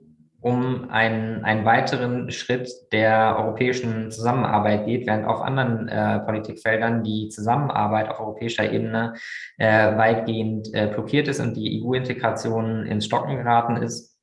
um 0.45 0.91
einen, 0.91 1.43
einen 1.43 1.65
weiteren 1.65 2.29
Schritt 2.29 2.69
der 2.91 3.35
europäischen 3.39 4.11
Zusammenarbeit 4.11 4.85
geht, 4.85 5.07
während 5.07 5.25
auf 5.25 5.41
anderen 5.41 5.87
äh, 5.87 6.19
Politikfeldern 6.19 7.03
die 7.03 7.29
Zusammenarbeit 7.29 8.09
auf 8.09 8.19
europäischer 8.19 8.71
Ebene 8.71 9.15
äh, 9.57 9.97
weitgehend 9.97 10.71
äh, 10.71 10.85
blockiert 10.85 11.27
ist 11.27 11.39
und 11.39 11.57
die 11.57 11.81
EU-Integration 11.81 12.85
ins 12.85 13.05
Stocken 13.05 13.37
geraten 13.37 13.77
ist, 13.77 14.19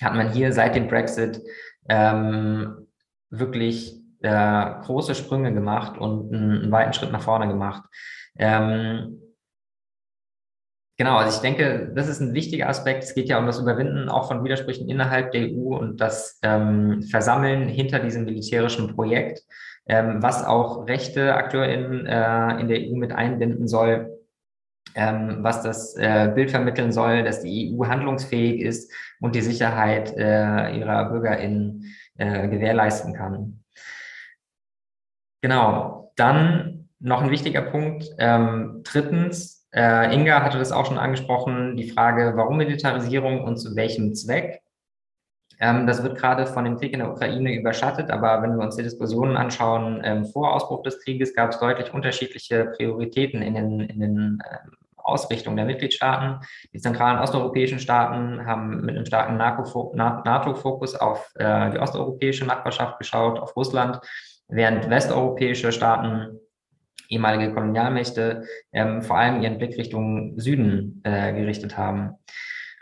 hat 0.00 0.14
man 0.14 0.30
hier 0.30 0.52
seit 0.52 0.76
dem 0.76 0.86
Brexit 0.86 1.42
ähm, 1.88 2.86
wirklich 3.28 3.96
äh, 4.22 4.70
große 4.84 5.16
Sprünge 5.16 5.52
gemacht 5.52 5.98
und 5.98 6.32
einen, 6.32 6.62
einen, 6.62 6.70
weiten 6.70 6.92
Schritt 6.92 7.10
nach 7.10 7.22
vorne 7.22 7.48
gemacht. 7.48 7.82
Ähm, 8.38 9.27
Genau, 10.98 11.16
also 11.16 11.36
ich 11.36 11.42
denke, 11.42 11.92
das 11.94 12.08
ist 12.08 12.18
ein 12.20 12.34
wichtiger 12.34 12.68
Aspekt. 12.68 13.04
Es 13.04 13.14
geht 13.14 13.28
ja 13.28 13.38
um 13.38 13.46
das 13.46 13.60
Überwinden 13.60 14.08
auch 14.08 14.26
von 14.26 14.42
Widersprüchen 14.42 14.88
innerhalb 14.88 15.30
der 15.30 15.42
EU 15.42 15.76
und 15.78 16.00
das 16.00 16.40
ähm, 16.42 17.04
Versammeln 17.04 17.68
hinter 17.68 18.00
diesem 18.00 18.24
militärischen 18.24 18.96
Projekt, 18.96 19.44
ähm, 19.86 20.20
was 20.20 20.44
auch 20.44 20.88
rechte 20.88 21.36
AkteurInnen 21.36 22.04
äh, 22.04 22.60
in 22.60 22.66
der 22.66 22.80
EU 22.80 22.96
mit 22.96 23.12
einbinden 23.12 23.68
soll, 23.68 24.18
ähm, 24.96 25.38
was 25.42 25.62
das 25.62 25.94
äh, 25.96 26.32
Bild 26.34 26.50
vermitteln 26.50 26.90
soll, 26.90 27.22
dass 27.22 27.42
die 27.42 27.72
EU 27.72 27.86
handlungsfähig 27.86 28.60
ist 28.60 28.92
und 29.20 29.36
die 29.36 29.40
Sicherheit 29.40 30.12
äh, 30.16 30.76
ihrer 30.76 31.10
BürgerInnen 31.10 31.94
äh, 32.16 32.48
gewährleisten 32.48 33.14
kann. 33.14 33.62
Genau, 35.42 36.12
dann 36.16 36.88
noch 36.98 37.22
ein 37.22 37.30
wichtiger 37.30 37.62
Punkt. 37.62 38.10
Ähm, 38.18 38.80
drittens, 38.82 39.57
äh, 39.74 40.14
Inga 40.14 40.42
hatte 40.42 40.58
das 40.58 40.72
auch 40.72 40.86
schon 40.86 40.98
angesprochen, 40.98 41.76
die 41.76 41.90
Frage, 41.90 42.32
warum 42.36 42.56
Militarisierung 42.56 43.44
und 43.44 43.58
zu 43.58 43.76
welchem 43.76 44.14
Zweck. 44.14 44.62
Ähm, 45.60 45.86
das 45.86 46.02
wird 46.02 46.16
gerade 46.16 46.46
von 46.46 46.64
dem 46.64 46.76
Krieg 46.78 46.92
in 46.92 47.00
der 47.00 47.10
Ukraine 47.10 47.54
überschattet, 47.54 48.10
aber 48.10 48.42
wenn 48.42 48.56
wir 48.56 48.64
uns 48.64 48.76
die 48.76 48.82
Diskussionen 48.82 49.36
anschauen, 49.36 50.00
ähm, 50.04 50.24
vor 50.24 50.54
Ausbruch 50.54 50.82
des 50.84 51.02
Krieges 51.02 51.34
gab 51.34 51.50
es 51.50 51.58
deutlich 51.58 51.92
unterschiedliche 51.92 52.66
Prioritäten 52.76 53.42
in 53.42 53.54
den, 53.54 53.80
in 53.80 54.00
den 54.00 54.16
ähm, 54.50 54.72
Ausrichtungen 54.96 55.56
der 55.56 55.66
Mitgliedstaaten. 55.66 56.40
Die 56.72 56.78
zentralen 56.78 57.18
osteuropäischen 57.18 57.78
Staaten 57.78 58.46
haben 58.46 58.82
mit 58.82 58.94
einem 58.94 59.06
starken 59.06 59.36
NATO-Fokus 59.36 60.94
auf 60.94 61.32
äh, 61.36 61.70
die 61.70 61.78
osteuropäische 61.78 62.44
Nachbarschaft 62.44 62.98
geschaut, 62.98 63.38
auf 63.38 63.56
Russland, 63.56 64.00
während 64.48 64.88
westeuropäische 64.88 65.72
Staaten 65.72 66.38
ehemalige 67.08 67.52
Kolonialmächte 67.52 68.44
ähm, 68.72 69.02
vor 69.02 69.18
allem 69.18 69.42
ihren 69.42 69.58
Blick 69.58 69.76
Richtung 69.76 70.38
Süden 70.38 71.00
äh, 71.04 71.32
gerichtet 71.32 71.76
haben. 71.76 72.14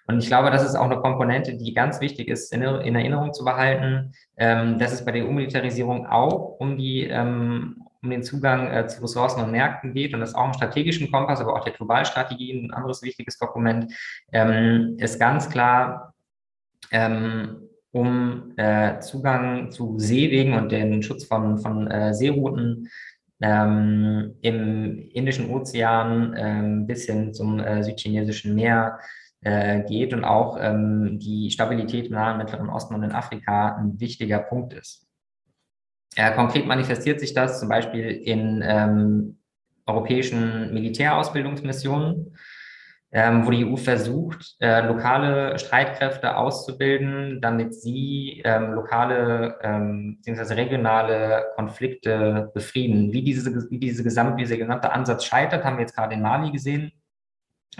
Und 0.08 0.18
ich 0.18 0.28
glaube, 0.28 0.50
das 0.50 0.64
ist 0.64 0.76
auch 0.76 0.84
eine 0.84 1.00
Komponente, 1.00 1.56
die 1.56 1.74
ganz 1.74 2.00
wichtig 2.00 2.28
ist, 2.28 2.52
in, 2.52 2.62
in 2.62 2.94
Erinnerung 2.94 3.32
zu 3.32 3.44
behalten, 3.44 4.12
ähm, 4.36 4.78
dass 4.78 4.92
es 4.92 5.04
bei 5.04 5.12
der 5.12 5.28
Umilitarisierung 5.28 6.06
auch 6.06 6.60
um 6.60 6.76
die 6.76 7.04
ähm, 7.04 7.82
um 8.06 8.10
den 8.10 8.22
Zugang 8.22 8.70
äh, 8.70 8.86
zu 8.86 9.02
Ressourcen 9.02 9.42
und 9.42 9.50
Märkten 9.50 9.92
geht 9.92 10.14
und 10.14 10.20
das 10.20 10.34
auch 10.34 10.46
im 10.46 10.54
strategischen 10.54 11.10
Kompass, 11.10 11.40
aber 11.40 11.54
auch 11.54 11.64
der 11.64 11.72
Globalstrategie, 11.72 12.52
ein 12.52 12.72
anderes 12.72 13.02
wichtiges 13.02 13.38
Dokument, 13.38 13.92
ähm, 14.32 14.96
ist 14.98 15.18
ganz 15.18 15.48
klar 15.48 16.14
ähm, 16.92 17.62
um 17.90 18.52
äh, 18.56 19.00
Zugang 19.00 19.70
zu 19.70 19.98
Seewegen 19.98 20.54
und 20.54 20.70
den 20.70 21.02
Schutz 21.02 21.24
von, 21.24 21.58
von 21.58 21.90
äh, 21.90 22.14
Seerouten 22.14 22.88
ähm, 23.40 24.34
im 24.40 25.08
Indischen 25.10 25.50
Ozean 25.50 26.34
ähm, 26.36 26.86
bis 26.86 27.06
hin 27.06 27.34
zum 27.34 27.60
äh, 27.60 27.82
südchinesischen 27.82 28.54
Meer 28.54 28.98
äh, 29.42 29.82
geht 29.82 30.14
und 30.14 30.24
auch 30.24 30.56
ähm, 30.60 31.18
die 31.18 31.50
Stabilität 31.50 32.06
im 32.06 32.12
Nahen 32.12 32.38
Mittleren 32.38 32.70
Osten 32.70 32.94
und 32.94 33.02
in 33.02 33.12
Afrika 33.12 33.76
ein 33.76 34.00
wichtiger 34.00 34.38
Punkt 34.38 34.72
ist. 34.72 35.06
Äh, 36.16 36.34
konkret 36.34 36.66
manifestiert 36.66 37.20
sich 37.20 37.34
das 37.34 37.60
zum 37.60 37.68
Beispiel 37.68 38.08
in 38.08 38.62
ähm, 38.66 39.38
europäischen 39.84 40.72
Militärausbildungsmissionen 40.72 42.36
ähm, 43.16 43.46
wo 43.46 43.50
die 43.50 43.64
EU 43.64 43.76
versucht, 43.76 44.56
äh, 44.60 44.86
lokale 44.86 45.58
Streitkräfte 45.58 46.36
auszubilden, 46.36 47.40
damit 47.40 47.74
sie 47.74 48.42
ähm, 48.44 48.74
lokale 48.74 49.56
ähm, 49.62 50.18
bzw. 50.22 50.52
regionale 50.52 51.46
Konflikte 51.56 52.50
befrieden. 52.52 53.14
Wie, 53.14 53.22
diese, 53.22 53.70
wie, 53.70 53.78
diese 53.78 54.04
gesamte, 54.04 54.36
dieser 54.36 54.58
gesamte 54.58 54.92
Ansatz 54.92 55.24
scheitert, 55.24 55.64
haben 55.64 55.78
wir 55.78 55.84
jetzt 55.84 55.96
gerade 55.96 56.12
in 56.12 56.20
Mali 56.20 56.50
gesehen. 56.52 56.92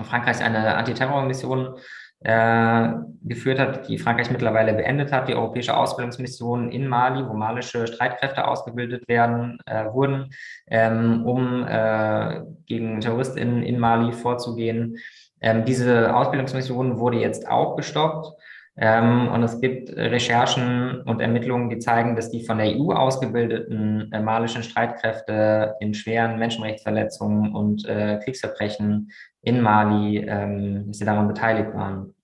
Frankreich 0.02 0.42
eine 0.42 0.74
Antiterrormission 0.74 1.76
äh, 2.20 2.88
geführt 3.22 3.58
hat, 3.58 3.88
die 3.88 3.98
Frankreich 3.98 4.30
mittlerweile 4.30 4.72
beendet 4.72 5.12
hat, 5.12 5.28
die 5.28 5.34
europäische 5.34 5.76
Ausbildungsmission 5.76 6.70
in 6.70 6.88
Mali, 6.88 7.28
wo 7.28 7.34
malische 7.34 7.86
Streitkräfte 7.86 8.48
ausgebildet 8.48 9.06
werden, 9.06 9.58
äh, 9.66 9.84
wurden, 9.92 10.30
ähm, 10.66 11.26
um 11.26 11.66
äh, 11.68 12.40
gegen 12.64 13.00
TerroristInnen 13.00 13.62
in 13.62 13.78
Mali 13.78 14.12
vorzugehen. 14.12 14.96
Ähm, 15.40 15.64
diese 15.64 16.14
Ausbildungsmission 16.14 16.98
wurde 16.98 17.18
jetzt 17.18 17.48
auch 17.48 17.76
gestoppt. 17.76 18.32
Ähm, 18.78 19.28
und 19.28 19.42
es 19.42 19.60
gibt 19.60 19.90
Recherchen 19.96 21.00
und 21.02 21.20
Ermittlungen, 21.20 21.70
die 21.70 21.78
zeigen, 21.78 22.14
dass 22.14 22.30
die 22.30 22.44
von 22.44 22.58
der 22.58 22.76
EU 22.76 22.92
ausgebildeten 22.92 24.12
äh, 24.12 24.20
malischen 24.20 24.62
Streitkräfte 24.62 25.76
in 25.80 25.94
schweren 25.94 26.38
Menschenrechtsverletzungen 26.38 27.54
und 27.54 27.86
äh, 27.86 28.20
Kriegsverbrechen 28.22 29.10
in 29.40 29.62
Mali, 29.62 30.18
ähm, 30.18 30.88
dass 30.88 30.98
sie 30.98 31.06
daran 31.06 31.28
beteiligt 31.28 31.72
waren. 31.72 32.14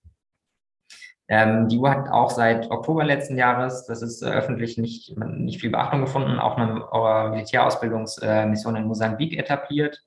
Ähm, 1.27 1.69
die 1.69 1.79
EU 1.79 1.87
hat 1.87 2.09
auch 2.09 2.29
seit 2.29 2.69
Oktober 2.69 3.03
letzten 3.03 3.37
Jahres, 3.37 3.85
das 3.87 4.03
ist 4.03 4.21
äh, 4.21 4.27
öffentlich 4.27 4.77
nicht, 4.77 5.17
nicht 5.17 5.59
viel 5.59 5.71
Beachtung 5.71 6.01
gefunden, 6.01 6.37
auch 6.37 6.57
eine 6.57 6.83
äh, 6.91 7.29
Militärausbildungsmission 7.31 8.75
in 8.75 8.85
Mosambik 8.85 9.39
etabliert 9.39 10.03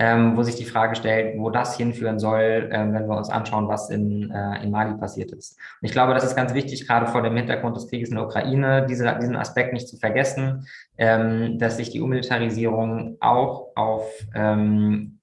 ähm, 0.00 0.36
wo 0.36 0.44
sich 0.44 0.54
die 0.54 0.64
Frage 0.64 0.94
stellt, 0.94 1.36
wo 1.38 1.50
das 1.50 1.76
hinführen 1.76 2.20
soll, 2.20 2.70
ähm, 2.72 2.94
wenn 2.94 3.08
wir 3.08 3.16
uns 3.16 3.30
anschauen, 3.30 3.66
was 3.66 3.90
in, 3.90 4.30
äh, 4.30 4.62
in 4.62 4.70
Mali 4.70 4.96
passiert 4.96 5.32
ist. 5.32 5.58
Und 5.80 5.86
ich 5.86 5.92
glaube, 5.92 6.14
das 6.14 6.22
ist 6.22 6.36
ganz 6.36 6.54
wichtig, 6.54 6.86
gerade 6.86 7.08
vor 7.08 7.20
dem 7.20 7.36
Hintergrund 7.36 7.76
des 7.76 7.88
Krieges 7.88 8.10
in 8.10 8.14
der 8.14 8.24
Ukraine, 8.24 8.86
diese, 8.88 9.12
diesen 9.20 9.34
Aspekt 9.34 9.72
nicht 9.72 9.88
zu 9.88 9.96
vergessen, 9.96 10.68
ähm, 10.96 11.58
dass 11.58 11.78
sich 11.78 11.90
die 11.90 12.00
Umilitarisierung 12.00 13.16
auch 13.18 13.72
auf 13.74 14.08
ähm, 14.34 15.18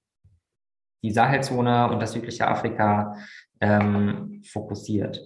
die 1.02 1.10
Sahelzone 1.10 1.88
und 1.90 2.00
das 2.00 2.12
südliche 2.12 2.46
Afrika 2.46 3.16
ähm, 3.62 4.42
fokussiert. 4.44 5.22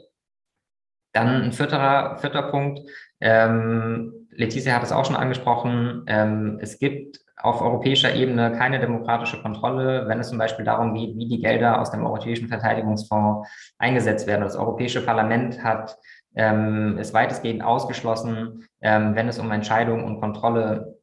Dann 1.13 1.43
ein 1.43 1.53
vierter, 1.53 2.19
vierter 2.19 2.43
Punkt. 2.43 2.89
Ähm, 3.21 4.29
Letizia 4.31 4.75
hat 4.75 4.85
es 4.85 4.93
auch 4.93 5.05
schon 5.05 5.17
angesprochen. 5.17 6.07
Es 6.61 6.79
gibt 6.79 7.21
auf 7.43 7.61
europäischer 7.61 8.15
Ebene 8.15 8.53
keine 8.53 8.81
demokratische 8.81 9.41
Kontrolle, 9.41 10.07
wenn 10.09 10.21
es 10.21 10.29
zum 10.29 10.39
Beispiel 10.39 10.65
darum 10.65 10.95
geht, 10.95 11.17
wie 11.17 11.29
die 11.29 11.41
Gelder 11.41 11.81
aus 11.81 11.91
dem 11.91 12.05
Europäischen 12.05 12.49
Verteidigungsfonds 12.49 13.49
eingesetzt 13.79 14.27
werden. 14.27 14.43
Das 14.43 14.57
Europäische 14.57 15.05
Parlament 15.05 15.63
hat 15.63 15.97
ähm, 16.35 16.99
ist 16.99 17.13
weitestgehend 17.13 17.63
ausgeschlossen, 17.63 18.67
ähm, 18.81 19.15
wenn 19.15 19.29
es 19.29 19.39
um 19.39 19.51
Entscheidungen 19.51 20.05
und 20.05 20.21
Kontrolle 20.21 20.99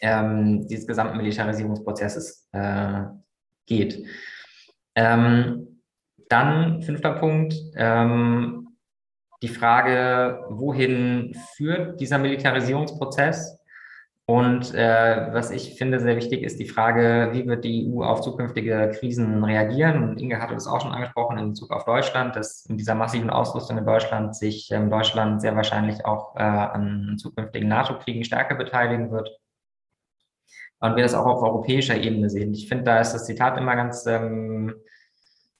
ähm, 0.00 0.66
dieses 0.66 0.86
gesamten 0.86 1.18
Militarisierungsprozesses 1.18 2.48
äh, 2.52 3.02
geht. 3.66 4.06
Ähm, 4.94 5.82
dann 6.28 6.82
fünfter 6.82 7.12
Punkt, 7.12 7.54
ähm, 7.76 8.68
die 9.42 9.48
Frage, 9.48 10.44
wohin 10.48 11.34
führt 11.56 12.00
dieser 12.00 12.18
Militarisierungsprozess? 12.18 13.59
Und 14.30 14.72
äh, 14.76 15.26
was 15.32 15.50
ich 15.50 15.74
finde 15.74 15.98
sehr 15.98 16.14
wichtig 16.14 16.44
ist 16.44 16.60
die 16.60 16.68
Frage, 16.68 17.30
wie 17.32 17.48
wird 17.48 17.64
die 17.64 17.90
EU 17.92 18.04
auf 18.04 18.20
zukünftige 18.20 18.92
Krisen 18.94 19.42
reagieren? 19.42 20.04
Und 20.04 20.20
Inge 20.20 20.40
hatte 20.40 20.54
das 20.54 20.68
auch 20.68 20.80
schon 20.80 20.92
angesprochen 20.92 21.36
in 21.36 21.48
Bezug 21.48 21.72
auf 21.72 21.84
Deutschland, 21.84 22.36
dass 22.36 22.64
in 22.66 22.76
dieser 22.76 22.94
massiven 22.94 23.28
Ausrüstung 23.28 23.76
in 23.76 23.84
Deutschland 23.84 24.36
sich 24.36 24.70
ähm, 24.70 24.88
Deutschland 24.88 25.40
sehr 25.40 25.56
wahrscheinlich 25.56 26.04
auch 26.04 26.36
äh, 26.36 26.42
an 26.42 27.16
zukünftigen 27.18 27.68
NATO-Kriegen 27.68 28.22
stärker 28.22 28.54
beteiligen 28.54 29.10
wird. 29.10 29.36
Und 30.78 30.94
wir 30.94 31.02
das 31.02 31.14
auch 31.14 31.26
auf 31.26 31.42
europäischer 31.42 31.96
Ebene 31.96 32.30
sehen. 32.30 32.54
Ich 32.54 32.68
finde, 32.68 32.84
da 32.84 33.00
ist 33.00 33.12
das 33.12 33.26
Zitat 33.26 33.58
immer 33.58 33.74
ganz, 33.74 34.06
ähm, 34.06 34.76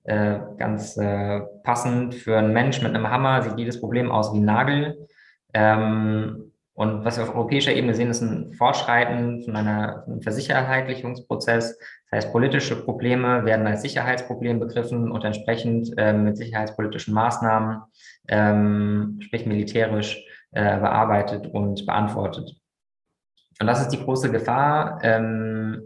äh, 0.05 0.39
ganz 0.59 0.97
äh, 0.97 1.41
passend. 1.65 2.15
Für 2.15 2.39
einen 2.39 2.53
Mensch 2.53 2.81
mit 2.83 2.95
einem 2.95 3.11
Hammer 3.11 3.43
sieht 3.43 3.59
jedes 3.59 3.81
Problem 3.81 4.13
aus 4.13 4.33
wie 4.33 4.39
ein 4.39 4.45
Nagel. 4.45 5.09
Ähm, 5.55 6.50
und 6.81 7.05
was 7.05 7.19
wir 7.19 7.25
auf 7.25 7.35
europäischer 7.35 7.75
Ebene 7.75 7.93
sehen, 7.95 8.09
ist 8.09 8.23
ein 8.23 8.55
Fortschreiten 8.55 9.43
von 9.43 9.55
einer, 9.55 10.03
einem 10.07 10.23
Versicherheitlichungsprozess. 10.23 11.77
Das 11.77 12.25
heißt, 12.25 12.33
politische 12.33 12.75
Probleme 12.75 13.45
werden 13.45 13.67
als 13.67 13.83
Sicherheitsproblem 13.83 14.59
begriffen 14.59 15.13
und 15.13 15.23
entsprechend 15.23 15.93
äh, 15.99 16.15
mit 16.15 16.39
sicherheitspolitischen 16.39 17.13
Maßnahmen, 17.13 17.83
ähm, 18.29 19.19
sprich 19.21 19.45
militärisch, 19.45 20.25
äh, 20.53 20.79
bearbeitet 20.79 21.49
und 21.49 21.85
beantwortet. 21.85 22.57
Und 23.61 23.67
das 23.67 23.83
ist 23.83 23.89
die 23.89 24.03
große 24.03 24.31
Gefahr, 24.31 25.01
ähm, 25.03 25.83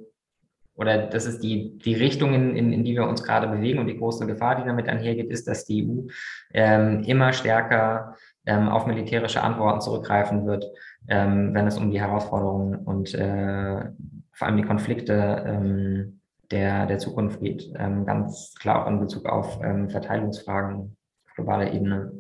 oder 0.77 1.09
das 1.09 1.27
ist 1.27 1.43
die, 1.43 1.77
die 1.79 1.95
Richtung, 1.95 2.35
in, 2.35 2.55
in, 2.55 2.73
in 2.73 2.85
die 2.85 2.95
wir 2.95 3.09
uns 3.09 3.25
gerade 3.25 3.49
bewegen. 3.49 3.81
Und 3.81 3.89
die 3.89 3.99
große 3.99 4.27
Gefahr, 4.27 4.55
die 4.55 4.65
damit 4.65 4.89
einhergeht, 4.89 5.31
ist, 5.31 5.49
dass 5.49 5.65
die 5.65 5.85
EU 5.85 6.09
ähm, 6.53 7.03
immer 7.03 7.33
stärker 7.33 8.17
ähm, 8.47 8.69
auf 8.69 8.87
militärische 8.87 9.43
Antworten 9.43 9.81
zurückgreifen 9.81 10.47
wird, 10.47 10.67
ähm, 11.09 11.55
wenn 11.55 11.67
es 11.67 11.79
um 11.79 11.91
die 11.91 12.01
Herausforderungen 12.01 12.77
und 12.77 13.15
äh, 13.15 13.85
vor 14.33 14.47
allem 14.47 14.57
die 14.57 14.65
Konflikte 14.65 15.45
ähm, 15.47 16.21
der, 16.51 16.87
der 16.87 16.99
Zukunft 16.99 17.41
geht. 17.41 17.73
Ähm, 17.77 18.05
ganz 18.07 18.55
klar 18.55 18.83
auch 18.83 18.89
in 18.91 19.01
Bezug 19.01 19.27
auf 19.27 19.61
ähm, 19.63 19.91
Verteilungsfragen 19.91 20.97
auf 21.27 21.35
globaler 21.35 21.73
Ebene. 21.73 22.13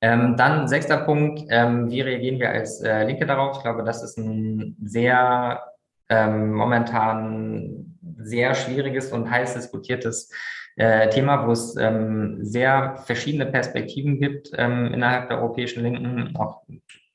Ähm, 0.00 0.36
dann 0.36 0.68
sechster 0.68 0.98
Punkt, 0.98 1.40
wie 1.40 2.00
reagieren 2.02 2.38
wir 2.38 2.50
als 2.50 2.82
äh, 2.82 3.04
Linke 3.04 3.24
darauf? 3.24 3.56
Ich 3.56 3.62
glaube, 3.62 3.84
das 3.84 4.02
ist 4.02 4.18
ein 4.18 4.76
sehr 4.84 5.62
momentan 6.06 7.96
sehr 8.18 8.54
schwieriges 8.54 9.10
und 9.10 9.30
heiß 9.30 9.54
diskutiertes 9.54 10.30
äh, 10.76 11.08
Thema, 11.08 11.46
wo 11.46 11.52
es 11.52 11.76
ähm, 11.76 12.38
sehr 12.40 12.96
verschiedene 13.06 13.46
Perspektiven 13.46 14.18
gibt 14.18 14.50
ähm, 14.56 14.92
innerhalb 14.92 15.28
der 15.28 15.38
europäischen 15.38 15.82
Linken, 15.82 16.36
auch, 16.36 16.62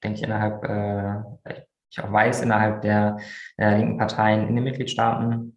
denke 0.04 0.18
ich, 0.18 0.24
innerhalb, 0.24 0.64
äh, 0.64 1.62
ich 1.90 2.02
auch 2.02 2.12
weiß, 2.12 2.42
innerhalb 2.42 2.82
der 2.82 3.18
äh, 3.58 3.78
linken 3.78 3.98
Parteien 3.98 4.48
in 4.48 4.56
den 4.56 4.64
Mitgliedstaaten. 4.64 5.56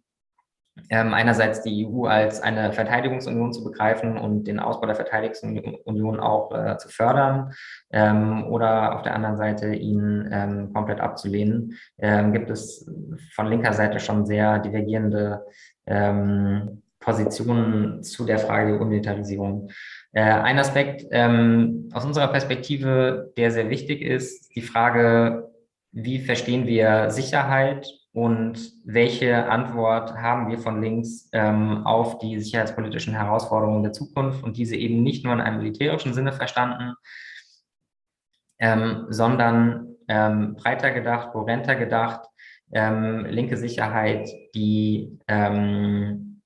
Ähm, 0.89 1.13
einerseits 1.13 1.61
die 1.61 1.85
EU 1.85 2.05
als 2.05 2.41
eine 2.41 2.73
Verteidigungsunion 2.73 3.53
zu 3.53 3.63
begreifen 3.63 4.17
und 4.17 4.45
den 4.45 4.59
Ausbau 4.59 4.87
der 4.87 4.95
Verteidigungsunion 4.95 6.19
auch 6.19 6.51
äh, 6.51 6.77
zu 6.77 6.89
fördern 6.89 7.53
ähm, 7.91 8.43
oder 8.45 8.95
auf 8.95 9.03
der 9.03 9.13
anderen 9.13 9.37
Seite 9.37 9.75
ihn 9.75 10.27
ähm, 10.31 10.73
komplett 10.73 10.99
abzulehnen, 10.99 11.77
ähm, 11.99 12.33
gibt 12.33 12.49
es 12.49 12.89
von 13.35 13.47
linker 13.47 13.73
Seite 13.73 13.99
schon 13.99 14.25
sehr 14.25 14.57
divergierende 14.57 15.45
ähm, 15.85 16.81
Positionen 16.99 18.01
zu 18.01 18.25
der 18.25 18.39
Frage 18.39 18.71
der 18.71 18.81
Umilitarisierung. 18.81 19.69
Äh, 20.13 20.21
ein 20.21 20.59
Aspekt 20.59 21.05
ähm, 21.11 21.89
aus 21.91 22.05
unserer 22.05 22.27
Perspektive, 22.27 23.33
der 23.35 23.49
sehr 23.51 23.69
wichtig 23.69 24.01
ist, 24.01 24.55
die 24.55 24.61
Frage, 24.61 25.51
wie 25.91 26.19
verstehen 26.19 26.67
wir 26.67 27.09
Sicherheit 27.09 27.87
und 28.13 28.59
welche 28.85 29.49
Antwort 29.49 30.13
haben 30.15 30.49
wir 30.49 30.59
von 30.59 30.81
links 30.81 31.29
ähm, 31.33 31.85
auf 31.85 32.19
die 32.19 32.39
sicherheitspolitischen 32.39 33.15
Herausforderungen 33.15 33.81
der 33.81 33.91
Zukunft 33.91 34.43
und 34.43 34.55
diese 34.57 34.75
eben 34.75 35.01
nicht 35.01 35.25
nur 35.25 35.33
in 35.33 35.41
einem 35.41 35.57
militärischen 35.57 36.13
Sinne 36.13 36.31
verstanden, 36.31 36.93
ähm, 38.59 39.07
sondern 39.09 39.95
ähm, 40.07 40.55
breiter 40.55 40.91
gedacht, 40.91 41.31
kohärenter 41.31 41.75
gedacht, 41.75 42.27
ähm, 42.71 43.25
linke 43.25 43.57
Sicherheit, 43.57 44.29
die 44.53 45.17
ähm, 45.27 46.41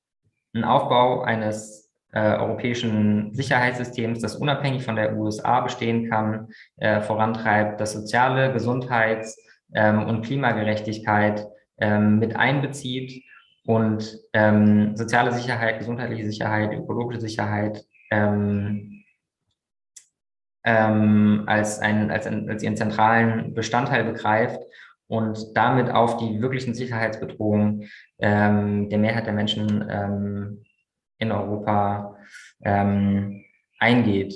einen 0.54 0.64
Aufbau 0.64 1.22
eines 1.22 1.87
äh, 2.14 2.36
europäischen 2.38 3.34
Sicherheitssystems, 3.34 4.20
das 4.20 4.36
unabhängig 4.36 4.84
von 4.84 4.96
der 4.96 5.16
USA 5.16 5.62
bestehen 5.62 6.10
kann, 6.10 6.48
äh, 6.78 7.02
vorantreibt, 7.02 7.80
das 7.82 7.94
soziale 7.94 8.54
Gesundheits- 8.54 9.38
ähm, 9.74 10.06
und 10.06 10.24
Klimagerechtigkeit 10.24 11.46
ähm, 11.80 12.20
mit 12.20 12.36
einbezieht 12.36 13.24
und 13.66 14.18
ähm, 14.34 14.96
soziale 14.96 15.34
Sicherheit, 15.34 15.80
gesundheitliche 15.80 16.26
Sicherheit, 16.26 16.74
ökologische 16.74 17.22
Sicherheit 17.22 17.84
ähm, 18.12 19.04
ähm, 20.64 21.44
als, 21.48 21.80
ein, 21.80 22.10
als, 22.10 22.28
ein, 22.28 22.50
als 22.50 22.64
ihren 22.64 22.78
zentralen 22.78 23.54
Bestandteil 23.54 24.06
begreift 24.06 24.62
und 25.08 25.38
damit 25.56 25.90
auf 25.90 26.18
die 26.18 26.42
wirklichen 26.42 26.74
Sicherheitsbedrohungen 26.74 27.90
ähm, 28.20 28.90
der 28.90 29.00
Mehrheit 29.00 29.26
der 29.26 29.34
Menschen 29.34 29.86
in 31.18 31.32
Europa 31.32 32.18
ähm, 32.64 33.44
eingeht. 33.80 34.34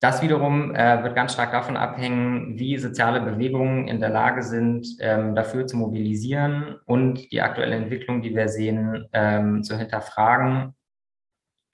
Das 0.00 0.20
wiederum 0.20 0.74
äh, 0.74 1.02
wird 1.04 1.14
ganz 1.14 1.34
stark 1.34 1.52
davon 1.52 1.76
abhängen, 1.76 2.58
wie 2.58 2.76
soziale 2.76 3.20
Bewegungen 3.20 3.86
in 3.86 4.00
der 4.00 4.08
Lage 4.08 4.42
sind, 4.42 4.84
ähm, 4.98 5.36
dafür 5.36 5.68
zu 5.68 5.76
mobilisieren 5.76 6.76
und 6.86 7.30
die 7.30 7.40
aktuelle 7.40 7.76
Entwicklung, 7.76 8.20
die 8.20 8.34
wir 8.34 8.48
sehen, 8.48 9.06
ähm, 9.12 9.62
zu 9.62 9.78
hinterfragen 9.78 10.74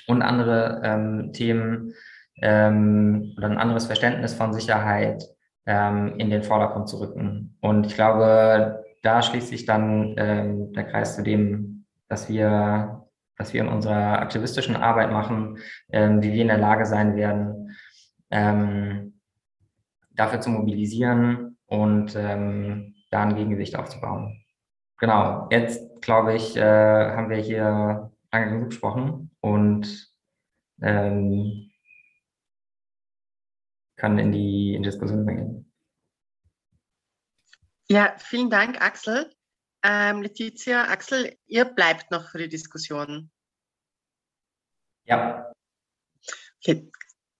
und 0.09 0.20
andere 0.20 0.83
ähm, 0.85 1.33
Themen 1.33 1.95
ähm, 2.43 3.35
oder 3.39 3.49
ein 3.49 3.59
anderes 3.59 3.87
Verständnis 3.87 4.35
von 4.35 4.53
Sicherheit 4.53 5.24
ähm, 5.64 6.14
in 6.18 6.31
den 6.31 6.43
Vordergrund 6.43 6.89
zu 6.89 7.01
rücken. 7.01 7.57
Und 7.61 7.87
ich 7.87 7.95
glaube, 7.95 8.85
da 9.03 9.22
schließt 9.22 9.49
sich 9.49 9.64
dann 9.64 10.14
ähm, 10.18 10.72
der 10.72 10.85
Kreis 10.85 11.16
zu 11.16 11.22
dem, 11.22 11.87
dass 12.09 12.29
wir, 12.29 13.07
dass 13.39 13.55
wir 13.55 13.62
in 13.62 13.68
unserer 13.68 14.20
aktivistischen 14.20 14.76
Arbeit 14.76 15.12
machen, 15.12 15.59
ähm, 15.91 16.22
wie 16.22 16.32
wir 16.32 16.43
in 16.43 16.49
der 16.49 16.59
Lage 16.59 16.84
sein 16.84 17.16
werden, 17.16 17.76
ähm, 18.30 19.20
dafür 20.11 20.41
zu 20.41 20.51
mobilisieren 20.51 21.57
und 21.66 22.16
ähm, 22.16 22.95
da 23.11 23.22
ein 23.22 23.36
Gegengewicht 23.36 23.76
aufzubauen. 23.76 24.45
Genau, 24.99 25.49
jetzt 25.51 26.03
glaube 26.03 26.34
ich, 26.34 26.57
äh, 26.57 26.62
haben 27.12 27.30
wir 27.30 27.36
hier 27.36 28.11
lange 28.32 28.51
genug 28.51 28.70
gesprochen 28.70 29.30
und 29.41 30.12
ähm, 30.82 31.70
kann 33.97 34.18
in 34.18 34.32
die, 34.32 34.80
Diskussion 34.82 35.24
bringen. 35.24 35.72
Ja, 37.89 38.14
vielen 38.18 38.51
Dank, 38.51 38.80
Axel. 38.80 39.30
Ähm, 39.83 40.22
Letizia, 40.22 40.89
Axel, 40.89 41.37
ihr 41.47 41.64
bleibt 41.64 42.11
noch 42.11 42.31
für 42.31 42.39
die 42.39 42.49
Diskussion. 42.49 43.31
Ja. 45.05 45.53
Okay. 46.61 46.91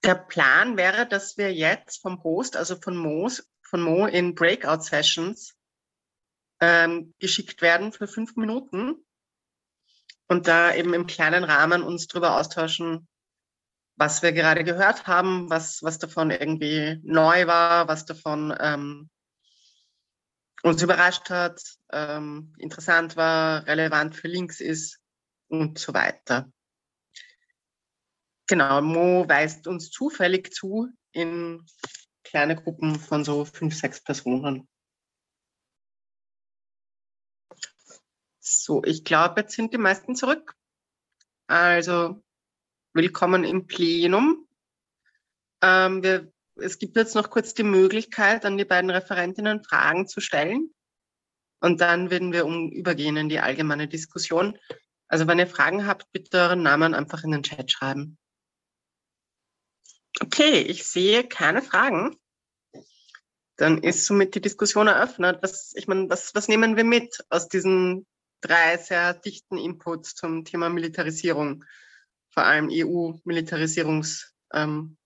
Der 0.05 0.14
Plan 0.14 0.76
wäre, 0.76 1.07
dass 1.07 1.36
wir 1.36 1.53
jetzt 1.53 2.01
vom 2.01 2.22
Host, 2.22 2.57
also 2.57 2.76
von 2.76 2.97
Mo, 2.97 3.28
von 3.62 3.82
Mo 3.82 4.07
in 4.07 4.34
Breakout-Sessions 4.34 5.57
ähm, 6.61 7.12
geschickt 7.18 7.62
werden 7.62 7.93
für 7.93 8.07
fünf 8.07 8.36
Minuten 8.36 9.05
und 10.28 10.47
da 10.47 10.74
eben 10.74 10.95
im 10.95 11.07
kleinen 11.07 11.45
Rahmen 11.45 11.82
uns 11.82 12.07
darüber 12.07 12.39
austauschen, 12.39 13.09
was 13.97 14.22
wir 14.22 14.32
gerade 14.32 14.62
gehört 14.62 15.07
haben, 15.07 15.51
was, 15.51 15.82
was 15.82 15.99
davon 15.99 16.30
irgendwie 16.30 17.01
neu 17.03 17.47
war, 17.47 17.89
was 17.89 18.05
davon 18.05 18.57
ähm, 18.61 19.11
uns 20.62 20.82
überrascht 20.82 21.30
hat, 21.30 21.61
ähm, 21.90 22.54
interessant 22.59 23.16
war, 23.16 23.66
relevant 23.66 24.16
für 24.16 24.28
Links 24.28 24.61
ist 24.61 25.00
und 25.48 25.78
so 25.78 25.94
weiter. 25.94 26.50
Genau, 28.48 28.80
Mo 28.80 29.28
weist 29.28 29.66
uns 29.66 29.90
zufällig 29.90 30.52
zu 30.52 30.88
in 31.12 31.64
kleine 32.24 32.56
Gruppen 32.56 32.98
von 32.98 33.24
so 33.24 33.44
fünf, 33.44 33.74
sechs 33.74 34.02
Personen. 34.02 34.68
So, 38.40 38.82
ich 38.84 39.04
glaube, 39.04 39.42
jetzt 39.42 39.54
sind 39.54 39.72
die 39.74 39.78
meisten 39.78 40.14
zurück. 40.14 40.54
Also, 41.46 42.22
willkommen 42.94 43.44
im 43.44 43.66
Plenum. 43.66 44.48
Ähm, 45.62 46.02
wir, 46.02 46.32
es 46.61 46.78
gibt 46.78 46.96
jetzt 46.96 47.14
noch 47.14 47.30
kurz 47.30 47.54
die 47.54 47.62
Möglichkeit, 47.62 48.44
an 48.44 48.59
die 48.59 48.64
beiden 48.64 48.90
Referentinnen 48.90 49.62
Fragen 49.64 50.09
zu 50.09 50.20
stellen. 50.20 50.74
Und 51.61 51.80
dann 51.80 52.11
werden 52.11 52.32
wir 52.32 52.46
um, 52.46 52.70
übergehen 52.70 53.16
in 53.16 53.28
die 53.28 53.40
allgemeine 53.40 53.88
Diskussion. 53.88 54.59
Also, 55.09 55.26
wenn 55.26 55.38
ihr 55.38 55.46
Fragen 55.46 55.86
habt, 55.86 56.11
bitte 56.12 56.38
euren 56.38 56.62
Namen 56.62 56.94
einfach 56.94 57.24
in 57.24 57.32
den 57.32 57.42
Chat 57.42 57.72
schreiben. 57.72 58.18
Okay, 60.20 60.61
ich 60.61 60.86
sehe 60.86 61.24
keine 61.24 61.62
Fragen. 61.62 62.16
Dann 63.56 63.82
ist 63.82 64.06
somit 64.06 64.34
die 64.34 64.40
Diskussion 64.40 64.86
eröffnet. 64.86 65.38
Was, 65.42 65.72
ich 65.74 65.88
meine, 65.88 66.09
was, 66.11 66.34
was 66.34 66.48
nehmen 66.48 66.76
wir 66.76 66.84
mit 66.84 67.24
aus 67.28 67.48
diesen 67.48 68.06
drei 68.40 68.76
sehr 68.76 69.14
dichten 69.14 69.59
Inputs 69.59 70.14
zum 70.14 70.44
Thema 70.44 70.68
Militarisierung, 70.68 71.64
vor 72.30 72.44
allem 72.44 72.68
EU-Militarisierungspolitik? 72.70 74.50
Ähm, 74.52 74.96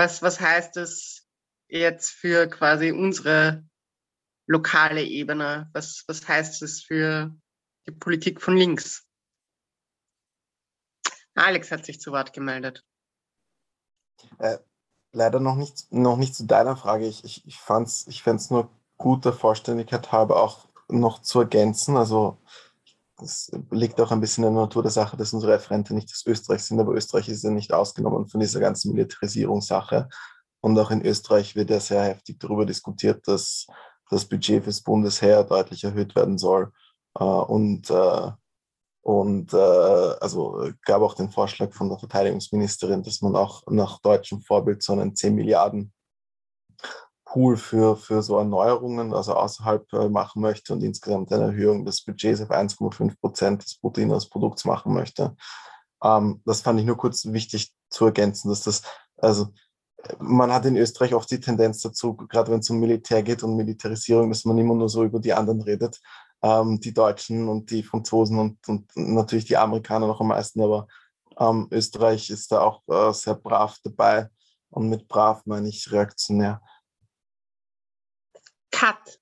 was, 0.00 0.22
was 0.22 0.40
heißt 0.40 0.76
das 0.76 1.28
jetzt 1.68 2.10
für 2.10 2.48
quasi 2.48 2.90
unsere 2.90 3.62
lokale 4.46 5.02
Ebene? 5.04 5.68
Was, 5.74 6.04
was 6.06 6.26
heißt 6.26 6.62
das 6.62 6.80
für 6.80 7.36
die 7.86 7.92
Politik 7.92 8.40
von 8.40 8.56
links? 8.56 9.06
Alex 11.34 11.70
hat 11.70 11.84
sich 11.84 12.00
zu 12.00 12.12
Wort 12.12 12.32
gemeldet. 12.32 12.82
Äh, 14.38 14.58
leider 15.12 15.38
noch 15.38 15.56
nicht, 15.56 15.92
noch 15.92 16.16
nicht 16.16 16.34
zu 16.34 16.46
deiner 16.46 16.76
Frage. 16.76 17.06
Ich, 17.06 17.22
ich, 17.24 17.46
ich, 17.46 17.58
ich 18.06 18.22
fände 18.22 18.40
es 18.40 18.50
nur 18.50 18.70
gut, 18.96 19.26
der 19.26 19.34
Vollständigkeit 19.34 20.12
halber 20.12 20.42
auch 20.42 20.66
noch 20.88 21.20
zu 21.20 21.40
ergänzen. 21.40 21.98
Also 21.98 22.38
es 23.22 23.50
liegt 23.70 24.00
auch 24.00 24.10
ein 24.10 24.20
bisschen 24.20 24.44
in 24.44 24.54
der 24.54 24.62
Natur 24.62 24.82
der 24.82 24.90
Sache, 24.90 25.16
dass 25.16 25.32
unsere 25.32 25.54
Referente 25.54 25.94
nicht 25.94 26.10
aus 26.10 26.26
Österreich 26.26 26.62
sind, 26.62 26.80
aber 26.80 26.92
Österreich 26.92 27.28
ist 27.28 27.44
ja 27.44 27.50
nicht 27.50 27.72
ausgenommen 27.72 28.28
von 28.28 28.40
dieser 28.40 28.60
ganzen 28.60 28.92
Militarisierungssache. 28.92 30.08
Und 30.60 30.78
auch 30.78 30.90
in 30.90 31.04
Österreich 31.04 31.56
wird 31.56 31.70
ja 31.70 31.80
sehr 31.80 32.02
heftig 32.02 32.38
darüber 32.38 32.66
diskutiert, 32.66 33.26
dass 33.26 33.66
das 34.10 34.24
Budget 34.24 34.64
fürs 34.64 34.82
Bundesheer 34.82 35.44
deutlich 35.44 35.84
erhöht 35.84 36.14
werden 36.14 36.38
soll. 36.38 36.72
Äh, 37.18 37.24
und 37.24 37.90
äh, 37.90 38.30
und 39.02 39.54
äh, 39.54 39.56
also 39.56 40.70
gab 40.84 41.00
auch 41.00 41.14
den 41.14 41.30
Vorschlag 41.30 41.72
von 41.72 41.88
der 41.88 41.98
Verteidigungsministerin, 41.98 43.02
dass 43.02 43.22
man 43.22 43.34
auch 43.34 43.62
nach 43.66 43.98
deutschem 44.00 44.42
Vorbild 44.42 44.82
so 44.82 44.92
einen 44.92 45.16
10 45.16 45.34
Milliarden 45.34 45.92
Pool 47.30 47.56
für, 47.56 47.96
für 47.96 48.22
so 48.22 48.38
Erneuerungen, 48.38 49.14
also 49.14 49.34
außerhalb 49.34 49.92
äh, 49.92 50.08
machen 50.08 50.42
möchte 50.42 50.72
und 50.72 50.82
insgesamt 50.82 51.32
eine 51.32 51.44
Erhöhung 51.44 51.84
des 51.84 52.04
Budgets 52.04 52.40
auf 52.40 52.50
1,5 52.50 53.20
Prozent 53.20 53.64
des 53.64 53.76
Bruttoinlandsprodukts 53.76 54.64
machen 54.64 54.92
möchte. 54.92 55.36
Ähm, 56.02 56.42
das 56.44 56.62
fand 56.62 56.80
ich 56.80 56.86
nur 56.86 56.96
kurz 56.96 57.26
wichtig 57.26 57.72
zu 57.88 58.06
ergänzen, 58.06 58.48
dass 58.48 58.64
das, 58.64 58.82
also 59.16 59.48
man 60.18 60.52
hat 60.52 60.66
in 60.66 60.76
Österreich 60.76 61.14
oft 61.14 61.30
die 61.30 61.38
Tendenz 61.38 61.82
dazu, 61.82 62.16
gerade 62.16 62.50
wenn 62.50 62.60
es 62.60 62.70
um 62.70 62.80
Militär 62.80 63.22
geht 63.22 63.44
und 63.44 63.56
Militarisierung, 63.56 64.30
dass 64.30 64.44
man 64.44 64.58
immer 64.58 64.74
nur 64.74 64.88
so 64.88 65.04
über 65.04 65.20
die 65.20 65.32
anderen 65.32 65.60
redet 65.60 66.00
ähm, 66.42 66.80
die 66.80 66.94
Deutschen 66.94 67.48
und 67.48 67.70
die 67.70 67.84
Franzosen 67.84 68.38
und, 68.38 68.68
und 68.68 68.90
natürlich 68.96 69.44
die 69.44 69.56
Amerikaner 69.56 70.08
noch 70.08 70.20
am 70.20 70.28
meisten, 70.28 70.60
aber 70.62 70.88
ähm, 71.38 71.68
Österreich 71.70 72.28
ist 72.30 72.50
da 72.50 72.62
auch 72.62 72.82
äh, 72.88 73.12
sehr 73.12 73.34
brav 73.34 73.76
dabei 73.84 74.28
und 74.70 74.88
mit 74.88 75.06
brav 75.06 75.46
meine 75.46 75.68
ich 75.68 75.92
reaktionär. 75.92 76.60
Cut. 78.80 79.20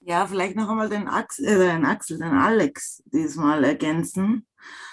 Ja, 0.00 0.26
vielleicht 0.26 0.56
noch 0.56 0.70
einmal 0.70 0.88
den 0.88 1.08
Axel, 1.08 1.44
äh, 1.44 1.58
den 1.58 1.84
Axel, 1.84 2.18
den 2.18 2.32
Alex 2.32 3.02
diesmal 3.06 3.64
ergänzen. 3.64 4.46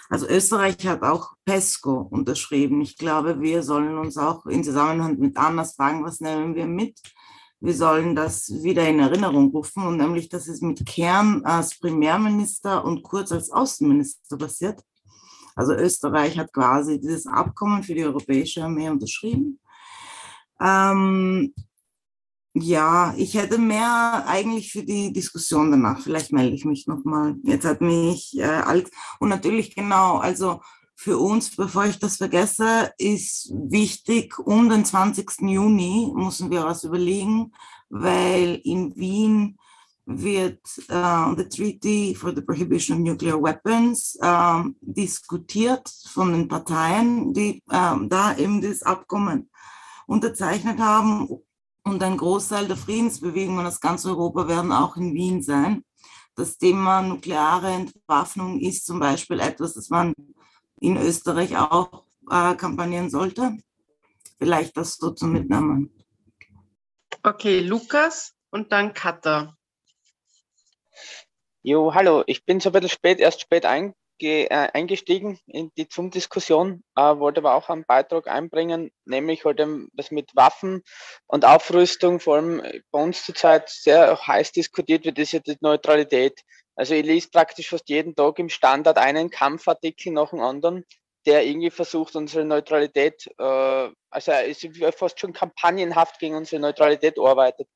Also 0.10 0.28
Österreich 0.28 0.86
hat 0.86 1.02
auch 1.04 1.34
PESCO 1.46 2.08
unterschrieben. 2.12 2.82
Ich 2.82 2.98
glaube, 2.98 3.40
wir 3.40 3.64
sollen 3.64 3.98
uns 3.98 4.18
auch 4.18 4.46
in 4.48 4.66
Zusammenhang 4.66 5.18
mit 5.18 5.38
Annas 5.38 5.76
fragen, 5.76 6.04
was 6.04 6.20
nehmen 6.20 6.56
wir 6.56 6.66
mit? 6.66 7.00
wir 7.64 7.76
sollen 7.76 8.16
das 8.16 8.50
wieder 8.64 8.88
in 8.90 9.00
Erinnerung 9.00 9.52
rufen 9.52 9.86
und 9.86 9.98
nämlich, 9.98 10.30
dass 10.30 10.48
es 10.48 10.62
mit 10.62 10.84
Kern 10.84 11.46
als 11.46 11.78
Premierminister 11.78 12.84
und 12.84 13.04
Kurz 13.04 13.32
als 13.32 13.52
Außenminister 13.52 14.36
passiert. 14.36 14.82
Also 15.56 15.74
Österreich 15.74 16.40
hat 16.40 16.52
quasi 16.52 17.00
dieses 17.00 17.28
Abkommen 17.28 17.84
für 17.84 17.94
die 17.94 18.04
europäische 18.04 18.64
Armee 18.64 18.90
unterschrieben. 18.90 19.60
Ähm, 20.60 21.54
ja, 22.54 23.14
ich 23.18 23.36
hätte 23.36 23.58
mehr 23.58 24.26
eigentlich 24.28 24.72
für 24.72 24.84
die 24.84 25.14
Diskussion 25.14 25.72
danach. 25.72 26.02
Vielleicht 26.02 26.34
melde 26.34 26.56
ich 26.56 26.66
mich 26.66 26.88
nochmal. 26.88 27.36
Jetzt 27.44 27.66
hat 27.66 27.82
mich 27.82 28.38
äh, 28.38 28.44
Alex 28.44 28.92
und 29.20 29.30
natürlich 29.30 29.76
genau, 29.76 30.18
also 30.18 30.62
für 30.96 31.18
uns, 31.18 31.56
bevor 31.56 31.86
ich 31.86 31.98
das 31.98 32.18
vergesse, 32.18 32.92
ist 32.98 33.52
wichtig, 33.54 34.38
um 34.38 34.70
den 34.70 34.86
20. 34.86 35.42
Juni 35.42 36.12
müssen 36.14 36.52
wir 36.52 36.64
was 36.64 36.84
überlegen, 36.84 37.54
weil 37.90 38.62
in 38.64 38.96
Wien 38.96 39.58
wird 40.06 40.62
uh, 40.92 41.34
the 41.36 41.48
Treaty 41.50 42.14
for 42.14 42.36
the 42.36 42.42
Prohibition 42.42 42.98
of 42.98 43.04
Nuclear 43.04 43.42
Weapons 43.42 44.18
uh, 44.22 44.64
diskutiert 44.82 45.90
von 46.08 46.34
den 46.34 46.48
Parteien, 46.48 47.34
die 47.34 47.64
uh, 47.72 48.06
da 48.08 48.36
eben 48.38 48.62
das 48.62 48.84
Abkommen 48.84 49.50
unterzeichnet 50.06 50.80
haben. 50.80 51.30
Und 51.84 52.04
ein 52.04 52.18
Großteil 52.18 52.68
der 52.68 52.78
Friedensbewegungen 52.78 53.66
aus 53.66 53.80
ganz 53.80 54.06
Europa 54.06 54.48
werden 54.48 54.72
auch 54.72 54.98
in 54.98 55.14
Wien 55.14 55.42
sein. 55.42 55.84
Das 56.36 56.58
Thema 56.58 57.02
nukleare 57.02 57.72
Entwaffnung 57.72 58.60
ist 58.60 58.86
zum 58.86 59.00
Beispiel 59.00 59.40
etwas, 59.40 59.74
das 59.74 59.90
man 59.90 60.14
in 60.80 60.98
Österreich 60.98 61.58
auch 61.58 62.06
äh, 62.30 62.56
kampagnen 62.56 63.10
sollte. 63.10 63.58
Vielleicht 64.38 64.78
das 64.78 64.96
so 64.96 65.12
zu 65.12 65.28
mitnehmen. 65.28 65.92
Okay, 67.24 67.60
Lukas 67.60 68.34
und 68.50 68.72
dann 68.72 68.94
Katha. 68.94 69.56
Jo, 71.64 71.94
hallo, 71.94 72.24
ich 72.26 72.44
bin 72.46 72.60
so 72.60 72.70
ein 72.70 72.74
bisschen 72.74 72.90
spät, 72.90 73.20
erst 73.20 73.42
spät 73.42 73.66
einge, 73.66 73.94
äh, 74.22 74.70
eingestiegen 74.74 75.40
in 75.48 75.72
die 75.78 75.88
Zoom-Diskussion, 75.90 76.84
äh, 76.96 77.02
wollte 77.02 77.42
aber 77.42 77.56
auch 77.56 77.70
einen 77.70 77.86
Beitrag 77.86 78.28
einbringen, 78.28 78.92
nämlich 79.06 79.46
heute 79.46 79.88
was 79.94 80.12
mit 80.12 80.36
Waffen 80.36 80.84
und 81.28 81.46
Aufrüstung, 81.46 82.20
vor 82.20 82.36
allem 82.36 82.62
bei 82.92 83.00
uns 83.00 83.26
zurzeit 83.26 83.70
sehr 83.70 84.18
heiß 84.28 84.52
diskutiert 84.52 85.06
wird, 85.06 85.20
ist 85.20 85.34
ja 85.34 85.40
die 85.40 85.58
Neutralität. 85.62 86.42
Also 86.76 86.94
ich 86.96 87.06
lese 87.06 87.30
praktisch 87.30 87.70
fast 87.70 87.90
jeden 87.90 88.16
Tag 88.16 88.40
im 88.40 88.50
Standard 88.50 88.98
einen 88.98 89.30
Kampfartikel 89.30 90.14
nach 90.14 90.30
dem 90.30 90.40
anderen, 90.40 90.86
der 91.26 91.46
irgendwie 91.46 91.70
versucht, 91.70 92.16
unsere 92.16 92.46
Neutralität, 92.46 93.28
äh, 93.38 93.90
also 94.10 94.32
ist 94.32 94.68
fast 94.98 95.20
schon 95.20 95.34
kampagnenhaft 95.34 96.20
gegen 96.20 96.36
unsere 96.36 96.62
Neutralität 96.62 97.20
arbeitet. 97.20 97.68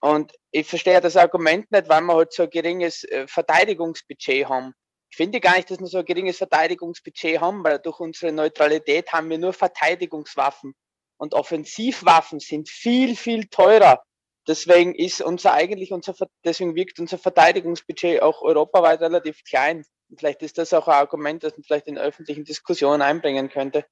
Und 0.00 0.34
ich 0.50 0.66
verstehe 0.66 1.00
das 1.00 1.16
Argument 1.16 1.70
nicht, 1.70 1.88
weil 1.88 2.02
wir 2.02 2.14
halt 2.14 2.32
so 2.32 2.42
ein 2.42 2.50
geringes 2.50 3.04
äh, 3.04 3.26
Verteidigungsbudget 3.26 4.48
haben. 4.48 4.74
Ich 5.14 5.16
finde 5.16 5.38
gar 5.38 5.54
nicht, 5.54 5.70
dass 5.70 5.78
wir 5.78 5.86
so 5.86 5.98
ein 5.98 6.04
geringes 6.04 6.38
Verteidigungsbudget 6.38 7.40
haben, 7.40 7.62
weil 7.62 7.78
durch 7.78 8.00
unsere 8.00 8.32
Neutralität 8.32 9.12
haben 9.12 9.30
wir 9.30 9.38
nur 9.38 9.52
Verteidigungswaffen. 9.52 10.74
Und 11.18 11.34
Offensivwaffen 11.34 12.40
sind 12.40 12.68
viel, 12.68 13.14
viel 13.14 13.46
teurer 13.46 14.02
Deswegen 14.46 14.92
ist 14.94 15.22
unser 15.22 15.54
eigentlich 15.54 15.92
unser, 15.92 16.14
deswegen 16.44 16.74
wirkt 16.74 16.98
unser 16.98 17.16
Verteidigungsbudget 17.16 18.22
auch 18.22 18.42
europaweit 18.42 19.00
relativ 19.00 19.42
klein. 19.44 19.84
Vielleicht 20.18 20.42
ist 20.42 20.58
das 20.58 20.74
auch 20.74 20.88
ein 20.88 20.94
Argument, 20.94 21.44
das 21.44 21.56
man 21.56 21.62
vielleicht 21.62 21.86
in 21.86 21.96
öffentlichen 21.96 22.44
Diskussionen 22.44 23.00
einbringen 23.00 23.48
könnte. 23.48 23.86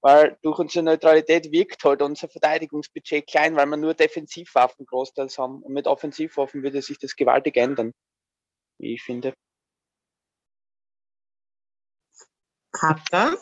Weil 0.00 0.38
durch 0.42 0.58
unsere 0.58 0.84
Neutralität 0.84 1.52
wirkt 1.52 1.84
halt 1.84 2.02
unser 2.02 2.28
Verteidigungsbudget 2.28 3.28
klein, 3.28 3.54
weil 3.54 3.66
wir 3.66 3.76
nur 3.76 3.94
Defensivwaffen 3.94 4.86
großteils 4.86 5.38
haben. 5.38 5.62
Und 5.62 5.72
mit 5.72 5.86
Offensivwaffen 5.86 6.64
würde 6.64 6.80
sich 6.82 6.98
das 6.98 7.14
gewaltig 7.14 7.56
ändern, 7.56 7.92
wie 8.78 8.94
ich 8.94 9.02
finde. 9.02 9.34
Katja? 12.72 13.36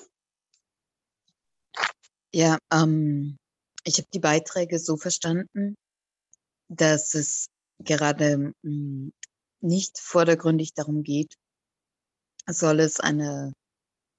Ja, 2.32 2.58
ähm, 2.72 3.36
ich 3.84 3.98
habe 3.98 4.08
die 4.12 4.20
Beiträge 4.20 4.78
so 4.78 4.96
verstanden, 4.96 5.76
dass 6.68 7.14
es 7.14 7.46
gerade 7.78 8.38
mh, 8.38 8.52
hm, 8.62 9.12
nicht 9.60 9.98
vordergründig 9.98 10.74
darum 10.74 11.02
geht, 11.02 11.34
soll 12.46 12.80
es 12.80 13.00
eine 13.00 13.52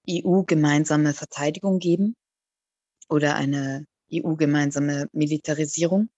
EU-gemeinsame 0.09 1.13
Verteidigung 1.13 1.79
geben 1.79 2.15
oder 3.09 3.35
eine 3.35 3.85
EU-gemeinsame 4.11 5.07
Militarisierung, 5.13 6.09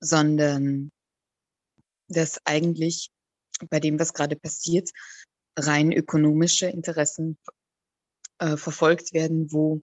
sondern 0.00 0.90
dass 2.08 2.40
eigentlich 2.46 3.10
bei 3.70 3.80
dem, 3.80 3.98
was 3.98 4.14
gerade 4.14 4.36
passiert, 4.36 4.90
rein 5.56 5.92
ökonomische 5.92 6.66
Interessen 6.66 7.36
äh, 8.38 8.56
verfolgt 8.56 9.12
werden, 9.12 9.52
wo 9.52 9.80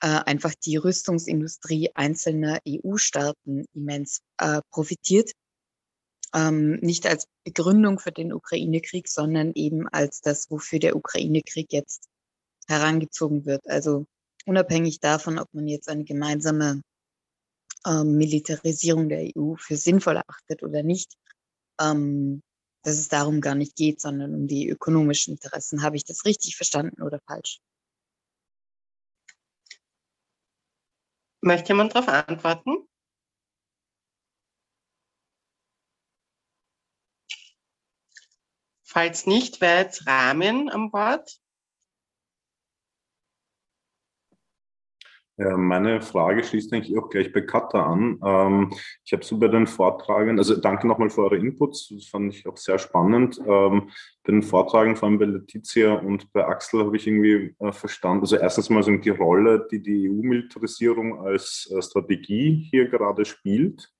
äh, 0.00 0.06
einfach 0.06 0.54
die 0.54 0.76
Rüstungsindustrie 0.76 1.90
einzelner 1.94 2.58
EU-Staaten 2.68 3.64
immens 3.74 4.20
äh, 4.38 4.60
profitiert. 4.70 5.30
Ähm, 6.34 6.76
nicht 6.80 7.06
als 7.06 7.26
Begründung 7.44 7.98
für 7.98 8.12
den 8.12 8.32
Ukraine-Krieg, 8.32 9.08
sondern 9.08 9.52
eben 9.54 9.88
als 9.88 10.20
das, 10.20 10.50
wofür 10.50 10.80
der 10.80 10.96
Ukraine-Krieg 10.96 11.72
jetzt 11.72 12.08
herangezogen 12.66 13.46
wird. 13.46 13.68
Also 13.68 14.06
unabhängig 14.44 15.00
davon, 15.00 15.38
ob 15.38 15.52
man 15.54 15.68
jetzt 15.68 15.88
eine 15.88 16.04
gemeinsame 16.04 16.82
ähm, 17.86 18.16
Militarisierung 18.16 19.08
der 19.08 19.30
EU 19.36 19.54
für 19.56 19.76
sinnvoll 19.76 20.16
erachtet 20.16 20.62
oder 20.62 20.82
nicht, 20.82 21.14
ähm, 21.80 22.42
dass 22.82 22.98
es 22.98 23.08
darum 23.08 23.40
gar 23.40 23.54
nicht 23.54 23.76
geht, 23.76 24.00
sondern 24.00 24.34
um 24.34 24.46
die 24.46 24.68
ökonomischen 24.68 25.34
Interessen. 25.34 25.82
Habe 25.82 25.96
ich 25.96 26.04
das 26.04 26.24
richtig 26.24 26.56
verstanden 26.56 27.02
oder 27.02 27.20
falsch? 27.26 27.60
Möchte 31.44 31.74
jemand 31.74 31.94
darauf 31.94 32.08
antworten? 32.08 32.88
Falls 38.82 39.26
nicht, 39.26 39.60
wäre 39.60 39.82
jetzt 39.82 40.06
Rahmen 40.06 40.70
am 40.70 40.90
Wort. 40.94 41.43
Meine 45.36 46.00
Frage 46.00 46.44
schließt 46.44 46.72
eigentlich 46.72 46.96
auch 46.96 47.08
gleich 47.08 47.32
bei 47.32 47.40
Katha 47.40 47.84
an. 47.84 48.20
Ähm, 48.24 48.72
ich 49.04 49.12
habe 49.12 49.24
so 49.24 49.38
bei 49.38 49.48
den 49.48 49.66
Vortragen, 49.66 50.38
also 50.38 50.56
danke 50.56 50.86
nochmal 50.86 51.10
für 51.10 51.22
eure 51.24 51.36
Inputs, 51.36 51.88
das 51.88 52.06
fand 52.06 52.32
ich 52.32 52.46
auch 52.46 52.56
sehr 52.56 52.78
spannend. 52.78 53.40
Ähm, 53.46 53.90
bei 54.22 54.32
den 54.32 54.42
Vortragen, 54.42 54.96
vor 54.96 55.08
allem 55.08 55.18
bei 55.18 55.24
Letizia 55.24 55.94
und 55.94 56.32
bei 56.32 56.46
Axel, 56.46 56.84
habe 56.84 56.96
ich 56.96 57.06
irgendwie 57.06 57.54
äh, 57.58 57.72
verstanden, 57.72 58.22
also 58.22 58.36
erstens 58.36 58.70
mal 58.70 58.82
so 58.82 58.96
die 58.96 59.10
Rolle, 59.10 59.66
die 59.70 59.82
die 59.82 60.08
EU-Militarisierung 60.08 61.20
als 61.20 61.70
äh, 61.74 61.82
Strategie 61.82 62.68
hier 62.70 62.88
gerade 62.88 63.24
spielt 63.24 63.93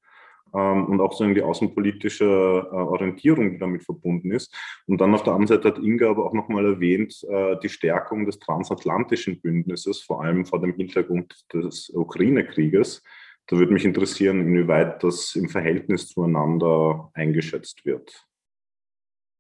und 0.61 1.01
auch 1.01 1.13
so 1.13 1.25
in 1.25 1.35
die 1.35 1.43
außenpolitische 1.43 2.25
äh, 2.25 2.75
Orientierung, 2.75 3.51
die 3.51 3.59
damit 3.59 3.85
verbunden 3.85 4.31
ist. 4.31 4.55
Und 4.87 5.01
dann 5.01 5.15
auf 5.15 5.23
der 5.23 5.33
anderen 5.33 5.49
Seite 5.49 5.69
hat 5.69 5.79
Inga 5.79 6.11
aber 6.11 6.27
auch 6.27 6.33
nochmal 6.33 6.65
erwähnt, 6.65 7.25
äh, 7.29 7.57
die 7.63 7.69
Stärkung 7.69 8.25
des 8.25 8.39
transatlantischen 8.39 9.41
Bündnisses, 9.41 10.01
vor 10.01 10.23
allem 10.23 10.47
vor 10.47 10.61
dem 10.61 10.75
Hintergrund 10.75 11.45
des 11.53 11.91
Ukraine-Krieges. 11.91 13.03
Da 13.47 13.57
würde 13.57 13.73
mich 13.73 13.85
interessieren, 13.85 14.41
inwieweit 14.41 15.03
das 15.03 15.35
im 15.35 15.49
Verhältnis 15.49 16.09
zueinander 16.09 17.11
eingeschätzt 17.15 17.85
wird. 17.85 18.27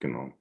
Genau. 0.00 0.32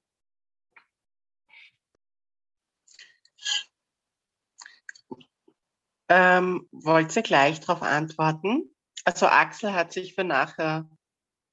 Ähm, 6.10 6.68
wollt 6.72 7.16
ihr 7.16 7.22
gleich 7.22 7.62
darauf 7.62 7.82
antworten? 7.82 8.73
Also 9.04 9.28
Axel 9.28 9.74
hat 9.74 9.92
sich 9.92 10.16
für 10.16 10.24
nachher. 10.24 10.90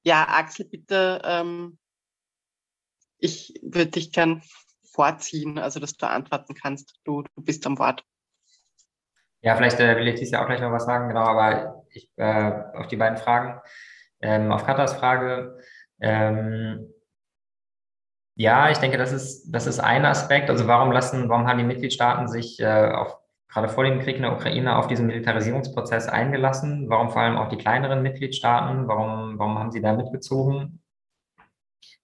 Ja, 0.03 0.27
Axel, 0.29 0.65
bitte. 0.65 1.21
Ähm, 1.23 1.77
ich 3.17 3.59
würde 3.61 3.91
dich 3.91 4.11
gern 4.11 4.41
vorziehen, 4.83 5.59
also 5.59 5.79
dass 5.79 5.93
du 5.93 6.07
antworten 6.07 6.55
kannst. 6.55 6.99
Du, 7.03 7.23
du 7.23 7.41
bist 7.43 7.65
am 7.65 7.77
Wort. 7.77 8.03
Ja, 9.41 9.55
vielleicht 9.55 9.79
äh, 9.79 9.95
will 9.95 10.03
Letizia 10.03 10.41
auch 10.41 10.47
gleich 10.47 10.61
noch 10.61 10.71
was 10.71 10.85
sagen, 10.85 11.07
genau, 11.07 11.25
aber 11.25 11.83
ich, 11.89 12.09
äh, 12.17 12.51
auf 12.73 12.87
die 12.87 12.95
beiden 12.95 13.17
Fragen. 13.17 13.59
Ähm, 14.21 14.51
auf 14.51 14.65
Katas 14.65 14.93
Frage. 14.93 15.59
Ähm, 15.99 16.93
ja, 18.35 18.69
ich 18.69 18.77
denke, 18.77 18.97
das 18.97 19.11
ist, 19.11 19.51
das 19.51 19.67
ist 19.67 19.79
ein 19.79 20.05
Aspekt. 20.05 20.49
Also 20.49 20.67
warum 20.67 20.91
lassen, 20.91 21.27
warum 21.29 21.47
haben 21.47 21.57
die 21.57 21.63
Mitgliedstaaten 21.63 22.27
sich 22.27 22.59
äh, 22.59 22.91
auf 22.91 23.20
gerade 23.51 23.69
vor 23.69 23.83
dem 23.83 23.99
Krieg 23.99 24.15
in 24.15 24.21
der 24.23 24.33
Ukraine 24.33 24.77
auf 24.77 24.87
diesen 24.87 25.07
Militarisierungsprozess 25.07 26.07
eingelassen? 26.07 26.89
Warum 26.89 27.09
vor 27.09 27.21
allem 27.21 27.37
auch 27.37 27.49
die 27.49 27.57
kleineren 27.57 28.01
Mitgliedstaaten? 28.01 28.87
Warum, 28.87 29.37
warum 29.37 29.59
haben 29.59 29.71
sie 29.71 29.81
da 29.81 29.93
mitgezogen? 29.93 30.81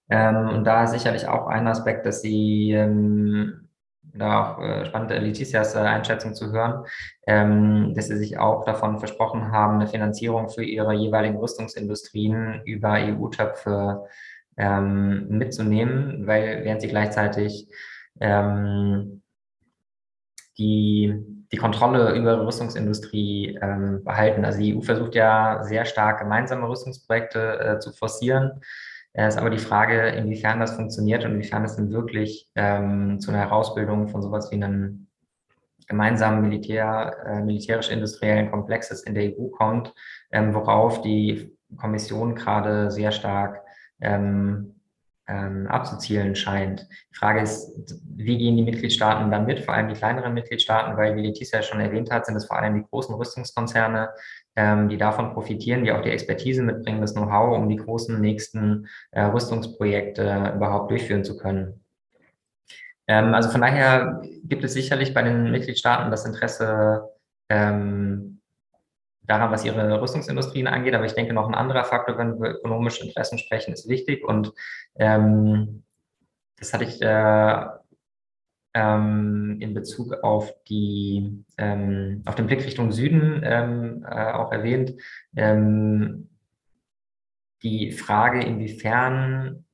Ähm, 0.10 0.50
und 0.50 0.64
da 0.66 0.88
sicherlich 0.88 1.28
auch 1.28 1.48
ein 1.48 1.68
Aspekt, 1.68 2.06
dass 2.06 2.22
sie, 2.22 2.72
ähm, 2.72 3.70
da 4.14 4.56
auch 4.56 4.60
äh, 4.60 4.86
spannend 4.86 5.12
Letitias 5.12 5.76
äh, 5.76 5.80
Einschätzung 5.80 6.34
zu 6.34 6.52
hören, 6.52 6.86
ähm, 7.28 7.94
dass 7.94 8.08
sie 8.08 8.18
sich 8.18 8.38
auch 8.38 8.66
davon 8.66 9.00
versprochen 9.00 9.52
haben, 9.52 9.76
eine 9.76 9.88
Finanzierung 9.88 10.50
für 10.50 10.64
ihre 10.64 10.94
jeweiligen 10.94 11.38
Rüstungsindustrien 11.38 12.62
über 12.66 12.94
EU-Töpfe 12.94 14.06
ähm, 14.58 15.28
mitzunehmen, 15.30 16.26
weil 16.26 16.64
während 16.64 16.82
sie 16.82 16.88
gleichzeitig 16.88 17.68
ähm, 18.20 19.22
die 20.58 21.37
die 21.52 21.58
Kontrolle 21.58 22.14
über 22.16 22.36
die 22.36 22.46
Rüstungsindustrie 22.46 23.60
ähm, 23.62 24.04
behalten. 24.04 24.44
Also 24.46 24.60
die 24.60 24.76
EU 24.76 24.82
versucht 24.82 25.16
ja 25.16 25.64
sehr 25.64 25.86
stark 25.86 26.20
gemeinsame 26.20 26.68
Rüstungsprojekte 26.68 27.60
äh, 27.60 27.80
zu 27.80 27.92
forcieren. 27.92 28.62
Es 29.14 29.34
ist 29.34 29.40
aber 29.40 29.50
die 29.50 29.58
Frage, 29.58 30.10
inwiefern 30.10 30.60
das 30.60 30.76
funktioniert 30.76 31.26
und 31.26 31.32
inwiefern 31.32 31.64
es 31.64 31.76
denn 31.76 31.92
wirklich 31.92 32.50
ähm, 32.56 33.20
zu 33.20 33.32
einer 33.32 33.40
Herausbildung 33.40 34.10
von 34.10 34.22
sowas 34.22 34.52
wie 34.52 34.56
einem 34.56 35.08
gemeinsamen 35.88 36.42
Militär, 36.42 37.18
äh, 37.26 37.42
militärisch-industriellen 37.42 38.52
Komplexes 38.52 39.04
in 39.04 39.16
der 39.16 39.34
EU 39.38 39.48
kommt, 39.48 39.94
ähm, 40.32 40.54
worauf 40.54 41.02
die 41.02 41.58
Kommission 41.78 42.36
gerade 42.36 42.92
sehr 42.92 43.12
stark 43.12 43.64
ähm, 44.02 44.77
ähm, 45.28 45.68
abzuzielen 45.68 46.36
scheint. 46.36 46.88
Die 47.12 47.18
Frage 47.18 47.42
ist, 47.42 47.74
wie 48.16 48.38
gehen 48.38 48.56
die 48.56 48.64
Mitgliedstaaten 48.64 49.30
dann 49.30 49.46
mit, 49.46 49.60
vor 49.60 49.74
allem 49.74 49.90
die 49.90 49.96
kleineren 49.96 50.34
Mitgliedstaaten, 50.34 50.98
weil, 50.98 51.16
wie 51.16 51.22
Letizia 51.22 51.62
schon 51.62 51.82
erwähnt 51.82 52.12
hat, 52.12 52.26
sind 52.26 52.36
es 52.36 52.46
vor 52.46 52.58
allem 52.58 52.76
die 52.76 52.88
großen 52.90 53.14
Rüstungskonzerne, 53.16 54.10
ähm, 54.56 54.90
die 54.90 54.98
davon 54.98 55.34
profitieren, 55.34 55.84
die 55.84 55.92
auch 55.92 56.02
die 56.02 56.12
Expertise 56.12 56.64
mitbringen, 56.64 57.02
das 57.02 57.14
Know-how, 57.14 57.58
um 57.58 57.68
die 57.68 57.76
großen 57.76 58.20
nächsten 58.20 58.88
äh, 59.12 59.22
Rüstungsprojekte 59.24 60.54
überhaupt 60.56 60.92
durchführen 60.92 61.24
zu 61.24 61.38
können. 61.38 61.84
Ähm, 63.08 63.34
also 63.34 63.50
von 63.50 63.62
daher 63.62 64.22
gibt 64.44 64.64
es 64.64 64.74
sicherlich 64.74 65.14
bei 65.14 65.24
den 65.24 65.52
Mitgliedstaaten 65.52 66.12
das 66.12 66.26
Interesse, 66.26 67.10
ähm, 67.50 68.37
daran, 69.28 69.52
was 69.52 69.66
ihre 69.66 70.02
Rüstungsindustrien 70.02 70.68
angeht. 70.68 70.96
Aber 70.96 71.06
ich 71.06 71.14
denke, 71.14 71.34
noch 71.34 71.48
ein 71.48 71.56
anderer 71.56 71.84
Faktor, 71.84 72.18
wenn 72.18 72.40
wir 72.40 72.56
ökonomische 72.56 73.04
Interessen 73.04 73.38
sprechen, 73.38 73.74
ist 73.74 73.88
wichtig. 73.88 74.24
Und 74.24 74.54
ähm, 74.96 75.84
das 76.58 76.74
hatte 76.74 76.86
ich 76.86 77.02
äh, 77.02 77.66
ähm, 78.74 79.58
in 79.60 79.74
Bezug 79.74 80.14
auf 80.24 80.54
die 80.68 81.44
ähm, 81.58 82.24
auf 82.26 82.36
den 82.36 82.48
Blick 82.48 82.66
Richtung 82.66 82.92
Süden 82.92 83.42
ähm, 83.44 84.06
äh, 84.10 84.32
auch 84.32 84.52
erwähnt. 84.52 84.94
Ähm, 85.36 86.30
die 87.64 87.92
Frage, 87.92 88.44
inwiefern 88.44 89.66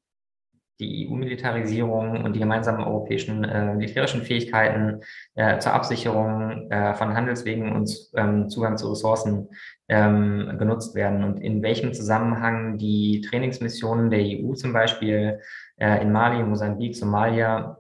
die 0.80 1.07
EU-Militarisierung 1.07 2.24
und 2.24 2.34
die 2.34 2.39
gemeinsamen 2.39 2.84
europäischen 2.84 3.43
äh, 3.43 3.74
militärischen 3.74 4.24
Fähigkeiten 4.24 5.01
äh, 5.36 5.59
zur 5.59 5.74
Absicherung 5.74 6.69
äh, 6.71 6.93
von 6.95 7.15
Handelswegen 7.15 7.71
und 7.71 7.91
ähm, 8.15 8.49
Zugang 8.49 8.78
zu 8.78 8.89
Ressourcen 8.89 9.49
ähm, 9.88 10.55
genutzt 10.57 10.95
werden 10.95 11.24
und 11.24 11.39
in 11.39 11.61
welchem 11.61 11.93
Zusammenhang 11.93 12.78
die 12.78 13.21
Trainingsmissionen 13.21 14.09
der 14.09 14.21
EU 14.21 14.53
zum 14.53 14.74
Beispiel 14.74 15.39
äh, 15.78 16.01
in 16.01 16.11
Mali, 16.11 16.43
Mosambik, 16.43 16.95
Somalia 16.95 17.78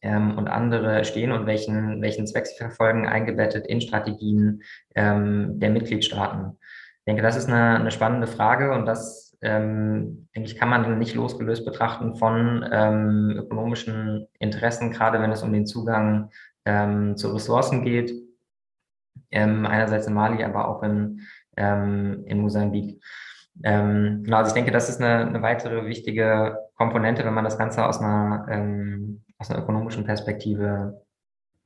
ähm, 0.00 0.38
und 0.38 0.48
andere 0.48 1.04
stehen 1.04 1.32
und 1.32 1.46
welchen, 1.46 2.00
welchen 2.00 2.26
Zweck 2.26 2.46
sie 2.46 2.56
verfolgen, 2.56 3.06
eingebettet 3.06 3.66
in 3.66 3.80
Strategien 3.80 4.62
ähm, 4.94 5.58
der 5.58 5.70
Mitgliedstaaten. 5.70 6.58
Ich 6.98 7.04
denke, 7.06 7.22
das 7.22 7.36
ist 7.36 7.48
eine, 7.48 7.80
eine 7.80 7.90
spannende 7.90 8.26
Frage 8.26 8.72
und 8.72 8.86
das 8.86 9.27
ähm, 9.40 10.28
denke 10.34 10.48
ich, 10.48 10.56
kann 10.56 10.68
man 10.68 10.98
nicht 10.98 11.14
losgelöst 11.14 11.64
betrachten 11.64 12.16
von 12.16 12.68
ähm, 12.70 13.34
ökonomischen 13.36 14.26
Interessen, 14.38 14.90
gerade 14.90 15.20
wenn 15.20 15.30
es 15.30 15.42
um 15.42 15.52
den 15.52 15.66
Zugang 15.66 16.30
ähm, 16.64 17.16
zu 17.16 17.32
Ressourcen 17.32 17.84
geht. 17.84 18.12
Ähm, 19.30 19.66
einerseits 19.66 20.06
in 20.06 20.14
Mali, 20.14 20.42
aber 20.42 20.68
auch 20.68 20.82
in, 20.82 21.20
ähm, 21.56 22.24
in 22.26 22.40
Mosambik. 22.40 23.02
Ähm, 23.62 24.22
genau, 24.24 24.38
also 24.38 24.48
ich 24.48 24.54
denke, 24.54 24.70
das 24.70 24.88
ist 24.88 25.00
eine, 25.00 25.26
eine, 25.26 25.42
weitere 25.42 25.86
wichtige 25.86 26.56
Komponente, 26.74 27.24
wenn 27.24 27.34
man 27.34 27.44
das 27.44 27.58
Ganze 27.58 27.84
aus 27.84 28.00
einer, 28.00 28.46
aus 29.38 29.50
einer 29.50 29.62
ökonomischen 29.62 30.04
Perspektive 30.04 31.02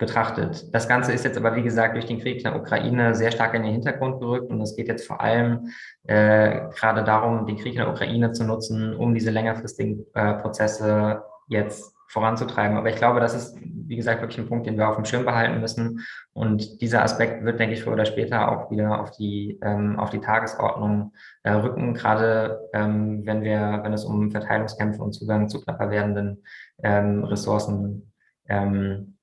betrachtet. 0.02 0.74
Das 0.74 0.88
Ganze 0.88 1.12
ist 1.12 1.24
jetzt 1.24 1.38
aber, 1.38 1.54
wie 1.54 1.62
gesagt, 1.62 1.94
durch 1.94 2.06
den 2.06 2.18
Krieg 2.18 2.38
in 2.38 2.42
der 2.42 2.56
Ukraine 2.56 3.14
sehr 3.14 3.30
stark 3.30 3.54
in 3.54 3.62
den 3.62 3.70
Hintergrund 3.70 4.18
gerückt 4.18 4.50
und 4.50 4.60
es 4.60 4.74
geht 4.74 4.88
jetzt 4.88 5.06
vor 5.06 5.20
allem 5.20 5.68
äh, 6.08 6.68
gerade 6.74 7.04
darum, 7.04 7.46
den 7.46 7.56
Krieg 7.56 7.74
in 7.74 7.78
der 7.78 7.88
Ukraine 7.88 8.32
zu 8.32 8.42
nutzen, 8.44 8.96
um 8.96 9.14
diese 9.14 9.30
längerfristigen 9.30 10.04
äh, 10.14 10.34
Prozesse 10.34 11.22
jetzt 11.46 11.94
voranzutreiben. 12.08 12.76
Aber 12.76 12.90
ich 12.90 12.96
glaube, 12.96 13.20
das 13.20 13.32
ist, 13.32 13.56
wie 13.62 13.94
gesagt, 13.94 14.20
wirklich 14.20 14.40
ein 14.40 14.48
Punkt, 14.48 14.66
den 14.66 14.76
wir 14.76 14.88
auf 14.88 14.96
dem 14.96 15.04
Schirm 15.04 15.24
behalten 15.24 15.60
müssen. 15.60 16.00
Und 16.32 16.80
dieser 16.82 17.04
Aspekt 17.04 17.44
wird, 17.44 17.60
denke 17.60 17.74
ich, 17.74 17.84
früher 17.84 17.94
oder 17.94 18.04
später 18.04 18.50
auch 18.50 18.72
wieder 18.72 19.00
auf 19.00 19.12
die, 19.12 19.60
ähm, 19.62 20.00
auf 20.00 20.10
die 20.10 20.20
Tagesordnung 20.20 21.12
äh, 21.44 21.52
rücken, 21.52 21.94
gerade 21.94 22.68
ähm, 22.74 23.22
wenn 23.24 23.42
wir, 23.42 23.80
wenn 23.84 23.92
es 23.92 24.04
um 24.04 24.32
Verteilungskämpfe 24.32 25.00
und 25.00 25.12
Zugang 25.12 25.48
zu 25.48 25.60
knapper 25.62 25.90
werdenden 25.90 26.42
ähm, 26.82 27.22
Ressourcen 27.22 28.12
ähm, 28.48 29.16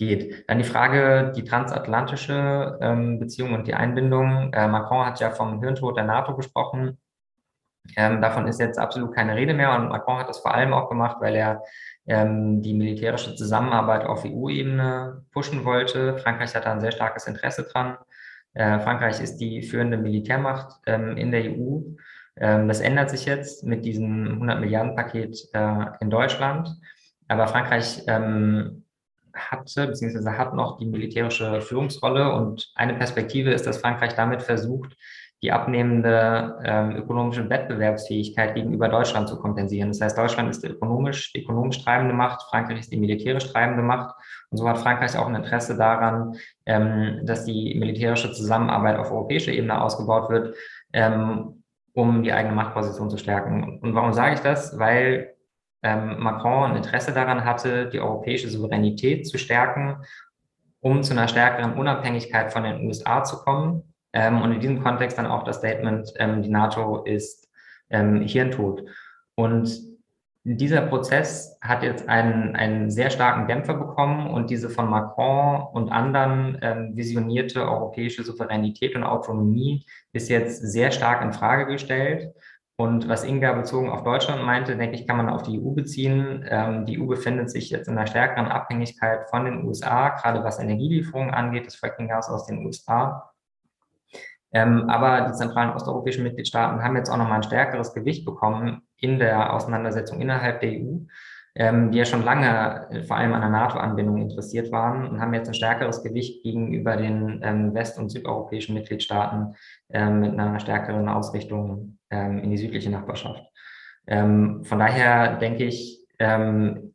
geht. 0.00 0.48
Dann 0.48 0.58
die 0.58 0.64
Frage, 0.64 1.32
die 1.36 1.44
transatlantische 1.44 2.78
ähm, 2.80 3.20
Beziehung 3.20 3.52
und 3.52 3.68
die 3.68 3.74
Einbindung. 3.74 4.52
Äh, 4.52 4.66
Macron 4.66 5.06
hat 5.06 5.20
ja 5.20 5.30
vom 5.30 5.60
Hirntod 5.62 5.96
der 5.96 6.04
NATO 6.04 6.34
gesprochen. 6.34 6.98
Ähm, 7.96 8.20
davon 8.20 8.48
ist 8.48 8.60
jetzt 8.60 8.78
absolut 8.78 9.14
keine 9.14 9.36
Rede 9.36 9.54
mehr 9.54 9.74
und 9.74 9.88
Macron 9.88 10.18
hat 10.18 10.28
das 10.28 10.40
vor 10.40 10.54
allem 10.54 10.72
auch 10.72 10.88
gemacht, 10.88 11.18
weil 11.20 11.34
er 11.34 11.62
ähm, 12.06 12.62
die 12.62 12.74
militärische 12.74 13.34
Zusammenarbeit 13.36 14.04
auf 14.04 14.24
EU-Ebene 14.24 15.24
pushen 15.32 15.64
wollte. 15.64 16.18
Frankreich 16.18 16.54
hat 16.54 16.64
da 16.64 16.72
ein 16.72 16.80
sehr 16.80 16.92
starkes 16.92 17.26
Interesse 17.26 17.64
dran. 17.64 17.98
Äh, 18.54 18.80
Frankreich 18.80 19.20
ist 19.20 19.36
die 19.36 19.62
führende 19.62 19.96
Militärmacht 19.98 20.80
ähm, 20.86 21.16
in 21.16 21.30
der 21.30 21.42
EU. 21.44 21.80
Ähm, 22.36 22.68
das 22.68 22.80
ändert 22.80 23.10
sich 23.10 23.26
jetzt 23.26 23.64
mit 23.64 23.84
diesem 23.84 24.28
100 24.32 24.60
Milliarden 24.60 24.96
Paket 24.96 25.36
äh, 25.52 25.86
in 26.00 26.10
Deutschland. 26.10 26.70
Aber 27.28 27.46
Frankreich 27.46 28.02
ähm, 28.08 28.84
hatte, 29.40 29.86
beziehungsweise 29.86 30.36
hat 30.36 30.54
noch 30.54 30.78
die 30.78 30.86
militärische 30.86 31.60
Führungsrolle. 31.60 32.32
Und 32.32 32.70
eine 32.74 32.94
Perspektive 32.94 33.50
ist, 33.52 33.66
dass 33.66 33.78
Frankreich 33.78 34.14
damit 34.14 34.42
versucht, 34.42 34.96
die 35.42 35.52
abnehmende 35.52 36.58
ähm, 36.64 36.96
ökonomische 36.96 37.48
Wettbewerbsfähigkeit 37.48 38.54
gegenüber 38.54 38.88
Deutschland 38.88 39.28
zu 39.28 39.38
kompensieren. 39.38 39.88
Das 39.88 40.00
heißt, 40.00 40.18
Deutschland 40.18 40.50
ist 40.50 40.62
die 40.62 40.68
ökonomisch, 40.68 41.32
die 41.32 41.42
ökonomisch 41.42 41.82
treibende 41.82 42.14
Macht, 42.14 42.42
Frankreich 42.50 42.80
ist 42.80 42.92
die 42.92 42.98
militärisch 42.98 43.50
treibende 43.50 43.82
Macht. 43.82 44.14
Und 44.50 44.58
so 44.58 44.68
hat 44.68 44.78
Frankreich 44.78 45.16
auch 45.16 45.26
ein 45.26 45.34
Interesse 45.34 45.76
daran, 45.76 46.36
ähm, 46.66 47.20
dass 47.24 47.46
die 47.46 47.74
militärische 47.78 48.32
Zusammenarbeit 48.32 48.98
auf 48.98 49.10
europäischer 49.10 49.52
Ebene 49.52 49.80
ausgebaut 49.80 50.28
wird, 50.28 50.54
ähm, 50.92 51.62
um 51.94 52.22
die 52.22 52.32
eigene 52.32 52.54
Machtposition 52.54 53.08
zu 53.08 53.16
stärken. 53.16 53.80
Und 53.80 53.94
warum 53.94 54.12
sage 54.12 54.34
ich 54.34 54.40
das? 54.40 54.78
Weil 54.78 55.34
Macron 55.82 56.70
ein 56.70 56.76
Interesse 56.76 57.12
daran 57.12 57.44
hatte, 57.44 57.88
die 57.88 58.00
europäische 58.00 58.48
Souveränität 58.48 59.26
zu 59.26 59.38
stärken, 59.38 59.96
um 60.80 61.02
zu 61.02 61.12
einer 61.12 61.28
stärkeren 61.28 61.74
Unabhängigkeit 61.74 62.52
von 62.52 62.64
den 62.64 62.86
USA 62.86 63.24
zu 63.24 63.38
kommen. 63.42 63.94
Ähm, 64.12 64.42
und 64.42 64.52
in 64.52 64.60
diesem 64.60 64.82
Kontext 64.82 65.18
dann 65.18 65.26
auch 65.26 65.44
das 65.44 65.56
Statement, 65.56 66.12
ähm, 66.16 66.42
die 66.42 66.50
NATO 66.50 67.04
ist 67.04 67.48
ähm, 67.90 68.22
Hirntod. 68.22 68.84
Und 69.34 69.90
dieser 70.44 70.80
Prozess 70.82 71.58
hat 71.60 71.82
jetzt 71.82 72.08
einen, 72.08 72.56
einen 72.56 72.90
sehr 72.90 73.10
starken 73.10 73.46
Dämpfer 73.46 73.74
bekommen 73.74 74.30
und 74.30 74.48
diese 74.48 74.70
von 74.70 74.88
Macron 74.88 75.66
und 75.74 75.90
anderen 75.90 76.58
ähm, 76.62 76.96
visionierte 76.96 77.62
europäische 77.68 78.24
Souveränität 78.24 78.96
und 78.96 79.04
Autonomie 79.04 79.84
ist 80.12 80.30
jetzt 80.30 80.62
sehr 80.62 80.92
stark 80.92 81.22
in 81.22 81.34
Frage 81.34 81.66
gestellt. 81.66 82.34
Und 82.80 83.10
was 83.10 83.24
Inga 83.24 83.52
bezogen 83.52 83.90
auf 83.90 84.04
Deutschland 84.04 84.42
meinte, 84.42 84.74
denke 84.74 84.96
ich, 84.96 85.06
kann 85.06 85.18
man 85.18 85.28
auf 85.28 85.42
die 85.42 85.60
EU 85.60 85.72
beziehen. 85.72 86.46
Ähm, 86.48 86.86
die 86.86 86.98
EU 86.98 87.04
befindet 87.04 87.50
sich 87.50 87.68
jetzt 87.68 87.88
in 87.88 87.98
einer 87.98 88.06
stärkeren 88.06 88.46
Abhängigkeit 88.46 89.28
von 89.28 89.44
den 89.44 89.66
USA, 89.66 90.08
gerade 90.08 90.42
was 90.44 90.58
Energielieferungen 90.58 91.34
angeht, 91.34 91.66
das 91.66 91.74
Fracking-Gas 91.74 92.30
aus 92.30 92.46
den 92.46 92.64
USA. 92.64 93.34
Ähm, 94.52 94.88
aber 94.88 95.28
die 95.28 95.34
zentralen 95.34 95.74
osteuropäischen 95.74 96.24
Mitgliedstaaten 96.24 96.82
haben 96.82 96.96
jetzt 96.96 97.10
auch 97.10 97.18
nochmal 97.18 97.36
ein 97.36 97.42
stärkeres 97.42 97.92
Gewicht 97.92 98.24
bekommen 98.24 98.80
in 98.96 99.18
der 99.18 99.52
Auseinandersetzung 99.52 100.18
innerhalb 100.22 100.60
der 100.60 100.70
EU 100.70 101.00
ähm, 101.56 101.90
die 101.90 101.98
ja 101.98 102.04
schon 102.04 102.24
lange 102.24 102.86
äh, 102.90 103.02
vor 103.02 103.16
allem 103.16 103.34
an 103.34 103.40
der 103.40 103.50
NATO-Anbindung 103.50 104.18
interessiert 104.18 104.70
waren 104.70 105.08
und 105.08 105.20
haben 105.20 105.34
jetzt 105.34 105.48
ein 105.48 105.54
stärkeres 105.54 106.02
Gewicht 106.02 106.42
gegenüber 106.42 106.96
den 106.96 107.40
ähm, 107.42 107.74
west- 107.74 107.98
und 107.98 108.08
südeuropäischen 108.08 108.74
Mitgliedstaaten 108.74 109.56
ähm, 109.90 110.20
mit 110.20 110.38
einer 110.38 110.60
stärkeren 110.60 111.08
Ausrichtung 111.08 111.98
ähm, 112.10 112.38
in 112.38 112.50
die 112.50 112.58
südliche 112.58 112.90
Nachbarschaft. 112.90 113.42
Ähm, 114.06 114.64
von 114.64 114.78
daher 114.78 115.36
denke 115.36 115.64
ich, 115.64 115.98
ähm, 116.18 116.94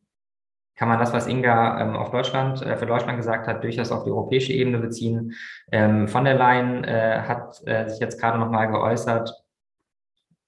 kann 0.77 0.89
man 0.89 0.99
das, 0.99 1.13
was 1.13 1.27
Inga 1.27 1.95
auf 1.95 2.11
Deutschland, 2.11 2.61
äh, 2.61 2.75
für 2.75 2.85
Deutschland 2.85 3.17
gesagt 3.17 3.47
hat, 3.47 3.63
durchaus 3.63 3.91
auf 3.91 4.03
die 4.03 4.11
europäische 4.11 4.51
Ebene 4.51 4.79
beziehen. 4.79 5.33
von 5.71 6.25
der 6.25 6.35
Leyen 6.35 6.83
äh, 6.83 7.21
hat 7.25 7.65
äh, 7.65 7.87
sich 7.87 7.99
jetzt 7.99 8.19
gerade 8.19 8.37
nochmal 8.37 8.67
geäußert, 8.67 9.31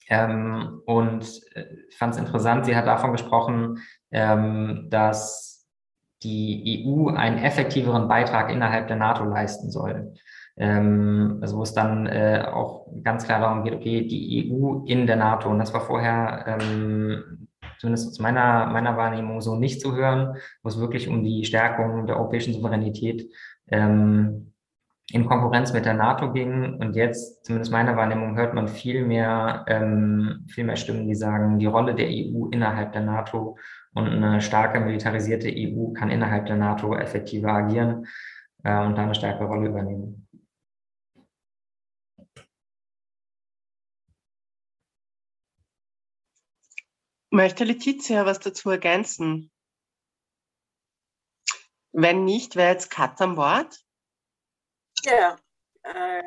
ähm, 0.08 0.82
und 0.86 1.24
äh, 1.54 1.64
fand 1.96 2.14
es 2.14 2.20
interessant, 2.20 2.64
sie 2.64 2.74
hat 2.74 2.86
davon 2.86 3.12
gesprochen, 3.12 3.82
ähm, 4.10 4.86
dass 4.88 5.66
die 6.22 6.84
EU 6.84 7.10
einen 7.10 7.38
effektiveren 7.38 8.08
Beitrag 8.08 8.50
innerhalb 8.50 8.88
der 8.88 8.96
NATO 8.96 9.24
leisten 9.24 9.70
soll. 9.70 10.14
Ähm, 10.58 11.38
also 11.40 11.58
wo 11.58 11.62
es 11.62 11.72
dann 11.72 12.06
äh, 12.06 12.44
auch 12.52 12.86
ganz 13.04 13.24
klar 13.24 13.40
darum 13.40 13.64
geht, 13.64 13.74
okay, 13.74 14.06
die 14.06 14.50
EU 14.52 14.84
in 14.86 15.06
der 15.06 15.16
NATO, 15.16 15.48
und 15.48 15.58
das 15.58 15.72
war 15.72 15.80
vorher 15.80 16.44
ähm, 16.46 17.48
zumindest 17.78 18.08
aus 18.08 18.18
meiner, 18.18 18.66
meiner 18.66 18.96
Wahrnehmung 18.96 19.40
so 19.40 19.56
nicht 19.56 19.80
zu 19.80 19.94
hören, 19.94 20.36
wo 20.62 20.68
es 20.68 20.80
wirklich 20.80 21.08
um 21.08 21.22
die 21.22 21.44
Stärkung 21.44 22.06
der 22.06 22.16
europäischen 22.16 22.54
Souveränität 22.54 23.30
ähm, 23.68 24.52
in 25.10 25.26
Konkurrenz 25.26 25.72
mit 25.72 25.86
der 25.86 25.94
NATO 25.94 26.32
ging. 26.32 26.74
Und 26.74 26.94
jetzt, 26.94 27.44
zumindest 27.44 27.72
meiner 27.72 27.96
Wahrnehmung, 27.96 28.36
hört 28.36 28.54
man 28.54 28.68
viel 28.68 29.04
mehr, 29.04 29.64
ähm, 29.68 30.44
viel 30.48 30.64
mehr 30.64 30.76
Stimmen, 30.76 31.08
die 31.08 31.14
sagen, 31.14 31.58
die 31.58 31.66
Rolle 31.66 31.94
der 31.94 32.08
EU 32.08 32.48
innerhalb 32.50 32.92
der 32.92 33.02
NATO 33.02 33.56
und 33.94 34.08
eine 34.08 34.40
starke 34.40 34.80
militarisierte 34.80 35.48
EU 35.48 35.92
kann 35.92 36.10
innerhalb 36.10 36.46
der 36.46 36.56
NATO 36.56 36.94
effektiver 36.94 37.52
agieren 37.52 38.06
äh, 38.64 38.84
und 38.84 38.96
da 38.96 39.04
eine 39.04 39.14
stärkere 39.14 39.46
Rolle 39.46 39.68
übernehmen. 39.68 40.27
Möchte 47.30 47.64
Letizia 47.64 48.24
was 48.24 48.40
dazu 48.40 48.70
ergänzen? 48.70 49.50
Wenn 51.92 52.24
nicht, 52.24 52.56
wäre 52.56 52.72
jetzt 52.72 52.90
Kat 52.90 53.20
am 53.20 53.36
Wort. 53.36 53.84
Yeah, 55.04 55.36
uh, 55.84 56.22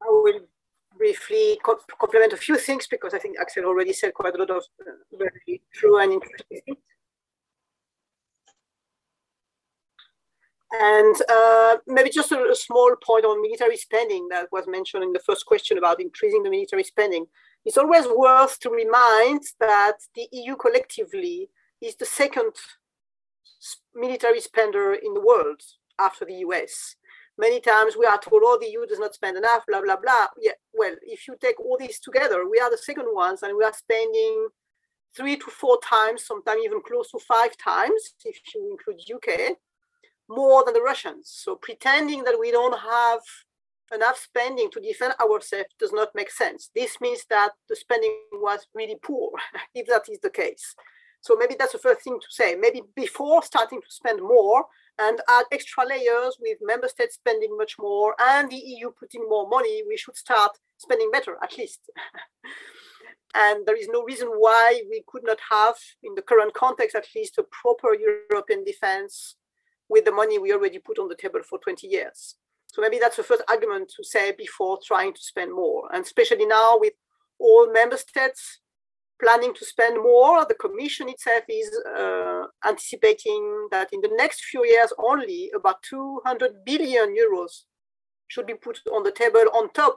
I 0.00 0.08
will 0.08 0.48
briefly 0.96 1.58
co 1.62 1.76
complement 1.98 2.32
a 2.32 2.36
few 2.36 2.56
things 2.56 2.86
because 2.86 3.14
I 3.14 3.18
think 3.18 3.38
Axel 3.38 3.64
already 3.64 3.92
said 3.92 4.14
quite 4.14 4.34
a 4.34 4.38
lot 4.38 4.50
of 4.50 4.64
uh, 4.80 4.92
very 5.18 5.62
true 5.72 5.98
and 5.98 6.12
interesting 6.12 6.60
things. 6.64 6.78
And 10.72 11.16
uh, 11.30 11.76
maybe 11.86 12.10
just 12.10 12.32
a, 12.32 12.50
a, 12.50 12.54
small 12.54 12.96
point 13.02 13.24
on 13.24 13.40
military 13.40 13.76
spending 13.76 14.28
that 14.30 14.48
was 14.50 14.66
mentioned 14.66 15.04
in 15.04 15.12
the 15.12 15.20
first 15.20 15.46
question 15.46 15.78
about 15.78 16.00
increasing 16.00 16.42
the 16.42 16.50
military 16.50 16.82
spending. 16.82 17.26
It's 17.66 17.76
always 17.76 18.06
worth 18.06 18.60
to 18.60 18.70
remind 18.70 19.42
that 19.58 19.96
the 20.14 20.28
EU 20.30 20.54
collectively 20.54 21.50
is 21.82 21.96
the 21.96 22.04
second 22.06 22.52
military 23.92 24.40
spender 24.40 24.94
in 24.94 25.14
the 25.14 25.20
world 25.20 25.60
after 25.98 26.24
the 26.24 26.36
US. 26.46 26.94
Many 27.36 27.60
times 27.60 27.96
we 27.96 28.06
are 28.06 28.18
told, 28.18 28.42
oh, 28.44 28.56
the 28.60 28.68
EU 28.68 28.86
does 28.86 29.00
not 29.00 29.14
spend 29.14 29.36
enough, 29.36 29.64
blah, 29.66 29.82
blah, 29.82 29.96
blah. 29.96 30.28
Yeah, 30.40 30.52
well, 30.72 30.94
if 31.02 31.26
you 31.26 31.34
take 31.40 31.58
all 31.58 31.76
these 31.76 31.98
together, 31.98 32.48
we 32.48 32.60
are 32.60 32.70
the 32.70 32.78
second 32.78 33.08
ones 33.12 33.42
and 33.42 33.56
we 33.58 33.64
are 33.64 33.72
spending 33.72 34.46
three 35.16 35.36
to 35.36 35.50
four 35.50 35.80
times, 35.82 36.24
sometimes 36.24 36.62
even 36.64 36.80
close 36.86 37.10
to 37.10 37.18
five 37.18 37.56
times, 37.56 38.14
if 38.24 38.38
you 38.54 38.70
include 38.70 39.00
UK, 39.12 39.56
more 40.28 40.64
than 40.64 40.74
the 40.74 40.82
Russians. 40.82 41.32
So 41.34 41.56
pretending 41.56 42.22
that 42.24 42.38
we 42.38 42.52
don't 42.52 42.78
have 42.78 43.20
enough 43.94 44.18
spending 44.18 44.70
to 44.70 44.80
defend 44.80 45.14
ourselves 45.20 45.70
does 45.78 45.92
not 45.92 46.08
make 46.14 46.30
sense. 46.30 46.70
This 46.74 47.00
means 47.00 47.24
that 47.30 47.50
the 47.68 47.76
spending 47.76 48.14
was 48.32 48.66
really 48.74 48.96
poor, 49.02 49.30
if 49.74 49.86
that 49.86 50.08
is 50.08 50.18
the 50.20 50.30
case. 50.30 50.74
So 51.20 51.34
maybe 51.36 51.56
that's 51.58 51.72
the 51.72 51.78
first 51.78 52.02
thing 52.02 52.18
to 52.20 52.26
say. 52.30 52.54
Maybe 52.54 52.82
before 52.94 53.42
starting 53.42 53.80
to 53.80 53.90
spend 53.90 54.20
more 54.20 54.66
and 54.98 55.20
add 55.28 55.44
extra 55.52 55.84
layers 55.86 56.36
with 56.40 56.58
member 56.62 56.88
states 56.88 57.16
spending 57.16 57.56
much 57.56 57.76
more 57.78 58.14
and 58.20 58.50
the 58.50 58.56
EU 58.56 58.90
putting 58.98 59.28
more 59.28 59.48
money, 59.48 59.82
we 59.88 59.96
should 59.96 60.16
start 60.16 60.52
spending 60.78 61.10
better 61.10 61.36
at 61.42 61.58
least. 61.58 61.80
and 63.34 63.66
there 63.66 63.76
is 63.76 63.88
no 63.90 64.02
reason 64.02 64.28
why 64.28 64.82
we 64.88 65.02
could 65.06 65.22
not 65.24 65.38
have, 65.50 65.74
in 66.02 66.14
the 66.14 66.22
current 66.22 66.54
context 66.54 66.96
at 66.96 67.06
least, 67.14 67.38
a 67.38 67.44
proper 67.44 67.94
European 67.94 68.64
defense 68.64 69.36
with 69.88 70.04
the 70.04 70.12
money 70.12 70.38
we 70.38 70.52
already 70.52 70.78
put 70.78 70.98
on 70.98 71.08
the 71.08 71.16
table 71.16 71.40
for 71.42 71.58
20 71.58 71.86
years. 71.86 72.36
So 72.76 72.82
maybe 72.82 72.98
that's 72.98 73.16
the 73.16 73.22
first 73.22 73.42
argument 73.48 73.90
to 73.96 74.04
say 74.04 74.32
before 74.32 74.78
trying 74.84 75.14
to 75.14 75.22
spend 75.22 75.50
more. 75.50 75.88
And 75.94 76.04
especially 76.04 76.44
now 76.44 76.76
with 76.78 76.92
all 77.38 77.72
member 77.72 77.96
states 77.96 78.60
planning 79.18 79.54
to 79.54 79.64
spend 79.64 79.96
more, 79.96 80.44
the 80.44 80.56
Commission 80.56 81.08
itself 81.08 81.44
is 81.48 81.74
uh, 81.98 82.42
anticipating 82.66 83.68
that 83.70 83.88
in 83.94 84.02
the 84.02 84.10
next 84.12 84.44
few 84.44 84.66
years 84.66 84.92
only 84.98 85.50
about 85.56 85.82
200 85.84 86.66
billion 86.66 87.16
euros 87.16 87.62
should 88.28 88.46
be 88.46 88.52
put 88.52 88.80
on 88.92 89.02
the 89.04 89.10
table 89.10 89.44
on 89.54 89.72
top 89.72 89.96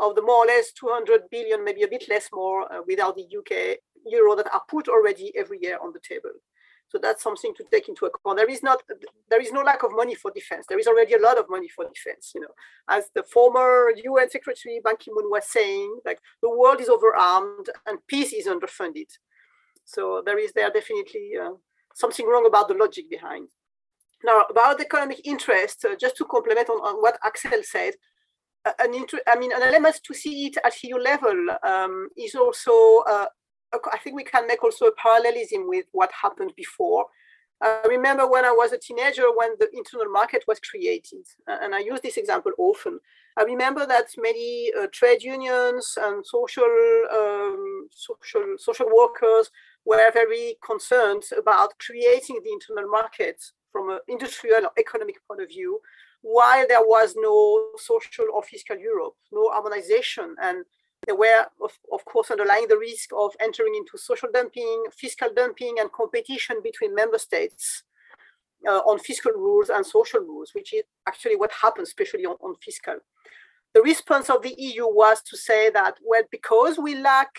of 0.00 0.16
the 0.16 0.22
more 0.22 0.42
or 0.42 0.46
less 0.46 0.72
200 0.72 1.30
billion, 1.30 1.64
maybe 1.64 1.84
a 1.84 1.88
bit 1.88 2.06
less 2.08 2.28
more 2.32 2.72
uh, 2.72 2.80
without 2.88 3.14
the 3.14 3.22
UK 3.38 3.78
euro 4.04 4.34
that 4.34 4.52
are 4.52 4.62
put 4.68 4.88
already 4.88 5.30
every 5.36 5.60
year 5.62 5.78
on 5.80 5.92
the 5.92 6.00
table. 6.00 6.32
So 6.90 6.98
that's 7.00 7.22
something 7.22 7.54
to 7.54 7.64
take 7.70 7.88
into 7.88 8.06
account. 8.06 8.36
There 8.36 8.50
is 8.50 8.64
not, 8.64 8.82
there 9.30 9.40
is 9.40 9.52
no 9.52 9.62
lack 9.62 9.84
of 9.84 9.92
money 9.92 10.16
for 10.16 10.32
defense. 10.32 10.66
There 10.68 10.78
is 10.78 10.88
already 10.88 11.14
a 11.14 11.20
lot 11.20 11.38
of 11.38 11.48
money 11.48 11.68
for 11.68 11.84
defense. 11.84 12.32
You 12.34 12.42
know, 12.42 12.54
as 12.88 13.04
the 13.14 13.22
former 13.22 13.92
UN 13.96 14.28
Secretary 14.28 14.80
Ban 14.82 14.96
Ki-moon 14.98 15.30
was 15.30 15.44
saying, 15.46 16.00
like 16.04 16.18
the 16.42 16.50
world 16.50 16.80
is 16.80 16.88
overarmed 16.88 17.68
and 17.86 18.04
peace 18.08 18.32
is 18.32 18.48
underfunded. 18.48 19.06
So 19.84 20.20
there 20.26 20.38
is 20.38 20.52
there 20.52 20.70
definitely 20.70 21.32
uh, 21.40 21.52
something 21.94 22.26
wrong 22.26 22.46
about 22.46 22.66
the 22.66 22.74
logic 22.74 23.08
behind. 23.08 23.48
Now 24.24 24.42
about 24.50 24.78
the 24.78 24.84
economic 24.84 25.20
interest, 25.24 25.84
uh, 25.84 25.94
just 25.98 26.16
to 26.16 26.24
complement 26.24 26.68
on, 26.68 26.78
on 26.78 27.00
what 27.00 27.18
Axel 27.24 27.62
said, 27.62 27.94
an 28.78 28.94
inter- 28.94 29.20
I 29.26 29.38
mean, 29.38 29.52
an 29.52 29.62
element 29.62 30.00
to 30.04 30.14
see 30.14 30.46
it 30.46 30.58
at 30.64 30.82
EU 30.82 30.96
level 30.96 31.46
um, 31.62 32.08
is 32.16 32.34
also 32.34 33.02
uh, 33.08 33.26
I 33.72 33.98
think 33.98 34.16
we 34.16 34.24
can 34.24 34.46
make 34.46 34.62
also 34.64 34.86
a 34.86 34.92
parallelism 34.92 35.68
with 35.68 35.86
what 35.92 36.10
happened 36.12 36.52
before. 36.56 37.06
I 37.62 37.82
remember 37.88 38.26
when 38.26 38.44
I 38.44 38.52
was 38.52 38.72
a 38.72 38.78
teenager 38.78 39.24
when 39.34 39.50
the 39.58 39.68
internal 39.74 40.10
market 40.10 40.44
was 40.48 40.58
created, 40.60 41.26
and 41.46 41.74
I 41.74 41.80
use 41.80 42.00
this 42.00 42.16
example 42.16 42.52
often. 42.58 42.98
I 43.36 43.42
remember 43.42 43.86
that 43.86 44.06
many 44.16 44.72
uh, 44.78 44.86
trade 44.92 45.22
unions 45.22 45.96
and 46.00 46.24
social 46.26 46.64
um, 47.12 47.88
social 47.90 48.56
social 48.58 48.86
workers 48.94 49.50
were 49.84 50.10
very 50.12 50.56
concerned 50.64 51.24
about 51.36 51.78
creating 51.78 52.40
the 52.42 52.52
internal 52.52 52.90
market 52.90 53.42
from 53.70 53.90
an 53.90 54.00
industrial 54.08 54.64
or 54.64 54.72
economic 54.78 55.16
point 55.28 55.42
of 55.42 55.48
view, 55.48 55.80
while 56.22 56.66
there 56.66 56.82
was 56.82 57.14
no 57.16 57.66
social 57.76 58.26
or 58.32 58.42
fiscal 58.42 58.76
Europe, 58.76 59.14
no 59.32 59.50
harmonization, 59.52 60.34
and 60.42 60.64
they 61.06 61.12
were, 61.12 61.46
of, 61.62 61.72
of 61.92 62.04
course, 62.04 62.30
underlying 62.30 62.68
the 62.68 62.78
risk 62.78 63.10
of 63.16 63.32
entering 63.40 63.74
into 63.74 63.96
social 63.96 64.28
dumping, 64.32 64.84
fiscal 64.96 65.28
dumping, 65.34 65.76
and 65.78 65.90
competition 65.92 66.60
between 66.62 66.94
member 66.94 67.18
states 67.18 67.84
uh, 68.68 68.80
on 68.80 68.98
fiscal 68.98 69.32
rules 69.32 69.70
and 69.70 69.84
social 69.86 70.20
rules, 70.20 70.50
which 70.54 70.74
is 70.74 70.82
actually 71.08 71.36
what 71.36 71.52
happens, 71.52 71.88
especially 71.88 72.26
on, 72.26 72.36
on 72.42 72.54
fiscal. 72.62 72.96
The 73.72 73.82
response 73.82 74.28
of 74.28 74.42
the 74.42 74.54
EU 74.58 74.86
was 74.86 75.22
to 75.22 75.36
say 75.36 75.70
that, 75.70 75.94
well, 76.04 76.22
because 76.30 76.76
we 76.78 76.96
lack, 76.96 77.30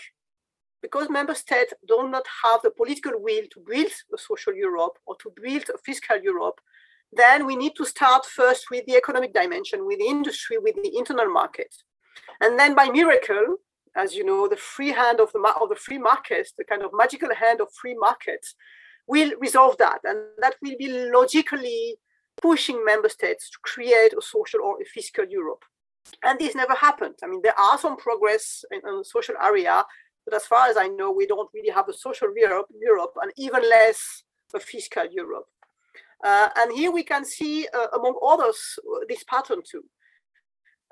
because 0.80 1.08
member 1.08 1.34
states 1.34 1.72
do 1.86 2.08
not 2.08 2.24
have 2.42 2.62
the 2.62 2.70
political 2.70 3.12
will 3.16 3.44
to 3.52 3.60
build 3.68 3.92
a 4.12 4.18
social 4.18 4.54
Europe 4.54 4.98
or 5.06 5.16
to 5.22 5.32
build 5.40 5.64
a 5.72 5.78
fiscal 5.78 6.18
Europe, 6.20 6.60
then 7.12 7.46
we 7.46 7.54
need 7.54 7.76
to 7.76 7.84
start 7.84 8.24
first 8.24 8.70
with 8.70 8.86
the 8.86 8.96
economic 8.96 9.34
dimension, 9.34 9.86
with 9.86 9.98
the 9.98 10.06
industry, 10.06 10.58
with 10.58 10.74
the 10.82 10.96
internal 10.96 11.30
market. 11.30 11.72
And 12.40 12.58
then 12.58 12.74
by 12.74 12.88
miracle, 12.88 13.56
as 13.96 14.14
you 14.14 14.24
know, 14.24 14.48
the 14.48 14.56
free 14.56 14.90
hand 14.90 15.20
of 15.20 15.32
the, 15.32 15.40
of 15.60 15.68
the 15.68 15.76
free 15.76 15.98
markets, 15.98 16.52
the 16.56 16.64
kind 16.64 16.82
of 16.82 16.90
magical 16.94 17.34
hand 17.34 17.60
of 17.60 17.68
free 17.72 17.94
markets, 17.94 18.54
will 19.06 19.32
resolve 19.40 19.76
that. 19.78 20.00
And 20.04 20.18
that 20.40 20.56
will 20.62 20.76
be 20.78 20.88
logically 20.88 21.96
pushing 22.40 22.84
member 22.84 23.08
states 23.08 23.50
to 23.50 23.58
create 23.62 24.14
a 24.16 24.22
social 24.22 24.60
or 24.62 24.80
a 24.80 24.84
fiscal 24.84 25.24
Europe. 25.28 25.64
And 26.24 26.38
this 26.38 26.54
never 26.54 26.74
happened. 26.74 27.14
I 27.22 27.26
mean, 27.26 27.40
there 27.42 27.58
are 27.58 27.78
some 27.78 27.96
progress 27.96 28.64
in, 28.70 28.80
in 28.88 28.98
the 28.98 29.04
social 29.04 29.34
area, 29.42 29.84
but 30.24 30.34
as 30.34 30.44
far 30.46 30.68
as 30.68 30.76
I 30.76 30.88
know, 30.88 31.12
we 31.12 31.26
don't 31.26 31.50
really 31.54 31.70
have 31.70 31.88
a 31.88 31.92
social 31.92 32.28
Europe, 32.34 32.66
Europe 32.80 33.12
and 33.20 33.32
even 33.36 33.62
less 33.62 34.22
a 34.54 34.60
fiscal 34.60 35.06
Europe. 35.10 35.46
Uh, 36.24 36.48
and 36.56 36.72
here 36.72 36.92
we 36.92 37.02
can 37.02 37.24
see, 37.24 37.66
uh, 37.74 37.86
among 37.94 38.18
others, 38.24 38.78
this 39.08 39.24
pattern 39.24 39.60
too 39.68 39.84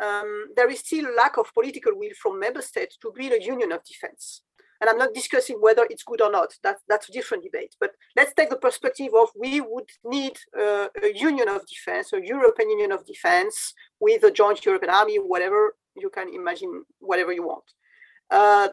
um, 0.00 0.46
there 0.56 0.70
is 0.70 0.80
still 0.80 1.06
a 1.06 1.16
lack 1.16 1.36
of 1.36 1.52
political 1.52 1.92
will 1.94 2.14
from 2.20 2.38
member 2.40 2.62
states 2.62 2.96
to 3.02 3.12
build 3.14 3.32
a 3.32 3.42
union 3.42 3.72
of 3.72 3.84
defense. 3.84 4.42
And 4.80 4.88
I'm 4.88 4.96
not 4.96 5.12
discussing 5.12 5.56
whether 5.60 5.86
it's 5.90 6.02
good 6.02 6.22
or 6.22 6.30
not. 6.30 6.54
That, 6.62 6.78
that's 6.88 7.10
a 7.10 7.12
different 7.12 7.44
debate. 7.44 7.76
But 7.78 7.90
let's 8.16 8.32
take 8.32 8.48
the 8.48 8.56
perspective 8.56 9.12
of 9.14 9.28
we 9.36 9.60
would 9.60 9.90
need 10.04 10.38
uh, 10.58 10.88
a 11.02 11.12
union 11.14 11.48
of 11.48 11.66
defense, 11.66 12.14
a 12.14 12.24
European 12.24 12.70
Union 12.70 12.92
of 12.92 13.06
defense 13.06 13.74
with 14.00 14.24
a 14.24 14.30
joint 14.30 14.64
European 14.64 14.90
army, 14.90 15.16
whatever 15.16 15.74
you 15.96 16.08
can 16.08 16.32
imagine, 16.32 16.84
whatever 16.98 17.30
you 17.30 17.46
want. 17.46 17.64
Uh, 18.30 18.68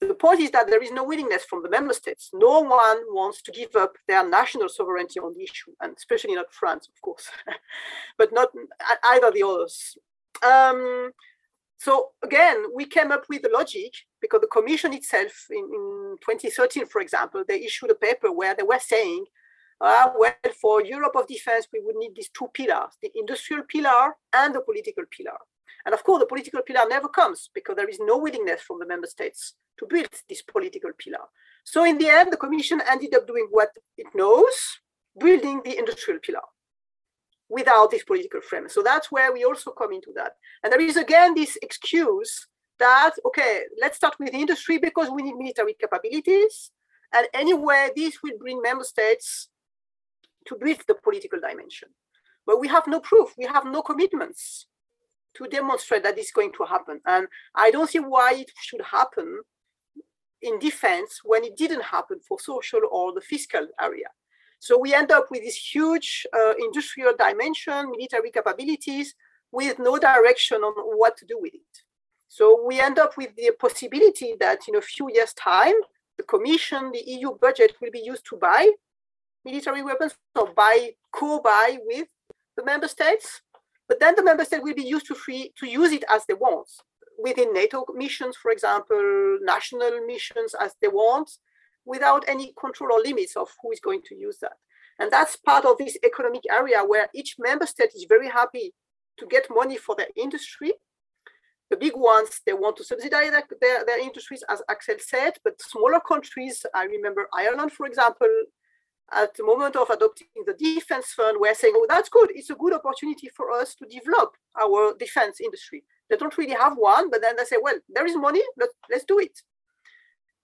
the 0.00 0.14
point 0.14 0.38
is 0.40 0.52
that 0.52 0.68
there 0.68 0.82
is 0.82 0.92
no 0.92 1.02
willingness 1.02 1.44
from 1.44 1.64
the 1.64 1.70
member 1.70 1.92
states. 1.92 2.30
No 2.32 2.60
one 2.60 2.98
wants 3.08 3.42
to 3.42 3.50
give 3.50 3.74
up 3.74 3.94
their 4.06 4.28
national 4.28 4.68
sovereignty 4.68 5.18
on 5.18 5.34
the 5.34 5.42
issue, 5.42 5.72
and 5.80 5.96
especially 5.96 6.36
not 6.36 6.52
France, 6.52 6.88
of 6.88 7.00
course, 7.02 7.28
but 8.18 8.32
not 8.32 8.50
either 9.04 9.32
the 9.32 9.42
others. 9.42 9.98
Um, 10.42 11.12
so 11.78 12.10
again, 12.24 12.64
we 12.74 12.86
came 12.86 13.12
up 13.12 13.24
with 13.28 13.42
the 13.42 13.50
logic 13.52 13.92
because 14.20 14.40
the 14.40 14.48
commission 14.48 14.92
itself 14.92 15.46
in, 15.50 15.58
in 15.58 16.16
2013, 16.20 16.86
for 16.86 17.00
example, 17.00 17.44
they 17.46 17.62
issued 17.62 17.90
a 17.90 17.94
paper 17.94 18.32
where 18.32 18.54
they 18.54 18.64
were 18.64 18.80
saying, 18.80 19.26
uh, 19.80 20.08
well, 20.18 20.34
for 20.60 20.82
Europe 20.84 21.14
of 21.14 21.28
defense, 21.28 21.68
we 21.72 21.80
would 21.84 21.94
need 21.96 22.16
these 22.16 22.30
two 22.30 22.48
pillars, 22.52 22.94
the 23.00 23.12
industrial 23.14 23.62
pillar 23.68 24.16
and 24.34 24.54
the 24.54 24.60
political 24.60 25.04
pillar. 25.16 25.38
And 25.86 25.94
of 25.94 26.02
course, 26.02 26.18
the 26.18 26.26
political 26.26 26.62
pillar 26.62 26.84
never 26.88 27.08
comes 27.08 27.48
because 27.54 27.76
there 27.76 27.88
is 27.88 28.00
no 28.00 28.18
willingness 28.18 28.60
from 28.62 28.80
the 28.80 28.86
member 28.86 29.06
states 29.06 29.54
to 29.78 29.86
build 29.86 30.08
this 30.28 30.42
political 30.42 30.90
pillar. 30.98 31.24
So 31.62 31.84
in 31.84 31.98
the 31.98 32.08
end, 32.08 32.32
the 32.32 32.36
commission 32.36 32.82
ended 32.90 33.14
up 33.14 33.28
doing 33.28 33.46
what 33.50 33.70
it 33.96 34.08
knows, 34.14 34.80
building 35.16 35.62
the 35.64 35.78
industrial 35.78 36.18
pillar 36.18 36.42
without 37.48 37.90
this 37.90 38.04
political 38.04 38.40
frame. 38.40 38.68
So 38.68 38.82
that's 38.82 39.10
where 39.10 39.32
we 39.32 39.44
also 39.44 39.70
come 39.70 39.92
into 39.92 40.12
that. 40.16 40.32
And 40.62 40.72
there 40.72 40.80
is 40.80 40.96
again 40.96 41.34
this 41.34 41.56
excuse 41.62 42.46
that, 42.78 43.12
okay, 43.26 43.62
let's 43.80 43.96
start 43.96 44.16
with 44.18 44.34
industry 44.34 44.78
because 44.78 45.10
we 45.10 45.22
need 45.22 45.36
military 45.36 45.74
capabilities. 45.74 46.70
And 47.12 47.26
anyway, 47.34 47.90
this 47.96 48.22
will 48.22 48.38
bring 48.38 48.60
member 48.62 48.84
states 48.84 49.48
to 50.46 50.56
build 50.56 50.82
the 50.86 50.94
political 50.94 51.40
dimension. 51.40 51.88
But 52.46 52.60
we 52.60 52.68
have 52.68 52.86
no 52.86 53.00
proof, 53.00 53.34
we 53.36 53.46
have 53.46 53.64
no 53.64 53.82
commitments 53.82 54.66
to 55.34 55.46
demonstrate 55.46 56.02
that 56.02 56.16
this 56.16 56.26
is 56.26 56.32
going 56.32 56.52
to 56.52 56.64
happen. 56.64 57.00
And 57.06 57.26
I 57.54 57.70
don't 57.70 57.88
see 57.88 58.00
why 58.00 58.34
it 58.34 58.50
should 58.60 58.82
happen 58.82 59.40
in 60.42 60.58
defense 60.58 61.20
when 61.24 61.44
it 61.44 61.56
didn't 61.56 61.82
happen 61.82 62.20
for 62.26 62.38
social 62.38 62.80
or 62.90 63.12
the 63.12 63.20
fiscal 63.20 63.66
area. 63.80 64.06
So 64.58 64.78
we 64.78 64.94
end 64.94 65.12
up 65.12 65.26
with 65.30 65.42
this 65.42 65.56
huge 65.56 66.26
uh, 66.36 66.54
industrial 66.58 67.14
dimension, 67.16 67.90
military 67.90 68.30
capabilities, 68.30 69.14
with 69.52 69.78
no 69.78 69.98
direction 69.98 70.58
on 70.62 70.74
what 70.98 71.16
to 71.18 71.26
do 71.26 71.38
with 71.40 71.54
it. 71.54 71.82
So 72.28 72.62
we 72.66 72.80
end 72.80 72.98
up 72.98 73.16
with 73.16 73.34
the 73.36 73.52
possibility 73.58 74.34
that 74.40 74.60
in 74.68 74.76
a 74.76 74.82
few 74.82 75.10
years' 75.12 75.32
time, 75.34 75.74
the 76.18 76.24
Commission, 76.24 76.90
the 76.92 77.02
EU 77.06 77.30
budget 77.40 77.76
will 77.80 77.90
be 77.90 78.00
used 78.00 78.26
to 78.30 78.36
buy 78.36 78.70
military 79.44 79.82
weapons 79.82 80.14
or 80.34 80.52
buy 80.52 80.90
co-buy 81.12 81.78
with 81.86 82.08
the 82.56 82.64
member 82.64 82.88
states. 82.88 83.40
But 83.88 84.00
then 84.00 84.16
the 84.16 84.24
member 84.24 84.44
state 84.44 84.62
will 84.62 84.74
be 84.74 84.82
used 84.82 85.06
to 85.06 85.14
free 85.14 85.52
to 85.58 85.66
use 85.66 85.92
it 85.92 86.04
as 86.10 86.26
they 86.26 86.34
want 86.34 86.68
within 87.18 87.52
NATO 87.52 87.84
missions, 87.94 88.36
for 88.36 88.50
example, 88.50 89.38
national 89.42 90.06
missions 90.06 90.54
as 90.58 90.74
they 90.80 90.88
want, 90.88 91.30
without 91.88 92.24
any 92.28 92.52
control 92.60 92.92
or 92.92 93.00
limits 93.00 93.34
of 93.36 93.48
who 93.62 93.72
is 93.72 93.80
going 93.80 94.02
to 94.06 94.14
use 94.14 94.38
that. 94.40 94.56
And 94.98 95.10
that's 95.10 95.36
part 95.36 95.64
of 95.64 95.78
this 95.78 95.96
economic 96.04 96.42
area 96.50 96.80
where 96.84 97.08
each 97.14 97.36
member 97.38 97.66
state 97.66 97.92
is 97.94 98.06
very 98.08 98.28
happy 98.28 98.74
to 99.18 99.26
get 99.26 99.46
money 99.50 99.76
for 99.76 99.94
their 99.96 100.08
industry. 100.16 100.72
The 101.70 101.76
big 101.76 101.92
ones, 101.94 102.40
they 102.46 102.52
want 102.52 102.76
to 102.78 102.84
subsidize 102.84 103.30
their, 103.30 103.44
their, 103.60 103.84
their 103.84 104.00
industries, 104.00 104.42
as 104.48 104.62
Axel 104.68 104.96
said, 104.98 105.34
but 105.44 105.60
smaller 105.60 106.00
countries, 106.00 106.64
I 106.74 106.84
remember 106.84 107.28
Ireland, 107.32 107.72
for 107.72 107.86
example, 107.86 108.28
at 109.12 109.34
the 109.34 109.44
moment 109.44 109.76
of 109.76 109.88
adopting 109.88 110.28
the 110.46 110.54
defense 110.54 111.12
fund, 111.12 111.38
we're 111.40 111.54
saying, 111.54 111.74
oh, 111.76 111.86
that's 111.88 112.08
good. 112.08 112.30
It's 112.34 112.50
a 112.50 112.54
good 112.54 112.74
opportunity 112.74 113.28
for 113.34 113.50
us 113.50 113.74
to 113.76 113.86
develop 113.86 114.34
our 114.60 114.94
defense 114.98 115.40
industry. 115.40 115.84
They 116.10 116.16
don't 116.16 116.36
really 116.36 116.54
have 116.54 116.74
one, 116.76 117.10
but 117.10 117.22
then 117.22 117.36
they 117.36 117.44
say, 117.44 117.56
well, 117.60 117.78
there 117.88 118.06
is 118.06 118.16
money, 118.16 118.42
let, 118.58 118.70
let's 118.90 119.04
do 119.04 119.18
it. 119.18 119.38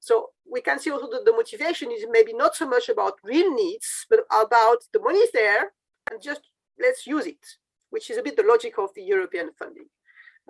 So 0.05 0.29
we 0.45 0.61
can 0.61 0.79
see 0.79 0.91
also 0.91 1.09
that 1.13 1.25
the 1.25 1.33
motivation 1.33 1.91
is 1.91 2.05
maybe 2.11 2.35
not 2.35 2.55
so 2.55 2.69
much 2.69 2.91
about 2.91 3.15
real 3.25 3.51
needs, 3.55 4.05
but 4.11 4.21
about 4.31 4.81
the 4.93 5.01
money 5.01 5.21
is 5.21 5.33
there 5.33 5.73
and 6.11 6.21
just 6.21 6.43
let's 6.79 7.07
use 7.07 7.27
it, 7.27 7.43
which 7.89 8.11
is 8.11 8.19
a 8.19 8.23
bit 8.23 8.37
the 8.37 8.43
logic 8.43 8.75
of 8.77 8.91
the 8.95 9.03
European 9.03 9.49
funding. 9.59 9.87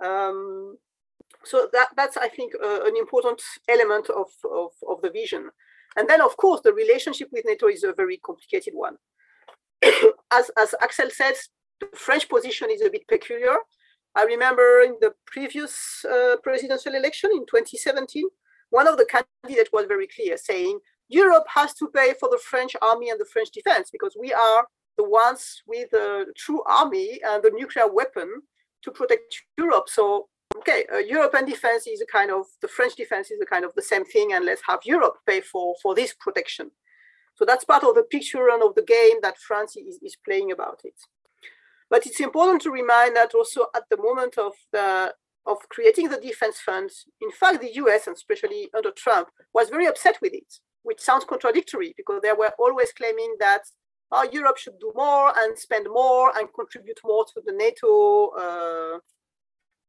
Um, 0.03 0.77
so 1.45 1.69
that, 1.71 1.87
that's, 1.95 2.17
I 2.17 2.27
think, 2.27 2.51
uh, 2.61 2.83
an 2.83 2.97
important 2.97 3.41
element 3.69 4.09
of, 4.09 4.27
of, 4.43 4.71
of 4.89 5.01
the 5.01 5.09
vision. 5.09 5.49
And 5.95 6.09
then, 6.09 6.19
of 6.19 6.35
course, 6.35 6.59
the 6.61 6.73
relationship 6.73 7.29
with 7.31 7.45
NATO 7.45 7.67
is 7.69 7.85
a 7.85 7.93
very 7.93 8.17
complicated 8.17 8.73
one. 8.73 8.97
as, 10.33 10.51
as 10.59 10.75
Axel 10.81 11.09
says, 11.11 11.47
the 11.79 11.87
French 11.95 12.27
position 12.27 12.67
is 12.71 12.81
a 12.81 12.89
bit 12.89 13.07
peculiar. 13.07 13.55
I 14.15 14.23
remember 14.25 14.81
in 14.81 14.97
the 14.99 15.13
previous 15.25 16.03
uh, 16.03 16.35
presidential 16.43 16.93
election 16.93 17.29
in 17.33 17.45
2017, 17.45 18.25
one 18.75 18.87
of 18.87 18.97
the 18.97 19.05
candidates 19.05 19.69
was 19.71 19.85
very 19.85 20.05
clear, 20.05 20.35
saying 20.35 20.79
Europe 21.07 21.45
has 21.47 21.73
to 21.75 21.87
pay 21.87 22.13
for 22.19 22.27
the 22.29 22.41
French 22.49 22.75
army 22.81 23.09
and 23.09 23.17
the 23.17 23.31
French 23.33 23.49
defense 23.51 23.89
because 23.89 24.17
we 24.19 24.33
are 24.33 24.67
the 24.97 25.07
ones 25.23 25.63
with 25.65 25.89
the 25.91 26.25
true 26.35 26.61
army 26.67 27.21
and 27.25 27.41
the 27.41 27.51
nuclear 27.51 27.87
weapon 27.89 28.29
to 28.83 28.91
protect 28.91 29.29
Europe. 29.57 29.87
So, 29.87 30.27
okay, 30.57 30.85
uh, 30.93 30.97
European 30.97 31.45
defense 31.45 31.87
is 31.87 32.01
a 32.01 32.05
kind 32.17 32.31
of 32.31 32.47
the 32.61 32.67
French 32.67 32.95
defense 32.95 33.31
is 33.31 33.39
a 33.41 33.45
kind 33.45 33.63
of 33.63 33.73
the 33.75 33.81
same 33.81 34.03
thing, 34.03 34.33
and 34.33 34.43
let's 34.43 34.63
have 34.67 34.79
Europe 34.83 35.15
pay 35.25 35.39
for 35.39 35.75
for 35.81 35.95
this 35.95 36.13
protection. 36.25 36.69
So 37.37 37.45
that's 37.45 37.65
part 37.65 37.83
of 37.85 37.95
the 37.95 38.03
picture 38.03 38.49
and 38.49 38.61
of 38.61 38.75
the 38.75 38.87
game 38.97 39.17
that 39.21 39.37
France 39.37 39.75
is, 39.77 39.99
is 40.01 40.17
playing 40.27 40.51
about 40.51 40.81
it. 40.83 40.97
But 41.89 42.05
it's 42.07 42.19
important 42.19 42.61
to 42.63 42.71
remind 42.71 43.15
that 43.15 43.35
also 43.35 43.67
at 43.73 43.85
the 43.89 44.01
moment 44.07 44.37
of 44.37 44.53
the 44.71 45.13
of 45.45 45.57
creating 45.69 46.09
the 46.09 46.19
defense 46.19 46.59
funds, 46.59 47.05
in 47.21 47.31
fact, 47.31 47.61
the 47.61 47.75
US, 47.75 48.07
and 48.07 48.15
especially 48.15 48.69
under 48.75 48.91
Trump, 48.91 49.29
was 49.53 49.69
very 49.69 49.85
upset 49.85 50.17
with 50.21 50.33
it, 50.33 50.59
which 50.83 50.99
sounds 50.99 51.25
contradictory 51.25 51.93
because 51.97 52.21
they 52.21 52.33
were 52.33 52.51
always 52.57 52.91
claiming 52.93 53.35
that 53.39 53.61
oh, 54.11 54.27
Europe 54.31 54.57
should 54.57 54.79
do 54.79 54.91
more 54.95 55.33
and 55.37 55.57
spend 55.57 55.87
more 55.89 56.31
and 56.37 56.47
contribute 56.53 56.99
more 57.03 57.25
to 57.25 57.41
the 57.45 57.51
NATO 57.51 58.29
uh, 58.37 58.99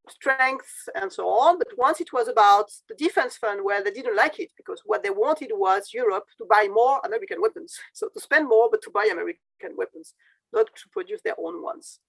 strength 0.09 0.89
and 0.95 1.11
so 1.11 1.27
on. 1.27 1.57
But 1.57 1.67
once 1.77 2.01
it 2.01 2.13
was 2.13 2.27
about 2.27 2.71
the 2.89 2.95
defense 2.95 3.37
fund, 3.37 3.63
where 3.63 3.83
they 3.83 3.91
didn't 3.91 4.15
like 4.15 4.39
it 4.39 4.51
because 4.57 4.81
what 4.85 5.03
they 5.03 5.09
wanted 5.09 5.51
was 5.53 5.91
Europe 5.93 6.25
to 6.37 6.45
buy 6.49 6.67
more 6.71 6.99
American 7.05 7.41
weapons. 7.41 7.77
So 7.93 8.09
to 8.13 8.19
spend 8.19 8.47
more, 8.47 8.69
but 8.69 8.81
to 8.83 8.91
buy 8.91 9.07
American 9.11 9.75
weapons, 9.75 10.13
not 10.53 10.67
to 10.67 10.89
produce 10.91 11.21
their 11.23 11.35
own 11.39 11.61
ones. 11.61 11.99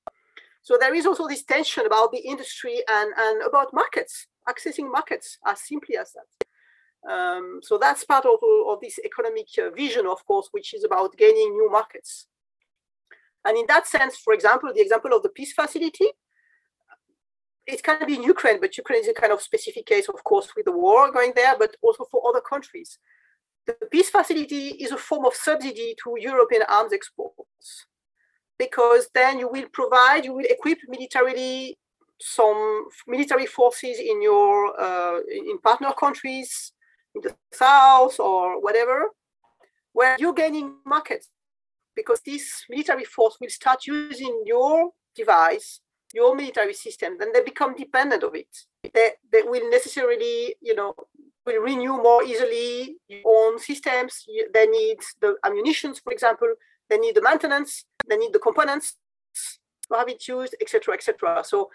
So 0.62 0.76
there 0.78 0.94
is 0.94 1.06
also 1.06 1.26
this 1.26 1.44
tension 1.44 1.86
about 1.86 2.12
the 2.12 2.18
industry 2.18 2.82
and, 2.89 3.12
and 3.16 3.43
about 3.43 3.72
markets, 3.72 4.26
accessing 4.48 4.90
markets 4.90 5.39
as 5.47 5.62
simply 5.62 5.97
as 5.97 6.12
that. 6.12 7.10
Um, 7.10 7.60
so 7.62 7.78
that's 7.78 8.05
part 8.05 8.26
of, 8.26 8.39
of 8.68 8.80
this 8.80 8.98
economic 9.05 9.47
uh, 9.59 9.70
vision, 9.70 10.06
of 10.06 10.24
course, 10.26 10.48
which 10.51 10.74
is 10.74 10.85
about 10.85 11.16
gaining 11.16 11.52
new 11.52 11.70
markets. 11.70 12.26
And 13.44 13.56
in 13.56 13.64
that 13.68 13.86
sense, 13.86 14.18
for 14.18 14.35
example, 14.35 14.70
the 14.74 14.82
example 14.82 15.14
of 15.14 15.22
the 15.22 15.28
peace 15.28 15.52
facility, 15.52 16.09
it 17.66 17.82
can 17.82 18.05
be 18.06 18.16
in 18.16 18.22
Ukraine, 18.22 18.60
but 18.60 18.76
Ukraine 18.76 19.01
is 19.01 19.09
a 19.09 19.14
kind 19.14 19.32
of 19.32 19.40
specific 19.43 19.86
case, 19.86 20.09
of 20.09 20.22
course, 20.24 20.48
with 20.56 20.64
the 20.64 20.72
war 20.72 21.12
going 21.12 21.32
there, 21.36 21.56
but 21.59 21.76
also 21.82 22.05
for 22.10 22.28
other 22.28 22.40
countries. 22.40 22.98
The 23.66 23.74
peace 23.90 24.10
facility 24.10 24.68
is 24.68 24.90
a 24.90 24.97
form 24.97 25.24
of 25.26 25.35
subsidy 25.35 25.94
to 26.02 26.16
European 26.18 26.62
arms 26.68 26.93
exports 26.93 27.86
because 28.59 29.09
then 29.14 29.39
you 29.39 29.48
will 29.48 29.66
provide, 29.72 30.24
you 30.24 30.32
will 30.32 30.47
equip 30.48 30.78
militarily 30.89 31.78
some 32.20 32.86
military 33.06 33.47
forces 33.47 33.98
in 33.98 34.20
your 34.20 34.80
uh, 34.80 35.20
in 35.30 35.59
partner 35.59 35.93
countries 35.93 36.72
in 37.14 37.22
the 37.22 37.35
south 37.52 38.18
or 38.18 38.60
whatever, 38.60 39.10
where 39.93 40.16
you're 40.18 40.32
gaining 40.32 40.74
markets 40.85 41.30
because 41.94 42.20
this 42.24 42.64
military 42.68 43.05
force 43.05 43.36
will 43.40 43.51
start 43.51 43.86
using 43.86 44.43
your 44.47 44.90
device, 45.16 45.80
your 46.14 46.35
military 46.35 46.72
system, 46.72 47.16
then 47.18 47.32
they 47.32 47.43
become 47.43 47.74
dependent 47.74 48.22
of 48.22 48.35
it. 48.35 48.48
They, 48.94 49.10
they 49.32 49.43
will 49.43 49.68
necessarily, 49.68 50.55
you 50.60 50.74
know, 50.74 50.94
will 51.44 51.60
renew 51.60 51.97
more 51.97 52.22
easily 52.22 52.97
your 53.09 53.22
own 53.26 53.59
systems. 53.59 54.24
They 54.55 54.66
need 54.66 54.98
the 55.20 55.35
ammunitions, 55.44 55.98
for 55.98 56.12
example, 56.12 56.52
they 56.89 56.98
need 56.98 57.15
the 57.15 57.23
maintenance, 57.23 57.85
they 58.09 58.16
need 58.16 58.32
the 58.32 58.39
components 58.39 58.97
to 59.90 59.98
have 59.98 60.09
it 60.09 60.27
used, 60.27 60.55
etc., 60.60 60.94
etc. 60.94 61.43
So 61.44 61.70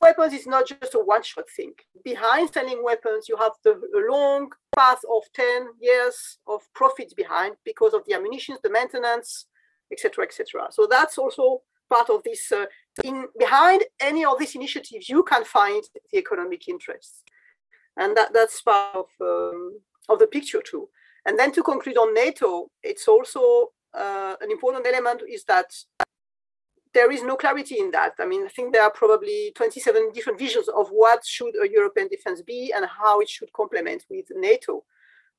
weapons 0.00 0.32
is 0.32 0.46
not 0.46 0.66
just 0.66 0.94
a 0.94 0.98
one-shot 0.98 1.44
thing. 1.50 1.72
Behind 2.04 2.50
selling 2.52 2.82
weapons, 2.82 3.28
you 3.28 3.36
have 3.36 3.52
the 3.64 3.78
long 4.10 4.50
path 4.76 5.00
of 5.10 5.22
10 5.34 5.68
years 5.80 6.38
of 6.46 6.62
profits 6.74 7.14
behind 7.14 7.56
because 7.64 7.94
of 7.94 8.02
the 8.06 8.14
ammunition, 8.14 8.56
the 8.62 8.70
maintenance, 8.70 9.46
etc., 9.92 10.24
etc. 10.24 10.68
So 10.70 10.86
that's 10.90 11.18
also 11.18 11.62
part 11.92 12.10
of 12.10 12.22
this. 12.24 12.50
Uh, 12.50 12.66
in 13.02 13.26
behind 13.38 13.84
any 14.00 14.24
of 14.24 14.38
these 14.38 14.54
initiatives, 14.54 15.08
you 15.08 15.22
can 15.22 15.44
find 15.44 15.82
the 16.12 16.18
economic 16.18 16.68
interests, 16.68 17.22
and 17.96 18.16
that, 18.16 18.32
that's 18.32 18.60
part 18.62 18.96
of 18.96 19.06
um, 19.20 19.80
of 20.08 20.18
the 20.18 20.26
picture 20.26 20.62
too. 20.62 20.88
And 21.26 21.38
then 21.38 21.52
to 21.52 21.62
conclude 21.62 21.96
on 21.96 22.14
NATO, 22.14 22.68
it's 22.82 23.08
also 23.08 23.72
uh, 23.96 24.36
an 24.40 24.50
important 24.50 24.86
element 24.86 25.22
is 25.28 25.44
that 25.44 25.72
there 26.92 27.10
is 27.10 27.22
no 27.22 27.36
clarity 27.36 27.78
in 27.78 27.90
that. 27.90 28.12
I 28.20 28.26
mean, 28.26 28.44
I 28.44 28.48
think 28.48 28.72
there 28.72 28.82
are 28.82 28.90
probably 28.90 29.52
27 29.56 30.12
different 30.12 30.38
visions 30.38 30.68
of 30.68 30.88
what 30.88 31.24
should 31.26 31.54
a 31.62 31.68
European 31.68 32.08
defense 32.08 32.40
be 32.40 32.72
and 32.74 32.86
how 32.86 33.20
it 33.20 33.28
should 33.28 33.52
complement 33.52 34.04
with 34.08 34.26
NATO. 34.34 34.84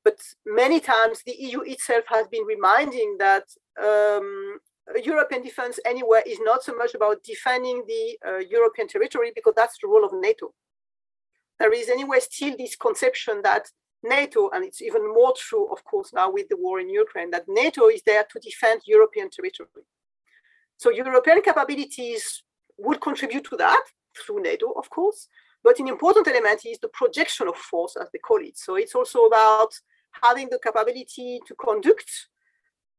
But 0.03 0.19
many 0.45 0.79
times 0.79 1.23
the 1.25 1.35
EU 1.37 1.61
itself 1.61 2.03
has 2.09 2.27
been 2.27 2.45
reminding 2.45 3.17
that 3.19 3.45
um, 3.81 4.59
European 5.03 5.41
defense 5.41 5.79
anywhere 5.85 6.21
is 6.27 6.39
not 6.41 6.63
so 6.63 6.75
much 6.75 6.93
about 6.93 7.23
defending 7.23 7.83
the 7.87 8.17
uh, 8.27 8.37
European 8.37 8.87
territory 8.87 9.31
because 9.33 9.53
that's 9.55 9.77
the 9.81 9.87
role 9.87 10.05
of 10.05 10.11
NATO. 10.13 10.53
There 11.59 11.73
is 11.73 11.89
anyway 11.89 12.19
still 12.19 12.55
this 12.57 12.75
conception 12.75 13.41
that 13.43 13.69
NATO, 14.07 14.49
and 14.53 14.63
it's 14.63 14.81
even 14.81 15.07
more 15.13 15.33
true, 15.37 15.71
of 15.71 15.83
course, 15.83 16.13
now 16.13 16.31
with 16.31 16.47
the 16.49 16.57
war 16.57 16.79
in 16.79 16.89
Ukraine, 16.89 17.31
that 17.31 17.45
NATO 17.47 17.87
is 17.87 18.01
there 18.05 18.25
to 18.31 18.39
defend 18.39 18.81
European 18.85 19.29
territory. 19.29 19.85
So 20.77 20.91
European 20.91 21.41
capabilities 21.41 22.43
would 22.77 23.01
contribute 23.01 23.45
to 23.45 23.57
that 23.57 23.83
through 24.25 24.41
NATO, 24.41 24.71
of 24.71 24.89
course, 24.89 25.27
but 25.63 25.79
an 25.79 25.87
important 25.87 26.27
element 26.27 26.65
is 26.65 26.79
the 26.79 26.89
projection 26.89 27.47
of 27.47 27.55
force, 27.57 27.95
as 27.99 28.09
they 28.11 28.19
call 28.19 28.39
it. 28.41 28.57
So 28.57 28.75
it's 28.75 28.95
also 28.95 29.25
about 29.25 29.73
having 30.23 30.49
the 30.49 30.59
capability 30.59 31.39
to 31.47 31.55
conduct 31.55 32.09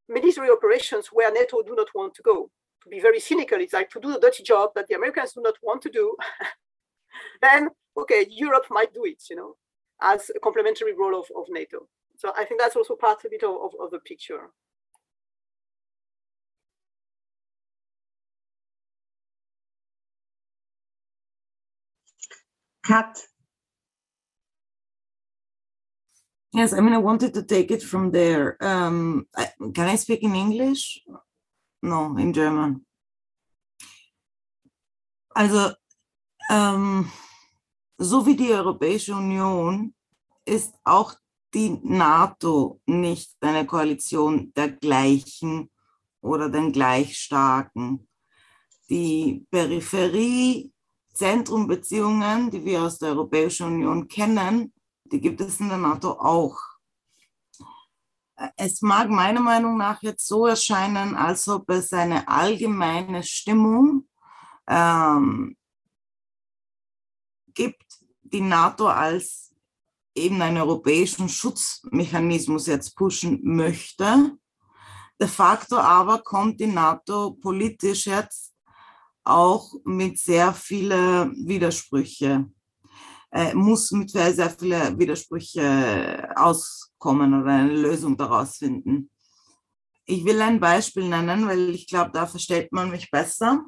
military 0.08 0.50
operations 0.50 1.08
where 1.12 1.32
NATO 1.32 1.62
do 1.62 1.74
not 1.74 1.88
want 1.94 2.14
to 2.14 2.22
go. 2.22 2.50
To 2.82 2.88
be 2.88 3.00
very 3.00 3.20
cynical, 3.20 3.60
it's 3.60 3.72
like 3.72 3.90
to 3.90 4.00
do 4.00 4.12
the 4.12 4.20
dirty 4.20 4.42
job 4.42 4.70
that 4.74 4.86
the 4.88 4.94
Americans 4.94 5.32
do 5.32 5.42
not 5.42 5.54
want 5.62 5.82
to 5.82 5.90
do. 5.90 6.16
then, 7.42 7.68
okay, 7.96 8.26
Europe 8.30 8.66
might 8.70 8.94
do 8.94 9.04
it, 9.04 9.22
you 9.30 9.36
know 9.36 9.56
as 10.00 10.30
a 10.34 10.40
complementary 10.40 10.94
role 10.94 11.18
of, 11.18 11.26
of 11.36 11.46
NATO. 11.48 11.88
So 12.16 12.32
I 12.36 12.44
think 12.44 12.60
that's 12.60 12.76
also 12.76 12.96
part 12.96 13.24
of 13.24 13.32
it 13.32 13.42
of, 13.42 13.54
of, 13.54 13.72
of 13.80 13.90
the 13.90 13.98
picture. 13.98 14.50
Kat. 22.84 23.18
Yes, 26.52 26.72
I 26.72 26.80
mean, 26.80 26.94
I 26.94 26.98
wanted 26.98 27.34
to 27.34 27.42
take 27.42 27.70
it 27.70 27.82
from 27.82 28.12
there. 28.12 28.56
Um, 28.64 29.26
I, 29.36 29.50
can 29.74 29.88
I 29.88 29.96
speak 29.96 30.22
in 30.22 30.34
English? 30.34 31.00
No, 31.82 32.16
in 32.16 32.32
German. 32.32 32.86
Also, 35.34 35.74
um, 36.50 37.10
so 37.98 38.26
wie 38.26 38.36
die 38.36 38.52
Europäische 38.52 39.14
Union 39.14 39.94
ist 40.44 40.74
auch 40.84 41.14
die 41.54 41.78
NATO 41.82 42.80
nicht 42.86 43.36
eine 43.40 43.66
Koalition 43.66 44.52
der 44.54 44.72
Gleichen 44.72 45.70
oder 46.20 46.50
den 46.50 46.72
Gleichstarken. 46.72 48.06
Die 48.88 49.44
Peripherie-Zentrum-Beziehungen, 49.50 52.50
die 52.50 52.64
wir 52.64 52.82
aus 52.82 52.98
der 52.98 53.08
Europäischen 53.10 53.66
Union 53.66 54.06
kennen, 54.06 54.72
die 55.04 55.20
gibt 55.20 55.40
es 55.40 55.58
in 55.60 55.68
der 55.68 55.78
NATO 55.78 56.12
auch. 56.12 56.56
Es 58.56 58.82
mag 58.82 59.08
meiner 59.08 59.40
Meinung 59.40 59.78
nach 59.78 60.02
jetzt 60.02 60.26
so 60.26 60.46
erscheinen, 60.46 61.16
als 61.16 61.48
ob 61.48 61.70
es 61.70 61.92
eine 61.92 62.28
allgemeine 62.28 63.22
Stimmung 63.22 64.06
ähm, 64.68 65.56
gibt, 67.54 67.85
die 68.32 68.40
NATO 68.40 68.88
als 68.88 69.52
eben 70.14 70.40
einen 70.40 70.58
europäischen 70.58 71.28
Schutzmechanismus 71.28 72.66
jetzt 72.66 72.96
pushen 72.96 73.40
möchte. 73.42 74.36
De 75.20 75.28
facto 75.28 75.76
aber 75.76 76.22
kommt 76.22 76.60
die 76.60 76.66
NATO 76.66 77.32
politisch 77.32 78.06
jetzt 78.06 78.54
auch 79.24 79.72
mit 79.84 80.18
sehr 80.18 80.52
vielen 80.52 81.34
Widersprüchen. 81.46 82.54
äh, 83.32 83.54
muss 83.54 83.90
mit 83.90 84.10
sehr, 84.10 84.32
sehr 84.32 84.50
vielen 84.50 84.98
Widersprüchen 84.98 86.24
auskommen 86.36 87.42
oder 87.42 87.52
eine 87.52 87.72
Lösung 87.72 88.16
daraus 88.16 88.56
finden. 88.56 89.10
Ich 90.06 90.24
will 90.24 90.40
ein 90.40 90.60
Beispiel 90.60 91.08
nennen, 91.08 91.46
weil 91.48 91.70
ich 91.70 91.88
glaube, 91.88 92.12
da 92.12 92.26
versteht 92.26 92.72
man 92.72 92.90
mich 92.90 93.10
besser. 93.10 93.64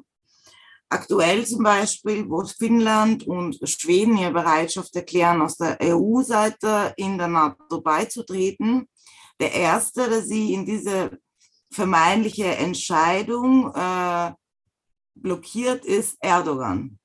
Aktuell 0.91 1.45
zum 1.45 1.61
Beispiel, 1.61 2.27
wo 2.27 2.43
Finnland 2.43 3.27
und 3.27 3.59
Schweden 3.69 4.17
ihre 4.17 4.33
Bereitschaft 4.33 4.95
erklären, 4.95 5.39
aus 5.43 5.55
der 5.55 5.77
EU-Seite 5.81 6.93
in 6.97 7.19
der 7.19 7.27
NATO 7.27 7.79
beizutreten. 7.79 8.89
Der 9.39 9.53
erste, 9.53 10.09
der 10.09 10.23
sie 10.23 10.53
in 10.53 10.65
diese 10.65 11.19
vermeintliche 11.71 12.55
Entscheidung 12.55 13.71
äh, 13.75 14.31
blockiert, 15.13 15.85
ist 15.85 16.17
Erdogan. 16.21 16.97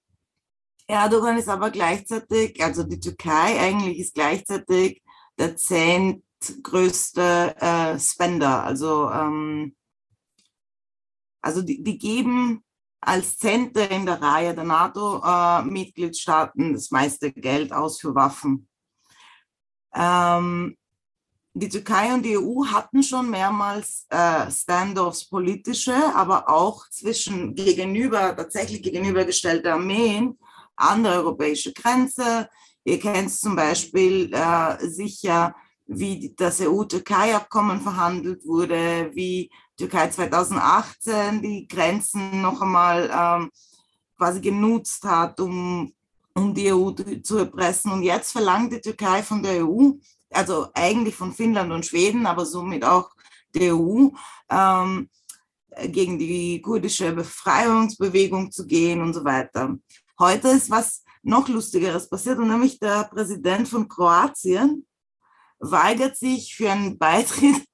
Erdogan 0.86 1.36
ist 1.36 1.51
aber 1.51 1.70
gleichzeitig, 1.70 2.62
also 2.65 2.85
die 2.85 3.01
Türkei 3.01 3.61
eigentlich 3.61 3.98
ist 3.98 4.15
gleichzeitig 4.15 5.02
der 5.39 5.59
zehntgrößte 5.59 7.55
äh, 7.59 7.98
Spender. 7.98 8.65
Also, 8.65 9.11
ähm, 9.11 9.77
also 11.43 11.61
die, 11.61 11.82
die 11.82 11.98
geben 11.98 12.63
als 13.06 13.39
Zehnte 13.39 13.81
in 13.81 14.06
der 14.06 14.20
Reihe 14.20 14.55
der 14.55 14.64
NATO-Mitgliedstaaten 14.64 16.70
äh, 16.70 16.72
das 16.74 16.90
meiste 16.90 17.32
Geld 17.32 17.72
aus 17.72 18.01
für 18.01 18.14
Waffen. 18.14 18.68
Ähm, 19.94 20.76
die 21.56 21.68
Türkei 21.68 22.12
und 22.12 22.24
die 22.24 22.36
EU 22.36 22.66
hatten 22.66 23.02
schon 23.02 23.31
mehrmals 23.31 24.06
äh, 24.09 24.51
Standoffs 24.51 25.28
politische, 25.28 25.94
aber 26.14 26.48
auch 26.48 26.89
zwischen 26.90 27.55
gegenüber, 27.55 28.35
tatsächlich 28.35 28.82
gegenübergestellte 28.82 29.72
Armeen 29.72 30.36
an 30.74 31.05
der 31.05 31.12
europäischen 31.12 31.72
Grenze. 31.72 32.48
Ihr 32.85 32.98
kennt 32.98 33.31
zum 33.31 33.55
Beispiel 33.55 34.35
äh, 34.35 34.89
sicher, 34.89 35.55
wie 35.86 36.35
das 36.36 36.61
EU-Türkei-Abkommen 36.61 37.81
verhandelt 37.81 38.44
wurde, 38.47 39.11
wie 39.15 39.51
Türkei 39.77 40.09
2018 40.09 41.43
die 41.43 41.66
Grenzen 41.69 42.40
noch 42.43 42.61
einmal 42.62 43.11
ähm, 43.12 43.51
quasi 44.16 44.40
genutzt 44.40 45.05
hat, 45.05 45.40
um, 45.40 45.93
um 46.35 46.55
die 46.55 46.73
EU 46.73 46.90
zu 47.23 47.39
erpressen. 47.39 47.93
Und 47.93 48.02
jetzt 48.02 48.32
verlangt 48.32 48.73
die 48.73 48.81
Türkei 48.81 49.23
von 49.23 49.43
der 49.43 49.66
EU, 49.66 49.93
also 50.31 50.69
eigentlich 50.74 51.15
von 51.15 51.32
Finnland 51.32 51.73
und 51.73 51.85
Schweden, 51.85 52.27
aber 52.27 52.47
somit 52.47 52.85
auch 52.85 53.11
der 53.55 53.77
EU, 53.77 54.09
ähm, 54.51 55.09
gegen 55.86 56.19
die 56.19 56.61
kurdische 56.62 57.12
Befreiungsbewegung 57.12 58.51
zu 58.52 58.66
gehen 58.66 59.02
und 59.02 59.12
so 59.12 59.24
weiter. 59.24 59.77
Heute 60.19 60.48
ist 60.48 60.70
was 60.70 61.02
noch 61.23 61.48
Lustigeres 61.48 62.09
passiert, 62.09 62.39
und 62.39 62.48
nämlich 62.48 62.78
der 62.78 63.05
Präsident 63.05 63.66
von 63.69 63.89
Kroatien 63.89 64.86
weigert 65.70 66.16
sich 66.16 66.54
für 66.54 66.70
einen 66.70 66.98
Beitritt 66.98 67.64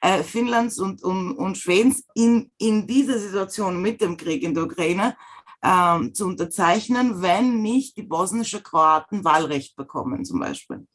äh, 0.00 0.22
Finnlands 0.22 0.78
und, 0.78 1.02
und, 1.02 1.36
und 1.36 1.58
Schwedens 1.58 2.04
in, 2.14 2.50
in 2.58 2.86
dieser 2.86 3.18
Situation 3.18 3.80
mit 3.80 4.00
dem 4.00 4.16
Krieg 4.16 4.42
in 4.42 4.54
der 4.54 4.64
Ukraine 4.64 5.16
ähm, 5.62 6.12
zu 6.14 6.26
unterzeichnen, 6.26 7.22
wenn 7.22 7.62
nicht 7.62 7.96
die 7.96 8.02
bosnische 8.02 8.62
Kroaten 8.62 9.24
Wahlrecht 9.24 9.76
bekommen, 9.76 10.24
zum 10.24 10.40
Beispiel. 10.40 10.86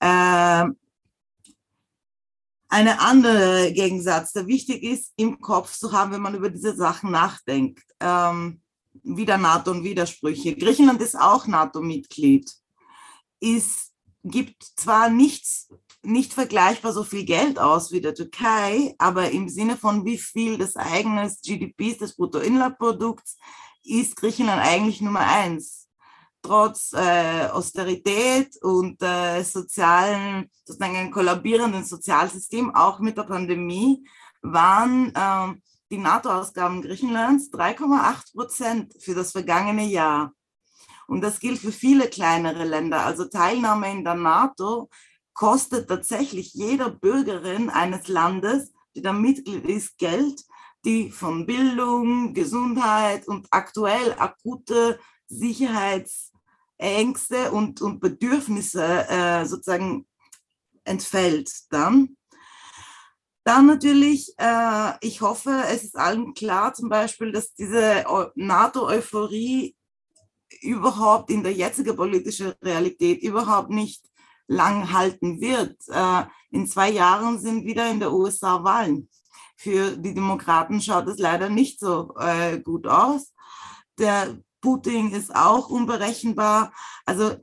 Ähm, 0.00 0.76
eine 2.68 3.00
andere 3.00 3.72
Gegensatz, 3.72 4.32
der 4.32 4.46
wichtig 4.46 4.82
ist, 4.82 5.12
im 5.16 5.40
Kopf 5.40 5.76
zu 5.76 5.92
haben, 5.92 6.12
wenn 6.12 6.20
man 6.20 6.34
über 6.34 6.50
diese 6.50 6.76
Sachen 6.76 7.10
nachdenkt. 7.10 7.82
Ähm, 8.00 8.60
wieder 9.02 9.38
NATO 9.38 9.70
und 9.70 9.84
Widersprüche. 9.84 10.54
Griechenland 10.56 11.00
ist 11.00 11.18
auch 11.18 11.46
NATO-Mitglied, 11.46 12.50
ist, 13.40 13.92
gibt 14.28 14.62
zwar 14.62 15.10
nichts, 15.10 15.68
nicht 16.02 16.32
vergleichbar 16.32 16.92
so 16.92 17.04
viel 17.04 17.24
Geld 17.24 17.58
aus 17.58 17.92
wie 17.92 18.00
der 18.00 18.14
Türkei, 18.14 18.94
aber 18.98 19.30
im 19.30 19.48
Sinne 19.48 19.76
von 19.76 20.04
wie 20.04 20.18
viel 20.18 20.58
des 20.58 20.76
eigenen 20.76 21.30
GDPs, 21.42 21.98
des 21.98 22.16
Bruttoinlandprodukts, 22.16 23.36
ist 23.84 24.16
Griechenland 24.16 24.62
eigentlich 24.62 25.00
Nummer 25.00 25.20
eins. 25.20 25.88
Trotz 26.42 26.92
äh, 26.92 27.48
Austerität 27.50 28.56
und 28.62 29.02
äh, 29.02 29.42
sozialen, 29.42 30.50
sozusagen 30.64 30.96
einem 30.96 31.10
kollabierenden 31.10 31.84
Sozialsystem, 31.84 32.74
auch 32.74 33.00
mit 33.00 33.16
der 33.16 33.24
Pandemie, 33.24 34.06
waren 34.42 35.12
äh, 35.14 35.60
die 35.90 35.98
NATO-Ausgaben 35.98 36.82
Griechenlands 36.82 37.50
3,8 37.50 38.34
Prozent 38.34 38.94
für 39.00 39.14
das 39.14 39.32
vergangene 39.32 39.84
Jahr. 39.84 40.32
Und 41.08 41.22
das 41.22 41.40
gilt 41.40 41.58
für 41.58 41.72
viele 41.72 42.08
kleinere 42.08 42.64
Länder. 42.64 43.06
Also 43.06 43.24
Teilnahme 43.24 43.90
in 43.90 44.04
der 44.04 44.14
NATO 44.14 44.90
kostet 45.32 45.88
tatsächlich 45.88 46.52
jeder 46.52 46.90
Bürgerin 46.90 47.70
eines 47.70 48.08
Landes, 48.08 48.74
die 48.94 49.00
da 49.00 49.14
Mitglied 49.14 49.64
ist, 49.64 49.96
Geld, 49.96 50.44
die 50.84 51.10
von 51.10 51.46
Bildung, 51.46 52.34
Gesundheit 52.34 53.26
und 53.26 53.46
aktuell 53.50 54.16
akute 54.18 55.00
Sicherheitsängste 55.28 57.52
und, 57.52 57.80
und 57.80 58.00
Bedürfnisse 58.00 59.08
äh, 59.08 59.46
sozusagen 59.46 60.06
entfällt 60.84 61.50
dann. 61.70 62.18
Dann 63.44 63.66
natürlich, 63.66 64.34
äh, 64.36 64.92
ich 65.00 65.22
hoffe, 65.22 65.62
es 65.70 65.84
ist 65.84 65.96
allen 65.96 66.34
klar 66.34 66.74
zum 66.74 66.90
Beispiel, 66.90 67.32
dass 67.32 67.54
diese 67.54 68.04
NATO-Euphorie 68.34 69.74
überhaupt 70.60 71.30
in 71.30 71.42
der 71.42 71.52
jetzigen 71.52 71.96
politischen 71.96 72.52
Realität 72.62 73.22
überhaupt 73.22 73.70
nicht 73.70 74.08
lang 74.48 74.92
halten 74.92 75.40
wird. 75.40 75.76
Äh, 75.88 76.24
in 76.50 76.66
zwei 76.66 76.90
Jahren 76.90 77.38
sind 77.38 77.64
wieder 77.64 77.88
in 77.90 78.00
der 78.00 78.12
USA 78.12 78.64
Wahlen. 78.64 79.08
Für 79.56 79.96
die 79.96 80.14
Demokraten 80.14 80.80
schaut 80.80 81.06
es 81.08 81.18
leider 81.18 81.48
nicht 81.48 81.78
so 81.78 82.14
äh, 82.18 82.58
gut 82.60 82.86
aus. 82.86 83.34
Der 83.98 84.38
Putin 84.60 85.12
ist 85.12 85.34
auch 85.34 85.68
unberechenbar. 85.68 86.72
Also 87.04 87.36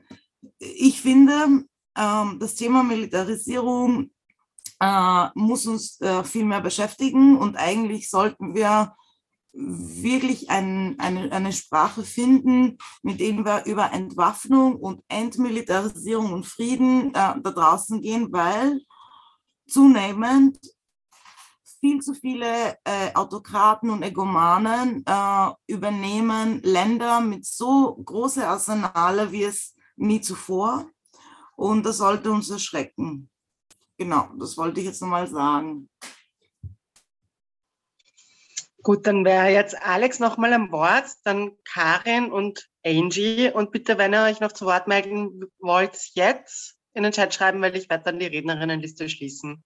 ich 0.60 1.02
finde, 1.02 1.66
ähm, 1.98 2.38
das 2.40 2.56
Thema 2.56 2.84
Militarisierung 2.84 4.12
äh, 4.80 5.28
muss 5.36 5.68
uns 5.68 6.00
viel 6.24 6.46
mehr 6.46 6.62
beschäftigen 6.62 7.38
und 7.38 7.56
eigentlich 7.56 8.10
sollten 8.10 8.56
wir 8.56 8.96
wirklich 9.56 10.50
ein, 10.50 11.00
eine, 11.00 11.32
eine 11.32 11.54
Sprache 11.54 12.04
finden, 12.04 12.78
mit 13.02 13.20
dem 13.20 13.46
wir 13.46 13.66
über 13.66 13.94
Entwaffnung 13.94 14.76
und 14.76 15.02
Entmilitarisierung 15.08 16.34
und 16.34 16.46
Frieden 16.46 17.10
äh, 17.10 17.12
da 17.14 17.52
draußen 17.52 18.02
gehen, 18.02 18.32
weil 18.32 18.82
zunehmend 19.68 20.60
viel 21.80 22.02
zu 22.02 22.14
viele 22.14 22.78
äh, 22.84 23.14
Autokraten 23.14 23.90
und 23.90 24.04
Egomanen 24.04 25.06
äh, 25.06 25.52
übernehmen 25.68 26.62
Länder 26.64 27.22
mit 27.22 27.46
so 27.46 27.96
großen 27.96 28.44
Arsenale 28.44 29.32
wie 29.32 29.44
es 29.44 29.76
nie 29.96 30.20
zuvor. 30.20 30.90
Und 31.56 31.86
das 31.86 31.98
sollte 31.98 32.32
uns 32.32 32.50
erschrecken. 32.50 33.30
Genau, 33.98 34.30
das 34.38 34.58
wollte 34.58 34.82
ich 34.82 34.88
jetzt 34.88 35.02
nochmal 35.02 35.28
sagen. 35.28 35.90
Gut, 38.86 39.08
dann 39.08 39.26
wäre 39.26 39.48
jetzt 39.48 39.76
Alex 39.82 40.20
nochmal 40.20 40.54
am 40.54 40.72
Wort, 40.72 41.06
dann 41.24 41.58
Karin 41.64 42.32
und 42.32 42.70
Angie. 42.86 43.50
Und 43.50 43.72
bitte, 43.72 43.98
wenn 43.98 44.14
ihr 44.14 44.26
euch 44.26 44.40
noch 44.42 44.52
zu 44.52 44.68
Wort 44.68 44.88
melden 44.88 45.52
wollt, 45.58 45.98
jetzt 46.14 46.78
in 46.94 47.02
den 47.02 47.12
Chat 47.12 47.34
schreiben, 47.34 47.64
weil 47.64 47.76
ich 47.76 47.90
werde 47.90 48.04
dann 48.04 48.20
die 48.20 48.28
Rednerinnenliste 48.28 49.10
schließen. 49.10 49.64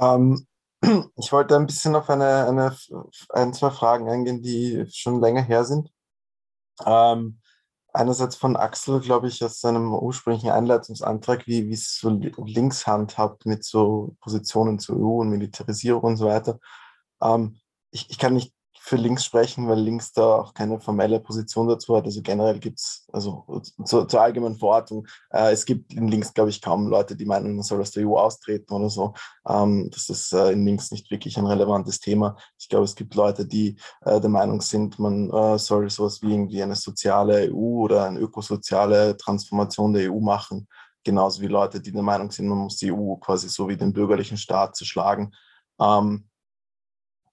Ähm, 0.00 0.48
ich 1.16 1.30
wollte 1.30 1.54
ein 1.54 1.66
bisschen 1.66 1.94
auf 1.94 2.10
eine, 2.10 2.48
eine, 2.48 2.76
ein, 3.28 3.54
zwei 3.54 3.70
Fragen 3.70 4.10
eingehen, 4.10 4.42
die 4.42 4.84
schon 4.90 5.20
länger 5.20 5.42
her 5.42 5.64
sind. 5.64 5.92
Ähm, 6.84 7.40
einerseits 7.94 8.36
von 8.36 8.56
Axel, 8.56 9.00
glaube 9.00 9.28
ich, 9.28 9.42
aus 9.44 9.60
seinem 9.60 9.94
ursprünglichen 9.94 10.50
Einleitungsantrag, 10.50 11.46
wie, 11.46 11.72
es 11.72 11.98
so 11.98 12.10
links 12.10 12.86
handhabt 12.86 13.46
mit 13.46 13.64
so 13.64 14.16
Positionen 14.20 14.78
zur 14.78 14.96
EU 14.96 15.20
und 15.20 15.30
Militarisierung 15.30 16.02
und 16.02 16.16
so 16.16 16.26
weiter. 16.26 16.58
Ähm, 17.22 17.60
ich, 17.90 18.10
ich 18.10 18.18
kann 18.18 18.34
nicht 18.34 18.52
für 18.86 18.96
links 18.96 19.24
sprechen, 19.24 19.66
weil 19.66 19.80
links 19.80 20.12
da 20.12 20.36
auch 20.36 20.52
keine 20.52 20.78
formelle 20.78 21.18
Position 21.18 21.66
dazu 21.66 21.96
hat. 21.96 22.04
Also 22.04 22.20
generell 22.20 22.58
gibt 22.58 22.80
es, 22.80 23.08
also 23.10 23.62
zu, 23.82 24.04
zur 24.04 24.20
allgemeinen 24.20 24.56
Verortung, 24.56 25.06
äh, 25.30 25.52
es 25.52 25.64
gibt 25.64 25.94
in 25.94 26.08
links, 26.08 26.34
glaube 26.34 26.50
ich, 26.50 26.60
kaum 26.60 26.88
Leute, 26.88 27.16
die 27.16 27.24
meinen, 27.24 27.54
man 27.54 27.62
soll 27.62 27.80
aus 27.80 27.92
der 27.92 28.06
EU 28.06 28.18
austreten 28.18 28.74
oder 28.74 28.90
so. 28.90 29.14
Ähm, 29.48 29.88
das 29.90 30.10
ist 30.10 30.34
äh, 30.34 30.52
in 30.52 30.66
links 30.66 30.90
nicht 30.90 31.10
wirklich 31.10 31.38
ein 31.38 31.46
relevantes 31.46 31.98
Thema. 31.98 32.36
Ich 32.58 32.68
glaube, 32.68 32.84
es 32.84 32.94
gibt 32.94 33.14
Leute, 33.14 33.46
die 33.46 33.78
äh, 34.02 34.20
der 34.20 34.28
Meinung 34.28 34.60
sind, 34.60 34.98
man 34.98 35.30
äh, 35.30 35.58
soll 35.58 35.88
sowas 35.88 36.20
wie 36.20 36.32
irgendwie 36.32 36.62
eine 36.62 36.76
soziale 36.76 37.50
EU 37.50 37.84
oder 37.84 38.04
eine 38.04 38.20
ökosoziale 38.20 39.16
Transformation 39.16 39.94
der 39.94 40.12
EU 40.12 40.20
machen. 40.20 40.68
Genauso 41.04 41.40
wie 41.40 41.46
Leute, 41.46 41.80
die 41.80 41.92
der 41.92 42.02
Meinung 42.02 42.30
sind, 42.30 42.48
man 42.48 42.58
muss 42.58 42.76
die 42.76 42.92
EU 42.92 43.14
quasi 43.16 43.48
so 43.48 43.66
wie 43.66 43.78
den 43.78 43.94
bürgerlichen 43.94 44.36
Staat 44.36 44.76
zerschlagen. 44.76 45.32
Ähm, 45.80 46.28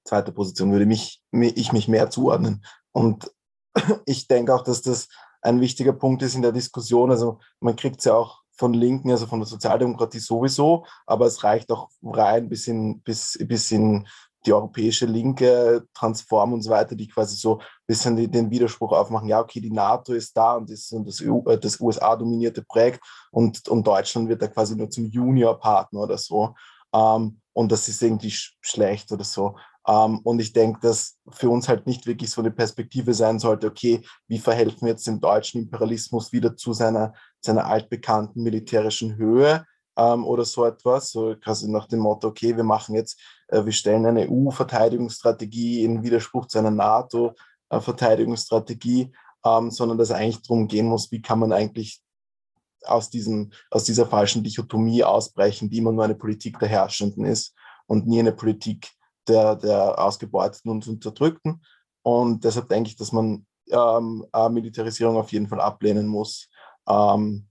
zweite 0.03 0.31
Position 0.31 0.71
würde 0.71 0.85
mich, 0.85 1.21
ich 1.31 1.71
mich 1.71 1.87
mehr 1.87 2.09
zuordnen. 2.09 2.63
Und 2.91 3.31
ich 4.05 4.27
denke 4.27 4.53
auch, 4.53 4.63
dass 4.63 4.81
das 4.81 5.07
ein 5.41 5.61
wichtiger 5.61 5.93
Punkt 5.93 6.21
ist 6.21 6.35
in 6.35 6.41
der 6.41 6.51
Diskussion. 6.51 7.11
Also 7.11 7.39
man 7.59 7.75
kriegt 7.75 7.99
es 7.99 8.05
ja 8.05 8.13
auch 8.13 8.41
von 8.51 8.73
Linken, 8.73 9.09
also 9.09 9.25
von 9.25 9.39
der 9.39 9.47
Sozialdemokratie 9.47 10.19
sowieso, 10.19 10.85
aber 11.07 11.25
es 11.25 11.43
reicht 11.43 11.71
auch 11.71 11.89
rein 12.03 12.47
bis 12.47 12.67
in, 12.67 13.01
bis, 13.01 13.37
bis 13.47 13.71
in 13.71 14.07
die 14.45 14.53
europäische 14.53 15.05
Linke, 15.05 15.87
Transform 15.93 16.53
und 16.53 16.61
so 16.61 16.71
weiter, 16.71 16.95
die 16.95 17.07
quasi 17.07 17.35
so 17.35 17.59
ein 17.59 17.65
bisschen 17.87 18.31
den 18.31 18.49
Widerspruch 18.49 18.91
aufmachen, 18.91 19.27
ja, 19.27 19.39
okay, 19.39 19.61
die 19.61 19.71
NATO 19.71 20.13
ist 20.13 20.35
da 20.35 20.55
und 20.55 20.69
ist 20.69 20.91
das, 20.91 21.21
EU, 21.21 21.41
äh, 21.49 21.59
das 21.59 21.79
USA-dominierte 21.79 22.63
Projekt 22.63 23.01
und, 23.31 23.67
und 23.67 23.85
Deutschland 23.85 24.29
wird 24.29 24.41
da 24.41 24.47
quasi 24.47 24.75
nur 24.75 24.89
zum 24.89 25.05
Junior-Partner 25.05 25.99
oder 25.99 26.17
so. 26.17 26.55
Ähm, 26.93 27.39
und 27.53 27.71
das 27.71 27.87
ist 27.87 28.01
irgendwie 28.01 28.31
sch 28.31 28.57
schlecht 28.61 29.11
oder 29.11 29.23
so. 29.23 29.55
Ähm, 29.91 30.19
und 30.19 30.39
ich 30.39 30.53
denke, 30.53 30.79
dass 30.81 31.17
für 31.29 31.49
uns 31.49 31.67
halt 31.67 31.85
nicht 31.85 32.07
wirklich 32.07 32.29
so 32.29 32.39
eine 32.41 32.51
Perspektive 32.51 33.13
sein 33.13 33.39
sollte, 33.39 33.67
okay, 33.67 34.01
wie 34.27 34.39
verhelfen 34.39 34.83
wir 34.83 34.89
jetzt 34.89 35.07
dem 35.07 35.19
deutschen 35.19 35.63
Imperialismus 35.63 36.31
wieder 36.31 36.55
zu 36.55 36.71
seiner, 36.73 37.13
seiner 37.41 37.65
altbekannten 37.65 38.41
militärischen 38.41 39.17
Höhe 39.17 39.65
ähm, 39.97 40.25
oder 40.25 40.45
so 40.45 40.63
etwas, 40.65 41.11
so 41.11 41.35
quasi 41.35 41.69
nach 41.69 41.87
dem 41.87 41.99
Motto, 41.99 42.29
okay, 42.29 42.55
wir 42.55 42.63
machen 42.63 42.95
jetzt, 42.95 43.19
äh, 43.49 43.65
wir 43.65 43.73
stellen 43.73 44.05
eine 44.05 44.29
EU-Verteidigungsstrategie 44.29 45.83
in 45.83 46.03
Widerspruch 46.03 46.47
zu 46.47 46.59
einer 46.59 46.71
NATO-Verteidigungsstrategie, 46.71 49.11
um, 49.43 49.65
ähm, 49.65 49.71
sondern 49.71 49.97
dass 49.97 50.11
eigentlich 50.11 50.41
darum 50.43 50.69
gehen 50.69 50.85
muss, 50.85 51.11
wie 51.11 51.21
kann 51.21 51.39
man 51.39 51.51
eigentlich 51.51 52.01
aus, 52.83 53.09
diesem, 53.09 53.51
aus 53.69 53.83
dieser 53.83 54.07
falschen 54.07 54.41
Dichotomie 54.43 55.03
ausbrechen, 55.03 55.69
die 55.69 55.79
immer 55.79 55.91
nur 55.91 56.05
eine 56.05 56.15
Politik 56.15 56.59
der 56.59 56.69
Herrschenden 56.69 57.25
ist 57.25 57.53
und 57.87 58.07
nie 58.07 58.19
eine 58.19 58.31
Politik 58.31 58.89
der, 59.31 59.55
der 59.55 59.99
Ausgebeuteten 59.99 60.71
und 60.71 60.87
Unterdrückten. 60.87 61.61
Und 62.03 62.43
deshalb 62.43 62.69
denke 62.69 62.89
ich, 62.89 62.95
dass 62.95 63.11
man 63.11 63.45
ähm, 63.69 64.25
Militarisierung 64.51 65.17
auf 65.17 65.31
jeden 65.31 65.47
Fall 65.47 65.61
ablehnen 65.61 66.07
muss. 66.07 66.49
Ähm, 66.87 67.47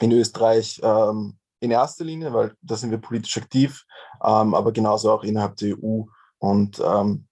in 0.00 0.12
Österreich 0.12 0.80
ähm, 0.82 1.38
in 1.60 1.70
erster 1.70 2.04
Linie, 2.04 2.32
weil 2.32 2.54
da 2.60 2.76
sind 2.76 2.90
wir 2.90 2.98
politisch 2.98 3.36
aktiv, 3.36 3.84
ähm, 4.22 4.54
aber 4.54 4.72
genauso 4.72 5.10
auch 5.10 5.24
innerhalb 5.24 5.56
der 5.56 5.76
EU. 5.78 6.02
Und 6.38 6.80
ähm, 6.84 7.26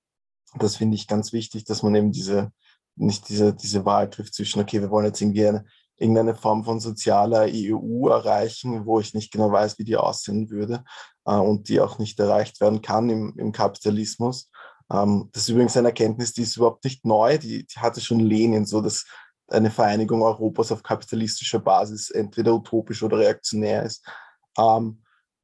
das 0.54 0.76
finde 0.76 0.94
ich 0.94 1.06
ganz 1.06 1.32
wichtig, 1.32 1.64
dass 1.64 1.82
man 1.82 1.94
eben 1.94 2.12
diese, 2.12 2.50
nicht 2.96 3.28
diese, 3.28 3.52
diese 3.54 3.84
Wahl 3.84 4.08
trifft 4.08 4.34
zwischen, 4.34 4.60
okay, 4.60 4.80
wir 4.80 4.90
wollen 4.90 5.06
jetzt 5.06 5.20
irgendwie 5.20 5.46
eine, 5.46 5.64
irgendeine 6.02 6.34
Form 6.34 6.64
von 6.64 6.80
sozialer 6.80 7.46
EU 7.48 8.08
erreichen, 8.08 8.84
wo 8.84 9.00
ich 9.00 9.14
nicht 9.14 9.32
genau 9.32 9.50
weiß, 9.50 9.78
wie 9.78 9.84
die 9.84 9.96
aussehen 9.96 10.50
würde 10.50 10.84
äh, 11.24 11.34
und 11.34 11.68
die 11.68 11.80
auch 11.80 11.98
nicht 11.98 12.18
erreicht 12.20 12.60
werden 12.60 12.82
kann 12.82 13.08
im, 13.08 13.34
im 13.38 13.52
Kapitalismus. 13.52 14.50
Ähm, 14.92 15.30
das 15.32 15.44
ist 15.44 15.48
übrigens 15.50 15.76
eine 15.76 15.88
Erkenntnis, 15.88 16.32
die 16.32 16.42
ist 16.42 16.56
überhaupt 16.56 16.84
nicht 16.84 17.04
neu, 17.04 17.38
die, 17.38 17.66
die 17.66 17.80
hatte 17.80 18.00
schon 18.00 18.20
Lenin 18.20 18.66
so, 18.66 18.80
dass 18.80 19.06
eine 19.48 19.70
Vereinigung 19.70 20.22
Europas 20.22 20.72
auf 20.72 20.82
kapitalistischer 20.82 21.58
Basis 21.58 22.10
entweder 22.10 22.54
utopisch 22.54 23.02
oder 23.02 23.18
reaktionär 23.18 23.84
ist. 23.84 24.06
Ähm, 24.58 25.02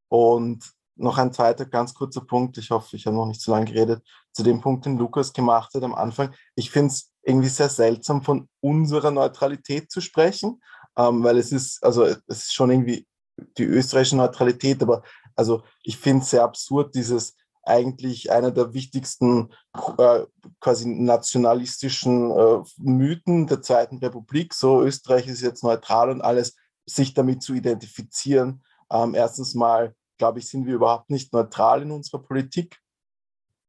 und 0.09 0.65
noch 0.97 1.19
ein 1.19 1.33
zweiter 1.33 1.65
ganz 1.67 1.95
kurzer 1.95 2.23
Punkt, 2.23 2.59
ich 2.59 2.71
hoffe, 2.71 2.97
ich 2.97 3.07
habe 3.07 3.17
noch 3.17 3.27
nicht 3.27 3.41
zu 3.41 3.51
lange 3.53 3.67
geredet, 3.67 4.03
zu 4.33 4.43
dem 4.43 4.61
Punkt, 4.61 4.85
den 4.85 4.99
Lukas 4.99 5.33
gemacht 5.33 5.73
hat 5.75 5.83
am 5.83 5.95
Anfang. 5.95 6.35
Ich 6.57 6.71
finde 6.71 6.89
es 6.89 7.13
irgendwie 7.29 7.49
sehr 7.49 7.69
seltsam, 7.69 8.23
von 8.23 8.49
unserer 8.61 9.11
Neutralität 9.11 9.91
zu 9.91 10.01
sprechen, 10.01 10.63
ähm, 10.97 11.23
weil 11.23 11.37
es 11.39 11.53
ist, 11.53 11.85
also 11.85 12.05
es 12.05 12.19
ist 12.27 12.55
schon 12.55 12.71
irgendwie 12.71 13.07
die 13.59 13.65
österreichische 13.65 14.17
Neutralität, 14.17 14.83
aber 14.83 15.03
also 15.37 15.63
ich 15.83 15.99
finde 15.99 16.23
es 16.23 16.31
sehr 16.31 16.43
absurd, 16.43 16.95
dieses 16.95 17.37
eigentlich 17.65 18.33
einer 18.33 18.51
der 18.51 18.73
wichtigsten 18.73 19.53
äh, 19.99 20.25
quasi 20.59 20.89
nationalistischen 20.89 22.31
äh, 22.31 22.63
Mythen 22.79 23.47
der 23.47 23.61
Zweiten 23.61 23.99
Republik, 23.99 24.55
so 24.55 24.83
Österreich 24.83 25.27
ist 25.27 25.43
jetzt 25.43 25.63
neutral 25.63 26.11
und 26.11 26.23
alles, 26.23 26.57
sich 26.87 27.13
damit 27.13 27.43
zu 27.43 27.53
identifizieren. 27.53 28.65
Ähm, 28.91 29.15
erstens 29.15 29.55
mal, 29.55 29.95
glaube 30.17 30.39
ich, 30.39 30.49
sind 30.49 30.65
wir 30.65 30.75
überhaupt 30.75 31.11
nicht 31.11 31.35
neutral 31.35 31.83
in 31.83 31.91
unserer 31.91 32.23
Politik. 32.23 32.81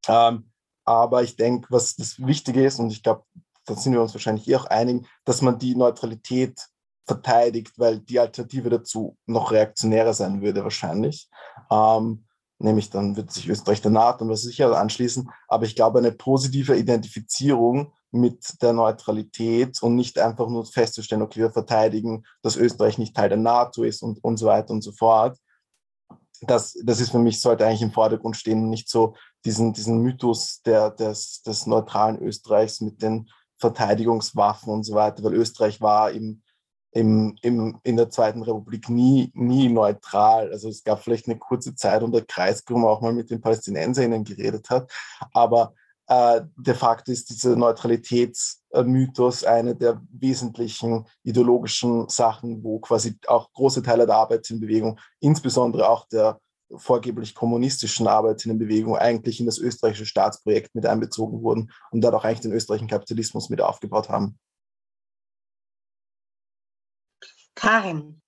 Ähm, 0.08 0.50
aber 0.86 1.22
ich 1.22 1.36
denke, 1.36 1.68
was 1.70 1.98
das 1.98 2.26
Wichtige 2.26 2.66
ist, 2.66 2.80
und 2.80 2.92
ich 2.92 3.04
glaube, 3.04 3.24
da 3.70 3.76
sind 3.76 3.94
wir 3.94 4.02
uns 4.02 4.14
wahrscheinlich 4.14 4.48
eh 4.48 4.56
auch 4.56 4.66
einig, 4.66 5.06
dass 5.26 5.42
man 5.42 5.60
die 5.60 5.76
Neutralität 5.76 6.60
verteidigt, 7.06 7.74
weil 7.78 8.00
die 8.00 8.20
Alternative 8.20 8.70
dazu 8.70 9.18
noch 9.26 9.52
reaktionärer 9.52 10.14
sein 10.14 10.42
würde 10.42 10.64
wahrscheinlich. 10.64 11.30
Ähm, 11.72 12.26
nämlich 12.60 12.90
dann 12.90 13.16
wird 13.16 13.32
sich 13.32 13.48
Österreich 13.48 13.82
der 13.82 13.92
NATO 13.92 14.24
und 14.24 14.30
was 14.30 14.42
sicher 14.42 14.78
anschließen. 14.78 15.30
Aber 15.48 15.66
ich 15.66 15.76
glaube, 15.76 16.00
eine 16.00 16.12
positive 16.12 16.76
Identifizierung 16.78 17.94
mit 18.12 18.62
der 18.62 18.74
Neutralität 18.74 19.82
und 19.82 19.96
nicht 19.96 20.18
einfach 20.18 20.50
nur 20.50 20.66
festzustellen, 20.66 21.22
okay, 21.22 21.40
wir 21.40 21.52
verteidigen, 21.52 22.26
dass 22.42 22.58
Österreich 22.58 22.98
nicht 22.98 23.16
Teil 23.16 23.30
der 23.30 23.38
NATO 23.38 23.84
ist 23.84 24.02
und, 24.02 24.24
und 24.24 24.38
so 24.38 24.48
weiter 24.48 24.72
und 24.72 24.82
so 24.82 24.92
fort. 24.92 25.38
Das, 26.42 26.78
das 26.84 27.02
ist 27.02 27.12
für 27.12 27.20
mich, 27.20 27.40
sollte 27.42 27.66
eigentlich 27.66 27.82
im 27.82 27.92
Vordergrund 27.92 28.36
stehen 28.36 28.64
und 28.64 28.70
nicht 28.70 28.90
so 28.90 29.16
diesen, 29.46 29.74
diesen 29.74 30.02
Mythos 30.02 30.62
der, 30.66 30.90
des, 30.92 31.42
des 31.44 31.66
neutralen 31.66 32.20
Österreichs 32.20 32.82
mit 32.82 33.02
den 33.02 33.30
Verteidigungswaffen 33.60 34.72
und 34.72 34.84
so 34.84 34.94
weiter, 34.96 35.24
weil 35.24 35.36
Österreich 35.36 35.82
war 35.82 36.12
im, 36.12 36.42
im, 36.92 37.36
im, 37.42 37.80
in 37.84 37.98
der 37.98 38.10
Zweiten 38.10 38.42
Republik 38.42 38.90
nie, 38.90 39.32
nie 39.36 39.70
neutral. 39.70 40.52
Also 40.52 40.70
es 40.70 40.84
gab 40.84 41.04
vielleicht 41.04 41.28
eine 41.28 41.38
kurze 41.38 41.76
Zeit, 41.76 42.02
wo 42.02 42.08
der 42.08 42.26
Kreisgrumm 42.26 42.86
auch 42.86 43.02
mal 43.02 43.14
mit 43.14 43.30
den 43.30 43.42
PalästinenserInnen 43.42 44.24
geredet 44.24 44.70
hat, 44.70 44.92
aber 45.34 45.74
äh, 46.10 46.42
de 46.58 46.74
facto 46.74 47.12
ist 47.12 47.30
dieser 47.30 47.56
Neutralitätsmythos 47.56 49.44
eine 49.44 49.76
der 49.76 50.02
wesentlichen 50.12 51.06
ideologischen 51.24 52.10
Sachen, 52.10 52.64
wo 52.64 52.80
quasi 52.80 53.16
auch 53.28 53.54
große 53.54 53.84
Teile 53.84 54.08
der 54.08 54.16
Arbeitsbewegung, 54.16 55.00
insbesondere 55.20 55.88
auch 55.88 56.08
der 56.08 56.40
vorgeblich 56.76 57.36
kommunistischen 57.36 58.08
Arbeiterinnenbewegung 58.08 58.96
eigentlich 58.96 59.40
in 59.40 59.46
das 59.46 59.58
österreichische 59.58 60.06
Staatsprojekt 60.06 60.76
mit 60.76 60.86
einbezogen 60.86 61.42
wurden 61.42 61.72
und 61.92 62.06
auch 62.06 62.24
eigentlich 62.24 62.42
den 62.42 62.52
österreichischen 62.52 62.90
Kapitalismus 62.90 63.50
mit 63.50 63.62
aufgebaut 63.62 64.10
haben. 64.10 64.38
Karin. 67.56 68.22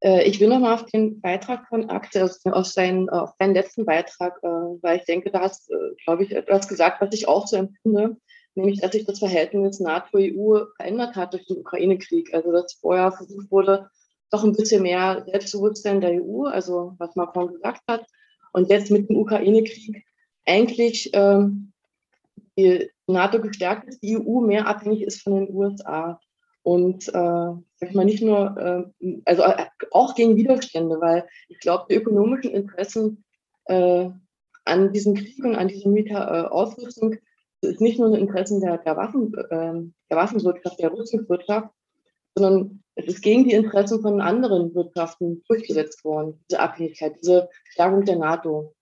Äh, 0.00 0.28
ich 0.28 0.40
will 0.40 0.48
nochmal 0.48 0.74
auf 0.74 0.86
den 0.86 1.20
Beitrag 1.20 1.66
von 1.68 1.90
Akte, 1.90 2.22
also 2.22 2.50
auf 2.50 2.66
seinen, 2.66 3.08
auf 3.10 3.30
seinen 3.38 3.54
letzten 3.54 3.84
Beitrag, 3.84 4.38
äh, 4.42 4.46
weil 4.46 4.98
ich 4.98 5.04
denke, 5.04 5.30
da 5.30 5.40
hast, 5.40 5.70
äh, 5.70 5.94
glaube 6.04 6.24
ich, 6.24 6.32
etwas 6.32 6.68
gesagt, 6.68 7.00
was 7.00 7.12
ich 7.12 7.26
auch 7.26 7.46
so 7.46 7.56
empfinde, 7.56 8.16
nämlich, 8.54 8.80
dass 8.80 8.92
sich 8.92 9.04
das 9.06 9.18
Verhältnis 9.18 9.80
NATO-EU 9.80 10.66
verändert 10.76 11.16
hat 11.16 11.32
durch 11.32 11.46
den 11.46 11.58
Ukraine-Krieg. 11.58 12.32
Also, 12.32 12.52
dass 12.52 12.74
vorher 12.74 13.12
versucht 13.12 13.50
wurde, 13.50 13.90
doch 14.30 14.44
ein 14.44 14.52
bisschen 14.52 14.82
mehr 14.82 15.24
Selbstbewusstsein 15.26 16.00
der 16.00 16.22
EU, 16.22 16.44
also 16.44 16.94
was 16.98 17.16
Macron 17.16 17.52
gesagt 17.52 17.82
hat. 17.88 18.04
Und 18.52 18.68
jetzt 18.68 18.90
mit 18.90 19.08
dem 19.08 19.16
Ukraine-Krieg 19.16 20.04
eigentlich 20.46 21.10
ähm, 21.12 21.72
die 22.58 22.90
NATO 23.06 23.40
gestärkt 23.40 23.88
ist, 23.88 24.02
die 24.02 24.18
EU 24.18 24.40
mehr 24.40 24.66
abhängig 24.66 25.02
ist 25.02 25.22
von 25.22 25.34
den 25.34 25.54
USA. 25.54 26.20
Und 26.62 27.08
äh, 27.08 27.12
sag 27.12 27.88
ich 27.88 27.94
mal, 27.94 28.04
nicht 28.04 28.22
nur, 28.22 28.90
äh, 29.00 29.20
also 29.24 29.42
äh, 29.42 29.66
auch 29.92 30.14
gegen 30.14 30.36
Widerstände, 30.36 31.00
weil 31.00 31.26
ich 31.48 31.60
glaube, 31.60 31.86
die 31.88 31.94
ökonomischen 31.94 32.50
Interessen 32.50 33.24
äh, 33.66 34.10
an 34.64 34.92
diesem 34.92 35.14
Krieg 35.14 35.42
und 35.44 35.54
an 35.54 35.68
dieser 35.68 35.88
Militär-Ausrüstung 35.88 37.16
ist 37.62 37.80
nicht 37.80 37.98
nur 37.98 38.08
ein 38.08 38.20
Interesse 38.20 38.60
der, 38.60 38.78
der, 38.78 38.96
Waffen, 38.96 39.32
äh, 39.34 39.90
der 40.10 40.16
Waffenwirtschaft, 40.16 40.78
der 40.78 40.92
Rüstungswirtschaft, 40.92 41.70
sondern 42.34 42.82
es 42.94 43.06
ist 43.06 43.22
gegen 43.22 43.44
die 43.44 43.52
Interessen 43.52 44.02
von 44.02 44.20
anderen 44.20 44.74
Wirtschaften 44.74 45.42
durchgesetzt 45.46 46.04
worden, 46.04 46.40
diese 46.50 46.60
Abhängigkeit, 46.60 47.14
diese 47.22 47.48
Stärkung 47.70 48.04
der 48.04 48.16
NATO. 48.16 48.74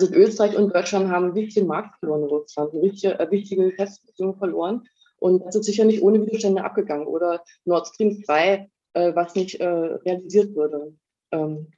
Also 0.00 0.14
Österreich 0.14 0.56
und 0.56 0.74
Deutschland 0.74 1.10
haben 1.10 1.34
wichtige 1.34 1.66
Markt 1.66 1.98
verloren 1.98 2.22
in 2.22 2.28
Russland, 2.28 2.72
wichtige, 2.72 3.18
äh, 3.18 3.30
wichtige 3.30 3.70
Geschäftsbeziehungen 3.70 4.38
verloren. 4.38 4.88
Und 5.18 5.44
das 5.46 5.56
ist 5.56 5.66
sicher 5.66 5.84
nicht 5.84 6.02
ohne 6.02 6.24
Widerstände 6.24 6.64
abgegangen. 6.64 7.06
Oder 7.06 7.44
Nord 7.64 7.86
Stream 7.86 8.22
2, 8.24 8.68
äh, 8.94 9.14
was 9.14 9.34
nicht 9.34 9.60
äh, 9.60 9.66
realisiert 9.66 10.54
würde. 10.56 10.94
Ähm, 11.30 11.68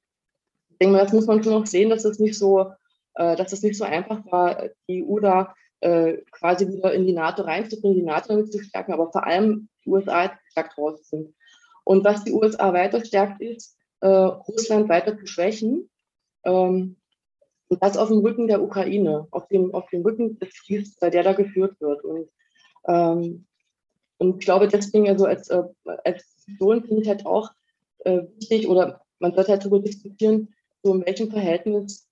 ich 0.70 0.78
denke 0.78 0.96
mal, 0.96 1.04
das 1.04 1.12
muss 1.12 1.26
man 1.26 1.42
schon 1.42 1.52
noch 1.52 1.66
sehen, 1.66 1.90
dass 1.90 2.04
es 2.04 2.18
nicht 2.18 2.38
so, 2.38 2.70
äh, 3.14 3.36
dass 3.36 3.52
es 3.52 3.62
nicht 3.62 3.76
so 3.76 3.84
einfach 3.84 4.24
war, 4.30 4.68
die 4.88 5.04
EU 5.04 5.18
da 5.20 5.54
äh, 5.80 6.18
quasi 6.30 6.68
wieder 6.68 6.92
in 6.92 7.06
die 7.06 7.12
NATO 7.12 7.42
reinzubringen, 7.42 7.98
die 7.98 8.04
NATO 8.04 8.28
damit 8.28 8.52
zu 8.52 8.62
stärken, 8.62 8.92
aber 8.92 9.10
vor 9.10 9.26
allem 9.26 9.68
die 9.84 9.90
USA 9.90 10.30
gestärkt 10.56 10.78
raus 10.78 11.08
sind. 11.08 11.34
Und 11.84 12.04
was 12.04 12.24
die 12.24 12.32
USA 12.32 12.72
weiter 12.72 13.04
stärkt, 13.04 13.40
ist, 13.40 13.76
äh, 14.00 14.08
Russland 14.08 14.88
weiter 14.88 15.16
zu 15.18 15.26
schwächen. 15.26 15.88
Ähm, 16.44 16.96
und 17.68 17.82
das 17.82 17.96
auf 17.96 18.08
dem 18.08 18.18
Rücken 18.18 18.46
der 18.46 18.62
Ukraine, 18.62 19.26
auf 19.30 19.48
dem, 19.48 19.74
auf 19.74 19.88
dem 19.90 20.02
Rücken 20.02 20.38
des 20.38 20.54
Kriegs, 20.64 20.96
der 20.96 21.10
da 21.10 21.32
geführt 21.32 21.80
wird. 21.80 22.04
Und, 22.04 22.28
ähm, 22.86 23.46
und 24.18 24.38
ich 24.38 24.44
glaube, 24.44 24.68
deswegen, 24.68 25.08
also 25.08 25.26
als, 25.26 25.48
äh, 25.48 25.62
als 26.04 26.36
Diskussion 26.36 26.84
finde 26.84 27.02
ich 27.02 27.08
halt 27.08 27.26
auch 27.26 27.50
äh, 28.04 28.22
wichtig, 28.36 28.68
oder 28.68 29.02
man 29.18 29.34
sollte 29.34 29.52
halt 29.52 29.64
darüber 29.64 29.80
diskutieren, 29.80 30.54
so 30.82 30.94
in 30.94 31.04
welchem 31.04 31.30
Verhältnis, 31.30 32.08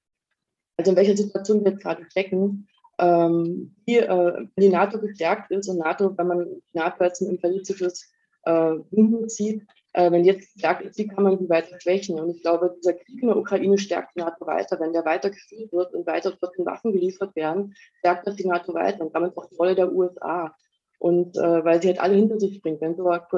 also 0.77 0.91
in 0.91 0.97
welcher 0.97 1.16
Situation 1.16 1.65
wir 1.65 1.73
jetzt 1.73 1.83
gerade 1.83 2.05
stecken. 2.11 2.69
ähm, 2.99 3.75
die, 3.89 3.99
äh, 3.99 4.47
die 4.57 4.69
NATO 4.69 5.01
gestärkt 5.01 5.51
ist 5.51 5.69
und 5.69 5.79
NATO, 5.79 6.16
wenn 6.16 6.29
man 6.29 6.45
die 6.45 6.79
NATO 6.79 7.03
als 7.03 7.21
ein 7.21 7.29
imperialistisches 7.29 8.14
äh, 8.45 8.75
Bündnis 8.91 9.37
sieht, 9.37 9.62
äh, 9.95 10.11
wenn 10.11 10.25
jetzt 10.25 10.53
gestärkt 10.53 10.83
ist, 10.83 10.99
wie 10.99 11.07
kann 11.07 11.23
man 11.23 11.39
die 11.39 11.49
weiter 11.49 11.81
schwächen? 11.81 12.19
Und 12.19 12.31
ich 12.31 12.43
glaube, 12.43 12.75
dieser 12.77 12.95
Krieg 12.95 13.23
in 13.23 13.29
der 13.29 13.37
Ukraine 13.37 13.79
stärkt 13.79 14.16
die 14.16 14.21
NATO 14.21 14.45
weiter. 14.47 14.79
Wenn 14.81 14.93
der 14.93 15.05
weiter 15.05 15.31
geführt 15.31 15.73
wird 15.73 15.95
und 15.95 16.07
weiter 16.07 16.33
dorthin 16.33 16.66
Waffen 16.66 16.93
geliefert 16.93 17.35
werden, 17.37 17.75
stärkt 17.99 18.27
das 18.27 18.35
die 18.37 18.47
NATO 18.47 18.75
weiter 18.75 19.05
und 19.05 19.15
damit 19.15 19.37
auch 19.37 19.47
die 19.47 19.55
Rolle 19.55 19.75
der 19.75 19.93
USA. 19.93 20.55
Und 20.99 21.37
äh, 21.37 21.65
weil 21.65 21.81
sie 21.81 21.89
halt 21.89 22.01
alle 22.01 22.16
hinter 22.16 22.41
sich 22.41 22.61
bringt. 22.61 22.81
Wenn 22.81 22.97
sogar, 22.97 23.29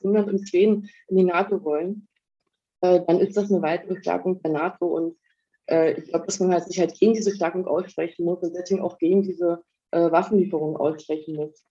Finnland 0.00 0.28
und 0.28 0.48
Schweden 0.48 0.88
in 1.08 1.16
die 1.16 1.24
NATO 1.24 1.62
wollen, 1.62 2.08
äh, 2.80 3.00
dann 3.06 3.20
ist 3.20 3.36
das 3.36 3.50
eine 3.50 3.62
weitere 3.62 3.96
Stärkung 3.96 4.42
der 4.42 4.50
NATO. 4.50 4.86
Und 4.86 5.16
äh, 5.66 5.92
ich 5.92 6.06
glaube, 6.06 6.26
dass 6.26 6.40
man 6.40 6.52
halt 6.52 6.64
sich 6.64 6.80
halt 6.80 6.98
gegen 6.98 7.14
diese 7.14 7.34
Stärkung 7.34 7.66
aussprechen 7.68 8.24
muss 8.24 8.42
und 8.42 8.54
deswegen 8.54 8.80
auch 8.80 8.98
gegen 8.98 9.22
diese 9.22 9.62
äh, 9.92 10.10
Waffenlieferungen 10.10 10.76
aussprechen 10.76 11.36
muss. 11.36 11.64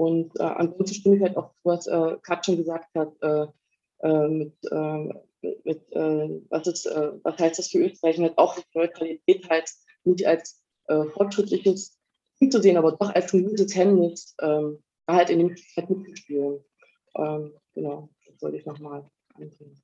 Und 0.00 0.34
äh, 0.40 0.44
ansonsten 0.44 0.94
stimme 0.94 1.16
ich 1.16 1.22
halt 1.22 1.36
auch, 1.36 1.52
was 1.62 1.86
äh, 1.86 2.16
Kat 2.22 2.46
schon 2.46 2.56
gesagt 2.56 2.88
hat, 2.94 3.12
äh, 3.20 3.46
äh, 3.98 4.28
mit, 4.28 4.54
äh, 4.70 5.12
mit 5.62 5.92
äh, 5.92 6.40
was, 6.48 6.66
ist, 6.68 6.86
äh, 6.86 7.12
was 7.22 7.36
heißt 7.38 7.58
das 7.58 7.68
für 7.68 7.80
Österreich 7.80 8.18
halt 8.18 8.38
auch 8.38 8.56
Neutralität 8.72 9.46
halt 9.50 9.70
nicht 10.04 10.26
als 10.26 10.58
fortschrittliches 11.12 12.00
Ding 12.40 12.50
zu 12.50 12.60
sehen, 12.60 12.76
aber 12.76 12.92
doch 12.92 13.14
als 13.14 13.32
ein 13.32 13.44
gutes 13.44 13.76
Hemmnis, 13.76 14.34
ähm, 14.40 14.82
halt 15.06 15.30
in 15.30 15.38
dem 15.38 15.54
Krieg 15.54 15.76
halt 15.76 15.90
mitzuspielen. 15.90 16.64
Ähm, 17.14 17.52
genau, 17.74 18.08
das 18.26 18.42
wollte 18.42 18.56
ich 18.56 18.66
nochmal 18.66 19.08
anbringen. 19.34 19.80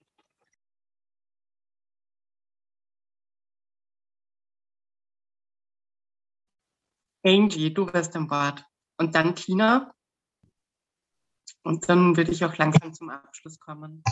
Angie, 7.23 7.73
du 7.73 7.87
wirst 7.93 8.17
am 8.17 8.29
Wort. 8.31 8.65
Und 8.99 9.15
dann 9.15 9.37
Tina. 9.37 9.93
Und 11.67 11.89
dann 11.89 12.17
würde 12.17 12.31
ich 12.31 12.45
auch 12.45 12.57
langsam 12.59 12.93
zum 12.95 13.11
Abschluss 13.11 13.59
kommen. 13.59 14.05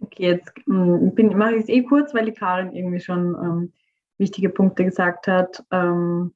Okay, 0.00 0.22
jetzt 0.22 0.50
ähm, 0.66 1.12
mache 1.36 1.56
ich 1.56 1.64
es 1.64 1.68
eh 1.68 1.82
kurz, 1.82 2.14
weil 2.14 2.24
die 2.24 2.32
Karin 2.32 2.72
irgendwie 2.72 3.00
schon 3.00 3.34
ähm, 3.34 3.72
wichtige 4.16 4.48
Punkte 4.48 4.86
gesagt 4.86 5.26
hat. 5.26 5.62
Ähm, 5.70 6.34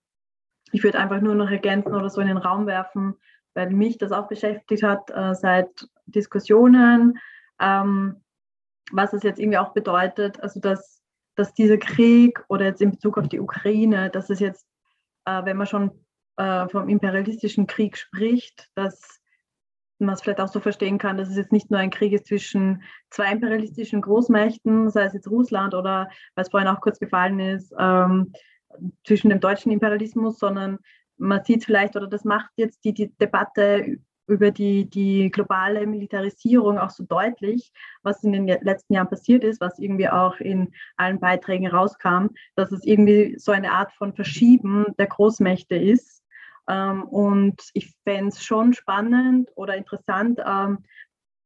ich 0.70 0.84
würde 0.84 0.98
einfach 0.98 1.22
nur 1.22 1.34
noch 1.34 1.50
ergänzen 1.50 1.94
oder 1.94 2.10
so 2.10 2.20
in 2.20 2.28
den 2.28 2.36
Raum 2.36 2.66
werfen, 2.66 3.14
weil 3.54 3.70
mich 3.70 3.96
das 3.96 4.12
auch 4.12 4.28
beschäftigt 4.28 4.82
hat 4.82 5.10
äh, 5.10 5.34
seit 5.34 5.88
Diskussionen, 6.04 7.18
ähm, 7.58 8.16
was 8.90 9.14
es 9.14 9.22
jetzt 9.22 9.40
irgendwie 9.40 9.58
auch 9.58 9.72
bedeutet, 9.72 10.38
also 10.42 10.60
dass, 10.60 11.02
dass 11.34 11.54
dieser 11.54 11.78
Krieg 11.78 12.44
oder 12.48 12.66
jetzt 12.66 12.82
in 12.82 12.90
Bezug 12.90 13.16
auf 13.16 13.28
die 13.28 13.40
Ukraine, 13.40 14.10
dass 14.10 14.28
es 14.28 14.38
jetzt, 14.38 14.66
äh, 15.24 15.42
wenn 15.46 15.56
man 15.56 15.66
schon 15.66 15.92
äh, 16.36 16.68
vom 16.68 16.90
imperialistischen 16.90 17.66
Krieg 17.66 17.96
spricht, 17.96 18.70
dass 18.74 19.21
man 20.02 20.14
es 20.14 20.22
vielleicht 20.22 20.40
auch 20.40 20.48
so 20.48 20.60
verstehen 20.60 20.98
kann, 20.98 21.16
dass 21.16 21.28
es 21.28 21.36
jetzt 21.36 21.52
nicht 21.52 21.70
nur 21.70 21.80
ein 21.80 21.90
Krieg 21.90 22.12
ist 22.12 22.26
zwischen 22.26 22.82
zwei 23.10 23.32
imperialistischen 23.32 24.00
Großmächten, 24.00 24.90
sei 24.90 25.04
es 25.04 25.14
jetzt 25.14 25.30
Russland 25.30 25.74
oder, 25.74 26.08
was 26.34 26.50
vorhin 26.50 26.68
auch 26.68 26.80
kurz 26.80 26.98
gefallen 26.98 27.40
ist, 27.40 27.74
ähm, 27.78 28.32
zwischen 29.04 29.30
dem 29.30 29.40
deutschen 29.40 29.72
Imperialismus, 29.72 30.38
sondern 30.38 30.78
man 31.16 31.44
sieht 31.44 31.64
vielleicht, 31.64 31.96
oder 31.96 32.06
das 32.06 32.24
macht 32.24 32.50
jetzt 32.56 32.84
die, 32.84 32.92
die 32.92 33.12
Debatte 33.18 33.98
über 34.26 34.50
die, 34.50 34.88
die 34.88 35.30
globale 35.30 35.86
Militarisierung 35.86 36.78
auch 36.78 36.90
so 36.90 37.04
deutlich, 37.04 37.72
was 38.02 38.22
in 38.24 38.32
den 38.32 38.46
letzten 38.46 38.94
Jahren 38.94 39.08
passiert 39.08 39.44
ist, 39.44 39.60
was 39.60 39.78
irgendwie 39.78 40.08
auch 40.08 40.36
in 40.40 40.72
allen 40.96 41.20
Beiträgen 41.20 41.66
rauskam, 41.66 42.28
dass 42.54 42.72
es 42.72 42.84
irgendwie 42.84 43.36
so 43.38 43.52
eine 43.52 43.72
Art 43.72 43.92
von 43.92 44.14
Verschieben 44.14 44.86
der 44.98 45.08
Großmächte 45.08 45.76
ist 45.76 46.21
und 46.66 47.60
ich 47.74 47.92
fände 48.04 48.28
es 48.28 48.44
schon 48.44 48.72
spannend 48.72 49.50
oder 49.56 49.76
interessant, 49.76 50.40
ähm, 50.46 50.78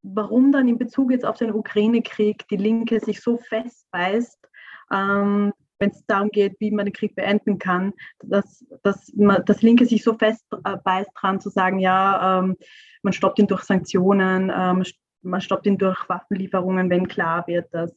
warum 0.03 0.53
dann 0.53 0.69
in 0.69 0.79
Bezug 0.79 1.11
jetzt 1.11 1.25
auf 1.25 1.39
den 1.39 1.53
Ukraine-Krieg 1.53 2.47
die 2.49 2.57
Linke 2.57 3.01
sich 3.01 3.21
so 3.21 3.39
festbeißt, 3.39 4.39
ähm, 4.93 5.53
wenn 5.79 5.91
es 5.91 6.05
darum 6.07 6.31
geht, 6.31 6.57
wie 6.59 6.71
man 6.71 6.87
den 6.87 6.93
Krieg 6.93 7.15
beenden 7.15 7.59
kann, 7.59 7.93
dass, 8.23 8.65
dass 8.83 9.13
man, 9.15 9.43
das 9.45 9.63
Linke 9.63 9.85
sich 9.85 10.03
so 10.03 10.15
festbeißt 10.15 11.11
dran 11.15 11.41
zu 11.41 11.51
sagen, 11.51 11.81
ja, 11.81 12.39
ähm, 12.39 12.57
man 13.03 13.13
stoppt 13.13 13.39
ihn 13.39 13.47
durch 13.47 13.63
Sanktionen, 13.63 14.51
ähm, 14.55 14.85
man 15.23 15.41
stoppt 15.41 15.67
ihn 15.67 15.79
durch 15.79 16.09
Waffenlieferungen, 16.09 16.89
wenn 16.89 17.09
klar 17.09 17.47
wird, 17.47 17.73
dass 17.75 17.93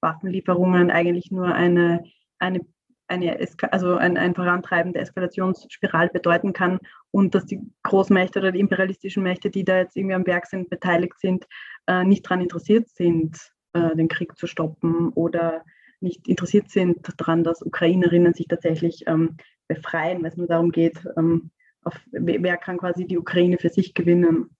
Waffenlieferungen 0.00 0.90
eigentlich 0.90 1.30
nur 1.30 1.46
eine, 1.46 2.04
eine 2.38 2.60
eine, 3.06 3.38
also 3.70 3.96
ein, 3.96 4.16
ein 4.16 4.34
Vorantreiben 4.34 4.92
der 4.92 5.02
Eskalationsspirale 5.02 6.10
bedeuten 6.10 6.52
kann 6.52 6.78
und 7.10 7.34
dass 7.34 7.46
die 7.46 7.60
Großmächte 7.82 8.38
oder 8.38 8.52
die 8.52 8.60
imperialistischen 8.60 9.22
Mächte, 9.22 9.50
die 9.50 9.64
da 9.64 9.78
jetzt 9.78 9.96
irgendwie 9.96 10.14
am 10.14 10.26
Werk 10.26 10.46
sind, 10.46 10.70
beteiligt 10.70 11.18
sind, 11.18 11.46
äh, 11.86 12.04
nicht 12.04 12.24
daran 12.24 12.40
interessiert 12.40 12.88
sind, 12.88 13.38
äh, 13.72 13.94
den 13.94 14.08
Krieg 14.08 14.36
zu 14.36 14.46
stoppen 14.46 15.10
oder 15.10 15.64
nicht 16.00 16.28
interessiert 16.28 16.70
sind 16.70 17.08
daran, 17.18 17.44
dass 17.44 17.62
Ukrainerinnen 17.62 18.34
sich 18.34 18.48
tatsächlich 18.48 19.04
ähm, 19.06 19.36
befreien, 19.68 20.18
wenn 20.22 20.30
es 20.30 20.36
nur 20.36 20.46
darum 20.46 20.70
geht, 20.70 21.06
ähm, 21.16 21.50
auf, 21.82 21.94
wer 22.10 22.56
kann 22.56 22.78
quasi 22.78 23.06
die 23.06 23.18
Ukraine 23.18 23.58
für 23.58 23.68
sich 23.68 23.94
gewinnen 23.94 24.50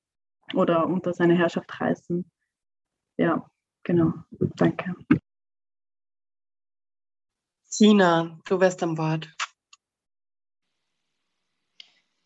oder 0.54 0.86
unter 0.86 1.12
seine 1.14 1.36
Herrschaft 1.36 1.80
reißen. 1.80 2.30
Ja, 3.16 3.48
genau. 3.82 4.12
Danke. 4.56 4.94
Tina, 7.76 8.38
du 8.46 8.60
wärst 8.60 8.82
am 8.84 8.96
Wort. 8.98 9.28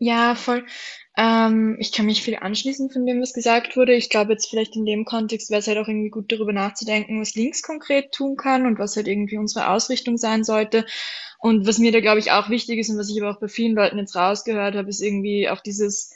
Ja, 0.01 0.35
voll. 0.37 0.65
Ähm, 1.16 1.77
ich 1.81 1.91
kann 1.91 2.07
mich 2.07 2.23
viel 2.23 2.37
anschließen 2.37 2.91
von 2.91 3.05
dem, 3.07 3.20
was 3.20 3.33
gesagt 3.33 3.77
wurde. 3.77 3.95
Ich 3.95 4.11
glaube 4.11 4.33
jetzt 4.33 4.49
vielleicht 4.49 4.77
in 4.77 4.85
dem 4.85 5.05
Kontext 5.05 5.51
wäre 5.51 5.59
es 5.61 5.66
halt 5.66 5.79
auch 5.79 5.89
irgendwie 5.89 6.11
gut, 6.11 6.31
darüber 6.31 6.53
nachzudenken, 6.53 7.20
was 7.20 7.35
links 7.35 7.62
konkret 7.62 8.12
tun 8.12 8.37
kann 8.37 8.66
und 8.66 8.79
was 8.79 8.95
halt 8.97 9.09
irgendwie 9.09 9.39
unsere 9.39 9.70
Ausrichtung 9.70 10.19
sein 10.19 10.45
sollte. 10.45 10.87
Und 11.41 11.66
was 11.66 11.79
mir 11.79 11.93
da, 11.93 12.01
glaube 12.01 12.20
ich, 12.20 12.31
auch 12.31 12.51
wichtig 12.51 12.79
ist 12.79 12.91
und 12.91 12.99
was 12.99 13.11
ich 13.11 13.20
aber 13.20 13.33
auch 13.33 13.41
bei 13.41 13.49
vielen 13.49 13.75
Leuten 13.75 13.99
jetzt 13.99 14.15
rausgehört 14.15 14.77
habe, 14.77 14.89
ist 14.89 15.01
irgendwie 15.03 15.49
auch 15.49 15.61
dieses, 15.61 16.12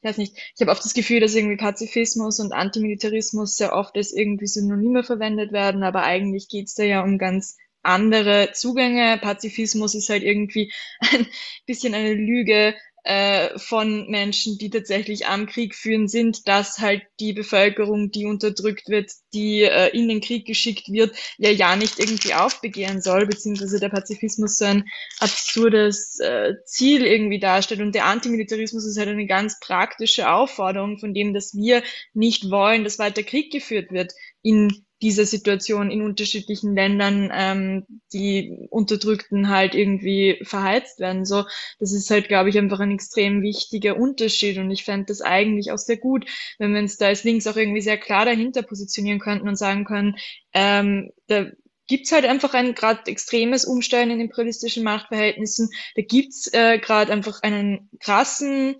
ich 0.00 0.08
weiß 0.08 0.18
nicht, 0.18 0.36
ich 0.36 0.60
habe 0.60 0.70
oft 0.70 0.84
das 0.84 0.94
Gefühl, 0.94 1.20
dass 1.20 1.34
irgendwie 1.34 1.56
Pazifismus 1.56 2.40
und 2.40 2.52
Antimilitarismus 2.52 3.56
sehr 3.56 3.74
oft 3.74 3.96
als 3.96 4.12
irgendwie 4.12 4.46
Synonyme 4.46 5.04
verwendet 5.04 5.52
werden, 5.52 5.82
aber 5.82 6.04
eigentlich 6.04 6.48
geht's 6.48 6.74
da 6.74 6.84
ja 6.84 7.02
um 7.02 7.18
ganz 7.18 7.56
andere 7.82 8.50
Zugänge. 8.52 9.18
Pazifismus 9.20 9.94
ist 9.94 10.08
halt 10.08 10.22
irgendwie 10.22 10.72
ein 11.00 11.26
bisschen 11.66 11.94
eine 11.94 12.14
Lüge 12.14 12.74
äh, 13.08 13.58
von 13.58 14.06
Menschen, 14.10 14.58
die 14.58 14.68
tatsächlich 14.68 15.26
am 15.26 15.46
Krieg 15.46 15.74
führen, 15.74 16.08
sind, 16.08 16.46
dass 16.46 16.78
halt 16.78 17.02
die 17.20 17.32
Bevölkerung, 17.32 18.10
die 18.10 18.26
unterdrückt 18.26 18.88
wird, 18.88 19.10
die 19.32 19.62
äh, 19.62 19.88
in 19.96 20.08
den 20.08 20.20
Krieg 20.20 20.46
geschickt 20.46 20.88
wird, 20.88 21.16
ja 21.38 21.50
ja 21.50 21.74
nicht 21.76 21.98
irgendwie 21.98 22.34
aufbegehren 22.34 23.00
soll, 23.00 23.26
beziehungsweise 23.26 23.80
der 23.80 23.88
Pazifismus 23.88 24.56
so 24.56 24.66
ein 24.66 24.84
absurdes 25.20 26.20
äh, 26.20 26.54
Ziel 26.66 27.06
irgendwie 27.06 27.38
darstellt. 27.40 27.80
Und 27.80 27.94
der 27.94 28.04
Antimilitarismus 28.04 28.84
ist 28.84 28.98
halt 28.98 29.08
eine 29.08 29.26
ganz 29.26 29.58
praktische 29.60 30.30
Aufforderung 30.30 30.98
von 30.98 31.14
dem, 31.14 31.32
dass 31.32 31.54
wir 31.54 31.82
nicht 32.12 32.50
wollen, 32.50 32.84
dass 32.84 32.98
weiter 32.98 33.22
Krieg 33.22 33.50
geführt 33.50 33.90
wird 33.90 34.12
in 34.42 34.84
dieser 35.00 35.26
Situation 35.26 35.90
in 35.90 36.02
unterschiedlichen 36.02 36.74
Ländern 36.74 37.30
ähm, 37.32 37.86
die 38.12 38.66
Unterdrückten 38.70 39.48
halt 39.48 39.74
irgendwie 39.74 40.40
verheizt 40.42 40.98
werden. 40.98 41.24
So, 41.24 41.44
das 41.78 41.92
ist 41.92 42.10
halt, 42.10 42.28
glaube 42.28 42.48
ich, 42.48 42.58
einfach 42.58 42.80
ein 42.80 42.90
extrem 42.90 43.42
wichtiger 43.42 43.96
Unterschied. 43.96 44.58
Und 44.58 44.70
ich 44.70 44.84
fände 44.84 45.06
das 45.06 45.20
eigentlich 45.20 45.70
auch 45.70 45.78
sehr 45.78 45.98
gut, 45.98 46.26
wenn 46.58 46.72
wir 46.72 46.80
uns 46.80 46.96
da 46.96 47.06
als 47.06 47.24
Links 47.24 47.46
auch 47.46 47.56
irgendwie 47.56 47.80
sehr 47.80 47.98
klar 47.98 48.24
dahinter 48.24 48.62
positionieren 48.62 49.20
könnten 49.20 49.48
und 49.48 49.56
sagen 49.56 49.84
können, 49.84 50.16
ähm, 50.52 51.12
da 51.28 51.46
gibt's 51.86 52.12
halt 52.12 52.26
einfach 52.26 52.54
ein 52.54 52.74
gerade 52.74 53.10
extremes 53.10 53.64
Umstellen 53.64 54.10
in 54.10 54.20
imperialistischen 54.20 54.84
Machtverhältnissen. 54.84 55.70
Da 55.94 56.02
gibt's 56.02 56.52
äh, 56.52 56.78
gerade 56.78 57.12
einfach 57.12 57.42
einen 57.42 57.88
krassen 57.98 58.76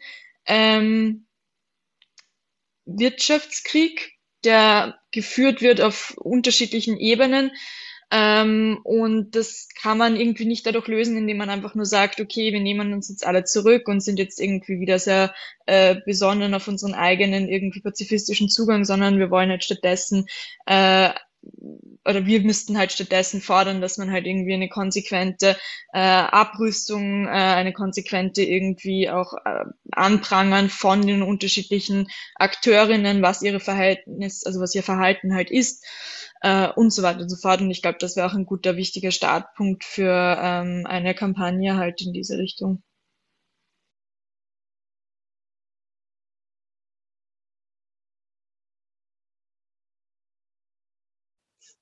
ähm, 0.47 1.27
Wirtschaftskrieg, 2.85 4.18
der 4.45 4.99
geführt 5.11 5.63
wird 5.63 5.81
auf 5.81 6.15
unterschiedlichen 6.17 6.99
Ebenen. 6.99 7.51
Ähm, 8.11 8.79
und 8.85 9.35
das 9.37 9.69
kann 9.81 9.99
man 9.99 10.17
irgendwie 10.17 10.47
nicht 10.47 10.65
dadurch 10.65 10.87
lösen, 10.87 11.17
indem 11.17 11.37
man 11.37 11.51
einfach 11.51 11.75
nur 11.75 11.85
sagt, 11.85 12.21
okay, 12.21 12.55
wir 12.55 12.61
nehmen 12.61 12.95
uns 12.95 13.11
jetzt 13.11 13.27
alle 13.27 13.45
zurück 13.45 13.87
und 13.87 14.01
sind 14.01 14.19
jetzt 14.19 14.41
irgendwie 14.41 14.81
wieder 14.81 14.99
sehr 14.99 15.35
äh, 15.67 15.97
besonnen 16.07 16.55
auf 16.55 16.69
unseren 16.69 16.95
eigenen 16.95 17.49
irgendwie 17.49 17.83
pazifistischen 17.83 18.49
Zugang, 18.49 18.87
sondern 18.87 19.19
wir 19.19 19.31
wollen 19.31 19.51
halt 19.51 19.63
stattdessen 19.63 20.27
äh, 20.65 21.11
oder 22.09 22.25
wir 22.25 22.41
müssten 22.41 22.79
halt 22.79 22.91
stattdessen 22.93 23.43
fordern, 23.43 23.81
dass 23.81 23.99
man 23.99 24.11
halt 24.11 24.27
irgendwie 24.27 24.55
eine 24.55 24.69
konsequente 24.69 25.57
äh, 25.93 25.99
Abrüstung, 25.99 27.27
äh, 27.27 27.31
eine 27.31 27.73
konsequente 27.75 28.43
irgendwie 28.43 29.11
auch 29.11 29.35
äh, 29.45 29.65
Anprangern 29.93 30.71
von 30.71 31.07
den 31.07 31.23
unterschiedlichen 31.23 32.09
Akteurinnen, 32.37 33.21
was 33.21 33.43
ihre 33.43 33.61
Verhältnis, 33.61 34.45
also 34.45 34.61
was 34.61 34.75
ihr 34.75 34.83
Verhalten 34.83 35.35
halt 35.35 35.51
ist 35.51 35.85
äh, 36.41 36.69
und 36.69 36.93
so 36.93 37.03
weiter 37.03 37.21
und 37.21 37.29
so 37.29 37.37
fort. 37.37 37.61
Und 37.61 37.71
ich 37.71 37.83
glaube, 37.83 37.99
das 38.01 38.17
wäre 38.17 38.27
auch 38.27 38.35
ein 38.35 38.47
guter, 38.47 38.77
wichtiger 38.77 39.11
Startpunkt 39.11 39.85
für 39.85 40.39
ähm, 40.41 40.87
eine 40.87 41.15
Kampagne 41.15 41.77
halt 41.77 42.01
in 42.01 42.13
diese 42.15 42.39
Richtung. 42.39 42.83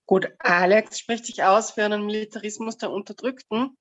Gut, 0.07 0.28
Alex 0.39 1.01
spricht 1.01 1.27
sich 1.27 1.43
aus 1.43 1.73
für 1.73 1.85
einen 1.85 2.07
Militarismus 2.07 2.78
der 2.78 2.93
Unterdrückten. 2.93 3.77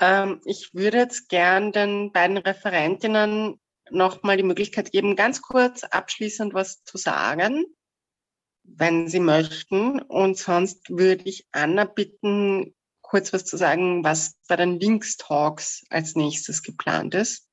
Ähm, 0.00 0.40
ich 0.44 0.74
würde 0.74 0.98
jetzt 0.98 1.28
gern 1.28 1.70
den 1.70 2.12
beiden 2.12 2.36
Referentinnen 2.36 3.60
nochmal 3.90 4.36
die 4.36 4.42
Möglichkeit 4.42 4.90
geben, 4.90 5.14
ganz 5.14 5.42
kurz 5.42 5.84
abschließend 5.84 6.52
was 6.52 6.82
zu 6.82 6.98
sagen, 6.98 7.64
wenn 8.64 9.08
sie 9.08 9.20
möchten. 9.20 10.02
Und 10.02 10.36
sonst 10.36 10.90
würde 10.90 11.22
ich 11.24 11.46
Anna 11.52 11.84
bitten, 11.84 12.74
kurz 13.00 13.32
was 13.32 13.44
zu 13.44 13.56
sagen, 13.56 14.02
was 14.02 14.36
bei 14.48 14.56
den 14.56 14.80
Links 14.80 15.16
Talks 15.16 15.84
als 15.90 16.16
nächstes 16.16 16.64
geplant 16.64 17.14
ist. 17.14 17.48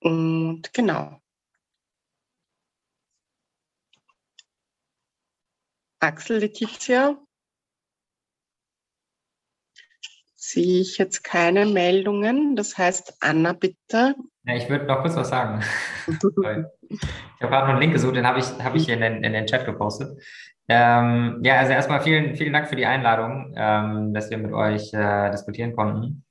Und 0.00 0.72
genau. 0.74 1.20
Axel 6.04 6.38
Letizia. 6.38 7.16
Sehe 10.34 10.82
ich 10.82 10.98
jetzt 10.98 11.24
keine 11.24 11.64
Meldungen. 11.64 12.56
Das 12.56 12.76
heißt, 12.76 13.16
Anna, 13.20 13.54
bitte. 13.54 14.14
Ja, 14.44 14.54
ich 14.54 14.68
würde 14.68 14.84
noch 14.84 15.00
kurz 15.00 15.16
was 15.16 15.30
sagen. 15.30 15.62
ich 16.06 16.16
habe 16.18 16.68
gerade 17.40 17.66
noch 17.66 17.68
einen 17.70 17.80
Link 17.80 17.94
gesucht, 17.94 18.16
den 18.16 18.26
habe 18.26 18.40
ich, 18.40 18.44
hab 18.62 18.74
ich 18.74 18.84
hier 18.84 18.94
in 18.94 19.00
den, 19.00 19.24
in 19.24 19.32
den 19.32 19.46
Chat 19.46 19.64
gepostet. 19.64 20.22
Ähm, 20.68 21.40
ja, 21.42 21.56
also 21.56 21.72
erstmal 21.72 22.02
vielen, 22.02 22.36
vielen 22.36 22.52
Dank 22.52 22.68
für 22.68 22.76
die 22.76 22.84
Einladung, 22.84 23.54
ähm, 23.56 24.12
dass 24.12 24.28
wir 24.28 24.36
mit 24.36 24.52
euch 24.52 24.92
äh, 24.92 25.30
diskutieren 25.30 25.74
konnten. 25.74 26.26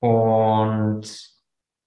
Und 0.00 1.04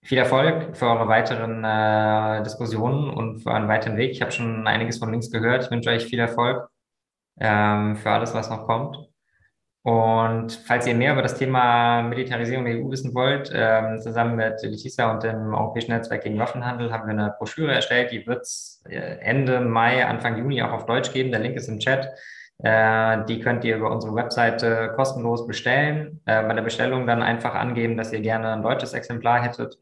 viel 0.03 0.17
Erfolg 0.17 0.75
für 0.75 0.87
eure 0.87 1.07
weiteren 1.07 1.63
äh, 1.63 2.41
Diskussionen 2.41 3.11
und 3.11 3.41
für 3.43 3.51
euren 3.51 3.67
weiteren 3.67 3.97
Weg. 3.97 4.11
Ich 4.11 4.21
habe 4.21 4.31
schon 4.31 4.65
einiges 4.65 4.97
von 4.97 5.11
links 5.11 5.29
gehört. 5.29 5.65
Ich 5.65 5.71
wünsche 5.71 5.91
euch 5.91 6.05
viel 6.05 6.19
Erfolg 6.19 6.67
ähm, 7.39 7.95
für 7.95 8.11
alles, 8.11 8.33
was 8.33 8.49
noch 8.49 8.65
kommt. 8.65 8.97
Und 9.87 10.51
falls 10.65 10.85
ihr 10.85 10.95
mehr 10.95 11.13
über 11.13 11.21
das 11.21 11.37
Thema 11.37 12.01
Militarisierung 12.01 12.65
der 12.65 12.75
EU 12.75 12.91
wissen 12.91 13.15
wollt, 13.15 13.49
ähm, 13.53 13.99
zusammen 14.01 14.35
mit 14.35 14.61
Letizia 14.61 15.09
und 15.09 15.23
dem 15.23 15.53
Europäischen 15.53 15.91
Netzwerk 15.91 16.23
gegen 16.23 16.37
Waffenhandel 16.37 16.91
haben 16.91 17.07
wir 17.07 17.13
eine 17.13 17.33
Broschüre 17.37 17.73
erstellt, 17.73 18.11
die 18.11 18.27
wird 18.27 18.41
es 18.41 18.83
äh, 18.89 18.97
Ende 19.21 19.61
Mai, 19.61 20.05
Anfang 20.05 20.37
Juni 20.37 20.61
auch 20.61 20.73
auf 20.73 20.87
Deutsch 20.87 21.13
geben. 21.13 21.31
Der 21.31 21.39
Link 21.39 21.55
ist 21.55 21.69
im 21.69 21.79
Chat. 21.79 22.09
Äh, 22.59 23.23
die 23.29 23.39
könnt 23.39 23.63
ihr 23.63 23.77
über 23.77 23.89
unsere 23.89 24.13
Webseite 24.13 24.91
kostenlos 24.95 25.47
bestellen. 25.47 26.19
Äh, 26.25 26.43
bei 26.43 26.53
der 26.53 26.63
Bestellung 26.63 27.07
dann 27.07 27.21
einfach 27.23 27.55
angeben, 27.55 27.95
dass 27.95 28.11
ihr 28.11 28.19
gerne 28.19 28.51
ein 28.51 28.63
deutsches 28.63 28.91
Exemplar 28.91 29.41
hättet. 29.41 29.79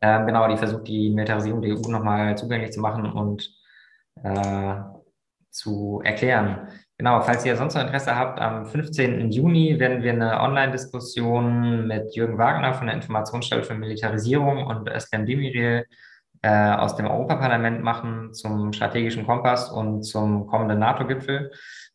Äh, 0.00 0.26
genau, 0.26 0.46
die 0.46 0.58
versucht 0.58 0.86
die 0.88 1.08
Militarisierung 1.08 1.62
der 1.62 1.72
EU 1.72 1.90
nochmal 1.90 2.36
zugänglich 2.36 2.72
zu 2.72 2.80
machen 2.80 3.10
und 3.10 3.50
äh, 4.22 4.74
zu 5.50 6.00
erklären. 6.04 6.68
Genau, 6.98 7.20
falls 7.20 7.46
ihr 7.46 7.56
sonst 7.56 7.74
noch 7.74 7.82
Interesse 7.82 8.16
habt, 8.16 8.40
am 8.40 8.66
15. 8.66 9.30
Juni 9.30 9.78
werden 9.78 10.02
wir 10.02 10.12
eine 10.12 10.40
Online-Diskussion 10.40 11.86
mit 11.86 12.14
Jürgen 12.16 12.38
Wagner 12.38 12.74
von 12.74 12.88
der 12.88 12.96
Informationsstelle 12.96 13.62
für 13.62 13.74
Militarisierung 13.74 14.66
und 14.66 14.88
Özlem 14.88 15.24
Demirel 15.24 15.86
äh, 16.42 16.72
aus 16.72 16.96
dem 16.96 17.06
Europaparlament 17.06 17.82
machen 17.82 18.34
zum 18.34 18.72
strategischen 18.72 19.26
Kompass 19.26 19.70
und 19.70 20.02
zum 20.02 20.46
kommenden 20.46 20.80
NATO-Gipfel. 20.80 21.52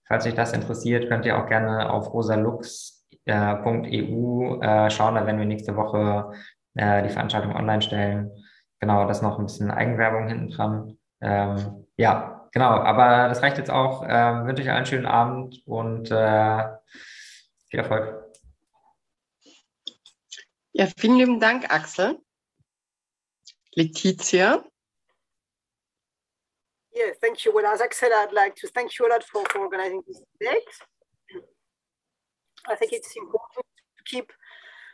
Falls 0.08 0.26
euch 0.26 0.36
das 0.36 0.54
interessiert, 0.54 1.10
könnt 1.10 1.26
ihr 1.26 1.38
auch 1.38 1.48
gerne 1.48 1.90
auf 1.90 2.14
rosalux.eu 2.14 4.62
äh, 4.62 4.90
schauen. 4.90 5.16
Da 5.16 5.26
werden 5.26 5.40
wir 5.40 5.46
nächste 5.46 5.76
Woche 5.76 6.32
äh, 6.76 7.04
die 7.04 7.10
Veranstaltung 7.10 7.56
online 7.56 7.82
stellen. 7.82 8.32
Genau, 8.80 9.08
das 9.08 9.22
noch 9.22 9.40
ein 9.40 9.46
bisschen 9.46 9.72
Eigenwerbung 9.72 10.28
hinten 10.28 10.50
dran. 10.50 10.98
Ähm, 11.22 11.86
ja, 11.96 12.33
genau, 12.54 12.70
aber 12.70 13.28
das 13.28 13.42
reicht 13.42 13.58
jetzt 13.58 13.70
auch. 13.70 14.06
Ähm, 14.08 14.48
wünsche 14.48 14.64
euch 14.64 14.70
einen 14.70 14.86
schönen 14.86 15.06
Abend 15.06 15.62
und 15.68 16.10
äh, 16.12 16.64
viel 17.70 17.80
Erfolg. 17.80 18.24
Ja, 20.72 20.88
vielen 20.98 21.18
lieben 21.18 21.40
Dank, 21.40 21.70
Axel. 21.70 22.20
Letizia. 23.76 24.64
Yeah, 26.96 27.12
thank 27.22 27.44
you. 27.44 27.52
Well, 27.54 27.66
as 27.66 27.82
Axel, 27.82 28.10
I'd 28.14 28.32
like 28.32 28.56
to 28.58 28.68
thank 28.68 28.98
you 28.98 29.08
a 29.08 29.10
lot 29.10 29.24
for, 29.24 29.44
for 29.52 29.62
organizing 29.62 30.04
this 30.08 30.22
debate. 30.40 31.44
I 32.68 32.76
think 32.76 32.94
it's 32.94 33.16
important 33.16 33.66
to 33.98 34.04
keep 34.06 34.32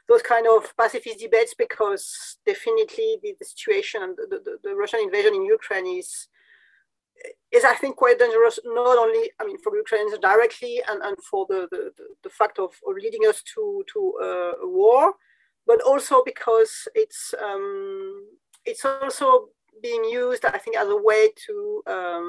those 0.07 0.23
kind 0.23 0.47
of 0.47 0.75
pacifist 0.75 1.19
debates 1.19 1.53
because 1.53 2.37
definitely 2.45 3.17
the, 3.21 3.35
the 3.37 3.45
situation 3.45 4.01
and 4.03 4.17
the, 4.17 4.39
the, 4.43 4.57
the, 4.63 4.75
Russian 4.75 5.01
invasion 5.01 5.35
in 5.35 5.45
Ukraine 5.45 5.85
is 5.85 6.27
is 7.51 7.63
I 7.63 7.75
think 7.75 7.95
quite 7.95 8.19
dangerous, 8.19 8.59
not 8.63 8.97
only 8.97 9.31
I 9.39 9.45
mean 9.45 9.57
for 9.63 9.75
Ukrainians 9.75 10.17
directly 10.19 10.81
and, 10.87 11.01
and 11.01 11.17
for 11.29 11.45
the, 11.49 11.67
the, 11.71 11.91
the 12.23 12.29
fact 12.29 12.59
of, 12.59 12.71
leading 12.87 13.27
us 13.27 13.41
to 13.55 13.83
to 13.93 13.99
uh, 14.23 14.53
war, 14.63 15.13
but 15.65 15.81
also 15.81 16.23
because 16.23 16.87
it's 16.95 17.33
um, 17.41 18.27
it's 18.65 18.85
also 18.85 19.49
being 19.81 20.03
used 20.05 20.45
I 20.45 20.57
think 20.57 20.75
as 20.77 20.89
a 20.89 20.95
way 20.95 21.29
to 21.45 21.83
um, 21.87 22.25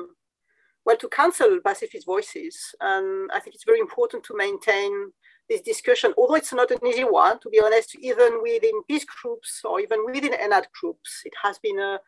well 0.84 0.96
to 0.96 1.08
cancel 1.08 1.60
pacifist 1.64 2.06
voices, 2.06 2.74
and 2.80 3.30
I 3.32 3.40
think 3.40 3.54
it's 3.54 3.64
very 3.64 3.80
important 3.80 4.24
to 4.24 4.36
maintain 4.36 5.12
this 5.50 5.60
discussion, 5.60 6.14
although 6.16 6.36
it's 6.36 6.52
not 6.52 6.70
an 6.70 6.86
easy 6.86 7.02
one, 7.02 7.38
to 7.40 7.50
be 7.50 7.60
honest, 7.60 7.96
even 7.96 8.40
within 8.40 8.82
peace 8.88 9.04
groups 9.04 9.62
or 9.64 9.80
even 9.80 10.06
within 10.06 10.32
ENAD 10.32 10.66
groups, 10.80 11.22
it 11.24 11.32
has 11.42 11.58
been 11.58 11.78
a 11.78 11.98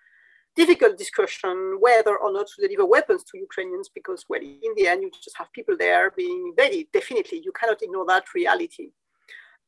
difficult 0.54 0.98
discussion 0.98 1.78
whether 1.80 2.16
or 2.16 2.32
not 2.32 2.46
to 2.46 2.62
deliver 2.62 2.86
weapons 2.86 3.24
to 3.24 3.38
Ukrainians 3.38 3.88
because, 3.88 4.24
well, 4.28 4.40
in 4.40 4.72
the 4.76 4.86
end, 4.86 5.02
you 5.02 5.10
just 5.22 5.36
have 5.38 5.52
people 5.52 5.76
there 5.76 6.10
being 6.10 6.52
very 6.56 6.88
definitely, 6.92 7.40
you 7.44 7.52
cannot 7.52 7.82
ignore 7.82 8.06
that 8.06 8.24
reality. 8.34 8.90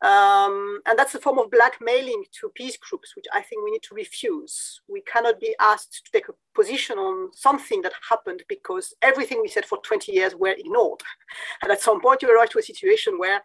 Um, 0.02 0.80
and 0.86 0.98
that's 0.98 1.14
a 1.14 1.20
form 1.20 1.38
of 1.38 1.50
blackmailing 1.50 2.24
to 2.40 2.50
peace 2.54 2.76
groups, 2.76 3.16
which 3.16 3.24
I 3.32 3.40
think 3.40 3.64
we 3.64 3.70
need 3.70 3.82
to 3.84 3.94
refuse. 3.94 4.82
We 4.86 5.00
cannot 5.02 5.40
be 5.40 5.54
asked 5.60 6.04
to 6.04 6.12
take 6.12 6.28
a 6.28 6.34
position 6.54 6.98
on 6.98 7.32
something 7.32 7.80
that 7.82 7.94
happened 8.10 8.42
because 8.46 8.92
everything 9.00 9.40
we 9.40 9.48
said 9.48 9.64
for 9.64 9.78
20 9.78 10.12
years 10.12 10.34
were 10.34 10.54
ignored. 10.56 11.00
And 11.62 11.72
at 11.72 11.80
some 11.80 12.02
point, 12.02 12.20
you 12.20 12.28
arrive 12.28 12.50
to 12.50 12.58
a 12.58 12.62
situation 12.62 13.18
where 13.18 13.40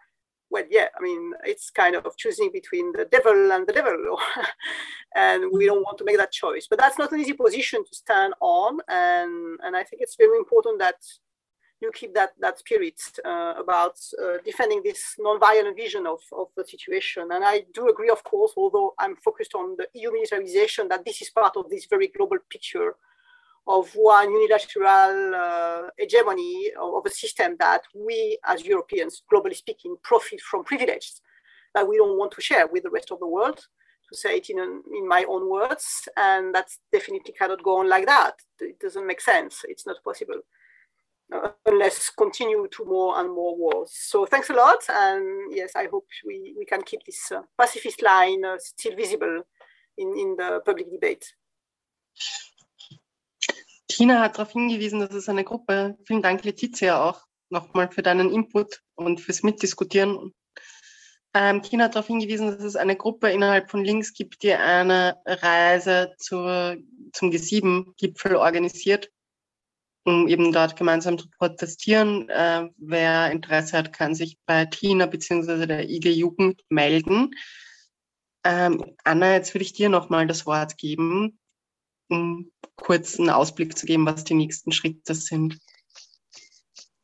well, 0.50 0.64
yeah, 0.68 0.88
I 0.98 1.00
mean, 1.00 1.32
it's 1.44 1.70
kind 1.70 1.94
of 1.94 2.16
choosing 2.16 2.50
between 2.52 2.92
the 2.92 3.04
devil 3.04 3.52
and 3.52 3.66
the 3.66 3.72
devil, 3.72 4.18
and 5.14 5.44
we 5.52 5.66
don't 5.66 5.82
want 5.82 5.98
to 5.98 6.04
make 6.04 6.18
that 6.18 6.32
choice. 6.32 6.66
But 6.68 6.78
that's 6.80 6.98
not 6.98 7.12
an 7.12 7.20
easy 7.20 7.34
position 7.34 7.84
to 7.84 7.94
stand 7.94 8.34
on, 8.40 8.78
and 8.88 9.58
and 9.62 9.76
I 9.76 9.84
think 9.84 10.02
it's 10.02 10.16
very 10.16 10.36
important 10.36 10.80
that 10.80 10.96
you 11.80 11.90
keep 11.92 12.14
that 12.14 12.32
that 12.40 12.58
spirit 12.58 13.00
uh, 13.24 13.54
about 13.56 13.96
uh, 14.22 14.38
defending 14.44 14.82
this 14.82 15.14
non-violent 15.18 15.76
vision 15.76 16.06
of, 16.06 16.20
of 16.32 16.48
the 16.56 16.64
situation. 16.64 17.28
And 17.32 17.44
I 17.44 17.64
do 17.72 17.88
agree, 17.88 18.10
of 18.10 18.22
course, 18.24 18.52
although 18.56 18.94
I'm 18.98 19.16
focused 19.16 19.54
on 19.54 19.76
the 19.78 19.86
EU 19.94 20.12
militarization, 20.12 20.88
that 20.88 21.04
this 21.04 21.22
is 21.22 21.30
part 21.30 21.56
of 21.56 21.70
this 21.70 21.86
very 21.86 22.08
global 22.08 22.38
picture 22.50 22.96
of 23.76 23.84
one 23.94 24.28
unilateral 24.32 25.34
uh, 25.34 25.82
hegemony 25.98 26.72
of 26.80 27.06
a 27.06 27.10
system 27.10 27.56
that 27.58 27.82
we 27.94 28.38
as 28.52 28.64
Europeans, 28.64 29.22
globally 29.32 29.56
speaking, 29.56 29.96
profit 30.02 30.40
from 30.40 30.64
privileges 30.64 31.20
that 31.74 31.86
we 31.88 31.96
don't 31.96 32.18
want 32.18 32.32
to 32.32 32.40
share 32.40 32.66
with 32.66 32.82
the 32.82 32.90
rest 32.90 33.12
of 33.12 33.20
the 33.20 33.26
world, 33.36 33.58
to 34.08 34.16
say 34.16 34.36
it 34.38 34.50
in, 34.50 34.58
in 34.98 35.06
my 35.06 35.24
own 35.28 35.48
words. 35.48 36.08
And 36.16 36.52
that 36.54 36.68
definitely 36.92 37.32
cannot 37.38 37.62
go 37.62 37.78
on 37.78 37.88
like 37.88 38.06
that. 38.06 38.34
It 38.58 38.80
doesn't 38.80 39.06
make 39.06 39.20
sense. 39.20 39.60
It's 39.68 39.86
not 39.86 40.02
possible. 40.02 40.40
Uh, 41.32 41.50
unless 41.66 42.10
continue 42.10 42.66
to 42.72 42.84
more 42.84 43.20
and 43.20 43.28
more 43.32 43.56
wars. 43.56 43.92
So 43.92 44.26
thanks 44.26 44.50
a 44.50 44.54
lot. 44.54 44.80
And 44.88 45.54
yes, 45.54 45.76
I 45.76 45.86
hope 45.92 46.06
we, 46.26 46.54
we 46.58 46.64
can 46.64 46.82
keep 46.82 47.04
this 47.06 47.30
uh, 47.30 47.42
pacifist 47.56 48.02
line 48.02 48.44
uh, 48.44 48.56
still 48.58 48.96
visible 48.96 49.42
in, 49.96 50.08
in 50.18 50.34
the 50.36 50.60
public 50.66 50.90
debate. 50.90 51.24
Tina 53.90 54.20
hat 54.20 54.38
darauf 54.38 54.52
hingewiesen, 54.52 55.00
dass 55.00 55.12
es 55.12 55.28
eine 55.28 55.44
Gruppe, 55.44 55.98
vielen 56.04 56.22
Dank 56.22 56.44
Letizia 56.44 57.02
auch 57.02 57.26
nochmal 57.50 57.90
für 57.90 58.02
deinen 58.02 58.30
Input 58.30 58.82
und 58.94 59.20
fürs 59.20 59.42
Mitdiskutieren. 59.42 60.32
Ähm, 61.34 61.62
Tina 61.62 61.84
hat 61.84 61.96
darauf 61.96 62.06
hingewiesen, 62.06 62.46
dass 62.46 62.62
es 62.62 62.76
eine 62.76 62.96
Gruppe 62.96 63.30
innerhalb 63.30 63.68
von 63.68 63.84
Links 63.84 64.14
gibt, 64.14 64.42
die 64.44 64.52
eine 64.52 65.16
Reise 65.26 66.14
zur, 66.18 66.76
zum 67.12 67.30
G7-Gipfel 67.30 68.36
organisiert, 68.36 69.10
um 70.04 70.28
eben 70.28 70.52
dort 70.52 70.76
gemeinsam 70.76 71.18
zu 71.18 71.28
protestieren. 71.28 72.28
Äh, 72.28 72.68
wer 72.76 73.32
Interesse 73.32 73.76
hat, 73.76 73.92
kann 73.92 74.14
sich 74.14 74.38
bei 74.46 74.66
Tina 74.66 75.06
bzw. 75.06 75.66
der 75.66 75.88
IG 75.88 76.12
Jugend 76.12 76.62
melden. 76.68 77.32
Ähm, 78.44 78.96
Anna, 79.02 79.34
jetzt 79.34 79.52
würde 79.52 79.64
ich 79.64 79.72
dir 79.72 79.88
nochmal 79.88 80.28
das 80.28 80.46
Wort 80.46 80.78
geben 80.78 81.40
um 82.10 82.50
kurz 82.80 83.18
einen 83.18 83.30
Ausblick 83.30 83.76
zu 83.76 83.86
geben, 83.86 84.06
was 84.06 84.24
die 84.24 84.34
nächsten 84.34 84.72
Schritte 84.72 85.14
sind. 85.14 85.58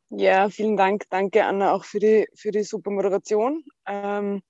Ja, 0.09 0.49
vielen 0.49 0.77
Dank. 0.77 1.03
Danke, 1.09 1.45
Anna, 1.45 1.73
auch 1.73 1.83
für 1.83 1.99
die, 1.99 2.27
für 2.33 2.51
die 2.51 2.63
super 2.63 2.91
Moderation. 2.91 3.63
Ähm, 3.85 4.41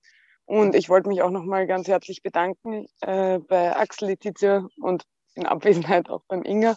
und 0.44 0.74
ich 0.74 0.88
wollte 0.88 1.08
mich 1.08 1.20
auch 1.22 1.30
nochmal 1.30 1.66
ganz 1.66 1.88
herzlich 1.88 2.22
bedanken 2.22 2.86
äh, 3.00 3.38
bei 3.38 3.76
Axel 3.76 4.08
Letizia 4.08 4.66
und 4.80 5.04
in 5.34 5.46
Abwesenheit 5.46 6.08
auch 6.08 6.22
beim 6.28 6.42
Inga 6.42 6.76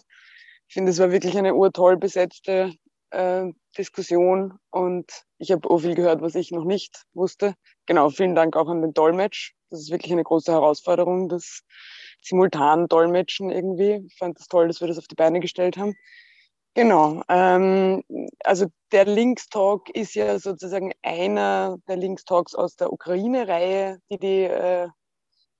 Ich 0.68 0.74
finde, 0.74 0.90
es 0.90 0.98
war 0.98 1.10
wirklich 1.10 1.38
eine 1.38 1.54
urtoll 1.54 1.96
besetzte 1.96 2.74
äh, 3.10 3.46
Diskussion 3.78 4.58
und 4.70 5.24
ich 5.38 5.52
habe 5.52 5.70
auch 5.70 5.78
viel 5.78 5.94
gehört, 5.94 6.20
was 6.20 6.34
ich 6.34 6.50
noch 6.50 6.64
nicht 6.64 7.04
wusste. 7.14 7.54
Genau, 7.86 8.10
vielen 8.10 8.34
Dank 8.34 8.56
auch 8.56 8.68
an 8.68 8.82
den 8.82 8.92
Dolmetsch. 8.92 9.54
Das 9.72 9.80
ist 9.80 9.90
wirklich 9.90 10.12
eine 10.12 10.22
große 10.22 10.52
Herausforderung, 10.52 11.30
das 11.30 11.62
simultan 12.20 12.88
Dolmetschen 12.88 13.50
irgendwie. 13.50 14.04
Ich 14.06 14.16
fand 14.18 14.38
das 14.38 14.46
toll, 14.46 14.68
dass 14.68 14.82
wir 14.82 14.88
das 14.88 14.98
auf 14.98 15.06
die 15.08 15.14
Beine 15.14 15.40
gestellt 15.40 15.78
haben. 15.78 15.94
Genau. 16.74 17.22
Ähm, 17.28 18.02
also 18.44 18.66
der 18.92 19.06
Links 19.06 19.48
Talk 19.48 19.88
ist 19.90 20.14
ja 20.14 20.38
sozusagen 20.38 20.92
einer 21.02 21.78
der 21.88 21.96
Links 21.96 22.24
Talks 22.24 22.54
aus 22.54 22.76
der 22.76 22.92
Ukraine-Reihe, 22.92 23.98
die 24.10 24.18
die, 24.18 24.42
äh, 24.44 24.88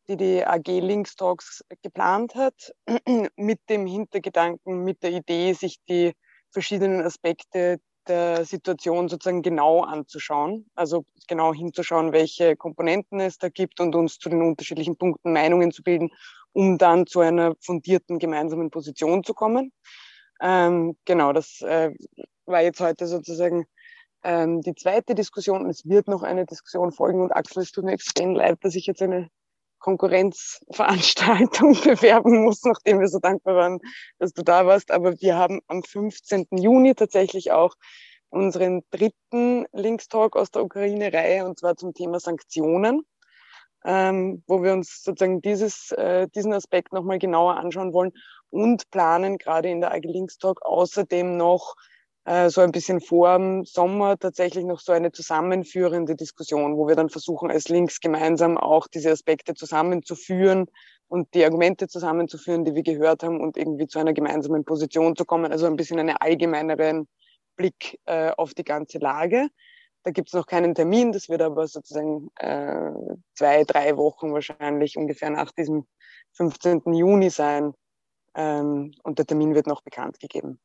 die 0.08 0.16
die 0.18 0.44
AG 0.44 0.66
Links 0.66 1.16
Talks 1.16 1.64
geplant 1.82 2.34
hat, 2.34 2.72
mit 3.36 3.60
dem 3.70 3.86
Hintergedanken, 3.86 4.84
mit 4.84 5.02
der 5.02 5.12
Idee, 5.12 5.54
sich 5.54 5.78
die 5.88 6.12
verschiedenen 6.50 7.00
Aspekte 7.00 7.78
der 8.08 8.44
Situation 8.44 9.08
sozusagen 9.08 9.42
genau 9.42 9.82
anzuschauen, 9.82 10.66
also 10.74 11.04
genau 11.28 11.54
hinzuschauen, 11.54 12.12
welche 12.12 12.56
Komponenten 12.56 13.20
es 13.20 13.38
da 13.38 13.48
gibt 13.48 13.80
und 13.80 13.94
uns 13.94 14.18
zu 14.18 14.28
den 14.28 14.42
unterschiedlichen 14.42 14.96
Punkten 14.96 15.32
Meinungen 15.32 15.72
zu 15.72 15.82
bilden, 15.82 16.10
um 16.52 16.78
dann 16.78 17.06
zu 17.06 17.20
einer 17.20 17.54
fundierten 17.60 18.18
gemeinsamen 18.18 18.70
Position 18.70 19.24
zu 19.24 19.34
kommen. 19.34 19.72
Ähm, 20.40 20.96
genau, 21.04 21.32
das 21.32 21.60
äh, 21.62 21.92
war 22.46 22.62
jetzt 22.62 22.80
heute 22.80 23.06
sozusagen 23.06 23.66
ähm, 24.24 24.60
die 24.60 24.74
zweite 24.74 25.14
Diskussion 25.14 25.68
es 25.68 25.86
wird 25.86 26.08
noch 26.08 26.22
eine 26.22 26.46
Diskussion 26.46 26.92
folgen 26.92 27.22
und 27.22 27.32
Axel, 27.32 27.62
es 27.62 27.72
tut 27.72 27.84
mir 27.84 27.92
extrem 27.92 28.34
leid, 28.34 28.58
dass 28.62 28.74
ich 28.74 28.86
jetzt 28.86 29.02
eine 29.02 29.28
Konkurrenzveranstaltung 29.82 31.72
bewerben 31.84 32.44
muss, 32.44 32.62
nachdem 32.64 33.00
wir 33.00 33.08
so 33.08 33.18
dankbar 33.18 33.56
waren, 33.56 33.80
dass 34.18 34.32
du 34.32 34.42
da 34.42 34.64
warst. 34.66 34.90
Aber 34.90 35.20
wir 35.20 35.36
haben 35.36 35.60
am 35.66 35.82
15. 35.82 36.46
Juni 36.52 36.94
tatsächlich 36.94 37.52
auch 37.52 37.74
unseren 38.30 38.82
dritten 38.90 39.66
Linkstalk 39.72 40.36
aus 40.36 40.50
der 40.50 40.64
Ukraine-Reihe 40.64 41.44
und 41.44 41.58
zwar 41.58 41.76
zum 41.76 41.92
Thema 41.92 42.18
Sanktionen, 42.18 43.02
ähm, 43.84 44.42
wo 44.46 44.62
wir 44.62 44.72
uns 44.72 45.02
sozusagen 45.02 45.42
dieses, 45.42 45.90
äh, 45.92 46.28
diesen 46.34 46.54
Aspekt 46.54 46.92
nochmal 46.94 47.18
genauer 47.18 47.56
anschauen 47.56 47.92
wollen 47.92 48.12
und 48.48 48.90
planen 48.90 49.36
gerade 49.36 49.68
in 49.68 49.80
der 49.80 49.92
AG 49.92 50.04
Linkstalk 50.04 50.64
außerdem 50.64 51.36
noch 51.36 51.74
äh, 52.24 52.50
so 52.50 52.60
ein 52.60 52.72
bisschen 52.72 53.00
vor 53.00 53.36
dem 53.36 53.64
Sommer 53.64 54.16
tatsächlich 54.18 54.64
noch 54.64 54.80
so 54.80 54.92
eine 54.92 55.12
zusammenführende 55.12 56.14
Diskussion, 56.14 56.76
wo 56.76 56.86
wir 56.86 56.94
dann 56.94 57.08
versuchen, 57.08 57.50
als 57.50 57.68
Links 57.68 58.00
gemeinsam 58.00 58.58
auch 58.58 58.86
diese 58.86 59.10
Aspekte 59.10 59.54
zusammenzuführen 59.54 60.66
und 61.08 61.34
die 61.34 61.44
Argumente 61.44 61.88
zusammenzuführen, 61.88 62.64
die 62.64 62.74
wir 62.74 62.82
gehört 62.82 63.22
haben 63.22 63.40
und 63.40 63.56
irgendwie 63.56 63.86
zu 63.86 63.98
einer 63.98 64.12
gemeinsamen 64.12 64.64
Position 64.64 65.16
zu 65.16 65.24
kommen. 65.24 65.50
Also 65.50 65.66
ein 65.66 65.76
bisschen 65.76 65.98
einen 65.98 66.16
allgemeineren 66.16 67.08
Blick 67.56 67.98
äh, 68.06 68.30
auf 68.36 68.54
die 68.54 68.64
ganze 68.64 68.98
Lage. 68.98 69.48
Da 70.04 70.10
gibt 70.10 70.28
es 70.28 70.34
noch 70.34 70.46
keinen 70.46 70.74
Termin, 70.74 71.12
das 71.12 71.28
wird 71.28 71.42
aber 71.42 71.66
sozusagen 71.68 72.30
äh, 72.36 72.90
zwei, 73.34 73.64
drei 73.64 73.96
Wochen 73.96 74.32
wahrscheinlich 74.32 74.96
ungefähr 74.96 75.30
nach 75.30 75.52
diesem 75.52 75.86
15. 76.32 76.82
Juni 76.92 77.30
sein. 77.30 77.74
Ähm, 78.34 78.94
und 79.02 79.18
der 79.18 79.26
Termin 79.26 79.54
wird 79.54 79.66
noch 79.66 79.82
bekannt 79.82 80.18
gegeben. 80.18 80.60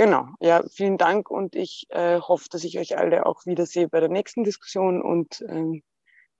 Genau, 0.00 0.28
ja, 0.40 0.62
vielen 0.72 0.96
Dank 0.96 1.30
und 1.30 1.54
ich 1.54 1.84
äh, 1.90 2.20
hoffe, 2.20 2.46
dass 2.50 2.64
ich 2.64 2.78
euch 2.78 2.96
alle 2.96 3.26
auch 3.26 3.44
wiedersehe 3.44 3.86
bei 3.86 4.00
der 4.00 4.08
nächsten 4.08 4.44
Diskussion 4.44 5.02
und 5.02 5.44
ähm, 5.46 5.82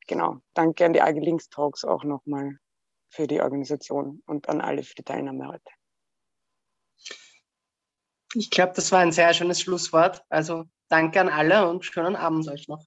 genau, 0.06 0.38
danke 0.54 0.86
an 0.86 0.94
die 0.94 1.02
AG 1.02 1.20
Links 1.20 1.50
Talks 1.50 1.84
auch 1.84 2.02
nochmal 2.02 2.56
für 3.10 3.26
die 3.26 3.42
Organisation 3.42 4.22
und 4.24 4.48
an 4.48 4.62
alle 4.62 4.82
für 4.82 4.94
die 4.94 5.02
Teilnahme 5.02 5.48
heute. 5.48 5.70
Ich 8.32 8.48
glaube, 8.48 8.72
das 8.76 8.92
war 8.92 9.00
ein 9.00 9.12
sehr 9.12 9.34
schönes 9.34 9.60
Schlusswort. 9.60 10.24
Also 10.30 10.64
danke 10.88 11.20
an 11.20 11.28
alle 11.28 11.68
und 11.68 11.84
schönen 11.84 12.16
Abend 12.16 12.48
euch 12.48 12.66
noch. 12.66 12.86